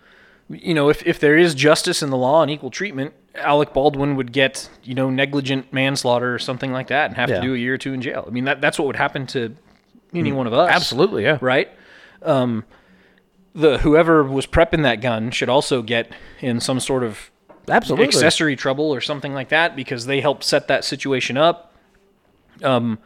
you 0.49 0.73
know 0.73 0.89
if, 0.89 1.05
if 1.05 1.19
there 1.19 1.37
is 1.37 1.53
justice 1.55 2.01
in 2.01 2.09
the 2.09 2.17
law 2.17 2.41
and 2.41 2.49
equal 2.51 2.69
treatment 2.71 3.13
Alec 3.35 3.73
Baldwin 3.73 4.15
would 4.15 4.31
get 4.31 4.69
you 4.83 4.95
know 4.95 5.09
negligent 5.09 5.71
manslaughter 5.73 6.33
or 6.33 6.39
something 6.39 6.71
like 6.71 6.87
that 6.87 7.07
and 7.07 7.15
have 7.17 7.29
Yeah. 7.29 7.35
to 7.37 7.41
do 7.41 7.53
a 7.53 7.57
year 7.57 7.73
or 7.73 7.77
two 7.77 7.93
in 7.93 8.01
jail 8.01 8.23
I 8.27 8.29
mean 8.31 8.45
that 8.45 8.61
that's 8.61 8.77
what 8.79 8.87
would 8.87 8.95
happen 8.95 9.27
to 9.27 9.55
any 10.13 10.31
one 10.31 10.47
of 10.47 10.53
us 10.53 10.69
absolutely, 10.73 11.23
yeah. 11.23 11.37
right? 11.41 11.69
Um, 12.21 12.63
the 13.53 13.79
whoever 13.79 14.23
was 14.23 14.47
prepping 14.47 14.83
that 14.83 15.01
gun 15.01 15.31
should 15.31 15.49
also 15.49 15.81
get 15.81 16.11
in 16.39 16.59
some 16.59 16.79
sort 16.79 17.03
of 17.03 17.29
Absolutely. 17.67 18.05
accessory 18.05 18.55
trouble 18.55 18.93
or 18.93 19.01
something 19.01 19.33
like 19.33 19.49
that 19.49 19.75
because 19.75 20.05
they 20.05 20.21
helped 20.21 20.43
set 20.43 20.67
that 20.69 20.85
situation 20.85 21.37
up. 21.37 21.73
Um, 22.63 22.99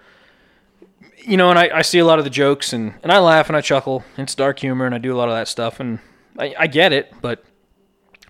you 1.17 1.37
know, 1.37 1.49
and 1.49 1.57
I, 1.57 1.69
I 1.77 1.81
see 1.81 1.99
a 1.99 2.05
lot 2.05 2.19
of 2.19 2.25
the 2.25 2.29
jokes 2.29 2.71
and, 2.73 2.93
and 3.01 3.11
I 3.11 3.19
laugh 3.19 3.47
and 3.47 3.57
I 3.57 3.61
chuckle. 3.61 4.03
It's 4.17 4.35
dark 4.35 4.59
humor 4.59 4.85
and 4.85 4.93
I 4.93 4.97
do 4.99 5.13
a 5.13 5.17
lot 5.17 5.29
of 5.29 5.35
that 5.35 5.47
stuff 5.47 5.79
and 5.79 5.99
I, 6.41 6.55
I 6.59 6.67
get 6.67 6.91
it, 6.93 7.13
but 7.21 7.43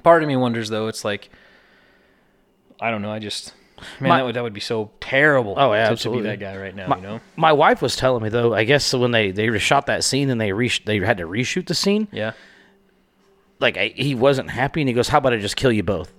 part 0.03 0.21
of 0.23 0.27
me 0.27 0.35
wonders 0.35 0.69
though, 0.69 0.87
it's 0.87 1.03
like, 1.05 1.29
I 2.79 2.91
don't 2.91 3.01
know, 3.01 3.11
I 3.11 3.19
just, 3.19 3.53
man, 3.99 4.09
My- 4.09 4.17
that 4.17 4.25
would 4.25 4.35
that 4.35 4.43
would 4.43 4.53
be 4.53 4.59
so 4.59 4.91
terrible. 4.99 5.53
Oh, 5.57 5.73
yeah, 5.73 5.85
to, 5.85 5.91
absolutely. 5.91 6.23
to 6.23 6.29
be 6.29 6.35
that 6.37 6.39
guy 6.53 6.57
right 6.61 6.75
now. 6.75 6.87
My, 6.87 6.95
you 6.97 7.01
know, 7.03 7.19
my 7.35 7.53
wife 7.53 7.81
was 7.81 7.95
telling 7.95 8.21
me 8.23 8.29
though. 8.29 8.53
I 8.53 8.63
guess 8.63 8.93
when 8.93 9.11
they 9.11 9.31
they 9.31 9.57
shot 9.59 9.85
that 9.87 10.03
scene 10.03 10.29
and 10.29 10.39
they 10.41 10.51
re- 10.51 10.71
they 10.85 10.99
had 10.99 11.17
to 11.17 11.27
reshoot 11.27 11.67
the 11.67 11.75
scene. 11.75 12.07
yeah. 12.11 12.33
Like 13.59 13.77
I, 13.77 13.93
he 13.95 14.15
wasn't 14.15 14.49
happy 14.49 14.81
and 14.81 14.87
he 14.87 14.93
goes, 14.93 15.07
"How 15.07 15.19
about 15.19 15.33
I 15.33 15.37
just 15.37 15.55
kill 15.55 15.71
you 15.71 15.83
both?" 15.83 16.11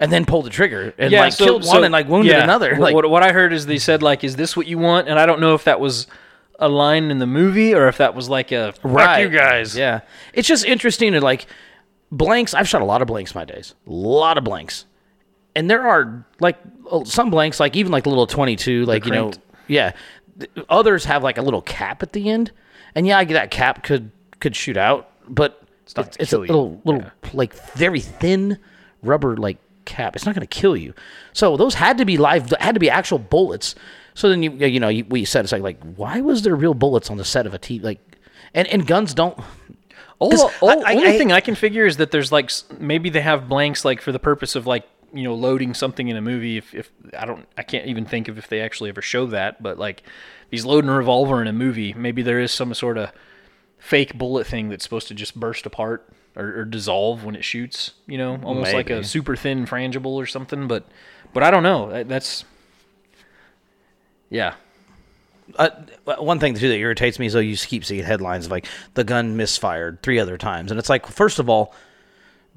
And 0.00 0.12
then 0.12 0.24
pulled 0.24 0.46
the 0.46 0.50
trigger 0.50 0.94
and 0.96 1.10
yeah, 1.10 1.22
like 1.22 1.32
so- 1.32 1.44
killed 1.44 1.64
so- 1.64 1.72
one 1.74 1.84
and 1.84 1.92
like 1.92 2.08
wounded 2.08 2.30
yeah. 2.32 2.44
another. 2.44 2.76
Like 2.78 2.94
what, 2.94 3.10
what 3.10 3.24
I 3.24 3.32
heard 3.32 3.52
is 3.52 3.66
they 3.66 3.78
said 3.78 4.00
like, 4.00 4.22
"Is 4.22 4.36
this 4.36 4.56
what 4.56 4.68
you 4.68 4.78
want?" 4.78 5.08
And 5.08 5.18
I 5.18 5.26
don't 5.26 5.40
know 5.40 5.54
if 5.54 5.64
that 5.64 5.80
was 5.80 6.06
a 6.58 6.68
line 6.68 7.10
in 7.10 7.18
the 7.18 7.26
movie 7.26 7.74
or 7.74 7.88
if 7.88 7.98
that 7.98 8.14
was 8.14 8.28
like 8.28 8.52
a 8.52 8.72
"Fuck 8.72 9.20
you 9.20 9.28
guys." 9.28 9.76
Yeah, 9.76 10.00
it's 10.32 10.48
just 10.48 10.64
interesting 10.64 11.12
to 11.12 11.20
like 11.20 11.46
blanks. 12.10 12.54
I've 12.54 12.68
shot 12.68 12.82
a 12.82 12.84
lot 12.86 13.02
of 13.02 13.08
blanks 13.08 13.34
my 13.34 13.44
days, 13.44 13.74
a 13.86 13.90
lot 13.90 14.38
of 14.38 14.44
blanks, 14.44 14.84
and 15.54 15.70
there 15.70 15.86
are 15.86 16.26
like 16.40 16.58
oh, 16.90 17.04
some 17.04 17.30
blanks, 17.30 17.60
like 17.60 17.76
even 17.76 17.92
like 17.92 18.04
the 18.04 18.10
little 18.10 18.26
twenty-two, 18.26 18.84
like 18.86 19.04
you 19.04 19.12
know, 19.12 19.30
cranked. 19.30 19.38
yeah. 19.68 19.92
Th- 20.38 20.50
Others 20.68 21.04
have 21.06 21.22
like 21.22 21.38
a 21.38 21.42
little 21.42 21.62
cap 21.62 22.02
at 22.02 22.12
the 22.12 22.30
end, 22.30 22.52
and 22.94 23.06
yeah, 23.06 23.22
that 23.24 23.50
cap 23.50 23.82
could 23.82 24.10
could 24.40 24.54
shoot 24.54 24.76
out, 24.76 25.10
but 25.28 25.62
it's, 25.82 25.96
not 25.96 26.16
it's 26.20 26.32
a 26.32 26.36
kill 26.36 26.46
you. 26.46 26.52
little 26.52 26.80
little 26.84 27.10
like 27.32 27.54
very 27.74 28.00
thin 28.00 28.58
rubber 29.02 29.36
like 29.36 29.58
cap. 29.84 30.14
It's 30.14 30.26
not 30.26 30.34
going 30.34 30.46
to 30.46 30.54
kill 30.60 30.76
you. 30.76 30.94
So 31.32 31.56
those 31.56 31.74
had 31.74 31.98
to 31.98 32.04
be 32.04 32.18
live, 32.18 32.52
had 32.60 32.74
to 32.74 32.80
be 32.80 32.90
actual 32.90 33.18
bullets. 33.18 33.74
So 34.18 34.28
then 34.28 34.42
you 34.42 34.50
you 34.50 34.80
know 34.80 34.88
you, 34.88 35.04
we 35.08 35.24
said 35.24 35.44
it's 35.44 35.52
like 35.52 35.62
like 35.62 35.80
why 35.94 36.20
was 36.20 36.42
there 36.42 36.56
real 36.56 36.74
bullets 36.74 37.08
on 37.08 37.18
the 37.18 37.24
set 37.24 37.46
of 37.46 37.54
a 37.54 37.58
T 37.58 37.78
like, 37.78 38.00
and 38.52 38.66
and 38.66 38.84
guns 38.84 39.14
don't. 39.14 39.38
All, 40.18 40.32
I- 40.84 40.94
only 40.96 41.10
I- 41.10 41.18
thing 41.18 41.30
I 41.30 41.40
can 41.40 41.54
figure 41.54 41.86
is 41.86 41.98
that 41.98 42.10
there's 42.10 42.32
like 42.32 42.50
maybe 42.80 43.10
they 43.10 43.20
have 43.20 43.48
blanks 43.48 43.84
like 43.84 44.00
for 44.02 44.10
the 44.10 44.18
purpose 44.18 44.56
of 44.56 44.66
like 44.66 44.84
you 45.12 45.22
know 45.22 45.34
loading 45.36 45.72
something 45.72 46.08
in 46.08 46.16
a 46.16 46.20
movie. 46.20 46.56
If, 46.56 46.74
if 46.74 46.90
I 47.16 47.26
don't, 47.26 47.46
I 47.56 47.62
can't 47.62 47.86
even 47.86 48.04
think 48.06 48.26
of 48.26 48.38
if 48.38 48.48
they 48.48 48.60
actually 48.60 48.90
ever 48.90 49.00
show 49.02 49.26
that. 49.26 49.62
But 49.62 49.78
like, 49.78 50.00
if 50.00 50.50
he's 50.50 50.64
loading 50.64 50.90
a 50.90 50.96
revolver 50.96 51.40
in 51.40 51.46
a 51.46 51.52
movie, 51.52 51.92
maybe 51.92 52.20
there 52.22 52.40
is 52.40 52.50
some 52.50 52.74
sort 52.74 52.98
of 52.98 53.12
fake 53.78 54.18
bullet 54.18 54.48
thing 54.48 54.68
that's 54.68 54.82
supposed 54.82 55.06
to 55.06 55.14
just 55.14 55.38
burst 55.38 55.64
apart 55.64 56.12
or, 56.34 56.46
or 56.60 56.64
dissolve 56.64 57.24
when 57.24 57.36
it 57.36 57.44
shoots. 57.44 57.92
You 58.08 58.18
know, 58.18 58.40
almost 58.42 58.72
like 58.74 58.90
a 58.90 59.04
super 59.04 59.36
thin 59.36 59.64
frangible 59.64 60.14
or 60.16 60.26
something. 60.26 60.66
But 60.66 60.88
but 61.32 61.44
I 61.44 61.52
don't 61.52 61.62
know. 61.62 61.90
That- 61.90 62.08
That's 62.08 62.44
yeah. 64.30 64.54
Uh, 65.56 65.70
one 66.18 66.38
thing 66.38 66.54
too 66.54 66.68
that 66.68 66.76
irritates 66.76 67.18
me 67.18 67.24
is 67.26 67.32
though 67.32 67.38
you 67.38 67.56
keep 67.56 67.82
seeing 67.84 68.04
headlines 68.04 68.44
of 68.46 68.52
like 68.52 68.66
the 68.94 69.02
gun 69.04 69.36
misfired 69.36 70.02
three 70.02 70.18
other 70.18 70.36
times, 70.36 70.70
and 70.70 70.78
it's 70.78 70.90
like 70.90 71.06
first 71.06 71.38
of 71.38 71.48
all, 71.48 71.74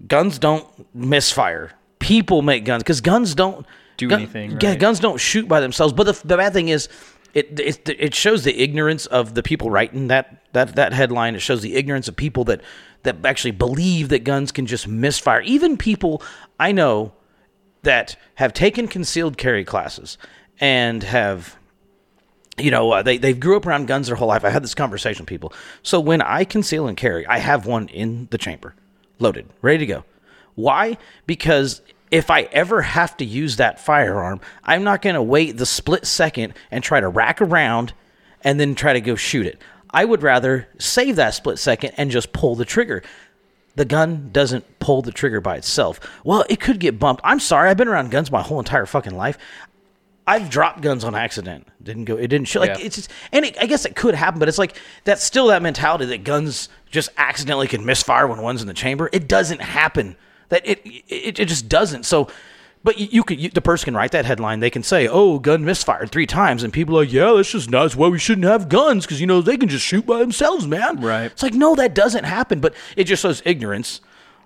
guns 0.08 0.38
don't 0.40 0.66
misfire. 0.94 1.72
People 2.00 2.42
make 2.42 2.66
guns 2.66 2.84
because 2.84 3.00
guns 3.00 3.34
don't 3.34 3.66
Do 3.98 4.10
gun- 4.10 4.20
anything, 4.22 4.58
Yeah, 4.60 4.72
right. 4.72 4.80
guns 4.80 5.00
don't 5.00 5.20
shoot 5.20 5.48
by 5.48 5.62
themselves. 5.62 5.94
But 5.94 6.04
the, 6.04 6.28
the 6.28 6.36
bad 6.38 6.52
thing 6.52 6.68
is, 6.68 6.90
it, 7.34 7.58
it 7.60 7.88
it 7.88 8.14
shows 8.14 8.44
the 8.44 8.60
ignorance 8.62 9.06
of 9.06 9.36
the 9.36 9.44
people 9.44 9.70
writing 9.70 10.08
that 10.08 10.44
that 10.52 10.76
that 10.76 10.92
headline. 10.92 11.36
It 11.36 11.40
shows 11.42 11.62
the 11.62 11.76
ignorance 11.76 12.10
of 12.10 12.18
people 12.18 12.44
that 12.46 12.60
that 13.04 13.26
actually 13.26 13.52
believe 13.52 14.10
that 14.10 14.26
guns 14.26 14.52
can 14.52 14.66
just 14.66 14.86
misfire. 14.86 15.40
Even 15.42 15.78
people 15.78 16.22
I 16.60 16.74
know 16.74 17.14
that 17.84 18.18
have 18.36 18.52
taken 18.54 18.90
concealed 18.90 19.38
carry 19.38 19.64
classes 19.64 20.18
and 20.60 21.04
have 21.04 21.56
you 22.62 22.72
know, 22.72 22.92
uh, 22.92 23.02
they 23.02 23.18
they 23.18 23.34
grew 23.34 23.58
up 23.58 23.66
around 23.66 23.88
guns 23.88 24.08
their 24.08 24.16
whole 24.16 24.28
life. 24.28 24.46
I 24.46 24.50
had 24.50 24.64
this 24.64 24.76
conversation 24.76 25.24
with 25.24 25.30
people. 25.30 25.54
So 25.84 26.00
when 26.00 26.22
I 26.22 26.44
conceal 26.44 26.88
and 26.88 26.98
carry, 26.98 27.26
I 27.28 27.40
have 27.40 27.66
one 27.66 27.88
in 27.90 28.28
the 28.32 28.38
chamber, 28.38 28.76
loaded, 29.20 29.48
ready 29.62 29.80
to 29.80 29.86
go. 29.86 30.04
Why? 30.56 30.98
Because 31.26 31.82
if 32.12 32.30
I 32.30 32.42
ever 32.52 32.82
have 32.82 33.16
to 33.18 33.26
use 33.26 33.56
that 33.56 33.80
firearm, 33.80 34.42
I'm 34.64 34.84
not 34.84 35.02
going 35.02 35.16
to 35.16 35.24
wait 35.24 35.58
the 35.58 35.66
split 35.66 36.06
second 36.06 36.54
and 36.70 36.84
try 36.84 37.00
to 37.00 37.08
rack 37.08 37.42
around 37.42 37.94
and 38.44 38.60
then 38.60 38.76
try 38.76 38.94
to 38.94 39.02
go 39.02 39.16
shoot 39.16 39.46
it. 39.46 39.62
I 39.90 40.06
would 40.06 40.22
rather 40.22 40.68
save 40.78 41.16
that 41.18 41.34
split 41.34 41.58
second 41.60 41.94
and 41.98 42.12
just 42.12 42.34
pull 42.34 42.56
the 42.56 42.66
trigger. 42.66 43.02
The 43.76 43.86
gun 43.86 44.30
doesn't 44.34 44.80
pull 44.80 45.02
the 45.02 45.12
trigger 45.12 45.40
by 45.40 45.56
itself. 45.56 46.00
Well, 46.26 46.44
it 46.50 46.60
could 46.60 46.80
get 46.80 47.00
bumped. 47.00 47.22
I'm 47.24 47.40
sorry. 47.40 47.70
I've 47.70 47.78
been 47.78 47.88
around 47.88 48.12
guns 48.12 48.32
my 48.32 48.42
whole 48.42 48.60
entire 48.60 48.86
fucking 48.86 49.16
life. 49.16 49.38
I've 50.32 50.50
dropped 50.50 50.82
guns 50.82 51.04
on 51.04 51.14
accident. 51.16 51.68
Didn't 51.84 52.06
go. 52.06 52.16
It 52.16 52.28
didn't 52.28 52.48
show. 52.48 52.60
Like 52.62 52.78
Yeah. 52.80 52.86
it's 52.86 52.96
just, 52.96 53.12
and 53.32 53.44
it, 53.46 53.58
I 53.60 53.66
guess 53.66 53.86
it 53.86 53.96
could 53.96 54.16
happen, 54.16 54.40
but 54.40 54.48
it's 54.48 54.58
like 54.58 54.78
that's 55.04 55.24
still 55.24 55.48
that 55.48 55.62
mentality 55.62 56.06
that 56.06 56.24
guns 56.24 56.70
just 56.90 57.10
accidentally 57.18 57.68
can 57.68 57.86
misfire 57.86 58.28
when 58.28 58.42
one's 58.42 58.62
in 58.62 58.68
the 58.68 58.74
chamber. 58.74 59.10
It 59.12 59.28
doesn't 59.28 59.62
happen. 59.62 60.16
That 60.50 60.66
it 60.68 60.82
it, 60.86 61.40
it 61.40 61.46
just 61.48 61.68
doesn't. 61.70 62.06
So, 62.06 62.28
but 62.84 62.98
you, 63.00 63.08
you 63.12 63.24
could 63.24 63.40
you, 63.40 63.50
the 63.50 63.62
person 63.62 63.86
can 63.86 63.96
write 63.96 64.12
that 64.12 64.26
headline. 64.26 64.60
They 64.60 64.70
can 64.70 64.84
say, 64.84 65.08
"Oh, 65.08 65.40
gun 65.40 65.64
misfired 65.66 66.12
three 66.12 66.26
times," 66.28 66.64
and 66.64 66.72
people 66.74 66.98
are 66.98 67.04
like, 67.04 67.12
"Yeah, 67.14 67.34
that's 67.36 67.52
just 67.52 67.70
not 67.70 67.84
that's 67.84 67.96
why 67.96 68.08
we 68.10 68.20
shouldn't 68.20 68.46
have 68.48 68.70
guns 68.70 69.06
because 69.06 69.20
you 69.22 69.28
know 69.28 69.42
they 69.42 69.58
can 69.58 69.70
just 69.70 69.86
shoot 69.86 70.06
by 70.06 70.20
themselves, 70.20 70.68
man." 70.68 71.00
Right. 71.02 71.26
It's 71.32 71.44
like 71.44 71.54
no, 71.54 71.76
that 71.76 71.94
doesn't 71.96 72.24
happen. 72.26 72.60
But 72.60 72.74
it 72.96 73.04
just 73.06 73.22
shows 73.22 73.42
ignorance 73.46 74.02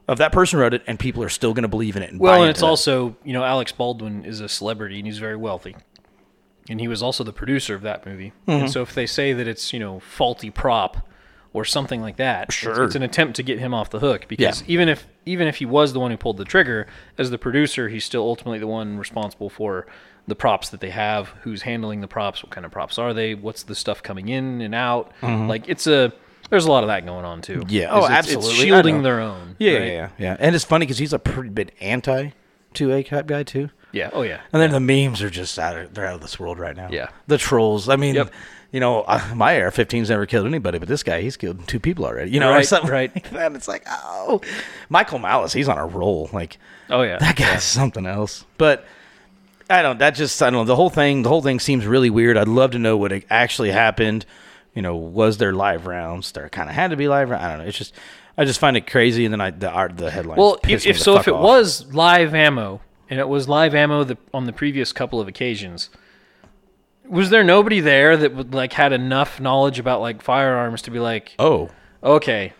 of 0.08 0.18
that 0.20 0.32
person 0.32 0.60
wrote 0.60 0.74
it, 0.74 0.84
and 0.88 1.00
people 1.00 1.24
are 1.24 1.30
still 1.30 1.54
going 1.54 1.64
to 1.64 1.68
believe 1.68 1.96
in 1.96 2.04
it. 2.04 2.12
And 2.12 2.20
Well, 2.20 2.34
buy 2.34 2.40
and 2.40 2.50
it's 2.50 2.62
it. 2.62 2.66
also 2.66 3.16
you 3.24 3.34
know 3.34 3.44
Alec 3.44 3.76
Baldwin 3.78 4.26
is 4.26 4.40
a 4.40 4.50
celebrity 4.50 4.98
and 5.00 5.06
he's 5.08 5.18
very 5.20 5.36
wealthy, 5.36 5.76
and 6.70 6.80
he 6.80 6.88
was 6.88 7.02
also 7.04 7.24
the 7.24 7.34
producer 7.34 7.76
of 7.76 7.82
that 7.84 8.06
movie. 8.06 8.32
Mm-hmm. 8.48 8.52
And 8.52 8.72
so 8.72 8.82
if 8.82 8.94
they 8.94 9.06
say 9.06 9.34
that 9.34 9.48
it's 9.48 9.74
you 9.74 9.80
know 9.80 10.00
faulty 10.00 10.50
prop 10.52 11.08
or 11.54 11.64
something 11.64 12.02
like 12.02 12.18
that, 12.18 12.52
Sure. 12.52 12.84
it's, 12.84 12.96
an 12.96 13.02
attempt 13.04 13.38
to 13.38 13.44
get 13.44 13.60
him 13.60 13.74
off 13.74 13.90
the 13.90 14.00
hook 14.00 14.26
because 14.28 14.62
Yeah. 14.62 14.68
even 14.68 14.90
if 14.90 15.08
even 15.26 15.48
if 15.48 15.56
he 15.58 15.66
was 15.66 15.94
the 15.94 16.00
one 16.00 16.12
who 16.12 16.18
pulled 16.18 16.38
the 16.38 16.44
trigger 16.46 16.86
as 17.18 17.30
the 17.32 17.38
producer, 17.38 17.88
he's 17.90 18.04
still 18.04 18.24
ultimately 18.24 18.60
the 18.60 18.68
one 18.68 18.98
responsible 18.98 19.50
for 19.50 19.88
the 20.28 20.36
props 20.36 20.70
that 20.70 20.82
they 20.82 20.90
have, 20.90 21.30
who's 21.44 21.62
handling 21.62 22.02
the 22.02 22.08
props, 22.08 22.44
what 22.44 22.50
kind 22.52 22.66
of 22.66 22.72
props 22.72 22.98
are 22.98 23.14
they, 23.14 23.36
what's 23.36 23.62
the 23.64 23.76
stuff 23.76 24.02
coming 24.04 24.28
in 24.28 24.60
and 24.60 24.74
out. 24.76 25.12
Like 25.22 25.70
it's 25.70 25.86
a 25.88 26.12
there's 26.50 26.66
a 26.66 26.72
lot 26.72 26.84
of 26.84 26.88
that 26.88 27.06
going 27.06 27.26
on 27.26 27.42
too. 27.42 27.64
Yeah. 27.68 27.90
Oh, 27.92 28.00
it's- 28.06 28.12
absolutely. 28.12 28.50
It's 28.52 28.60
shielding 28.60 29.04
their 29.04 29.20
own. 29.22 29.56
Yeah, 29.60 29.74
right? 29.74 29.82
yeah, 29.88 29.94
yeah, 29.94 30.10
yeah. 30.18 30.38
And 30.40 30.56
it's 30.56 30.66
funny 30.66 30.86
because 30.86 30.98
he's 30.98 31.14
a 31.14 31.20
pretty 31.20 31.50
big 31.50 31.72
anti 31.82 32.32
two 32.74 32.92
A 32.94 33.04
cap 33.04 33.26
guy 33.28 33.44
too. 33.44 33.70
Yeah. 33.92 34.10
Oh 34.14 34.22
yeah. 34.24 34.42
And 34.52 34.62
then 34.62 34.72
the 34.72 34.80
memes 34.82 35.22
are 35.22 35.30
just 35.30 35.58
out 35.58 35.78
of 35.78 35.94
they're 35.94 36.06
out 36.08 36.16
of 36.16 36.22
this 36.22 36.40
world 36.40 36.60
right 36.60 36.76
now. 36.76 36.90
Yeah. 36.92 37.10
the 37.28 37.38
trolls. 37.38 37.88
I 37.88 37.96
mean, 37.96 38.16
Yep. 38.16 38.34
you 38.72 38.80
know, 38.82 39.04
uh, 39.04 39.22
my 39.34 39.58
AR-15's 39.62 40.10
never 40.10 40.26
killed 40.26 40.46
anybody, 40.46 40.80
but 40.80 40.90
this 40.90 41.02
guy 41.04 41.22
he's 41.22 41.38
killed 41.38 41.66
two 41.68 41.80
people 41.80 42.06
already. 42.06 42.32
You 42.32 42.42
know, 42.42 42.50
or 42.50 42.56
Right, 42.56 42.66
something 42.66 42.92
right. 42.92 43.14
like 43.16 43.30
that. 43.32 43.54
It's 43.54 43.70
like, 43.70 43.84
oh, 43.90 44.42
Michael 44.90 45.20
Malice, 45.20 45.54
he's 45.54 45.70
on 45.70 45.78
a 45.78 45.86
roll. 45.86 46.30
Like 46.34 46.58
Oh 46.90 47.02
yeah. 47.04 47.18
that 47.20 47.36
guy's 47.38 47.64
something 47.64 48.06
else. 48.06 48.44
But 48.58 48.86
I 49.70 49.82
don't. 49.82 49.98
That 50.00 50.12
just 50.12 50.42
I 50.44 50.50
don't 50.50 50.60
know. 50.60 50.66
The 50.66 50.76
whole 50.76 50.90
thing. 50.92 51.24
The 51.24 51.30
whole 51.30 51.42
thing 51.42 51.60
seems 51.60 51.88
really 51.88 52.10
weird. 52.10 52.38
I'd 52.38 52.48
love 52.50 52.72
to 52.72 52.80
know 52.80 52.98
what 52.98 53.12
actually 53.30 53.72
happened. 53.72 54.26
You 54.76 54.82
know, 54.82 54.96
was 54.96 55.38
there 55.38 55.54
live 55.54 55.88
rounds? 55.88 56.34
There 56.34 56.48
kind 56.50 56.70
of 56.70 56.76
had 56.76 56.92
to 56.92 56.98
be 56.98 57.08
live 57.08 57.30
rounds. 57.30 57.44
I 57.44 57.50
don't 57.50 57.60
know. 57.60 57.66
It's 57.66 57.78
just 57.78 57.96
I 58.38 58.46
just 58.46 58.60
find 58.60 58.78
it 58.78 58.86
crazy. 58.86 59.26
And 59.26 59.34
then 59.34 59.42
I 59.42 59.50
the 59.50 59.70
art 59.70 59.98
the 59.98 60.12
headline. 60.12 60.38
Well, 60.38 60.60
if, 60.68 60.86
if 60.86 61.00
so, 61.00 61.18
if 61.18 61.28
it 61.28 61.36
was 61.36 61.92
live 61.94 62.36
ammo 62.36 62.82
and 63.10 63.20
it 63.20 63.28
was 63.28 63.48
live 63.48 63.74
ammo 63.74 64.04
the, 64.04 64.18
on 64.34 64.46
the 64.46 64.54
previous 64.54 64.92
couple 64.92 65.22
of 65.22 65.28
occasions, 65.28 65.90
was 67.08 67.30
there 67.30 67.44
nobody 67.44 67.80
there 67.80 68.18
that 68.18 68.36
would 68.36 68.54
like 68.54 68.74
had 68.74 68.92
enough 68.92 69.40
knowledge 69.40 69.80
about 69.80 70.02
like 70.02 70.22
firearms 70.22 70.82
to 70.84 70.92
be 70.92 71.00
like, 71.00 71.34
oh 71.40 71.70
okay, 72.04 72.54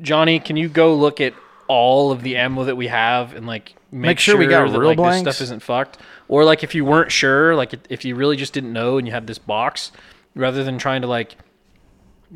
Johnny, 0.00 0.38
can 0.38 0.56
you 0.56 0.68
go 0.68 0.94
look 0.94 1.20
at 1.20 1.34
all 1.68 2.12
of 2.12 2.22
the 2.22 2.36
ammo 2.36 2.64
that 2.64 2.76
we 2.76 2.86
have 2.86 3.34
and 3.34 3.46
like 3.46 3.74
make, 3.90 4.10
Make 4.10 4.18
sure 4.20 4.36
we 4.36 4.46
got 4.46 4.70
that, 4.70 4.78
real 4.78 4.90
like, 4.90 4.96
this 4.96 5.02
blanks? 5.02 5.36
stuff 5.36 5.44
isn't 5.44 5.62
fucked? 5.62 5.98
Or 6.28 6.44
like 6.44 6.62
if 6.62 6.74
you 6.76 6.84
weren't 6.84 7.10
sure, 7.10 7.56
like 7.56 7.74
if 7.90 8.04
you 8.04 8.14
really 8.14 8.36
just 8.36 8.52
didn't 8.52 8.72
know 8.72 8.98
and 8.98 9.06
you 9.06 9.12
had 9.12 9.26
this 9.26 9.38
box, 9.38 9.90
rather 10.36 10.62
than 10.62 10.78
trying 10.78 11.02
to 11.02 11.08
like 11.08 11.36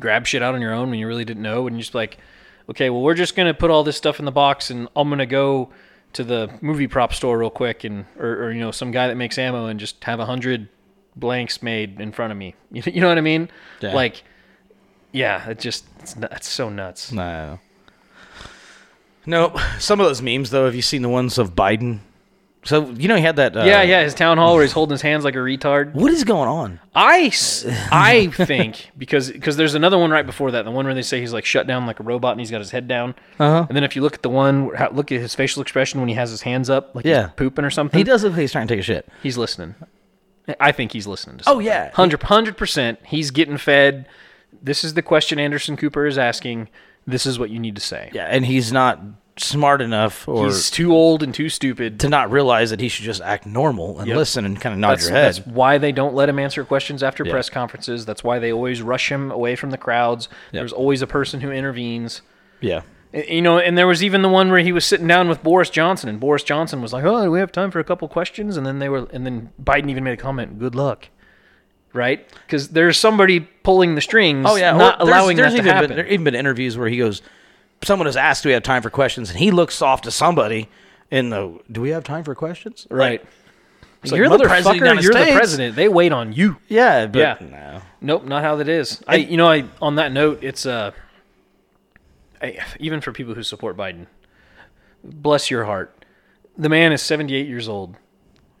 grab 0.01 0.27
shit 0.27 0.41
out 0.43 0.53
on 0.55 0.61
your 0.61 0.73
own 0.73 0.89
when 0.89 0.99
you 0.99 1.07
really 1.07 1.23
didn't 1.23 1.43
know 1.43 1.65
and 1.67 1.77
you're 1.77 1.81
just 1.81 1.95
like 1.95 2.17
okay 2.69 2.89
well 2.89 3.01
we're 3.01 3.13
just 3.13 3.35
gonna 3.35 3.53
put 3.53 3.71
all 3.71 3.83
this 3.83 3.95
stuff 3.95 4.19
in 4.19 4.25
the 4.25 4.31
box 4.31 4.69
and 4.69 4.87
i'm 4.95 5.09
gonna 5.09 5.25
go 5.25 5.69
to 6.13 6.23
the 6.25 6.49
movie 6.61 6.87
prop 6.87 7.13
store 7.13 7.37
real 7.37 7.49
quick 7.49 7.83
and 7.85 8.05
or, 8.19 8.27
or 8.45 8.51
you 8.51 8.59
know 8.59 8.71
some 8.71 8.91
guy 8.91 9.07
that 9.07 9.15
makes 9.15 9.37
ammo 9.37 9.67
and 9.67 9.79
just 9.79 10.03
have 10.03 10.19
a 10.19 10.25
hundred 10.25 10.67
blanks 11.15 11.61
made 11.63 12.01
in 12.01 12.11
front 12.11 12.31
of 12.31 12.37
me 12.37 12.53
you, 12.71 12.83
you 12.93 12.99
know 12.99 13.07
what 13.07 13.17
i 13.17 13.21
mean 13.21 13.49
Yeah. 13.79 13.93
like 13.93 14.23
yeah 15.13 15.49
it 15.49 15.59
just 15.59 15.85
it's, 15.99 16.15
it's 16.19 16.49
so 16.49 16.67
nuts 16.69 17.11
no. 17.11 17.59
Nope. 19.25 19.59
Some 19.77 19.99
of 19.99 20.07
those 20.07 20.19
memes 20.19 20.49
though. 20.49 20.65
Have 20.65 20.73
you 20.73 20.81
seen 20.81 21.03
the 21.03 21.09
ones 21.09 21.37
of 21.37 21.53
Biden? 21.53 21.99
So 22.63 22.89
you 22.91 23.07
know 23.07 23.15
he 23.15 23.23
had 23.23 23.37
that. 23.37 23.57
Uh, 23.57 23.63
yeah 23.63 23.81
yeah 23.81 24.03
his 24.03 24.13
town 24.13 24.37
hall 24.37 24.53
where 24.53 24.61
he's 24.63 24.71
holding 24.71 24.91
his 24.93 25.01
hands 25.01 25.23
like 25.23 25.33
a 25.33 25.39
retard 25.39 25.93
What 25.95 26.11
is 26.11 26.23
going 26.23 26.47
on? 26.47 26.79
I, 26.93 27.31
I 27.91 28.27
think 28.27 28.91
because 28.97 29.31
because 29.31 29.57
there's 29.57 29.73
another 29.73 29.97
one 29.97 30.11
right 30.11 30.25
before 30.25 30.51
that, 30.51 30.65
the 30.65 30.71
one 30.71 30.85
where 30.85 30.93
they 30.93 31.01
say 31.01 31.19
he's 31.19 31.33
like 31.33 31.45
shut 31.45 31.65
down 31.65 31.87
like 31.87 31.99
a 31.99 32.03
robot 32.03 32.33
and 32.33 32.39
he's 32.39 32.51
got 32.51 32.59
his 32.59 32.69
head 32.71 32.87
down. 32.87 33.15
Uh-huh. 33.39 33.65
And 33.67 33.75
then 33.75 33.83
if 33.83 33.95
you 33.95 34.01
look 34.03 34.13
at 34.13 34.21
the 34.21 34.29
one, 34.29 34.67
where- 34.67 34.75
how- 34.75 34.91
look 34.91 35.11
at 35.11 35.19
his 35.19 35.33
facial 35.33 35.61
expression 35.61 35.99
when 35.99 36.09
he 36.09 36.15
has 36.15 36.29
his 36.29 36.43
hands 36.43 36.69
up, 36.69 36.93
like 36.93 37.03
Yeah. 37.05 37.23
he's 37.29 37.33
pooping 37.35 37.65
or 37.65 37.71
something. 37.71 37.97
He 37.97 38.03
does 38.03 38.23
look 38.23 38.33
like 38.33 38.41
he's 38.41 38.51
trying 38.51 38.67
to 38.67 38.73
take 38.75 38.81
a 38.81 38.83
shit. 38.83 39.07
He's 39.23 39.37
listening. 39.37 39.73
I 40.59 40.71
think 40.71 40.91
he's 40.91 41.07
listening 41.07 41.37
to. 41.37 41.43
Oh, 41.47 41.53
Something. 41.53 41.65
yeah. 41.67 41.91
100 41.95 42.57
percent. 42.57 42.99
He's 43.05 43.31
getting 43.31 43.57
fed. 43.57 44.07
This 44.61 44.83
is 44.83 44.93
the 44.93 45.01
question 45.01 45.39
Anderson 45.39 45.77
Cooper 45.77 46.05
is 46.05 46.17
asking. 46.17 46.67
This 47.07 47.25
is 47.25 47.39
what 47.39 47.49
you 47.49 47.57
need 47.59 47.73
to 47.75 47.81
say. 47.81 48.11
Yeah, 48.13 48.25
and 48.25 48.45
he's 48.45 48.71
not 48.71 48.99
smart 49.43 49.81
enough 49.81 50.27
or 50.27 50.45
He's 50.45 50.69
too 50.69 50.93
old 50.93 51.23
and 51.23 51.33
too 51.33 51.49
stupid 51.49 51.99
to 52.01 52.09
not 52.09 52.31
realize 52.31 52.69
that 52.69 52.79
he 52.79 52.87
should 52.89 53.05
just 53.05 53.21
act 53.21 53.45
normal 53.45 53.99
and 53.99 54.07
Yep. 54.07 54.17
listen 54.17 54.45
and 54.45 54.59
kind 54.59 54.73
of 54.73 54.79
nod 54.79 54.91
That's, 54.91 55.03
your 55.09 55.11
head. 55.17 55.25
that's 55.35 55.45
why 55.47 55.77
they 55.77 55.91
don't 55.91 56.13
let 56.15 56.29
him 56.29 56.39
answer 56.39 56.63
questions 56.63 57.03
after 57.03 57.23
Yeah. 57.25 57.31
press 57.31 57.49
conferences. 57.49 58.05
That's 58.05 58.23
why 58.23 58.39
they 58.39 58.51
always 58.51 58.81
rush 58.81 59.11
him 59.11 59.31
away 59.31 59.55
from 59.55 59.71
the 59.71 59.77
crowds. 59.77 60.29
There's 60.51 60.73
always 60.73 61.01
a 61.01 61.07
person 61.07 61.41
who 61.41 61.51
intervenes. 61.51 62.21
Yeah. 62.59 62.81
You 63.13 63.41
know, 63.41 63.59
and 63.59 63.77
there 63.77 63.87
was 63.87 64.01
even 64.03 64.21
the 64.21 64.29
one 64.29 64.49
where 64.49 64.59
he 64.61 64.71
was 64.71 64.85
sitting 64.85 65.05
down 65.07 65.27
with 65.27 65.43
Boris 65.43 65.69
Johnson, 65.69 66.07
and 66.07 66.17
Boris 66.19 66.43
Johnson 66.43 66.81
was 66.81 66.93
like, 66.93 67.03
"Oh, 67.03 67.29
we 67.29 67.39
have 67.39 67.51
time 67.51 67.69
for 67.69 67.79
a 67.79 67.83
couple 67.83 68.07
questions?" 68.07 68.55
And 68.55 68.65
then 68.65 68.79
they 68.79 68.87
were, 68.87 69.05
and 69.11 69.25
then 69.25 69.49
Biden 69.61 69.89
even 69.89 70.05
made 70.05 70.13
a 70.13 70.17
comment, 70.17 70.59
"Good 70.59 70.75
luck," 70.75 71.09
right? 71.93 72.25
Because 72.45 72.69
there's 72.69 72.97
somebody 72.97 73.41
pulling 73.41 73.95
the 73.95 74.01
strings. 74.01 74.45
Oh 74.47 74.55
yeah, 74.55 74.71
not 74.77 74.99
there's- 74.99 75.09
allowing 75.09 75.35
there's 75.35 75.53
that 75.53 75.63
to 75.63 75.71
happen. 75.73 75.87
Been, 75.89 75.97
there 75.97 76.07
even 76.07 76.23
been 76.23 76.35
interviews 76.35 76.77
where 76.77 76.87
he 76.87 76.97
goes, 76.97 77.21
someone 77.83 78.05
has 78.05 78.15
asked, 78.17 78.43
"Do 78.43 78.49
we 78.49 78.53
have 78.53 78.63
time 78.63 78.81
for 78.81 78.89
questions?" 78.89 79.29
And 79.29 79.39
he 79.39 79.51
looks 79.51 79.81
off 79.81 80.01
to 80.03 80.11
somebody 80.11 80.69
in 81.09 81.29
the, 81.29 81.59
"Do 81.71 81.81
we 81.81 81.89
have 81.89 82.03
time 82.03 82.23
for 82.23 82.35
questions?" 82.35 82.87
right? 82.89 83.23
Like, 84.03 84.17
you're 84.17 84.29
the 84.29 84.39
president. 84.45 84.65
of 84.65 84.79
the 84.81 84.85
United 84.87 85.03
You're 85.03 85.25
the 85.25 85.31
president. 85.33 85.75
They 85.75 85.87
wait 85.87 86.11
on 86.11 86.33
you. 86.33 86.57
Yeah, 86.67 87.05
but 87.05 87.19
Yeah. 87.19 87.35
no. 87.39 87.81
Nope, 88.01 88.25
not 88.25 88.41
how 88.41 88.55
that 88.55 88.67
is. 88.67 89.03
I, 89.07 89.17
you 89.17 89.37
know, 89.37 89.47
I 89.47 89.65
on 89.79 89.95
that 89.95 90.11
note, 90.11 90.39
it's 90.43 90.65
uh, 90.65 90.89
I, 92.41 92.57
even 92.79 92.99
for 93.01 93.11
people 93.11 93.35
who 93.35 93.43
support 93.43 93.77
Biden, 93.77 94.07
bless 95.03 95.51
your 95.51 95.65
heart. 95.65 96.03
The 96.57 96.69
man 96.69 96.91
is 96.91 97.01
78 97.03 97.47
years 97.47 97.67
old. 97.69 97.95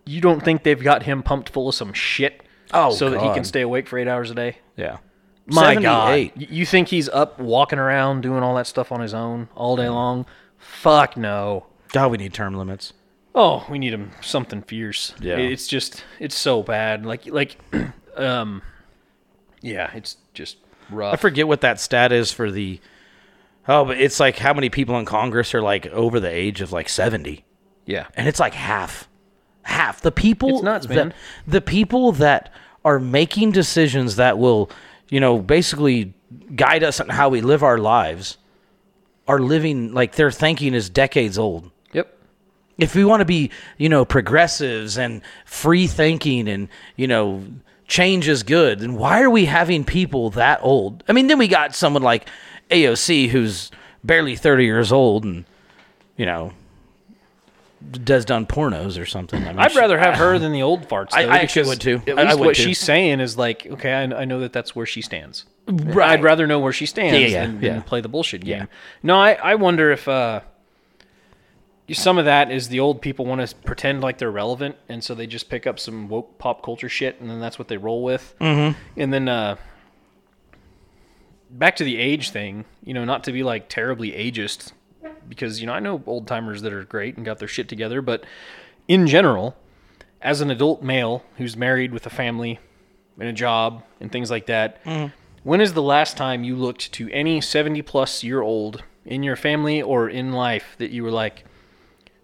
You 0.05 0.21
don't 0.21 0.41
think 0.43 0.63
they've 0.63 0.81
got 0.81 1.03
him 1.03 1.23
pumped 1.23 1.49
full 1.49 1.69
of 1.69 1.75
some 1.75 1.91
shit, 1.93 2.43
Oh, 2.73 2.91
so 2.91 3.09
that 3.09 3.21
he 3.21 3.33
can 3.33 3.43
stay 3.43 3.61
awake 3.61 3.87
for 3.87 3.97
eight 3.97 4.07
hours 4.07 4.29
a 4.31 4.35
day? 4.35 4.57
Yeah. 4.77 4.97
My 5.47 5.75
God, 5.75 6.31
you 6.35 6.65
think 6.65 6.87
he's 6.89 7.09
up 7.09 7.39
walking 7.39 7.79
around 7.79 8.21
doing 8.21 8.43
all 8.43 8.55
that 8.55 8.67
stuff 8.67 8.91
on 8.91 9.01
his 9.01 9.13
own 9.13 9.49
all 9.55 9.75
day 9.75 9.89
long? 9.89 10.25
Fuck 10.57 11.17
no. 11.17 11.65
God, 11.89 12.11
we 12.11 12.17
need 12.17 12.33
term 12.33 12.55
limits. 12.55 12.93
Oh, 13.33 13.65
we 13.69 13.79
need 13.79 13.93
him 13.93 14.11
something 14.21 14.61
fierce. 14.61 15.13
Yeah. 15.19 15.37
it's 15.37 15.67
just 15.67 16.03
it's 16.19 16.35
so 16.35 16.63
bad. 16.63 17.05
Like 17.05 17.25
like, 17.27 17.57
um, 18.15 18.61
yeah, 19.61 19.91
it's 19.95 20.17
just 20.33 20.57
rough. 20.89 21.13
I 21.13 21.17
forget 21.17 21.47
what 21.47 21.61
that 21.61 21.79
stat 21.79 22.11
is 22.11 22.31
for 22.31 22.51
the. 22.51 22.79
Oh, 23.67 23.85
but 23.85 23.97
it's 23.99 24.19
like 24.19 24.37
how 24.37 24.53
many 24.53 24.69
people 24.69 24.97
in 24.99 25.05
Congress 25.05 25.53
are 25.53 25.61
like 25.61 25.85
over 25.87 26.19
the 26.19 26.29
age 26.29 26.61
of 26.61 26.71
like 26.71 26.89
seventy, 26.89 27.45
Yeah, 27.85 28.07
and 28.15 28.27
it's 28.27 28.39
like 28.39 28.53
half, 28.53 29.07
half 29.63 30.01
the 30.01 30.11
people. 30.11 30.49
It's 30.55 30.63
nuts, 30.63 30.87
that- 30.87 30.95
man. 30.95 31.13
The 31.47 31.61
people 31.61 32.11
that 32.13 32.51
are 32.83 32.99
making 32.99 33.51
decisions 33.51 34.15
that 34.15 34.39
will, 34.39 34.69
you 35.11 35.19
know, 35.19 35.37
basically 35.37 36.15
guide 36.55 36.83
us 36.83 36.99
on 36.99 37.09
how 37.09 37.29
we 37.29 37.41
live 37.41 37.61
our 37.61 37.77
lives, 37.77 38.37
are 39.27 39.37
living 39.37 39.93
like 39.93 40.15
their 40.15 40.31
thinking 40.31 40.73
is 40.73 40.89
decades 40.89 41.37
old. 41.37 41.69
Yep. 41.93 42.17
if 42.79 42.95
we 42.95 43.05
want 43.05 43.21
to 43.21 43.25
be, 43.25 43.51
you 43.77 43.89
know, 43.89 44.05
progressives 44.05 44.97
and 44.97 45.21
free 45.45 45.85
thinking 45.85 46.47
and, 46.47 46.69
you 46.95 47.07
know, 47.07 47.43
change 47.87 48.27
is 48.27 48.41
good, 48.41 48.79
then 48.79 48.95
why 48.95 49.21
are 49.21 49.29
we 49.29 49.45
having 49.45 49.83
people 49.83 50.31
that 50.31 50.59
old? 50.63 51.03
I 51.07 51.11
mean, 51.11 51.27
then 51.27 51.37
we 51.37 51.49
got 51.49 51.75
someone 51.75 52.01
like 52.01 52.27
AOC 52.69 53.29
who's 53.29 53.69
barely 54.03 54.37
30 54.37 54.63
years 54.63 54.91
old 54.91 55.25
and, 55.25 55.45
you 56.15 56.25
know, 56.25 56.53
does 58.03 58.25
done 58.25 58.45
pornos 58.45 58.99
or 59.01 59.05
something. 59.05 59.41
I 59.43 59.47
mean, 59.47 59.59
I'd 59.59 59.71
she- 59.71 59.79
rather 59.79 59.97
have 59.99 60.15
her 60.15 60.37
than 60.39 60.51
the 60.51 60.61
old 60.61 60.87
farts. 60.87 61.09
I- 61.13 61.25
though, 61.25 61.31
I 61.31 61.37
actually 61.39 61.67
would 61.69 61.81
too. 61.81 62.01
At 62.07 62.17
I- 62.17 62.21
I 62.21 62.25
least 62.25 62.39
would 62.39 62.45
what 62.47 62.55
too. 62.55 62.63
she's 62.63 62.79
saying 62.79 63.19
is 63.19 63.37
like, 63.37 63.65
okay, 63.65 63.91
I, 63.93 64.03
I 64.03 64.25
know 64.25 64.39
that 64.41 64.53
that's 64.53 64.75
where 64.75 64.85
she 64.85 65.01
stands. 65.01 65.45
Right. 65.67 66.09
I'd 66.11 66.23
rather 66.23 66.47
know 66.47 66.59
where 66.59 66.73
she 66.73 66.85
stands 66.85 67.19
Yeah, 67.19 67.27
yeah, 67.27 67.45
than, 67.47 67.61
yeah. 67.61 67.73
than 67.73 67.81
play 67.83 68.01
the 68.01 68.09
bullshit 68.09 68.43
game. 68.43 68.67
No, 69.03 69.15
I, 69.19 69.33
I 69.33 69.55
wonder 69.55 69.91
if 69.91 70.07
uh, 70.07 70.41
some 71.91 72.17
of 72.17 72.25
that 72.25 72.51
is 72.51 72.69
the 72.69 72.79
old 72.79 73.01
people 73.01 73.25
want 73.25 73.47
to 73.47 73.55
pretend 73.57 74.01
like 74.01 74.17
they're 74.17 74.31
relevant, 74.31 74.75
and 74.89 75.03
so 75.03 75.13
they 75.13 75.27
just 75.27 75.49
pick 75.49 75.67
up 75.67 75.79
some 75.79 76.07
woke 76.09 76.37
pop 76.39 76.63
culture 76.63 76.89
shit, 76.89 77.19
and 77.21 77.29
then 77.29 77.39
that's 77.39 77.59
what 77.59 77.67
they 77.67 77.77
roll 77.77 78.03
with. 78.03 78.33
Mm-hmm. 78.39 78.77
And 78.97 79.13
then, 79.13 79.27
uh, 79.29 79.55
back 81.49 81.75
to 81.77 81.83
the 81.83 81.97
age 81.97 82.29
thing, 82.31 82.65
you 82.83 82.93
know, 82.93 83.05
not 83.05 83.23
to 83.25 83.31
be 83.31 83.43
like 83.43 83.69
terribly 83.69 84.11
ageist, 84.11 84.71
because 85.27 85.61
you 85.61 85.67
know 85.67 85.73
I 85.73 85.79
know 85.79 86.01
old 86.05 86.27
timers 86.27 86.61
that 86.61 86.73
are 86.73 86.83
great 86.83 87.17
and 87.17 87.25
got 87.25 87.39
their 87.39 87.47
shit 87.47 87.69
together, 87.69 88.01
but 88.01 88.25
in 88.87 89.07
general, 89.07 89.55
as 90.21 90.41
an 90.41 90.51
adult 90.51 90.83
male 90.83 91.23
who's 91.37 91.55
married 91.57 91.93
with 91.93 92.05
a 92.05 92.09
family 92.09 92.59
and 93.19 93.29
a 93.29 93.33
job 93.33 93.83
and 93.99 94.11
things 94.11 94.29
like 94.29 94.45
that, 94.47 94.83
mm-hmm. 94.83 95.07
when 95.43 95.61
is 95.61 95.73
the 95.73 95.81
last 95.81 96.17
time 96.17 96.43
you 96.43 96.55
looked 96.55 96.91
to 96.93 97.09
any 97.11 97.41
70 97.41 97.81
plus 97.83 98.23
year 98.23 98.41
old 98.41 98.83
in 99.05 99.23
your 99.23 99.35
family 99.35 99.81
or 99.81 100.09
in 100.09 100.31
life 100.31 100.75
that 100.77 100.91
you 100.91 101.03
were 101.03 101.11
like, 101.11 101.45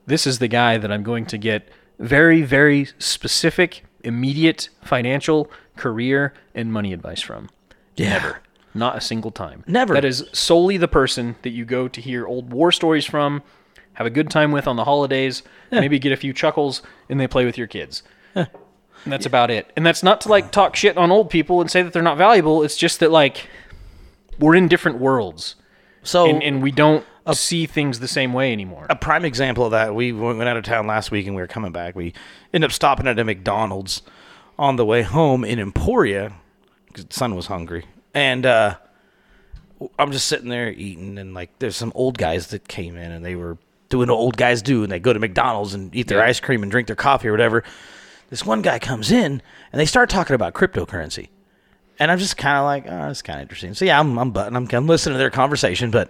this 0.06 0.28
is 0.28 0.40
the 0.40 0.48
guy 0.48 0.78
that 0.78 0.92
I'm 0.92 1.04
going 1.04 1.26
to 1.28 1.38
get 1.38 1.70
very, 2.00 2.42
very 2.44 2.90
specific, 3.00 3.84
immediate 4.04 4.70
financial, 4.84 5.50
career, 5.76 6.34
and 6.54 6.72
money 6.72 6.94
advice 6.94 7.22
from? 7.22 7.50
Never. 7.98 8.42
Not 8.78 8.96
a 8.98 9.02
single 9.02 9.32
time. 9.32 9.64
Never. 9.68 9.94
That 9.94 10.06
is 10.06 10.26
solely 10.34 10.78
the 10.78 10.88
person 10.88 11.36
that 11.42 11.50
you 11.50 11.66
go 11.66 11.88
to 11.88 12.02
hear 12.02 12.26
old 12.28 12.52
war 12.52 12.72
stories 12.72 13.06
from, 13.06 13.42
have 13.94 14.08
a 14.08 14.12
good 14.12 14.30
time 14.30 14.52
with 14.52 14.68
on 14.68 14.76
the 14.76 14.84
holidays, 14.84 15.44
maybe 15.72 16.00
get 16.00 16.12
a 16.12 16.18
few 16.18 16.32
chuckles, 16.34 16.82
and 17.10 17.20
they 17.20 17.28
play 17.28 17.46
with 17.46 17.58
your 17.58 17.68
kids. 17.68 18.04
And 18.36 19.14
that's 19.14 19.26
about 19.26 19.50
it. 19.50 19.72
And 19.76 19.86
that's 19.86 20.04
not 20.04 20.22
to 20.22 20.30
like 20.30 20.52
talk 20.52 20.76
shit 20.76 20.98
on 20.98 21.12
old 21.12 21.30
people 21.30 21.62
and 21.62 21.72
say 21.72 21.82
that 21.82 21.94
they're 21.94 22.02
not 22.02 22.18
valuable. 22.18 22.62
It's 22.64 22.76
just 22.78 23.00
that 23.00 23.10
like 23.12 23.48
we're 24.40 24.56
in 24.56 24.68
different 24.68 25.00
worlds 25.00 25.56
So 26.04 26.28
and, 26.30 26.44
and 26.44 26.62
we 26.62 26.72
don't 26.72 27.06
see 27.34 27.66
things 27.66 28.00
the 28.00 28.08
same 28.08 28.34
way 28.34 28.52
anymore. 28.52 28.86
a 28.90 28.96
prime 28.96 29.26
example 29.26 29.66
of 29.66 29.72
that, 29.72 29.96
we 29.96 30.12
went 30.12 30.42
out 30.48 30.58
of 30.58 30.64
town 30.64 30.88
last 30.88 31.10
week 31.12 31.26
and 31.26 31.36
we 31.36 31.42
were 31.42 31.48
coming 31.48 31.72
back. 31.72 31.96
We 31.96 32.14
ended 32.54 32.70
up 32.70 32.74
stopping 32.74 33.08
at 33.08 33.18
a 33.18 33.24
McDonald's 33.24 34.02
on 34.60 34.76
the 34.76 34.86
way 34.86 35.04
home 35.04 35.44
in 35.44 35.60
Emporia 35.60 36.34
because 36.88 37.06
the 37.06 37.14
son 37.14 37.36
was 37.36 37.48
hungry. 37.48 37.86
And 38.18 38.46
uh, 38.48 38.76
I'm 40.00 40.12
just 40.12 40.28
sitting 40.28 40.50
there 40.50 40.72
eating, 40.72 41.20
and 41.20 41.36
like 41.36 41.52
there's 41.60 41.76
some 41.76 41.92
old 41.94 42.18
guys 42.18 42.48
that 42.48 42.68
came 42.68 42.98
in 42.98 43.12
and 43.12 43.24
they 43.24 43.36
were 43.36 43.60
doing 43.90 44.10
what 44.10 44.16
old 44.16 44.38
guys 44.38 44.64
do, 44.64 44.82
and 44.82 44.92
they 44.92 45.00
go 45.00 45.14
to 45.14 45.20
McDonald's 45.20 45.76
and 45.76 45.96
eat 45.96 46.08
their 46.08 46.18
Yeah. 46.20 46.26
ice 46.26 46.40
cream 46.40 46.64
and 46.64 46.72
drink 46.72 46.88
their 46.88 46.96
coffee 46.96 47.28
or 47.28 47.32
whatever. 47.32 47.64
This 48.32 48.44
one 48.44 48.64
guy 48.64 48.80
comes 48.80 49.12
in 49.12 49.42
and 49.72 49.80
they 49.80 49.86
start 49.86 50.10
talking 50.10 50.34
about 50.34 50.54
cryptocurrency. 50.56 51.30
And 52.00 52.12
I'm 52.12 52.18
just 52.18 52.38
kind 52.38 52.58
of 52.58 52.66
like, 52.66 52.86
oh, 52.88 53.08
that's 53.08 53.22
kind 53.22 53.38
of 53.38 53.44
interesting. 53.44 53.74
So 53.76 53.86
yeah, 53.86 54.00
I'm, 54.00 54.18
I'm 54.18 54.32
button. 54.32 54.56
I'm, 54.56 54.68
I'm 54.72 54.88
listening 54.88 55.14
to 55.14 55.20
their 55.20 55.30
conversation, 55.30 55.92
but 55.92 56.10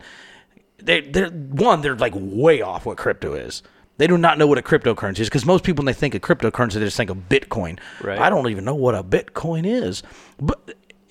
they 0.82 1.02
they're 1.02 1.30
one 1.30 1.82
they're 1.82 1.96
like 1.96 2.14
way 2.16 2.62
off 2.62 2.86
what 2.86 2.98
crypto 2.98 3.34
is. 3.34 3.64
They 3.98 4.08
do 4.08 4.18
not 4.18 4.38
know 4.38 4.48
what 4.48 4.58
a 4.58 4.62
cryptocurrency 4.62 5.20
is 5.20 5.28
because 5.28 5.46
most 5.46 5.64
people 5.66 5.84
when 5.84 5.94
they 5.94 6.00
think 6.00 6.16
of 6.16 6.22
cryptocurrency 6.22 6.74
they 6.76 6.86
just 6.86 6.96
think 6.98 7.10
of 7.10 7.18
Bitcoin. 7.30 7.80
Right. 8.02 8.18
I 8.18 8.30
don't 8.30 8.50
even 8.50 8.64
know 8.64 8.76
what 8.76 8.96
a 8.96 9.04
Bitcoin 9.04 9.66
is. 9.66 10.04
But 10.40 10.60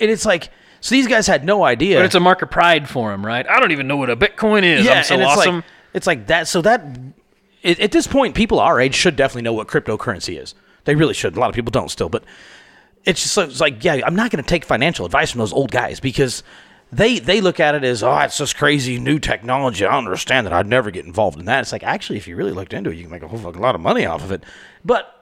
and 0.01 0.11
it's 0.11 0.25
like 0.27 0.51
so 0.81 0.95
these 0.95 1.07
guys 1.07 1.27
had 1.27 1.45
no 1.45 1.65
idea. 1.65 1.99
But 1.99 2.07
it's 2.07 2.15
a 2.15 2.21
mark 2.21 2.43
of 2.43 2.51
pride 2.51 2.89
for 2.89 3.11
them, 3.11 3.25
right? 3.25 3.49
I 3.49 3.61
don't 3.61 3.73
even 3.73 3.87
know 3.87 3.97
what 3.97 4.11
a 4.11 4.17
Bitcoin 4.17 4.63
is. 4.63 4.87
I'm 4.89 5.05
so 5.05 5.15
and 5.15 5.23
it's 5.23 5.33
awesome. 5.33 5.55
like 5.57 5.65
it's 5.95 6.07
like 6.07 6.27
that. 6.29 6.49
So 6.49 6.63
that 6.63 6.83
at 7.65 7.81
at 7.81 7.93
this 7.93 8.07
point, 8.07 8.35
people 8.35 8.61
our 8.61 8.81
age 8.81 8.95
should 8.95 9.17
definitely 9.17 9.43
know 9.43 9.53
what 9.53 9.69
cryptocurrency 9.69 10.41
is. 10.41 10.55
They 10.85 10.95
really 10.95 11.15
should. 11.15 11.37
A 11.37 11.41
lot 11.41 11.49
of 11.49 11.55
people 11.55 11.71
don't 11.71 11.91
still, 11.91 12.09
but 12.09 12.25
it's 13.05 13.23
just 13.23 13.39
it's 13.39 13.61
like 13.61 13.83
yeah, 13.85 14.01
I'm 14.05 14.17
not 14.17 14.31
going 14.31 14.43
to 14.43 14.49
take 14.49 14.65
financial 14.65 15.07
advice 15.07 15.31
from 15.31 15.41
those 15.41 15.53
old 15.53 15.71
guys 15.71 16.01
because 16.01 16.43
they 16.93 17.19
they 17.19 17.41
look 17.41 17.59
at 17.59 17.75
it 17.75 17.85
as 17.85 18.03
oh, 18.03 18.19
it's 18.19 18.39
this 18.39 18.53
crazy 18.53 18.99
new 18.99 19.19
technology. 19.19 19.85
I 19.85 19.93
don't 19.93 20.05
understand 20.05 20.47
that. 20.47 20.53
I'd 20.53 20.67
never 20.67 20.91
get 20.91 21.05
involved 21.05 21.39
in 21.39 21.47
that. 21.47 21.61
It's 21.61 21.73
like 21.73 21.83
actually, 21.83 22.19
if 22.19 22.29
you 22.29 22.37
really 22.37 22.53
looked 22.53 22.73
into 22.73 22.91
it, 22.91 22.97
you 22.97 23.03
can 23.03 23.11
make 23.11 23.23
a 23.23 23.29
whole 23.29 23.39
fucking 23.39 23.61
lot 23.61 23.75
of 23.75 23.81
money 23.81 24.07
off 24.07 24.23
of 24.23 24.33
it. 24.33 24.45
But 24.85 25.13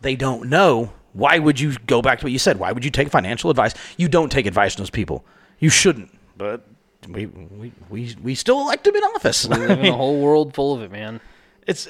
they 0.00 0.16
don't 0.16 0.48
know. 0.48 0.92
Why 1.12 1.38
would 1.38 1.60
you 1.60 1.74
go 1.86 2.00
back 2.00 2.20
to 2.20 2.24
what 2.24 2.32
you 2.32 2.38
said? 2.38 2.58
Why 2.58 2.72
would 2.72 2.84
you 2.84 2.90
take 2.90 3.10
financial 3.10 3.50
advice? 3.50 3.74
You 3.96 4.08
don't 4.08 4.30
take 4.30 4.46
advice 4.46 4.74
from 4.74 4.82
those 4.82 4.90
people. 4.90 5.24
You 5.58 5.68
shouldn't. 5.68 6.10
But 6.36 6.66
we 7.08 7.26
we 7.26 7.72
we, 7.90 8.16
we 8.22 8.34
still 8.34 8.60
elect 8.60 8.84
them 8.84 8.96
in 8.96 9.02
office. 9.04 9.46
we 9.46 9.56
live 9.56 9.78
in 9.78 9.86
a 9.86 9.92
whole 9.96 10.20
world 10.20 10.54
full 10.54 10.74
of 10.74 10.82
it, 10.82 10.90
man. 10.90 11.20
it's 11.66 11.88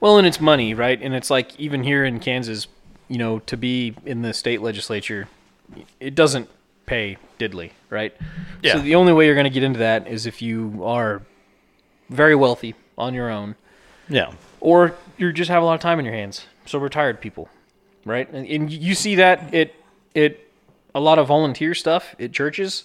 Well, 0.00 0.18
and 0.18 0.26
it's 0.26 0.40
money, 0.40 0.74
right? 0.74 1.00
And 1.00 1.14
it's 1.14 1.30
like 1.30 1.58
even 1.58 1.82
here 1.82 2.04
in 2.04 2.20
Kansas, 2.20 2.66
you 3.08 3.18
know, 3.18 3.38
to 3.40 3.56
be 3.56 3.94
in 4.04 4.22
the 4.22 4.34
state 4.34 4.60
legislature, 4.60 5.28
it 6.00 6.14
doesn't 6.14 6.48
pay 6.86 7.16
diddly, 7.38 7.70
right? 7.90 8.14
Yeah. 8.62 8.74
So 8.74 8.80
the 8.80 8.96
only 8.96 9.12
way 9.12 9.26
you're 9.26 9.34
going 9.34 9.44
to 9.44 9.50
get 9.50 9.62
into 9.62 9.78
that 9.78 10.06
is 10.06 10.26
if 10.26 10.42
you 10.42 10.82
are 10.84 11.22
very 12.10 12.34
wealthy 12.34 12.74
on 12.98 13.14
your 13.14 13.30
own, 13.30 13.54
yeah. 14.08 14.32
or 14.60 14.94
you 15.16 15.32
just 15.32 15.50
have 15.50 15.62
a 15.62 15.66
lot 15.66 15.74
of 15.74 15.80
time 15.80 15.98
in 15.98 16.04
your 16.04 16.14
hands. 16.14 16.46
So 16.66 16.78
retired 16.78 17.20
people, 17.20 17.48
right? 18.04 18.30
And, 18.32 18.46
and 18.46 18.70
you 18.70 18.94
see 18.94 19.16
that 19.16 19.54
it 19.54 19.74
it 20.14 20.50
a 20.94 21.00
lot 21.00 21.18
of 21.18 21.26
volunteer 21.26 21.74
stuff 21.74 22.14
at 22.18 22.32
churches. 22.32 22.84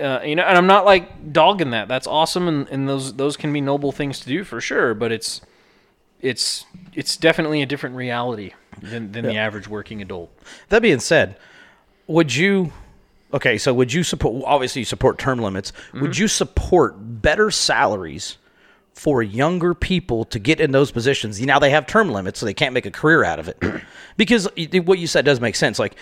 Uh, 0.00 0.20
you 0.24 0.36
know, 0.36 0.42
and 0.42 0.56
I'm 0.56 0.66
not 0.66 0.84
like 0.84 1.32
dogging 1.32 1.70
that. 1.70 1.86
That's 1.88 2.06
awesome, 2.06 2.48
and, 2.48 2.68
and 2.68 2.88
those 2.88 3.14
those 3.14 3.36
can 3.36 3.52
be 3.52 3.60
noble 3.60 3.92
things 3.92 4.20
to 4.20 4.28
do 4.28 4.44
for 4.44 4.60
sure. 4.60 4.94
But 4.94 5.12
it's 5.12 5.42
it's 6.20 6.64
it's 6.94 7.16
definitely 7.16 7.62
a 7.62 7.66
different 7.66 7.96
reality 7.96 8.52
than 8.80 9.12
than 9.12 9.26
the 9.26 9.36
average 9.36 9.68
working 9.68 10.00
adult. 10.00 10.30
That 10.70 10.82
being 10.82 11.00
said, 11.00 11.36
would 12.06 12.34
you? 12.34 12.72
Okay, 13.34 13.58
so 13.58 13.74
would 13.74 13.92
you 13.92 14.02
support? 14.02 14.44
Obviously, 14.46 14.80
you 14.80 14.86
support 14.86 15.18
term 15.18 15.40
limits. 15.40 15.72
Would 15.94 16.16
you 16.16 16.28
support 16.28 16.94
better 16.98 17.50
salaries 17.50 18.38
for 18.94 19.22
younger 19.22 19.74
people 19.74 20.24
to 20.26 20.38
get 20.38 20.60
in 20.60 20.72
those 20.72 20.90
positions? 20.90 21.40
Now 21.40 21.58
they 21.58 21.70
have 21.70 21.86
term 21.86 22.10
limits, 22.10 22.40
so 22.40 22.46
they 22.46 22.54
can't 22.54 22.74
make 22.74 22.86
a 22.86 22.90
career 22.90 23.24
out 23.24 23.38
of 23.38 23.48
it. 23.48 23.58
because 24.16 24.48
what 24.84 24.98
you 24.98 25.06
said 25.06 25.24
does 25.24 25.40
make 25.40 25.56
sense. 25.56 25.78
Like 25.78 25.96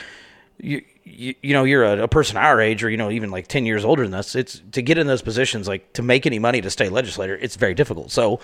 you, 0.58 0.82
you, 1.04 1.34
you 1.42 1.52
know, 1.52 1.64
you're 1.64 1.84
a, 1.84 2.04
a 2.04 2.08
person 2.08 2.36
our 2.36 2.60
age, 2.60 2.84
or 2.84 2.90
you 2.90 2.96
know, 2.96 3.10
even 3.10 3.30
like 3.30 3.46
ten 3.46 3.66
years 3.66 3.84
older 3.84 4.04
than 4.04 4.14
us. 4.14 4.34
It's 4.34 4.60
to 4.72 4.82
get 4.82 4.98
in 4.98 5.06
those 5.06 5.22
positions, 5.22 5.68
like 5.68 5.92
to 5.94 6.02
make 6.02 6.26
any 6.26 6.38
money 6.38 6.60
to 6.60 6.70
stay 6.70 6.88
legislator. 6.88 7.36
It's 7.36 7.56
very 7.56 7.74
difficult. 7.74 8.10
So 8.10 8.40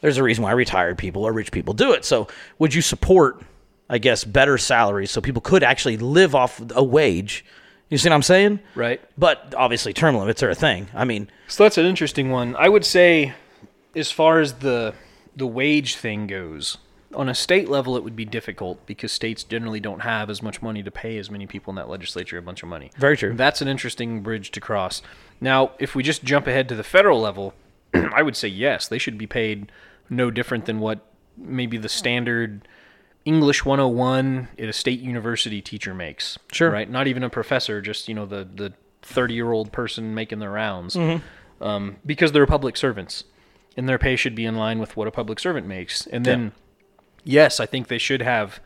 there's 0.00 0.16
a 0.18 0.22
reason 0.22 0.44
why 0.44 0.52
retired 0.52 0.96
people 0.98 1.24
or 1.24 1.32
rich 1.32 1.52
people 1.52 1.74
do 1.74 1.92
it. 1.92 2.04
So 2.04 2.28
would 2.58 2.74
you 2.74 2.82
support? 2.82 3.42
I 3.92 3.98
guess 3.98 4.22
better 4.22 4.56
salaries 4.56 5.10
so 5.10 5.20
people 5.20 5.42
could 5.42 5.64
actually 5.64 5.96
live 5.96 6.36
off 6.36 6.62
a 6.76 6.84
wage. 6.84 7.44
You 7.88 7.98
see 7.98 8.08
what 8.08 8.14
I'm 8.14 8.22
saying? 8.22 8.60
Right. 8.76 9.00
But 9.18 9.52
obviously, 9.56 9.92
term 9.92 10.14
limits 10.16 10.44
are 10.44 10.48
a 10.50 10.54
thing. 10.54 10.86
I 10.94 11.04
mean, 11.04 11.28
So 11.48 11.64
that's 11.64 11.76
an 11.76 11.86
interesting 11.86 12.30
one. 12.30 12.54
I 12.54 12.68
would 12.68 12.84
say, 12.86 13.34
as 13.94 14.10
far 14.10 14.40
as 14.40 14.54
the 14.54 14.94
the 15.36 15.46
wage 15.46 15.96
thing 15.96 16.26
goes, 16.26 16.78
on 17.14 17.28
a 17.28 17.34
state 17.34 17.68
level, 17.68 17.96
it 17.96 18.04
would 18.04 18.16
be 18.16 18.24
difficult 18.24 18.84
because 18.86 19.12
states 19.12 19.42
generally 19.42 19.80
don't 19.80 20.00
have 20.00 20.30
as 20.30 20.42
much 20.42 20.62
money 20.62 20.82
to 20.82 20.90
pay 20.90 21.18
as 21.18 21.30
many 21.30 21.46
people 21.46 21.70
in 21.70 21.76
that 21.76 21.88
legislature 21.88 22.38
a 22.38 22.42
bunch 22.42 22.62
of 22.62 22.68
money. 22.68 22.90
Very 22.96 23.16
true. 23.16 23.34
That's 23.34 23.60
an 23.60 23.68
interesting 23.68 24.22
bridge 24.22 24.50
to 24.52 24.60
cross. 24.60 25.02
Now, 25.40 25.72
if 25.78 25.94
we 25.94 26.02
just 26.02 26.22
jump 26.22 26.46
ahead 26.46 26.68
to 26.68 26.74
the 26.74 26.84
federal 26.84 27.20
level, 27.20 27.54
I 27.94 28.22
would 28.22 28.36
say 28.36 28.48
yes, 28.48 28.86
they 28.86 28.98
should 28.98 29.18
be 29.18 29.26
paid 29.26 29.72
no 30.08 30.30
different 30.30 30.66
than 30.66 30.78
what 30.78 31.00
maybe 31.36 31.78
the 31.78 31.88
standard 31.88 32.68
English 33.24 33.64
101 33.64 34.48
at 34.58 34.68
a 34.68 34.72
state 34.72 35.00
university 35.00 35.60
teacher 35.60 35.94
makes. 35.94 36.38
Sure. 36.52 36.70
Right? 36.70 36.88
Not 36.88 37.06
even 37.06 37.22
a 37.22 37.30
professor, 37.30 37.80
just, 37.80 38.08
you 38.08 38.14
know, 38.14 38.26
the 38.26 38.48
the 38.52 38.72
30-year-old 39.02 39.72
person 39.72 40.14
making 40.14 40.38
their 40.40 40.50
rounds. 40.50 40.96
Um, 41.60 41.96
because 42.06 42.32
they're 42.32 42.46
public 42.46 42.76
servants 42.76 43.24
and 43.76 43.88
their 43.88 43.98
pay 43.98 44.16
should 44.16 44.34
be 44.34 44.44
in 44.44 44.56
line 44.56 44.78
with 44.78 44.96
what 44.96 45.08
a 45.08 45.10
public 45.10 45.38
servant 45.38 45.66
makes. 45.66 46.06
And 46.06 46.24
then 46.24 46.52
yes, 47.24 47.60
I 47.60 47.66
think 47.66 47.88
they 47.88 47.98
should 47.98 48.22
have 48.22 48.60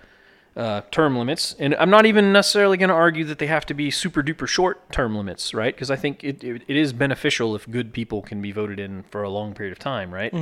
uh, 0.57 0.83
term 0.93 1.17
limits, 1.17 1.57
and 1.59 1.75
I'm 1.77 1.91
not 1.91 2.07
even 2.07 2.33
necessarily 2.33 2.77
going 2.77 2.89
to 2.89 2.95
argue 2.95 3.25
that 3.25 3.39
they 3.41 3.49
have 3.49 3.67
to 3.67 3.75
be 3.75 3.91
super 3.91 4.23
duper 4.23 4.47
short 4.47 4.91
term 4.93 5.17
limits, 5.17 5.53
right? 5.53 5.75
Because 5.75 5.91
I 5.91 5.97
think 5.97 6.23
it, 6.23 6.45
it, 6.45 6.63
it 6.69 6.77
is 6.77 6.93
beneficial 6.93 7.57
if 7.57 7.69
good 7.69 7.93
people 7.93 8.23
can 8.23 8.41
be 8.41 8.53
voted 8.53 8.79
in 8.79 9.03
for 9.11 9.25
a 9.25 9.29
long 9.29 9.53
period 9.55 9.73
of 9.73 9.81
time, 9.81 10.15
right? 10.15 10.33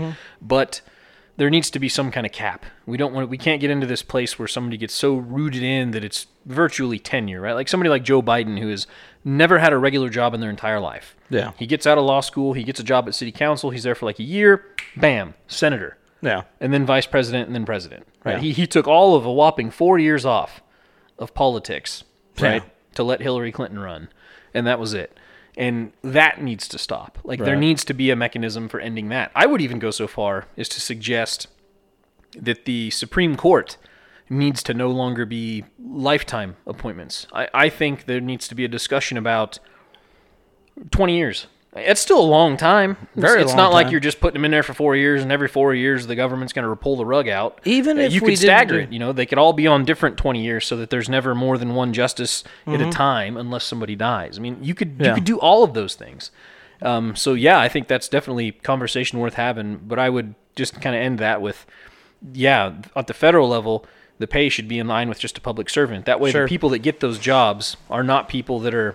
But 0.42 0.82
there 1.36 1.50
needs 1.50 1.70
to 1.70 1.78
be 1.78 1.88
some 1.88 2.10
kind 2.10 2.26
of 2.26 2.32
cap. 2.32 2.66
We 2.86 2.96
don't 2.96 3.12
want 3.12 3.28
we 3.28 3.38
can't 3.38 3.60
get 3.60 3.70
into 3.70 3.86
this 3.86 4.02
place 4.02 4.38
where 4.38 4.48
somebody 4.48 4.76
gets 4.76 4.94
so 4.94 5.14
rooted 5.14 5.62
in 5.62 5.92
that 5.92 6.04
it's 6.04 6.26
virtually 6.44 6.98
tenure, 6.98 7.40
right? 7.40 7.54
Like 7.54 7.68
somebody 7.68 7.88
like 7.90 8.04
Joe 8.04 8.22
Biden 8.22 8.58
who 8.58 8.68
has 8.68 8.86
never 9.24 9.58
had 9.58 9.72
a 9.72 9.78
regular 9.78 10.08
job 10.10 10.34
in 10.34 10.40
their 10.40 10.50
entire 10.50 10.80
life. 10.80 11.16
Yeah. 11.30 11.52
He 11.58 11.66
gets 11.66 11.86
out 11.86 11.98
of 11.98 12.04
law 12.04 12.20
school, 12.20 12.52
he 12.52 12.64
gets 12.64 12.80
a 12.80 12.84
job 12.84 13.08
at 13.08 13.14
city 13.14 13.32
council, 13.32 13.70
he's 13.70 13.82
there 13.84 13.94
for 13.94 14.06
like 14.06 14.18
a 14.18 14.24
year, 14.24 14.66
bam, 14.96 15.34
senator 15.46 15.96
yeah. 16.22 16.42
and 16.60 16.72
then 16.72 16.86
vice 16.86 17.06
president 17.06 17.46
and 17.48 17.54
then 17.54 17.66
president. 17.66 18.06
Right. 18.24 18.36
Yeah. 18.36 18.40
He 18.40 18.52
he 18.52 18.66
took 18.66 18.86
all 18.86 19.16
of 19.16 19.26
a 19.26 19.32
whopping 19.32 19.70
four 19.70 19.98
years 19.98 20.24
off 20.24 20.62
of 21.18 21.34
politics, 21.34 22.04
right, 22.40 22.62
Yeah. 22.62 22.68
to 22.94 23.02
let 23.02 23.20
Hillary 23.20 23.52
Clinton 23.52 23.78
run, 23.78 24.08
and 24.54 24.66
that 24.66 24.78
was 24.78 24.94
it. 24.94 25.16
And 25.56 25.92
that 26.02 26.42
needs 26.42 26.66
to 26.68 26.78
stop. 26.78 27.18
Like 27.24 27.38
there 27.38 27.56
needs 27.56 27.84
to 27.84 27.94
be 27.94 28.10
a 28.10 28.16
mechanism 28.16 28.68
for 28.68 28.80
ending 28.80 29.10
that. 29.10 29.30
I 29.34 29.46
would 29.46 29.60
even 29.60 29.78
go 29.78 29.90
so 29.90 30.06
far 30.06 30.46
as 30.56 30.68
to 30.70 30.80
suggest 30.80 31.48
that 32.34 32.64
the 32.64 32.90
Supreme 32.90 33.36
Court 33.36 33.76
needs 34.30 34.62
to 34.62 34.74
no 34.74 34.88
longer 34.88 35.26
be 35.26 35.64
lifetime 35.78 36.56
appointments. 36.66 37.26
I, 37.32 37.48
I 37.52 37.68
think 37.68 38.06
there 38.06 38.20
needs 38.20 38.48
to 38.48 38.54
be 38.54 38.64
a 38.64 38.68
discussion 38.68 39.18
about 39.18 39.58
20 40.90 41.16
years. 41.16 41.46
It's 41.74 42.02
still 42.02 42.20
a 42.20 42.22
long 42.22 42.58
time. 42.58 42.98
Very 43.16 43.40
it's, 43.40 43.50
it's 43.52 43.56
not 43.56 43.72
like 43.72 43.90
you're 43.90 43.98
just 44.00 44.20
putting 44.20 44.34
them 44.34 44.44
in 44.44 44.50
there 44.50 44.62
for 44.62 44.74
four 44.74 44.94
years, 44.94 45.22
and 45.22 45.32
every 45.32 45.48
four 45.48 45.74
years 45.74 46.06
the 46.06 46.14
government's 46.14 46.52
going 46.52 46.68
to 46.68 46.76
pull 46.76 46.96
the 46.96 47.06
rug 47.06 47.28
out. 47.28 47.60
Even 47.64 47.98
Uh, 47.98 48.02
if 48.02 48.12
you 48.12 48.20
we 48.20 48.32
could 48.32 48.38
stagger 48.40 48.80
it, 48.80 48.92
you 48.92 48.98
know, 48.98 49.12
they 49.12 49.24
could 49.24 49.38
all 49.38 49.54
be 49.54 49.66
on 49.66 49.86
different 49.86 50.18
twenty 50.18 50.42
years, 50.42 50.66
so 50.66 50.76
that 50.76 50.90
there's 50.90 51.08
never 51.08 51.34
more 51.34 51.56
than 51.56 51.74
one 51.74 51.94
justice 51.94 52.44
at 52.66 52.80
a 52.82 52.90
time, 52.90 53.38
unless 53.38 53.64
somebody 53.64 53.96
dies. 53.96 54.36
I 54.38 54.42
mean, 54.42 54.58
you 54.62 54.74
could 54.74 54.96
you 55.00 55.14
could 55.14 55.24
do 55.24 55.38
all 55.38 55.64
of 55.64 55.72
those 55.72 55.94
things. 55.94 56.30
Um, 56.82 57.16
so 57.16 57.32
yeah, 57.32 57.58
I 57.58 57.68
think 57.68 57.88
that's 57.88 58.08
definitely 58.08 58.52
conversation 58.52 59.18
worth 59.18 59.34
having. 59.34 59.76
But 59.78 59.98
I 59.98 60.10
would 60.10 60.34
just 60.56 60.78
kind 60.82 60.94
of 60.94 61.00
end 61.00 61.20
that 61.20 61.40
with, 61.40 61.64
yeah, 62.34 62.74
at 62.94 63.06
the 63.06 63.14
federal 63.14 63.48
level, 63.48 63.86
the 64.18 64.26
pay 64.26 64.50
should 64.50 64.68
be 64.68 64.78
in 64.78 64.88
line 64.88 65.08
with 65.08 65.18
just 65.18 65.38
a 65.38 65.40
public 65.40 65.70
servant. 65.70 66.04
That 66.04 66.20
way, 66.20 66.32
Sure. 66.32 66.42
the 66.42 66.48
people 66.48 66.68
that 66.70 66.80
get 66.80 67.00
those 67.00 67.18
jobs 67.18 67.78
are 67.88 68.02
not 68.02 68.28
people 68.28 68.58
that 68.60 68.74
are 68.74 68.94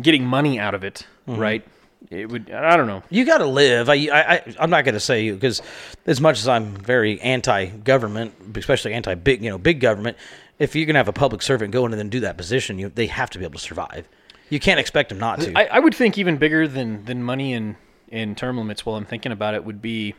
getting 0.00 0.24
money 0.26 0.58
out 0.58 0.74
of 0.74 0.84
it, 0.84 1.06
Mm-hmm. 1.28 1.40
right? 1.40 1.64
It 2.10 2.28
would. 2.28 2.50
I 2.50 2.76
don't 2.76 2.88
know. 2.88 3.02
you 3.10 3.24
got 3.24 3.38
to 3.38 3.46
live. 3.46 3.88
I, 3.88 3.94
I, 3.94 4.42
I'm 4.58 4.70
not 4.70 4.84
going 4.84 4.94
to 4.94 5.00
say 5.00 5.24
you 5.24 5.34
because 5.34 5.62
as 6.04 6.20
much 6.20 6.38
as 6.40 6.48
I'm 6.48 6.74
very 6.76 7.20
anti-government, 7.20 8.34
especially 8.56 8.92
anti-big, 8.92 9.42
you 9.42 9.48
know, 9.50 9.56
big 9.56 9.80
government, 9.80 10.16
if 10.58 10.74
you're 10.74 10.84
going 10.84 10.94
to 10.94 10.98
have 10.98 11.08
a 11.08 11.12
public 11.12 11.42
servant 11.42 11.72
go 11.72 11.86
in 11.86 11.92
and 11.92 11.98
then 12.00 12.08
do 12.08 12.20
that 12.20 12.36
position, 12.36 12.78
you 12.78 12.88
they 12.88 13.06
have 13.06 13.30
to 13.30 13.38
be 13.38 13.44
able 13.44 13.54
to 13.54 13.60
survive. 13.60 14.08
You 14.50 14.58
can't 14.60 14.80
expect 14.80 15.08
them 15.10 15.18
not 15.18 15.40
to. 15.40 15.52
I, 15.56 15.76
I 15.76 15.78
would 15.78 15.94
think 15.94 16.18
even 16.18 16.36
bigger 16.38 16.66
than 16.66 17.04
than 17.04 17.22
money 17.22 17.54
and 17.54 17.76
in 18.08 18.34
term 18.34 18.58
limits. 18.58 18.84
While 18.84 18.96
I'm 18.96 19.06
thinking 19.06 19.32
about 19.32 19.54
it, 19.54 19.64
would 19.64 19.80
be 19.80 20.14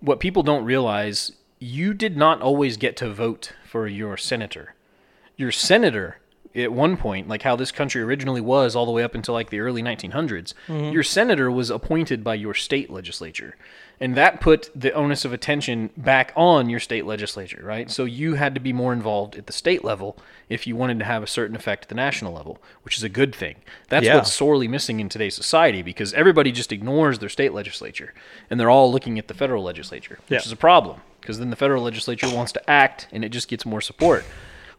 what 0.00 0.18
people 0.20 0.42
don't 0.42 0.64
realize. 0.64 1.30
You 1.60 1.94
did 1.94 2.16
not 2.16 2.42
always 2.42 2.76
get 2.76 2.96
to 2.98 3.10
vote 3.10 3.52
for 3.64 3.86
your 3.86 4.16
senator. 4.16 4.74
Your 5.36 5.52
senator 5.52 6.18
at 6.54 6.72
one 6.72 6.96
point, 6.96 7.28
like 7.28 7.42
how 7.42 7.56
this 7.56 7.72
country 7.72 8.00
originally 8.02 8.40
was, 8.40 8.76
all 8.76 8.86
the 8.86 8.92
way 8.92 9.02
up 9.02 9.14
until 9.14 9.34
like 9.34 9.50
the 9.50 9.60
early 9.60 9.82
1900s, 9.82 10.54
mm-hmm. 10.68 10.92
your 10.92 11.02
senator 11.02 11.50
was 11.50 11.70
appointed 11.70 12.22
by 12.22 12.34
your 12.34 12.54
state 12.54 12.90
legislature. 12.90 13.56
And 14.00 14.16
that 14.16 14.40
put 14.40 14.70
the 14.74 14.92
onus 14.92 15.24
of 15.24 15.32
attention 15.32 15.90
back 15.96 16.32
on 16.34 16.68
your 16.68 16.80
state 16.80 17.06
legislature, 17.06 17.62
right? 17.64 17.90
So 17.90 18.04
you 18.04 18.34
had 18.34 18.54
to 18.54 18.60
be 18.60 18.72
more 18.72 18.92
involved 18.92 19.36
at 19.36 19.46
the 19.46 19.52
state 19.52 19.84
level 19.84 20.16
if 20.48 20.66
you 20.66 20.74
wanted 20.74 20.98
to 20.98 21.04
have 21.04 21.22
a 21.22 21.28
certain 21.28 21.54
effect 21.54 21.84
at 21.84 21.88
the 21.90 21.94
national 21.94 22.32
level, 22.32 22.58
which 22.82 22.96
is 22.96 23.04
a 23.04 23.08
good 23.08 23.34
thing. 23.34 23.56
That's 23.88 24.04
Yeah. 24.06 24.16
what's 24.16 24.32
sorely 24.32 24.66
missing 24.66 24.98
in 24.98 25.08
today's 25.08 25.36
society 25.36 25.80
because 25.80 26.12
everybody 26.14 26.50
just 26.50 26.72
ignores 26.72 27.20
their 27.20 27.28
state 27.28 27.52
legislature 27.54 28.12
and 28.50 28.58
they're 28.58 28.70
all 28.70 28.90
looking 28.90 29.18
at 29.18 29.28
the 29.28 29.34
federal 29.34 29.62
legislature, 29.62 30.18
which 30.28 30.40
Yeah. 30.40 30.44
is 30.44 30.52
a 30.52 30.56
problem 30.56 31.00
because 31.20 31.38
then 31.38 31.50
the 31.50 31.56
federal 31.56 31.82
legislature 31.82 32.28
wants 32.28 32.52
to 32.52 32.70
act 32.70 33.06
and 33.12 33.24
it 33.24 33.30
just 33.30 33.48
gets 33.48 33.64
more 33.64 33.80
support. 33.80 34.24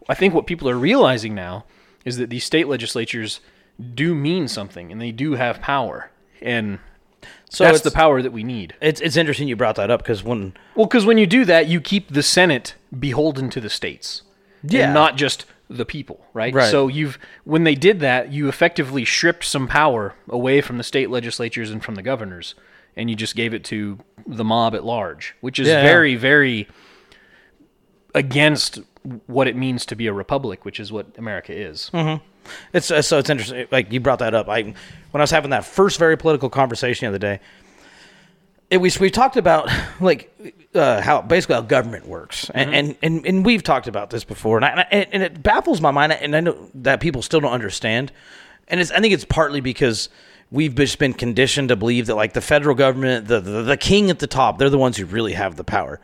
I 0.08 0.14
think 0.14 0.34
what 0.34 0.46
people 0.48 0.70
are 0.70 0.78
realizing 0.78 1.34
now 1.36 1.66
is 2.04 2.18
that 2.18 2.30
these 2.30 2.44
state 2.44 2.68
legislatures 2.68 3.40
do 3.94 4.14
mean 4.16 4.48
something 4.48 4.92
and 4.92 5.02
they 5.02 5.12
do 5.12 5.34
have 5.34 5.60
power. 5.62 6.12
And 6.42 6.80
So 7.50 7.64
that's 7.64 7.78
it's- 7.80 7.92
the 7.92 7.96
power 7.98 8.22
that 8.22 8.32
we 8.32 8.44
need. 8.44 8.76
it's 8.82 9.02
it's 9.02 9.18
interesting 9.18 9.48
you 9.48 9.56
brought 9.56 9.76
that 9.78 9.90
up 9.90 10.02
because 10.04 10.24
when 10.24 10.54
Well, 10.76 10.86
because 10.86 11.06
when 11.06 11.18
you 11.18 11.26
do 11.26 11.44
that, 11.46 11.68
you 11.68 11.82
keep 11.82 12.10
the 12.14 12.22
Senate 12.24 12.76
beholden 12.98 13.50
to 13.50 13.60
the 13.60 13.70
states, 13.70 14.22
Yeah. 14.64 14.86
and 14.86 14.94
not 14.94 15.18
just 15.18 15.46
the 15.70 15.86
people, 15.86 16.24
right? 16.34 16.54
Right. 16.54 16.70
So 16.70 16.88
you've 16.88 17.18
when 17.44 17.64
they 17.64 17.74
did 17.76 18.00
that, 18.02 18.32
you 18.32 18.48
effectively 18.48 19.04
stripped 19.06 19.44
some 19.44 19.68
power 19.68 20.14
away 20.30 20.62
from 20.62 20.78
the 20.78 20.84
state 20.84 21.10
legislatures 21.10 21.72
and 21.72 21.84
from 21.84 21.96
the 21.96 22.04
governors, 22.04 22.54
and 22.96 23.10
you 23.10 23.16
just 23.16 23.36
gave 23.36 23.54
it 23.54 23.64
to 23.66 23.98
the 24.28 24.44
mob 24.44 24.76
at 24.76 24.84
large, 24.86 25.34
which 25.42 25.58
is 25.60 25.68
Yeah. 25.68 25.82
very, 25.82 26.16
very 26.16 26.68
against 28.14 28.80
what 29.28 29.48
it 29.48 29.56
means 29.56 29.86
to 29.88 29.96
be 29.96 30.08
a 30.08 30.14
republic, 30.14 30.66
which 30.66 30.80
is 30.80 30.92
what 30.92 31.08
America 31.18 31.54
is. 31.54 31.90
It's 32.74 32.92
uh, 32.92 33.02
so 33.02 33.18
it's 33.18 33.30
interesting. 33.30 33.68
Like 33.72 33.92
you 33.92 34.00
brought 34.00 34.20
that 34.20 34.34
up. 34.34 34.50
I 34.50 34.62
when 34.62 34.76
I 35.14 35.22
was 35.22 35.32
having 35.32 35.50
that 35.52 35.66
first 35.66 35.98
very 36.00 36.18
political 36.18 36.50
conversation 36.50 37.06
the 37.06 37.10
other 37.10 37.18
day, 37.18 37.40
it 38.70 38.78
we 38.78 38.92
we 39.00 39.10
talked 39.10 39.38
about 39.38 39.70
like 40.00 40.32
uh, 40.74 41.02
how 41.02 41.22
basically 41.22 41.56
how 41.56 41.62
government 41.62 42.08
works, 42.08 42.50
and, 42.54 42.74
and 42.74 42.96
and 43.02 43.26
and 43.26 43.46
we've 43.46 43.64
talked 43.64 43.88
about 43.88 44.10
this 44.10 44.24
before, 44.24 44.58
and 44.58 44.66
I, 44.66 44.88
and 44.92 45.08
and 45.12 45.24
it 45.24 45.42
baffles 45.42 45.82
my 45.82 45.92
mind, 45.92 46.12
and 46.14 46.36
I 46.36 46.40
know 46.40 46.70
that 46.76 47.00
people 47.00 47.22
still 47.22 47.40
don't 47.40 47.52
understand, 47.54 48.12
and 48.68 48.80
it's 48.80 48.92
I 48.92 49.00
think 49.00 49.14
it's 49.14 49.26
partly 49.26 49.62
because. 49.62 50.10
We've 50.52 50.76
just 50.76 51.00
been 51.00 51.14
conditioned 51.14 51.70
to 51.70 51.76
believe 51.76 52.06
that, 52.06 52.16
like 52.16 52.34
the 52.34 52.40
federal 52.40 52.76
government, 52.76 53.28
the, 53.28 53.40
the 53.40 53.64
the 53.64 53.76
king 53.76 54.12
at 54.12 54.20
the 54.20 54.28
top, 54.28 54.60
they're 54.60 54.70
the 54.70 54.78
ones 54.78 54.96
who 54.96 55.06
really 55.06 55.34
have 55.34 55.56
the 55.56 55.64
power. 55.64 56.00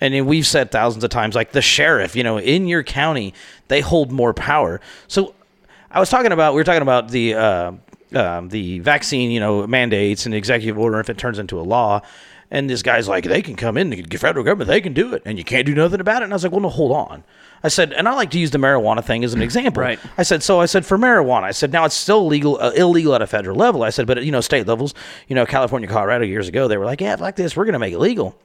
And 0.00 0.26
we've 0.26 0.46
said 0.46 0.70
thousands 0.70 1.04
of 1.04 1.10
times, 1.10 1.34
like 1.34 1.52
the 1.52 1.62
sheriff, 1.62 2.16
you 2.16 2.24
know, 2.24 2.38
in 2.38 2.66
your 2.66 2.82
county, 2.82 3.32
they 3.68 3.80
hold 3.80 4.12
more 4.12 4.34
power. 4.34 4.80
So 5.08 5.34
I 5.90 6.00
was 6.00 6.10
talking 6.10 6.32
about 6.32 6.54
we 6.54 6.60
were 6.60 6.64
talking 6.64 6.82
about 6.82 7.10
the 7.10 7.34
uh, 7.34 7.72
um, 8.14 8.48
the 8.48 8.80
vaccine, 8.80 9.30
you 9.30 9.40
know, 9.40 9.66
mandates 9.66 10.26
and 10.26 10.34
executive 10.34 10.78
order 10.78 11.00
if 11.00 11.10
it 11.10 11.18
turns 11.18 11.38
into 11.38 11.58
a 11.58 11.62
law. 11.62 12.02
And 12.50 12.70
this 12.70 12.82
guy's 12.82 13.08
like, 13.08 13.24
they 13.24 13.42
can 13.42 13.56
come 13.56 13.76
in, 13.76 13.90
the 13.90 14.16
federal 14.16 14.44
government, 14.44 14.68
they 14.68 14.80
can 14.80 14.92
do 14.92 15.12
it, 15.14 15.22
and 15.24 15.38
you 15.38 15.44
can't 15.44 15.66
do 15.66 15.74
nothing 15.74 16.00
about 16.00 16.22
it. 16.22 16.24
And 16.24 16.32
I 16.32 16.36
was 16.36 16.44
like, 16.44 16.52
well, 16.52 16.60
no, 16.60 16.68
hold 16.68 16.92
on. 16.92 17.24
I 17.64 17.68
said, 17.68 17.92
and 17.92 18.06
I 18.06 18.14
like 18.14 18.30
to 18.32 18.38
use 18.38 18.50
the 18.50 18.58
marijuana 18.58 19.02
thing 19.02 19.24
as 19.24 19.34
an 19.34 19.42
example. 19.48 19.82
Right. 19.82 19.98
I 20.18 20.22
said, 20.22 20.42
so 20.42 20.60
I 20.60 20.66
said 20.66 20.86
for 20.86 20.98
marijuana, 20.98 21.44
I 21.44 21.50
said 21.50 21.72
now 21.72 21.84
it's 21.84 21.96
still 21.96 22.26
legal, 22.26 22.60
uh, 22.60 22.70
illegal 22.72 23.14
at 23.14 23.22
a 23.22 23.26
federal 23.26 23.56
level. 23.56 23.82
I 23.82 23.90
said, 23.90 24.06
but 24.06 24.24
you 24.24 24.30
know, 24.30 24.40
state 24.40 24.66
levels, 24.66 24.94
you 25.26 25.34
know, 25.34 25.46
California, 25.46 25.88
Colorado, 25.88 26.24
years 26.24 26.46
ago, 26.46 26.68
they 26.68 26.76
were 26.76 26.84
like, 26.84 27.00
yeah, 27.00 27.16
like 27.18 27.36
this, 27.36 27.56
we're 27.56 27.64
going 27.64 27.72
to 27.72 27.78
make 27.78 27.94
it 27.94 27.98
legal. 27.98 28.38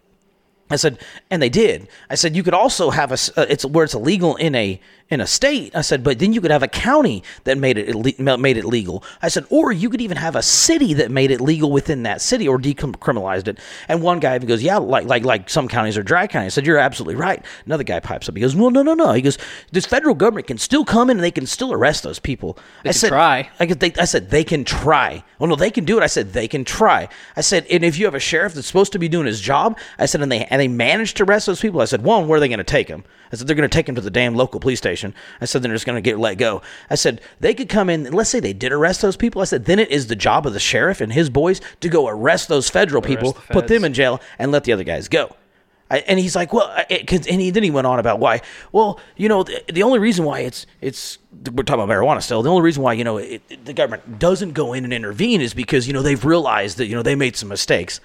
I 0.69 0.75
said, 0.75 0.99
and 1.31 1.41
they 1.41 1.49
did. 1.49 1.87
I 2.09 2.15
said 2.15 2.35
you 2.35 2.43
could 2.43 2.53
also 2.53 2.89
have 2.91 3.11
a 3.11 3.17
uh, 3.39 3.45
it's 3.49 3.65
where 3.65 3.83
it's 3.83 3.93
illegal 3.95 4.35
in 4.35 4.55
a 4.55 4.79
in 5.09 5.21
a 5.21 5.27
state. 5.27 5.75
I 5.75 5.81
said, 5.81 6.03
but 6.03 6.19
then 6.19 6.33
you 6.33 6.41
could 6.41 6.51
have 6.51 6.63
a 6.63 6.67
county 6.67 7.23
that 7.43 7.57
made 7.57 7.77
it 7.77 7.89
ille- 7.89 8.39
made 8.39 8.57
it 8.57 8.65
legal. 8.65 9.03
I 9.21 9.29
said, 9.29 9.45
or 9.49 9.71
you 9.71 9.89
could 9.89 10.01
even 10.01 10.17
have 10.17 10.35
a 10.35 10.41
city 10.41 10.93
that 10.95 11.09
made 11.11 11.31
it 11.31 11.41
legal 11.41 11.71
within 11.71 12.03
that 12.03 12.21
city 12.21 12.47
or 12.47 12.59
decriminalized 12.59 13.47
it. 13.47 13.59
And 13.87 14.01
one 14.01 14.19
guy 14.19 14.35
even 14.35 14.47
goes, 14.47 14.61
yeah, 14.61 14.77
like 14.77 15.05
like 15.05 15.25
like 15.25 15.49
some 15.49 15.67
counties 15.67 15.97
are 15.97 16.03
dry 16.03 16.27
counties. 16.27 16.53
I 16.53 16.55
said, 16.55 16.65
you're 16.67 16.77
absolutely 16.77 17.15
right. 17.15 17.43
Another 17.65 17.83
guy 17.83 17.99
pipes 17.99 18.29
up. 18.29 18.35
He 18.35 18.41
goes, 18.41 18.55
well, 18.55 18.71
no, 18.71 18.83
no, 18.83 18.93
no. 18.93 19.13
He 19.13 19.21
goes, 19.21 19.37
this 19.71 19.85
federal 19.85 20.15
government 20.15 20.47
can 20.47 20.57
still 20.57 20.85
come 20.85 21.09
in 21.09 21.17
and 21.17 21.23
they 21.23 21.31
can 21.31 21.47
still 21.47 21.73
arrest 21.73 22.03
those 22.03 22.19
people. 22.19 22.57
I 22.81 22.83
can 22.83 22.93
said, 22.93 23.09
try. 23.09 23.49
I, 23.59 23.65
they, 23.65 23.93
I 23.99 24.05
said 24.05 24.29
they 24.29 24.43
can 24.43 24.63
try. 24.63 25.23
Well, 25.39 25.49
no, 25.49 25.55
they 25.55 25.71
can 25.71 25.85
do 25.85 25.97
it. 25.97 26.03
I 26.03 26.07
said 26.07 26.33
they 26.33 26.47
can 26.47 26.65
try. 26.65 27.07
I 27.35 27.41
said, 27.41 27.65
and 27.71 27.83
if 27.83 27.97
you 27.97 28.05
have 28.05 28.15
a 28.15 28.19
sheriff 28.19 28.53
that's 28.53 28.67
supposed 28.67 28.91
to 28.91 28.99
be 28.99 29.07
doing 29.09 29.25
his 29.25 29.41
job, 29.41 29.77
I 29.97 30.05
said, 30.05 30.21
and 30.21 30.31
they 30.31 30.45
and 30.45 30.61
they 30.61 30.67
manage 30.67 31.13
to 31.15 31.23
arrest 31.23 31.45
those 31.47 31.61
people. 31.61 31.81
I 31.81 31.85
said, 31.85 32.03
one, 32.03 32.27
where 32.27 32.37
are 32.37 32.39
they 32.39 32.47
going 32.47 32.59
to 32.59 32.63
take 32.63 32.87
him? 32.87 33.03
I 33.31 33.35
said 33.35 33.47
they're 33.47 33.55
going 33.55 33.69
to 33.69 33.73
take 33.73 33.87
him 33.87 33.95
to 33.95 34.01
the 34.01 34.11
damn 34.11 34.35
local 34.35 34.59
police 34.59 34.79
station. 34.79 34.98
I 35.41 35.45
said 35.45 35.61
they're 35.63 35.71
just 35.73 35.85
going 35.85 35.95
to 35.97 36.01
get 36.01 36.19
let 36.19 36.35
go. 36.35 36.61
I 36.89 36.95
said 36.95 37.21
they 37.39 37.53
could 37.53 37.69
come 37.69 37.89
in. 37.89 38.11
Let's 38.11 38.29
say 38.29 38.39
they 38.39 38.53
did 38.53 38.71
arrest 38.71 39.01
those 39.01 39.17
people. 39.17 39.41
I 39.41 39.45
said 39.45 39.65
then 39.65 39.79
it 39.79 39.89
is 39.91 40.07
the 40.07 40.15
job 40.15 40.45
of 40.45 40.53
the 40.53 40.59
sheriff 40.59 41.01
and 41.01 41.11
his 41.13 41.29
boys 41.29 41.61
to 41.81 41.89
go 41.89 42.07
arrest 42.07 42.47
those 42.47 42.69
federal 42.69 43.01
people, 43.01 43.33
the 43.33 43.53
put 43.53 43.67
them 43.67 43.83
in 43.85 43.93
jail, 43.93 44.21
and 44.37 44.51
let 44.51 44.63
the 44.65 44.73
other 44.73 44.83
guys 44.83 45.07
go. 45.07 45.35
I, 45.91 45.99
and 46.01 46.19
he's 46.19 46.35
like, 46.35 46.53
well, 46.53 46.71
it, 46.87 47.07
'cause- 47.07 47.25
and 47.25 47.41
he, 47.41 47.49
then 47.49 47.63
he 47.63 47.71
went 47.71 47.87
on 47.87 47.97
about 47.97 48.19
why. 48.19 48.41
Well, 48.71 48.99
you 49.17 49.27
know, 49.27 49.41
the, 49.41 49.63
the 49.73 49.81
only 49.81 49.97
reason 49.97 50.23
why 50.23 50.41
it's 50.41 50.67
it's 50.81 51.17
we're 51.51 51.63
talking 51.63 51.83
about 51.83 51.89
marijuana 51.91 52.21
still. 52.21 52.43
The 52.43 52.49
only 52.51 52.61
reason 52.61 52.83
why 52.83 52.93
you 52.93 53.03
know 53.03 53.17
it- 53.17 53.65
the 53.65 53.73
government 53.73 54.19
doesn't 54.19 54.51
go 54.53 54.73
in 54.73 54.83
and 54.83 54.93
intervene 54.93 55.41
is 55.41 55.55
because 55.55 55.87
you 55.87 55.93
know 55.93 56.03
they've 56.03 56.23
realized 56.23 56.77
that 56.77 56.85
you 56.85 56.95
know 56.95 57.01
they 57.01 57.15
made 57.15 57.35
some 57.35 57.49
mistakes. 57.49 57.99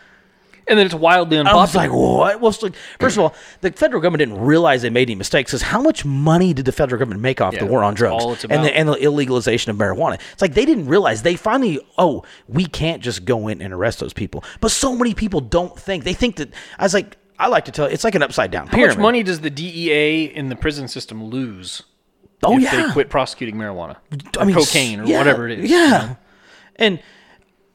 And 0.67 0.79
then 0.79 0.87
it's 0.87 0.95
wildly 0.95 1.39
I 1.39 1.55
was 1.55 1.75
like, 1.75 1.93
what? 1.93 2.41
Well, 2.41 2.55
like, 2.63 2.75
first 2.99 3.17
of 3.17 3.23
all, 3.23 3.35
the 3.61 3.71
federal 3.73 4.01
government 4.01 4.21
didn't 4.21 4.41
realize 4.41 4.83
they 4.83 4.91
made 4.91 5.09
any 5.09 5.15
mistakes. 5.15 5.51
Because 5.51 5.63
how 5.63 5.83
much 5.83 6.05
money 6.05 6.55
did 6.55 6.65
the 6.65 6.73
federal 6.73 6.99
government 6.99 7.21
make 7.21 7.41
off 7.41 7.57
the 7.57 7.67
war 7.67 7.85
on 7.85 7.95
drugs 7.95 8.45
and 8.45 8.65
the, 8.65 8.75
and 8.75 8.89
the 8.89 8.95
illegalization 8.95 9.69
of 9.69 9.77
marijuana? 9.77 10.19
It's 10.33 10.43
like 10.43 10.55
they 10.55 10.65
didn't 10.65 10.87
realize. 10.87 11.23
They 11.23 11.37
finally, 11.37 11.81
oh, 11.99 12.25
we 12.49 12.67
can't 12.67 13.03
just 13.03 13.25
go 13.25 13.49
in 13.49 13.61
and 13.61 13.75
arrest 13.75 14.01
those 14.01 14.13
people. 14.13 14.43
But 14.61 14.71
so 14.71 14.97
many 14.97 15.15
people 15.15 15.41
don't 15.41 15.79
think. 15.79 16.05
They 16.05 16.15
think 16.15 16.37
that. 16.37 16.53
I 16.79 16.85
was 16.85 16.95
like, 16.95 17.17
I 17.39 17.49
like 17.49 17.67
to 17.67 17.73
tell. 17.73 17.87
It's 17.87 18.05
like 18.05 18.15
an 18.15 18.23
upside 18.23 18.51
down 18.51 18.69
How 18.69 18.77
pyramid. 18.77 18.97
much 18.97 19.03
money 19.03 19.23
does 19.23 19.41
the 19.41 19.51
DEA 19.51 20.25
in 20.25 20.49
the 20.49 20.57
prison 20.57 20.89
system 20.89 21.25
lose 21.25 21.83
Oh 22.45 22.57
if 22.57 22.63
yeah. 22.63 22.87
they 22.87 22.93
quit 22.93 23.09
prosecuting 23.09 23.57
marijuana, 23.57 23.97
I 24.39 24.45
mean, 24.45 24.55
cocaine, 24.57 25.01
or 25.01 25.05
yeah, 25.05 25.19
whatever 25.19 25.49
it 25.49 25.61
is? 25.61 25.71
Yeah, 25.71 26.17
and 26.77 27.01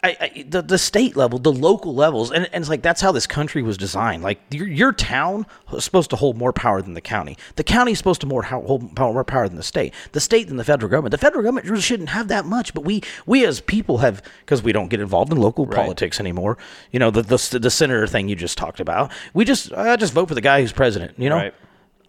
I, 0.02 0.16
I 0.22 0.46
the 0.48 0.62
the 0.62 0.78
state 0.78 1.18
level, 1.18 1.40
the 1.40 1.52
local 1.52 1.94
levels, 1.94 2.32
and, 2.32 2.46
and 2.54 2.62
it's 2.62 2.70
like 2.70 2.82
that's 2.82 3.02
how 3.02 3.12
this 3.12 3.28
country 3.28 3.62
was 3.62 3.78
designed. 3.78 4.24
Like 4.24 4.40
your 4.50 4.66
your 4.68 4.94
town 4.94 5.46
is 5.74 5.84
supposed 5.84 6.10
to 6.12 6.16
hold 6.16 6.38
more 6.38 6.54
power 6.54 6.82
than 6.82 6.94
the 6.94 7.02
county. 7.02 7.36
The 7.58 7.66
county 7.66 7.92
is 7.92 7.98
supposed 7.98 8.22
to 8.22 8.28
more 8.28 8.44
hold 8.44 8.96
power, 8.96 9.12
more 9.12 9.26
power 9.26 9.48
than 9.50 9.58
the 9.58 9.64
state. 9.64 9.94
The 10.14 10.22
state 10.22 10.48
than 10.48 10.56
the 10.56 10.64
federal 10.64 10.90
government. 10.90 11.12
The 11.12 11.18
federal 11.18 11.44
government 11.44 11.68
really 11.68 11.82
shouldn't 11.82 12.10
have 12.10 12.30
that 12.30 12.46
much, 12.46 12.74
but 12.74 12.86
we 12.86 13.02
we 13.26 13.46
as 13.46 13.60
people 13.60 13.98
have 13.98 14.22
because 14.46 14.64
we 14.64 14.72
don't 14.72 14.88
get 14.88 15.02
involved 15.02 15.34
in 15.34 15.38
local 15.38 15.66
politics 15.68 16.20
anymore. 16.22 16.58
You 16.92 17.00
know 17.00 17.12
the 17.12 17.22
the 17.22 17.60
the 17.60 17.70
senator 17.70 18.08
thing 18.08 18.30
you 18.30 18.38
just 18.38 18.58
talked 18.58 18.80
about. 18.80 19.12
We 19.34 19.44
just 19.44 19.74
I 19.74 19.98
just 19.98 20.14
vote 20.14 20.30
for 20.30 20.36
the 20.36 20.40
guy 20.42 20.62
who's 20.62 20.72
president. 20.72 21.20
You 21.20 21.30
know. 21.30 21.36
Right. 21.36 21.54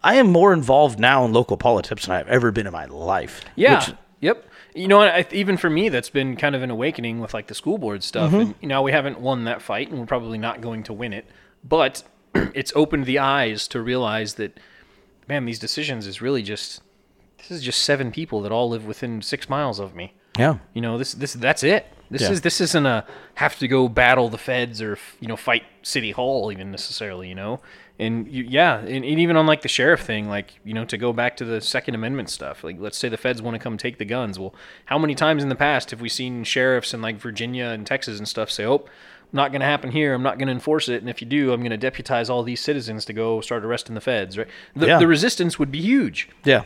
I 0.03 0.15
am 0.15 0.31
more 0.31 0.51
involved 0.53 0.97
now 0.99 1.25
in 1.25 1.33
local 1.33 1.57
politics 1.57 2.07
than 2.07 2.15
I've 2.15 2.27
ever 2.27 2.51
been 2.51 2.65
in 2.65 2.73
my 2.73 2.85
life. 2.85 3.41
Yeah. 3.55 3.79
which- 3.85 3.95
yep. 4.19 4.45
You 4.73 4.87
know, 4.87 4.99
what, 4.99 5.09
I, 5.09 5.25
even 5.31 5.57
for 5.57 5.69
me, 5.69 5.89
that's 5.89 6.09
been 6.09 6.35
kind 6.35 6.55
of 6.55 6.63
an 6.63 6.69
awakening 6.69 7.19
with 7.19 7.33
like 7.33 7.47
the 7.47 7.55
school 7.55 7.77
board 7.77 8.03
stuff. 8.03 8.31
Mm-hmm. 8.31 8.39
And 8.41 8.55
you 8.61 8.67
know, 8.67 8.81
we 8.81 8.91
haven't 8.91 9.19
won 9.19 9.43
that 9.45 9.61
fight, 9.61 9.89
and 9.89 9.99
we're 9.99 10.05
probably 10.05 10.37
not 10.37 10.61
going 10.61 10.83
to 10.83 10.93
win 10.93 11.13
it. 11.13 11.25
But 11.63 12.03
it's 12.35 12.71
opened 12.75 13.05
the 13.05 13.19
eyes 13.19 13.67
to 13.69 13.81
realize 13.81 14.35
that, 14.35 14.59
man, 15.27 15.45
these 15.45 15.59
decisions 15.59 16.07
is 16.07 16.21
really 16.21 16.41
just 16.41 16.81
this 17.37 17.51
is 17.51 17.63
just 17.63 17.81
seven 17.81 18.11
people 18.11 18.41
that 18.41 18.51
all 18.51 18.69
live 18.69 18.85
within 18.85 19.21
six 19.21 19.49
miles 19.49 19.79
of 19.79 19.95
me. 19.95 20.13
Yeah. 20.37 20.57
You 20.73 20.81
know, 20.81 20.97
this 20.97 21.13
this 21.13 21.33
that's 21.33 21.63
it. 21.63 21.85
This 22.09 22.21
Yeah. 22.23 22.31
is 22.31 22.41
this 22.41 22.61
isn't 22.61 22.85
a 22.85 23.05
have 23.35 23.57
to 23.59 23.67
go 23.67 23.87
battle 23.89 24.29
the 24.29 24.37
feds 24.37 24.81
or 24.81 24.97
you 25.19 25.27
know 25.27 25.35
fight 25.37 25.63
city 25.81 26.11
hall 26.11 26.51
even 26.51 26.71
necessarily. 26.71 27.27
You 27.29 27.35
know, 27.35 27.59
and 28.01 28.27
you, 28.27 28.43
yeah, 28.43 28.79
and, 28.79 29.05
and 29.05 29.19
even 29.19 29.37
on 29.37 29.45
like 29.45 29.61
the 29.61 29.67
sheriff 29.67 30.01
thing, 30.01 30.27
like 30.27 30.59
you 30.65 30.73
know, 30.73 30.85
to 30.85 30.97
go 30.97 31.13
back 31.13 31.37
to 31.37 31.45
the 31.45 31.61
Second 31.61 31.95
Amendment 31.95 32.29
stuff. 32.29 32.63
Like, 32.63 32.77
let's 32.79 32.97
say 32.97 33.07
the 33.09 33.17
feds 33.17 33.41
want 33.41 33.55
to 33.55 33.59
come 33.59 33.77
take 33.77 33.97
the 33.97 34.05
guns. 34.05 34.37
Well, 34.39 34.53
how 34.85 34.97
many 34.97 35.15
times 35.15 35.43
in 35.43 35.49
the 35.49 35.55
past 35.55 35.91
have 35.91 36.01
we 36.01 36.09
seen 36.09 36.43
sheriffs 36.43 36.93
in 36.93 37.01
like 37.01 37.17
Virginia 37.17 37.65
and 37.65 37.85
Texas 37.85 38.17
and 38.17 38.27
stuff 38.27 38.49
say, 38.51 38.65
"Oh, 38.65 38.85
not 39.31 39.51
going 39.51 39.61
to 39.61 39.67
happen 39.67 39.91
here. 39.91 40.13
I'm 40.13 40.23
not 40.23 40.37
going 40.37 40.47
to 40.47 40.53
enforce 40.53 40.89
it, 40.89 41.01
and 41.01 41.09
if 41.09 41.21
you 41.21 41.27
do, 41.27 41.53
I'm 41.53 41.61
going 41.61 41.71
to 41.71 41.77
deputize 41.77 42.29
all 42.29 42.43
these 42.43 42.59
citizens 42.59 43.05
to 43.05 43.13
go 43.13 43.39
start 43.41 43.63
arresting 43.63 43.95
the 43.95 44.01
feds." 44.01 44.37
Right? 44.37 44.47
The, 44.75 44.87
Yeah. 44.87 44.97
the 44.99 45.07
resistance 45.07 45.57
would 45.59 45.71
be 45.71 45.79
huge 45.81 46.27
Yeah. 46.43 46.63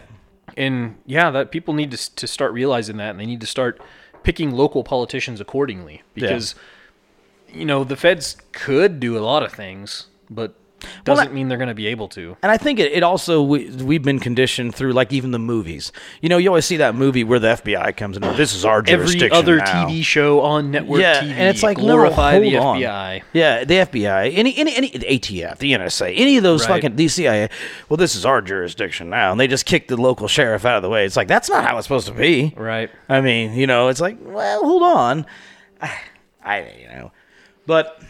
and 0.58 0.96
yeah, 1.06 1.30
that 1.32 1.52
people 1.52 1.74
need 1.74 1.92
to 1.92 2.16
to 2.16 2.28
start 2.28 2.54
realizing 2.54 2.98
that, 2.98 3.12
and 3.12 3.20
they 3.20 3.26
need 3.26 3.42
to 3.42 3.48
start 3.48 3.82
picking 4.24 4.52
local 4.52 4.84
politicians 4.84 5.40
accordingly 5.42 6.02
because 6.16 6.56
you 7.54 7.66
know 7.66 7.84
the 7.84 7.96
feds 7.96 8.38
could 8.54 9.00
do 9.00 9.18
a 9.18 9.22
lot 9.22 9.44
of 9.44 9.52
things, 9.52 10.08
but 10.30 10.56
doesn't 11.04 11.28
that- 11.28 11.34
mean 11.34 11.48
they're 11.48 11.58
going 11.58 11.70
to 11.70 11.74
be 11.74 11.88
able 11.88 12.08
to. 12.10 12.38
And 12.44 12.52
I 12.52 12.58
think 12.58 12.80
it, 12.80 12.92
it 12.92 13.04
also 13.04 13.42
we, 13.42 13.70
we've 13.70 14.04
been 14.04 14.20
conditioned 14.20 14.76
through 14.76 14.94
like 14.94 15.12
even 15.14 15.32
the 15.32 15.40
movies. 15.40 15.92
You 16.22 16.30
know, 16.30 16.38
you 16.38 16.50
always 16.50 16.66
see 16.66 16.78
that 16.78 16.96
movie 16.96 17.24
where 17.24 17.40
the 17.40 17.56
FBI 17.56 17.96
comes 17.98 18.18
in. 18.18 18.24
And, 18.24 18.38
this 18.38 18.54
is 18.54 18.66
our 18.66 18.82
jurisdiction. 18.82 19.26
Every 19.26 19.38
other 19.38 19.58
now." 19.58 19.88
TV 19.88 20.04
show 20.04 20.42
on 20.42 20.72
network 20.72 21.02
yeah, 21.02 21.22
TV, 21.22 21.32
and 21.32 21.50
it's 21.50 21.64
like 21.64 21.78
glorify 21.78 22.34
no, 22.34 22.42
the 22.42 22.58
on. 22.58 22.80
FBI. 22.80 23.22
Yeah, 23.34 23.64
the 23.64 23.74
FBI, 23.76 24.36
any 24.36 24.56
any 24.58 24.76
any 24.76 24.90
the 24.90 25.06
ATF, 25.06 25.58
the 25.58 25.74
NSA, 25.74 26.14
any 26.16 26.38
of 26.38 26.44
those 26.44 26.62
Right. 26.68 26.76
fucking 26.82 26.96
the 26.96 27.08
CIA. 27.08 27.50
Well, 27.90 27.98
this 27.98 28.16
is 28.16 28.26
our 28.26 28.42
jurisdiction 28.42 29.10
now, 29.10 29.32
and 29.32 29.40
they 29.40 29.48
just 29.48 29.66
kick 29.66 29.88
the 29.88 29.98
local 29.98 30.28
sheriff 30.28 30.66
out 30.66 30.78
of 30.78 30.84
the 30.84 30.90
way. 30.90 31.06
It's 31.06 31.16
like 31.18 31.28
that's 31.28 31.50
not 31.50 31.66
how 31.66 31.78
it's 31.78 31.86
supposed 31.88 32.08
to 32.08 32.14
be. 32.14 32.54
Right. 32.56 32.90
I 33.10 33.22
mean, 33.22 33.54
you 33.54 33.68
know, 33.68 33.88
it's 33.90 34.02
like, 34.02 34.18
well, 34.22 34.64
hold 34.64 34.84
on. 34.84 35.26
I, 36.44 36.76
you 36.80 36.88
know, 36.88 37.12
but 37.66 38.02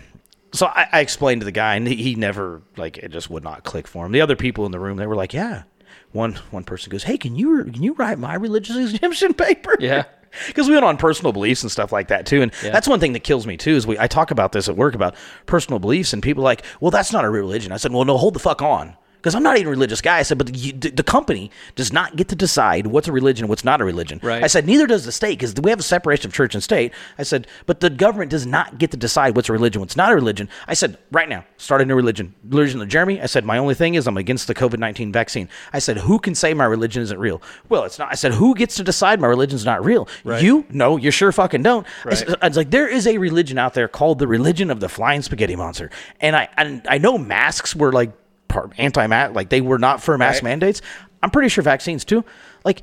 so 0.55 0.67
I, 0.67 0.87
I 0.91 0.99
explained 1.01 1.41
to 1.41 1.45
the 1.45 1.51
guy, 1.51 1.75
and 1.75 1.87
he, 1.87 2.15
never 2.15 2.61
like 2.77 2.97
it 2.97 3.11
just 3.11 3.29
would 3.29 3.43
not 3.43 3.63
click 3.63 3.87
for 3.87 4.05
him. 4.05 4.11
The 4.11 4.21
other 4.21 4.35
people 4.35 4.65
in 4.65 4.71
the 4.71 4.79
room, 4.79 4.97
they 4.97 5.07
were 5.07 5.15
like, 5.15 5.33
yeah. 5.33 5.63
One 6.11 6.33
one 6.51 6.63
person 6.63 6.89
goes, 6.91 7.03
hey, 7.03 7.17
can 7.17 7.35
you 7.35 7.63
can 7.65 7.83
you 7.83 7.93
write 7.93 8.17
my 8.19 8.35
religious 8.35 8.75
exemption 8.93 9.33
paper? 9.33 9.75
Yeah. 9.79 10.03
Because 10.47 10.67
we 10.67 10.73
went 10.73 10.83
on 10.83 10.97
personal 10.97 11.31
beliefs 11.31 11.63
and 11.63 11.71
stuff 11.71 11.93
like 11.93 12.09
that 12.09 12.25
too, 12.25 12.41
and 12.41 12.51
Yeah. 12.61 12.71
that's 12.71 12.89
one 12.89 12.99
thing 12.99 13.13
that 13.13 13.23
kills 13.23 13.47
me 13.47 13.55
too. 13.55 13.71
Is 13.71 13.87
we 13.87 13.97
I 13.97 14.07
talk 14.07 14.31
about 14.31 14.51
this 14.51 14.67
at 14.67 14.75
work 14.75 14.93
about 14.93 15.15
personal 15.45 15.79
beliefs, 15.79 16.11
and 16.11 16.21
people 16.21 16.43
are 16.43 16.51
like, 16.51 16.65
well, 16.81 16.91
that's 16.91 17.13
not 17.13 17.23
a 17.23 17.29
real 17.29 17.43
religion. 17.43 17.71
I 17.71 17.77
said, 17.77 17.93
well, 17.93 18.03
no, 18.03 18.17
hold 18.17 18.33
the 18.33 18.39
fuck 18.39 18.61
on. 18.61 18.97
Because 19.25 19.33
I'm 19.33 19.41
not 19.41 19.57
even 19.57 19.69
a 19.69 19.71
religious 19.71 20.01
guy. 20.01 20.19
I 20.19 20.21
said, 20.21 20.37
but 20.37 20.53
the, 20.53 20.71
the 20.71 21.01
company 21.01 21.49
does 21.73 21.91
not 21.91 22.15
get 22.15 22.27
to 22.27 22.35
decide 22.35 22.85
what's 22.85 23.07
a 23.07 23.11
religion 23.11 23.45
and 23.45 23.49
what's 23.49 23.63
not 23.63 23.81
a 23.81 23.83
religion. 23.83 24.19
Right. 24.21 24.43
I 24.43 24.45
said, 24.45 24.67
neither 24.67 24.85
does 24.85 25.03
the 25.03 25.11
state 25.11 25.39
because 25.39 25.55
we 25.55 25.71
have 25.71 25.79
a 25.79 25.83
separation 25.83 26.27
of 26.29 26.33
church 26.35 26.53
and 26.53 26.63
state. 26.63 26.93
I 27.17 27.23
said, 27.23 27.47
but 27.65 27.79
the 27.79 27.89
government 27.89 28.29
does 28.29 28.45
not 28.45 28.77
get 28.77 28.91
to 28.91 28.97
decide 28.97 29.35
what's 29.35 29.49
a 29.49 29.51
religion, 29.51 29.81
what's 29.81 29.95
not 29.95 30.11
a 30.11 30.15
religion. 30.15 30.47
I 30.67 30.75
said, 30.75 30.99
right 31.11 31.27
now, 31.27 31.43
start 31.57 31.81
a 31.81 31.85
new 31.85 31.95
religion. 31.95 32.35
Religion 32.47 32.79
of 32.83 32.87
Jeremy. 32.87 33.19
I 33.19 33.25
said, 33.25 33.45
my 33.45 33.57
only 33.57 33.73
thing 33.73 33.95
is 33.95 34.05
I'm 34.05 34.15
against 34.15 34.45
the 34.45 34.53
COVID 34.53 34.77
19 34.77 35.11
vaccine. 35.11 35.49
I 35.73 35.79
said, 35.79 35.97
who 35.97 36.19
can 36.19 36.35
say 36.35 36.53
my 36.53 36.65
religion 36.65 37.01
isn't 37.01 37.17
real? 37.17 37.41
Well, 37.67 37.83
it's 37.85 37.97
not. 37.97 38.11
I 38.11 38.15
said, 38.15 38.33
who 38.33 38.53
gets 38.53 38.75
to 38.75 38.83
decide 38.83 39.19
my 39.19 39.25
religion's 39.25 39.65
not 39.65 39.83
real? 39.83 40.07
You? 40.23 40.67
No, 40.69 40.97
you 40.97 41.09
sure 41.09 41.31
fucking 41.31 41.63
don't. 41.63 41.87
I, 42.05 42.13
said, 42.13 42.35
I 42.43 42.47
was 42.49 42.57
like, 42.57 42.69
there 42.69 42.87
is 42.87 43.07
a 43.07 43.17
religion 43.17 43.57
out 43.57 43.73
there 43.73 43.87
called 43.87 44.19
the 44.19 44.27
religion 44.27 44.69
of 44.69 44.81
the 44.81 44.87
flying 44.87 45.23
spaghetti 45.23 45.55
monster. 45.55 45.89
And 46.21 46.35
I, 46.35 46.47
and 46.57 46.85
I 46.87 46.99
know 46.99 47.17
masks 47.17 47.75
were 47.75 47.91
like 47.91 48.11
part 48.55 48.71
anti-mask, 48.79 49.35
like 49.35 49.49
they 49.49 49.61
were 49.61 49.79
not 49.79 50.01
for 50.01 50.17
mask 50.17 50.41
mandates. 50.43 50.81
I'm 51.21 51.29
pretty 51.29 51.49
sure 51.49 51.63
vaccines 51.63 52.05
too. 52.05 52.23
Like, 52.63 52.81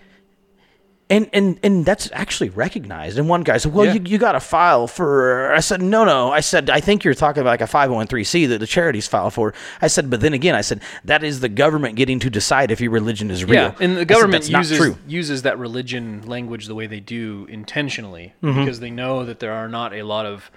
and 1.11 1.29
and 1.35 1.59
and 1.63 1.85
that's 1.85 2.09
actually 2.13 2.49
recognized. 2.51 3.19
And 3.19 3.29
one 3.29 3.43
guy 3.43 3.59
said, 3.59 3.75
"Well, 3.75 3.85
Yeah. 3.85 3.95
you, 3.95 4.03
you 4.07 4.19
got 4.19 4.33
to 4.33 4.41
file 4.41 4.87
for." 4.87 5.53
I 5.53 5.61
said, 5.61 5.83
"No, 5.83 6.05
no." 6.05 6.31
I 6.33 6.41
said, 6.41 6.71
"I 6.71 6.81
think 6.81 7.05
you're 7.05 7.13
talking 7.15 7.43
about 7.43 7.51
like 7.51 7.61
a 7.61 7.67
501c 7.67 8.49
that 8.49 8.59
the 8.61 8.67
charities 8.67 9.07
file 9.09 9.31
for." 9.31 9.53
I 9.83 9.89
said, 9.89 10.09
"But 10.09 10.21
then 10.23 10.33
again, 10.33 10.55
I 10.55 10.63
said 10.63 10.81
that 11.05 11.23
is 11.23 11.41
the 11.41 11.51
government 11.51 11.97
getting 11.97 12.19
to 12.21 12.31
decide 12.31 12.71
if 12.71 12.81
your 12.81 12.91
religion 12.93 13.31
is 13.31 13.45
real." 13.45 13.55
Yeah, 13.55 13.75
and 13.79 13.97
the 13.97 14.07
government 14.07 14.45
"That's 14.45 14.51
not 14.51 14.59
uses 14.61 14.79
true." 14.79 14.97
uses 15.07 15.43
that 15.43 15.59
religion 15.59 16.23
language 16.27 16.67
the 16.67 16.75
way 16.75 16.87
they 16.87 17.01
do 17.01 17.47
intentionally 17.51 18.33
Mm-hmm. 18.43 18.61
because 18.61 18.81
they 18.81 18.91
know 18.91 19.25
that 19.27 19.39
there 19.41 19.53
are 19.53 19.69
not 19.69 19.93
a 19.93 20.03
lot 20.05 20.25
of, 20.25 20.51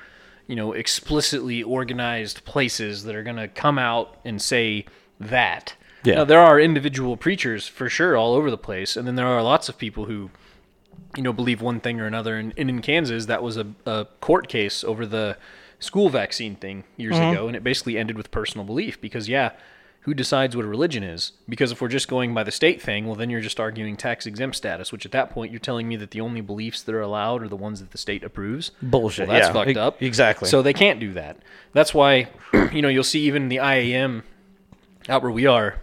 you 0.47 0.55
know, 0.55 0.71
explicitly 0.71 1.63
organized 1.63 2.45
places 2.45 3.03
that 3.03 3.13
are 3.15 3.23
going 3.23 3.35
to 3.37 3.49
come 3.49 3.77
out 3.77 4.17
and 4.23 4.41
say 4.41 4.85
that. 5.19 5.75
Yeah. 6.03 6.15
Now, 6.15 6.23
there 6.25 6.39
are 6.39 6.59
individual 6.59 7.17
preachers 7.17 7.67
for 7.67 7.89
sure 7.89 8.15
all 8.15 8.33
over 8.35 8.51
the 8.51 8.57
place, 8.57 8.95
and 8.95 9.07
then 9.07 9.15
there 9.15 9.25
are 9.27 9.41
lots 9.41 9.69
of 9.69 9.77
people 9.77 10.05
who, 10.05 10.29
you 11.15 11.23
know, 11.23 11.33
believe 11.33 11.61
one 11.61 11.79
thing 11.79 11.99
or 11.99 12.05
another. 12.05 12.37
And, 12.37 12.53
and 12.57 12.69
in 12.69 12.81
Kansas, 12.81 13.25
that 13.25 13.41
was 13.41 13.57
a, 13.57 13.67
a 13.85 14.05
court 14.21 14.47
case 14.47 14.83
over 14.83 15.05
the 15.05 15.37
school 15.79 16.09
vaccine 16.09 16.55
thing 16.55 16.83
years 16.95 17.15
Mm-hmm. 17.15 17.31
ago, 17.31 17.47
and 17.47 17.55
it 17.55 17.63
basically 17.63 17.97
ended 17.97 18.17
with 18.17 18.29
personal 18.31 18.65
belief 18.65 19.01
because 19.01 19.27
yeah, 19.27 19.51
who 20.01 20.13
decides 20.13 20.55
what 20.55 20.63
a 20.63 20.67
religion 20.67 21.01
is? 21.03 21.31
Because 21.49 21.71
if 21.71 21.81
we're 21.81 21.87
just 21.87 22.07
going 22.07 22.35
by 22.35 22.43
the 22.43 22.51
state 22.51 22.79
thing, 22.79 23.07
well, 23.07 23.15
then 23.15 23.31
you're 23.31 23.41
just 23.41 23.59
arguing 23.59 23.97
tax 23.97 24.27
exempt 24.27 24.55
status, 24.55 24.91
which 24.91 25.07
at 25.07 25.11
that 25.13 25.31
point 25.31 25.51
you're 25.51 25.59
telling 25.59 25.87
me 25.87 25.95
that 25.95 26.11
the 26.11 26.21
only 26.21 26.41
beliefs 26.41 26.83
that 26.83 26.93
are 26.93 27.01
allowed 27.01 27.41
are 27.41 27.47
the 27.49 27.55
ones 27.55 27.79
that 27.79 27.89
the 27.89 27.97
state 27.97 28.23
approves. 28.23 28.69
Bullshit, 28.83 29.27
Well, 29.27 29.39
that's 29.39 29.47
yeah, 29.47 29.53
fucked 29.65 29.77
up. 29.77 30.03
exactly. 30.03 30.47
So 30.47 30.61
they 30.61 30.73
can't 30.73 30.99
do 30.99 31.13
that. 31.13 31.37
That's 31.73 31.95
why, 31.95 32.27
you 32.71 32.83
know, 32.83 32.89
you'll 32.89 33.03
see 33.03 33.21
even 33.21 33.49
the 33.49 33.57
IAM 33.57 34.21
out 35.10 35.22
where 35.22 35.32
we 35.32 35.45
are 35.45 35.76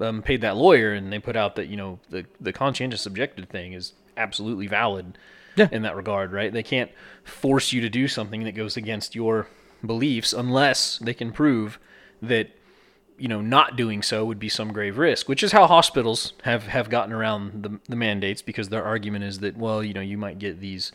um, 0.00 0.22
paid 0.22 0.40
that 0.42 0.56
lawyer, 0.56 0.92
and 0.92 1.12
they 1.12 1.18
put 1.18 1.36
out 1.36 1.56
that 1.56 1.68
you 1.68 1.76
know 1.76 1.98
the 2.10 2.24
the 2.40 2.52
conscientious 2.52 3.06
objective 3.06 3.48
thing 3.48 3.72
is 3.72 3.92
absolutely 4.16 4.66
valid 4.66 5.18
Yeah. 5.56 5.68
in 5.72 5.82
that 5.82 5.96
regard, 5.96 6.32
right? 6.32 6.52
They 6.52 6.62
can't 6.62 6.90
force 7.24 7.72
you 7.72 7.80
to 7.82 7.88
do 7.88 8.08
something 8.08 8.44
that 8.44 8.52
goes 8.52 8.76
against 8.76 9.14
your 9.14 9.48
beliefs 9.84 10.32
unless 10.32 10.98
they 10.98 11.14
can 11.14 11.32
prove 11.32 11.78
that 12.22 12.50
you 13.18 13.28
know 13.28 13.40
not 13.40 13.76
doing 13.76 14.02
so 14.02 14.24
would 14.26 14.38
be 14.38 14.48
some 14.50 14.72
grave 14.72 14.98
risk, 14.98 15.28
which 15.28 15.42
is 15.42 15.52
how 15.52 15.66
hospitals 15.66 16.34
have 16.42 16.66
have 16.66 16.90
gotten 16.90 17.12
around 17.12 17.62
the 17.62 17.80
the 17.88 17.96
mandates 17.96 18.42
because 18.42 18.68
their 18.68 18.84
argument 18.84 19.24
is 19.24 19.38
that 19.38 19.56
well, 19.56 19.82
you 19.82 19.94
know, 19.94 20.00
you 20.02 20.18
might 20.18 20.38
get 20.38 20.60
these 20.60 20.92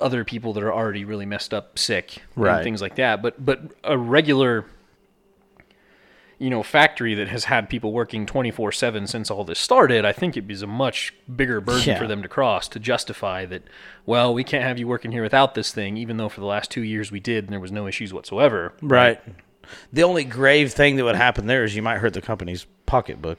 other 0.00 0.24
people 0.24 0.52
that 0.54 0.62
are 0.64 0.72
already 0.72 1.04
really 1.04 1.26
messed 1.26 1.54
up 1.54 1.78
sick 1.78 2.20
Right. 2.34 2.56
and 2.56 2.64
things 2.64 2.82
like 2.82 2.96
that. 2.96 3.22
But 3.22 3.44
but 3.44 3.60
a 3.84 3.96
regular 3.96 4.66
you 6.38 6.50
know 6.50 6.62
factory 6.62 7.14
that 7.14 7.28
has 7.28 7.44
had 7.44 7.68
people 7.68 7.92
working 7.92 8.26
24/7 8.26 9.06
since 9.08 9.30
all 9.30 9.44
this 9.44 9.58
started, 9.58 10.04
I 10.04 10.12
think 10.12 10.36
it 10.36 10.50
is 10.50 10.62
a 10.62 10.66
much 10.66 11.14
bigger 11.34 11.60
burden 11.60 11.88
Yeah. 11.88 11.98
for 11.98 12.06
them 12.06 12.22
to 12.22 12.28
cross 12.28 12.68
to 12.68 12.78
justify 12.80 13.46
that 13.46 13.62
well, 14.06 14.34
we 14.34 14.44
can't 14.44 14.64
have 14.64 14.78
you 14.78 14.86
working 14.88 15.12
here 15.12 15.22
without 15.22 15.54
this 15.54 15.72
thing 15.72 15.96
even 15.96 16.16
though 16.16 16.28
for 16.28 16.40
the 16.40 16.46
last 16.46 16.70
2 16.70 16.82
years 16.82 17.10
we 17.12 17.20
did 17.20 17.44
and 17.44 17.52
there 17.52 17.60
was 17.60 17.72
no 17.72 17.86
issues 17.86 18.12
whatsoever. 18.12 18.72
right. 18.82 19.20
The 19.92 20.02
only 20.02 20.24
grave 20.24 20.72
thing 20.74 20.96
that 20.96 21.04
would 21.04 21.16
happen 21.16 21.46
there 21.46 21.64
is 21.64 21.74
you 21.74 21.80
might 21.82 21.98
hurt 21.98 22.12
the 22.12 22.20
company's 22.20 22.66
pocketbook. 22.84 23.38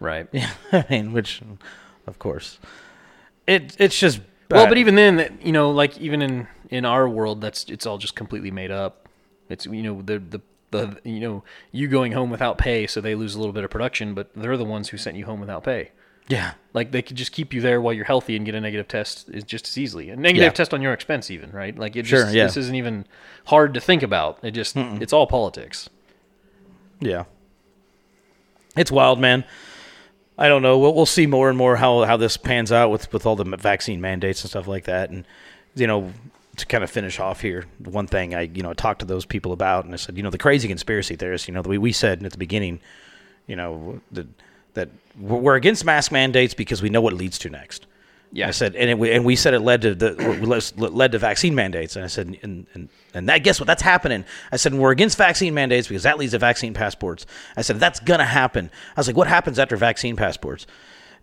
Right. 0.00 0.26
Yeah, 0.32 0.50
I 0.72 0.86
mean, 0.88 1.12
which, 1.12 1.42
of 2.06 2.18
course, 2.18 2.58
it 3.46 3.76
it's 3.78 3.98
just 3.98 4.20
Well, 4.50 4.68
but 4.68 4.78
even 4.78 4.94
then, 4.94 5.16
that 5.16 5.44
you 5.44 5.52
know, 5.52 5.70
like 5.70 5.98
even 5.98 6.22
in 6.22 6.48
in 6.70 6.84
our 6.84 7.08
world, 7.08 7.40
that's 7.40 7.64
it's 7.68 7.84
all 7.86 7.98
just 7.98 8.14
completely 8.16 8.50
made 8.50 8.70
up. 8.70 9.08
It's 9.50 9.66
you 9.66 9.82
know 9.82 10.00
the 10.02 10.18
the 10.18 10.40
the 10.76 11.10
you 11.10 11.20
know 11.20 11.44
you 11.72 11.88
going 11.88 12.12
home 12.12 12.30
without 12.30 12.58
pay, 12.58 12.86
so 12.86 13.00
they 13.00 13.14
lose 13.14 13.34
a 13.34 13.38
little 13.38 13.52
bit 13.52 13.64
of 13.64 13.70
production, 13.70 14.14
but 14.14 14.30
they're 14.34 14.56
the 14.56 14.64
ones 14.64 14.88
who 14.90 14.96
sent 14.96 15.16
you 15.16 15.24
home 15.24 15.40
without 15.40 15.64
pay. 15.64 15.90
yeah, 16.28 16.52
Like 16.74 16.90
they 16.90 17.02
could 17.02 17.16
just 17.16 17.30
keep 17.32 17.52
you 17.54 17.60
there 17.60 17.80
while 17.80 17.92
you're 17.94 18.04
healthy 18.04 18.34
and 18.36 18.44
get 18.44 18.54
a 18.56 18.60
negative 18.60 18.88
test 18.88 19.28
is 19.28 19.44
just 19.44 19.68
as 19.68 19.78
easily 19.78 20.10
a 20.10 20.16
negative 20.16 20.42
Yeah. 20.46 20.50
test 20.50 20.74
on 20.74 20.82
your 20.82 20.92
expense, 20.92 21.30
even 21.30 21.50
right? 21.52 21.78
Like 21.78 21.94
it 21.96 22.06
Sure, 22.06 22.22
just 22.22 22.34
yeah. 22.34 22.44
this 22.46 22.56
isn't 22.56 22.74
even 22.74 23.06
hard 23.46 23.74
to 23.74 23.80
think 23.80 24.02
about. 24.02 24.38
It 24.42 24.50
just 24.52 24.76
it's 24.76 25.12
all 25.12 25.26
politics. 25.26 25.88
yeah. 27.00 27.24
It's 28.76 28.90
wild, 28.90 29.18
man. 29.20 29.44
I 30.38 30.48
don't 30.48 30.60
know. 30.60 30.78
We'll, 30.78 30.94
we'll 30.94 31.06
see 31.06 31.26
more 31.26 31.48
and 31.48 31.56
more 31.56 31.76
how 31.76 32.04
how 32.04 32.16
this 32.18 32.36
pans 32.36 32.70
out 32.70 32.90
with 32.90 33.10
with 33.12 33.24
all 33.24 33.36
the 33.36 33.44
vaccine 33.56 34.00
mandates 34.02 34.42
and 34.42 34.50
stuff 34.50 34.66
like 34.68 34.84
that. 34.84 35.08
And 35.10 35.24
you 35.74 35.86
know, 35.86 36.12
to 36.56 36.66
kind 36.66 36.82
of 36.82 36.90
finish 36.90 37.20
off 37.20 37.40
here, 37.40 37.66
one 37.78 38.06
thing 38.06 38.34
I 38.34 38.42
you 38.42 38.62
know 38.62 38.72
talked 38.72 39.00
to 39.00 39.06
those 39.06 39.24
people 39.24 39.52
about, 39.52 39.84
and 39.84 39.94
I 39.94 39.96
said, 39.96 40.16
you 40.16 40.22
know, 40.22 40.30
the 40.30 40.38
crazy 40.38 40.68
conspiracy 40.68 41.16
theorists. 41.16 41.48
You 41.48 41.54
know, 41.54 41.62
the 41.62 41.68
way 41.68 41.78
we 41.78 41.92
said 41.92 42.24
at 42.24 42.32
the 42.32 42.38
beginning, 42.38 42.80
you 43.46 43.56
know, 43.56 44.00
that 44.12 44.26
that 44.74 44.88
we're 45.18 45.38
we're 45.38 45.56
against 45.56 45.84
mask 45.84 46.12
mandates 46.12 46.54
because 46.54 46.82
we 46.82 46.88
know 46.88 47.00
what 47.00 47.12
it 47.12 47.16
leads 47.16 47.38
to 47.38 47.50
next. 47.50 47.86
Yeah. 48.32 48.48
I 48.48 48.50
said, 48.50 48.74
and 48.74 48.90
it, 48.90 49.12
and 49.14 49.24
we 49.24 49.36
said 49.36 49.54
it 49.54 49.60
led 49.60 49.82
to 49.82 49.94
the 49.94 50.12
led 50.76 51.12
to 51.12 51.18
vaccine 51.18 51.54
mandates, 51.54 51.96
and 51.96 52.04
I 52.04 52.08
said, 52.08 52.38
and 52.42 52.66
and 52.74 52.88
and 53.14 53.28
that 53.28 53.38
guess 53.38 53.60
what? 53.60 53.66
That's 53.66 53.82
happening. 53.82 54.24
I 54.52 54.56
said, 54.56 54.72
and 54.72 54.80
we're 54.80 54.90
against 54.90 55.16
vaccine 55.16 55.54
mandates 55.54 55.88
because 55.88 56.02
that 56.02 56.18
leads 56.18 56.32
to 56.32 56.38
vaccine 56.38 56.74
passports. 56.74 57.26
I 57.56 57.62
said 57.62 57.80
that's 57.80 58.00
gonna 58.00 58.26
happen. 58.26 58.70
I 58.96 59.00
was 59.00 59.06
like, 59.06 59.16
what 59.16 59.28
happens 59.28 59.58
after 59.58 59.76
vaccine 59.76 60.16
passports? 60.16 60.66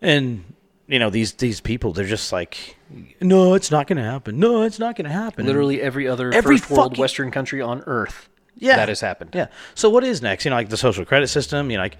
And 0.01 0.43
you 0.87 0.99
know 0.99 1.09
these 1.09 1.33
these 1.33 1.61
people, 1.61 1.93
they're 1.93 2.05
just 2.05 2.31
like, 2.31 2.77
no, 3.21 3.53
it's 3.53 3.71
not 3.71 3.87
gonna 3.87 4.03
happen. 4.03 4.39
No, 4.39 4.63
it's 4.63 4.79
not 4.79 4.95
gonna 4.95 5.09
happen. 5.09 5.45
Literally 5.45 5.81
every 5.81 6.07
other 6.07 6.33
Every 6.33 6.57
first 6.57 6.69
world 6.71 6.91
fucking- 6.91 7.01
Western 7.01 7.31
country 7.31 7.61
on 7.61 7.83
earth 7.87 8.29
yeah, 8.57 8.75
that 8.75 8.89
has 8.89 9.01
happened. 9.01 9.31
Yeah. 9.33 9.47
So 9.75 9.89
what 9.89 10.03
is 10.03 10.21
next? 10.21 10.45
You 10.45 10.51
know, 10.51 10.57
like 10.57 10.69
the 10.69 10.77
social 10.77 11.05
credit 11.05 11.27
system. 11.27 11.71
You 11.71 11.77
know, 11.77 11.83
like, 11.83 11.97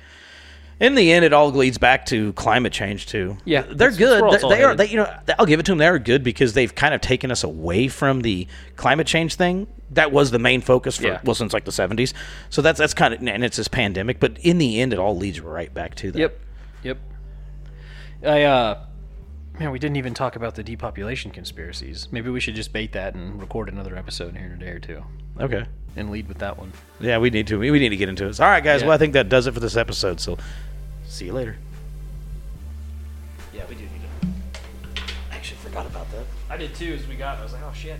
In 0.80 0.96
the 0.96 1.12
end, 1.14 1.24
it 1.24 1.34
all 1.34 1.50
leads 1.52 1.78
back 1.78 2.06
to 2.08 2.34
climate 2.34 2.74
change 2.74 3.06
too. 3.06 3.38
Yeah, 3.46 3.62
they're 3.62 3.92
good. 3.92 4.24
They, 4.24 4.36
it's 4.36 4.44
they 4.48 4.64
are. 4.64 4.76
They, 4.76 4.88
you 4.88 4.98
know, 4.98 5.20
I'll 5.40 5.46
give 5.46 5.60
it 5.60 5.66
to 5.68 5.72
them. 5.72 5.78
They 5.80 5.88
are 5.88 6.00
good 6.00 6.24
because 6.24 6.54
they've 6.54 6.74
kind 6.74 6.94
of 6.94 7.02
taken 7.02 7.32
us 7.32 7.44
away 7.44 7.88
from 7.88 8.22
the 8.22 8.48
climate 8.76 9.08
change 9.08 9.36
thing. 9.36 9.68
That 9.92 10.12
was 10.12 10.32
the 10.32 10.40
main 10.40 10.62
focus 10.62 10.98
for 10.98 11.08
Yeah. 11.08 11.22
well 11.24 11.36
since 11.36 11.54
like 11.54 11.66
the 11.66 11.72
seventies. 11.72 12.14
So 12.50 12.62
that's 12.62 12.80
that's 12.80 12.94
kind 12.94 13.14
of 13.14 13.26
and 13.28 13.44
it's 13.44 13.58
this 13.58 13.68
pandemic. 13.68 14.20
But 14.20 14.38
in 14.42 14.58
the 14.58 14.80
end, 14.82 14.94
it 14.94 15.00
all 15.00 15.16
leads 15.16 15.40
right 15.40 15.74
back 15.74 15.96
to 15.96 16.12
that. 16.12 16.20
Yep. 16.20 16.40
Yep. 16.84 16.98
I 18.26 18.44
uh 18.44 18.80
man, 19.60 19.72
we 19.72 19.80
didn't 19.80 19.98
even 19.98 20.14
talk 20.14 20.36
about 20.36 20.56
the 20.56 20.64
depopulation 20.64 21.32
conspiracies. 21.32 22.08
Maybe 22.12 22.30
we 22.30 22.40
should 22.40 22.56
just 22.56 22.74
bait 22.74 22.92
that 22.94 23.16
and 23.16 23.40
record 23.40 23.70
another 23.70 23.96
episode 23.96 24.36
here 24.36 24.48
in 24.48 24.54
a 24.54 24.58
day 24.58 24.70
or 24.72 24.80
two 24.80 25.04
Okay. 25.40 25.66
and 25.96 26.10
lead 26.10 26.28
with 26.28 26.40
that 26.40 26.58
one. 26.58 26.72
Yeah, 27.00 27.18
we 27.18 27.30
need 27.30 27.48
to. 27.48 27.60
We 27.60 27.70
we 27.72 27.80
need 27.80 27.90
to 27.90 27.98
get 27.98 28.10
into 28.10 28.28
it. 28.28 28.40
All 28.40 28.48
right, 28.48 28.64
guys. 28.64 28.82
Yeah. 28.82 28.88
Well, 28.88 28.96
I 28.96 28.98
think 28.98 29.14
that 29.14 29.30
does 29.30 29.48
it 29.48 29.54
for 29.54 29.60
this 29.60 29.76
episode. 29.76 30.20
So, 30.20 30.38
see 31.08 31.26
you 31.26 31.34
later. 31.34 31.58
Yeah, 33.54 33.64
we 33.70 33.76
do 33.76 33.82
need 33.82 33.90
to. 34.22 35.02
I 35.32 35.36
actually 35.36 35.58
forgot 35.58 35.86
about 35.86 36.10
that. 36.12 36.26
I 36.50 36.58
did 36.58 36.74
too 36.76 36.94
as 36.94 37.08
we 37.08 37.16
got. 37.16 37.40
I 37.40 37.44
was 37.44 37.54
like, 37.54 37.64
oh 37.64 37.74
shit. 37.74 38.00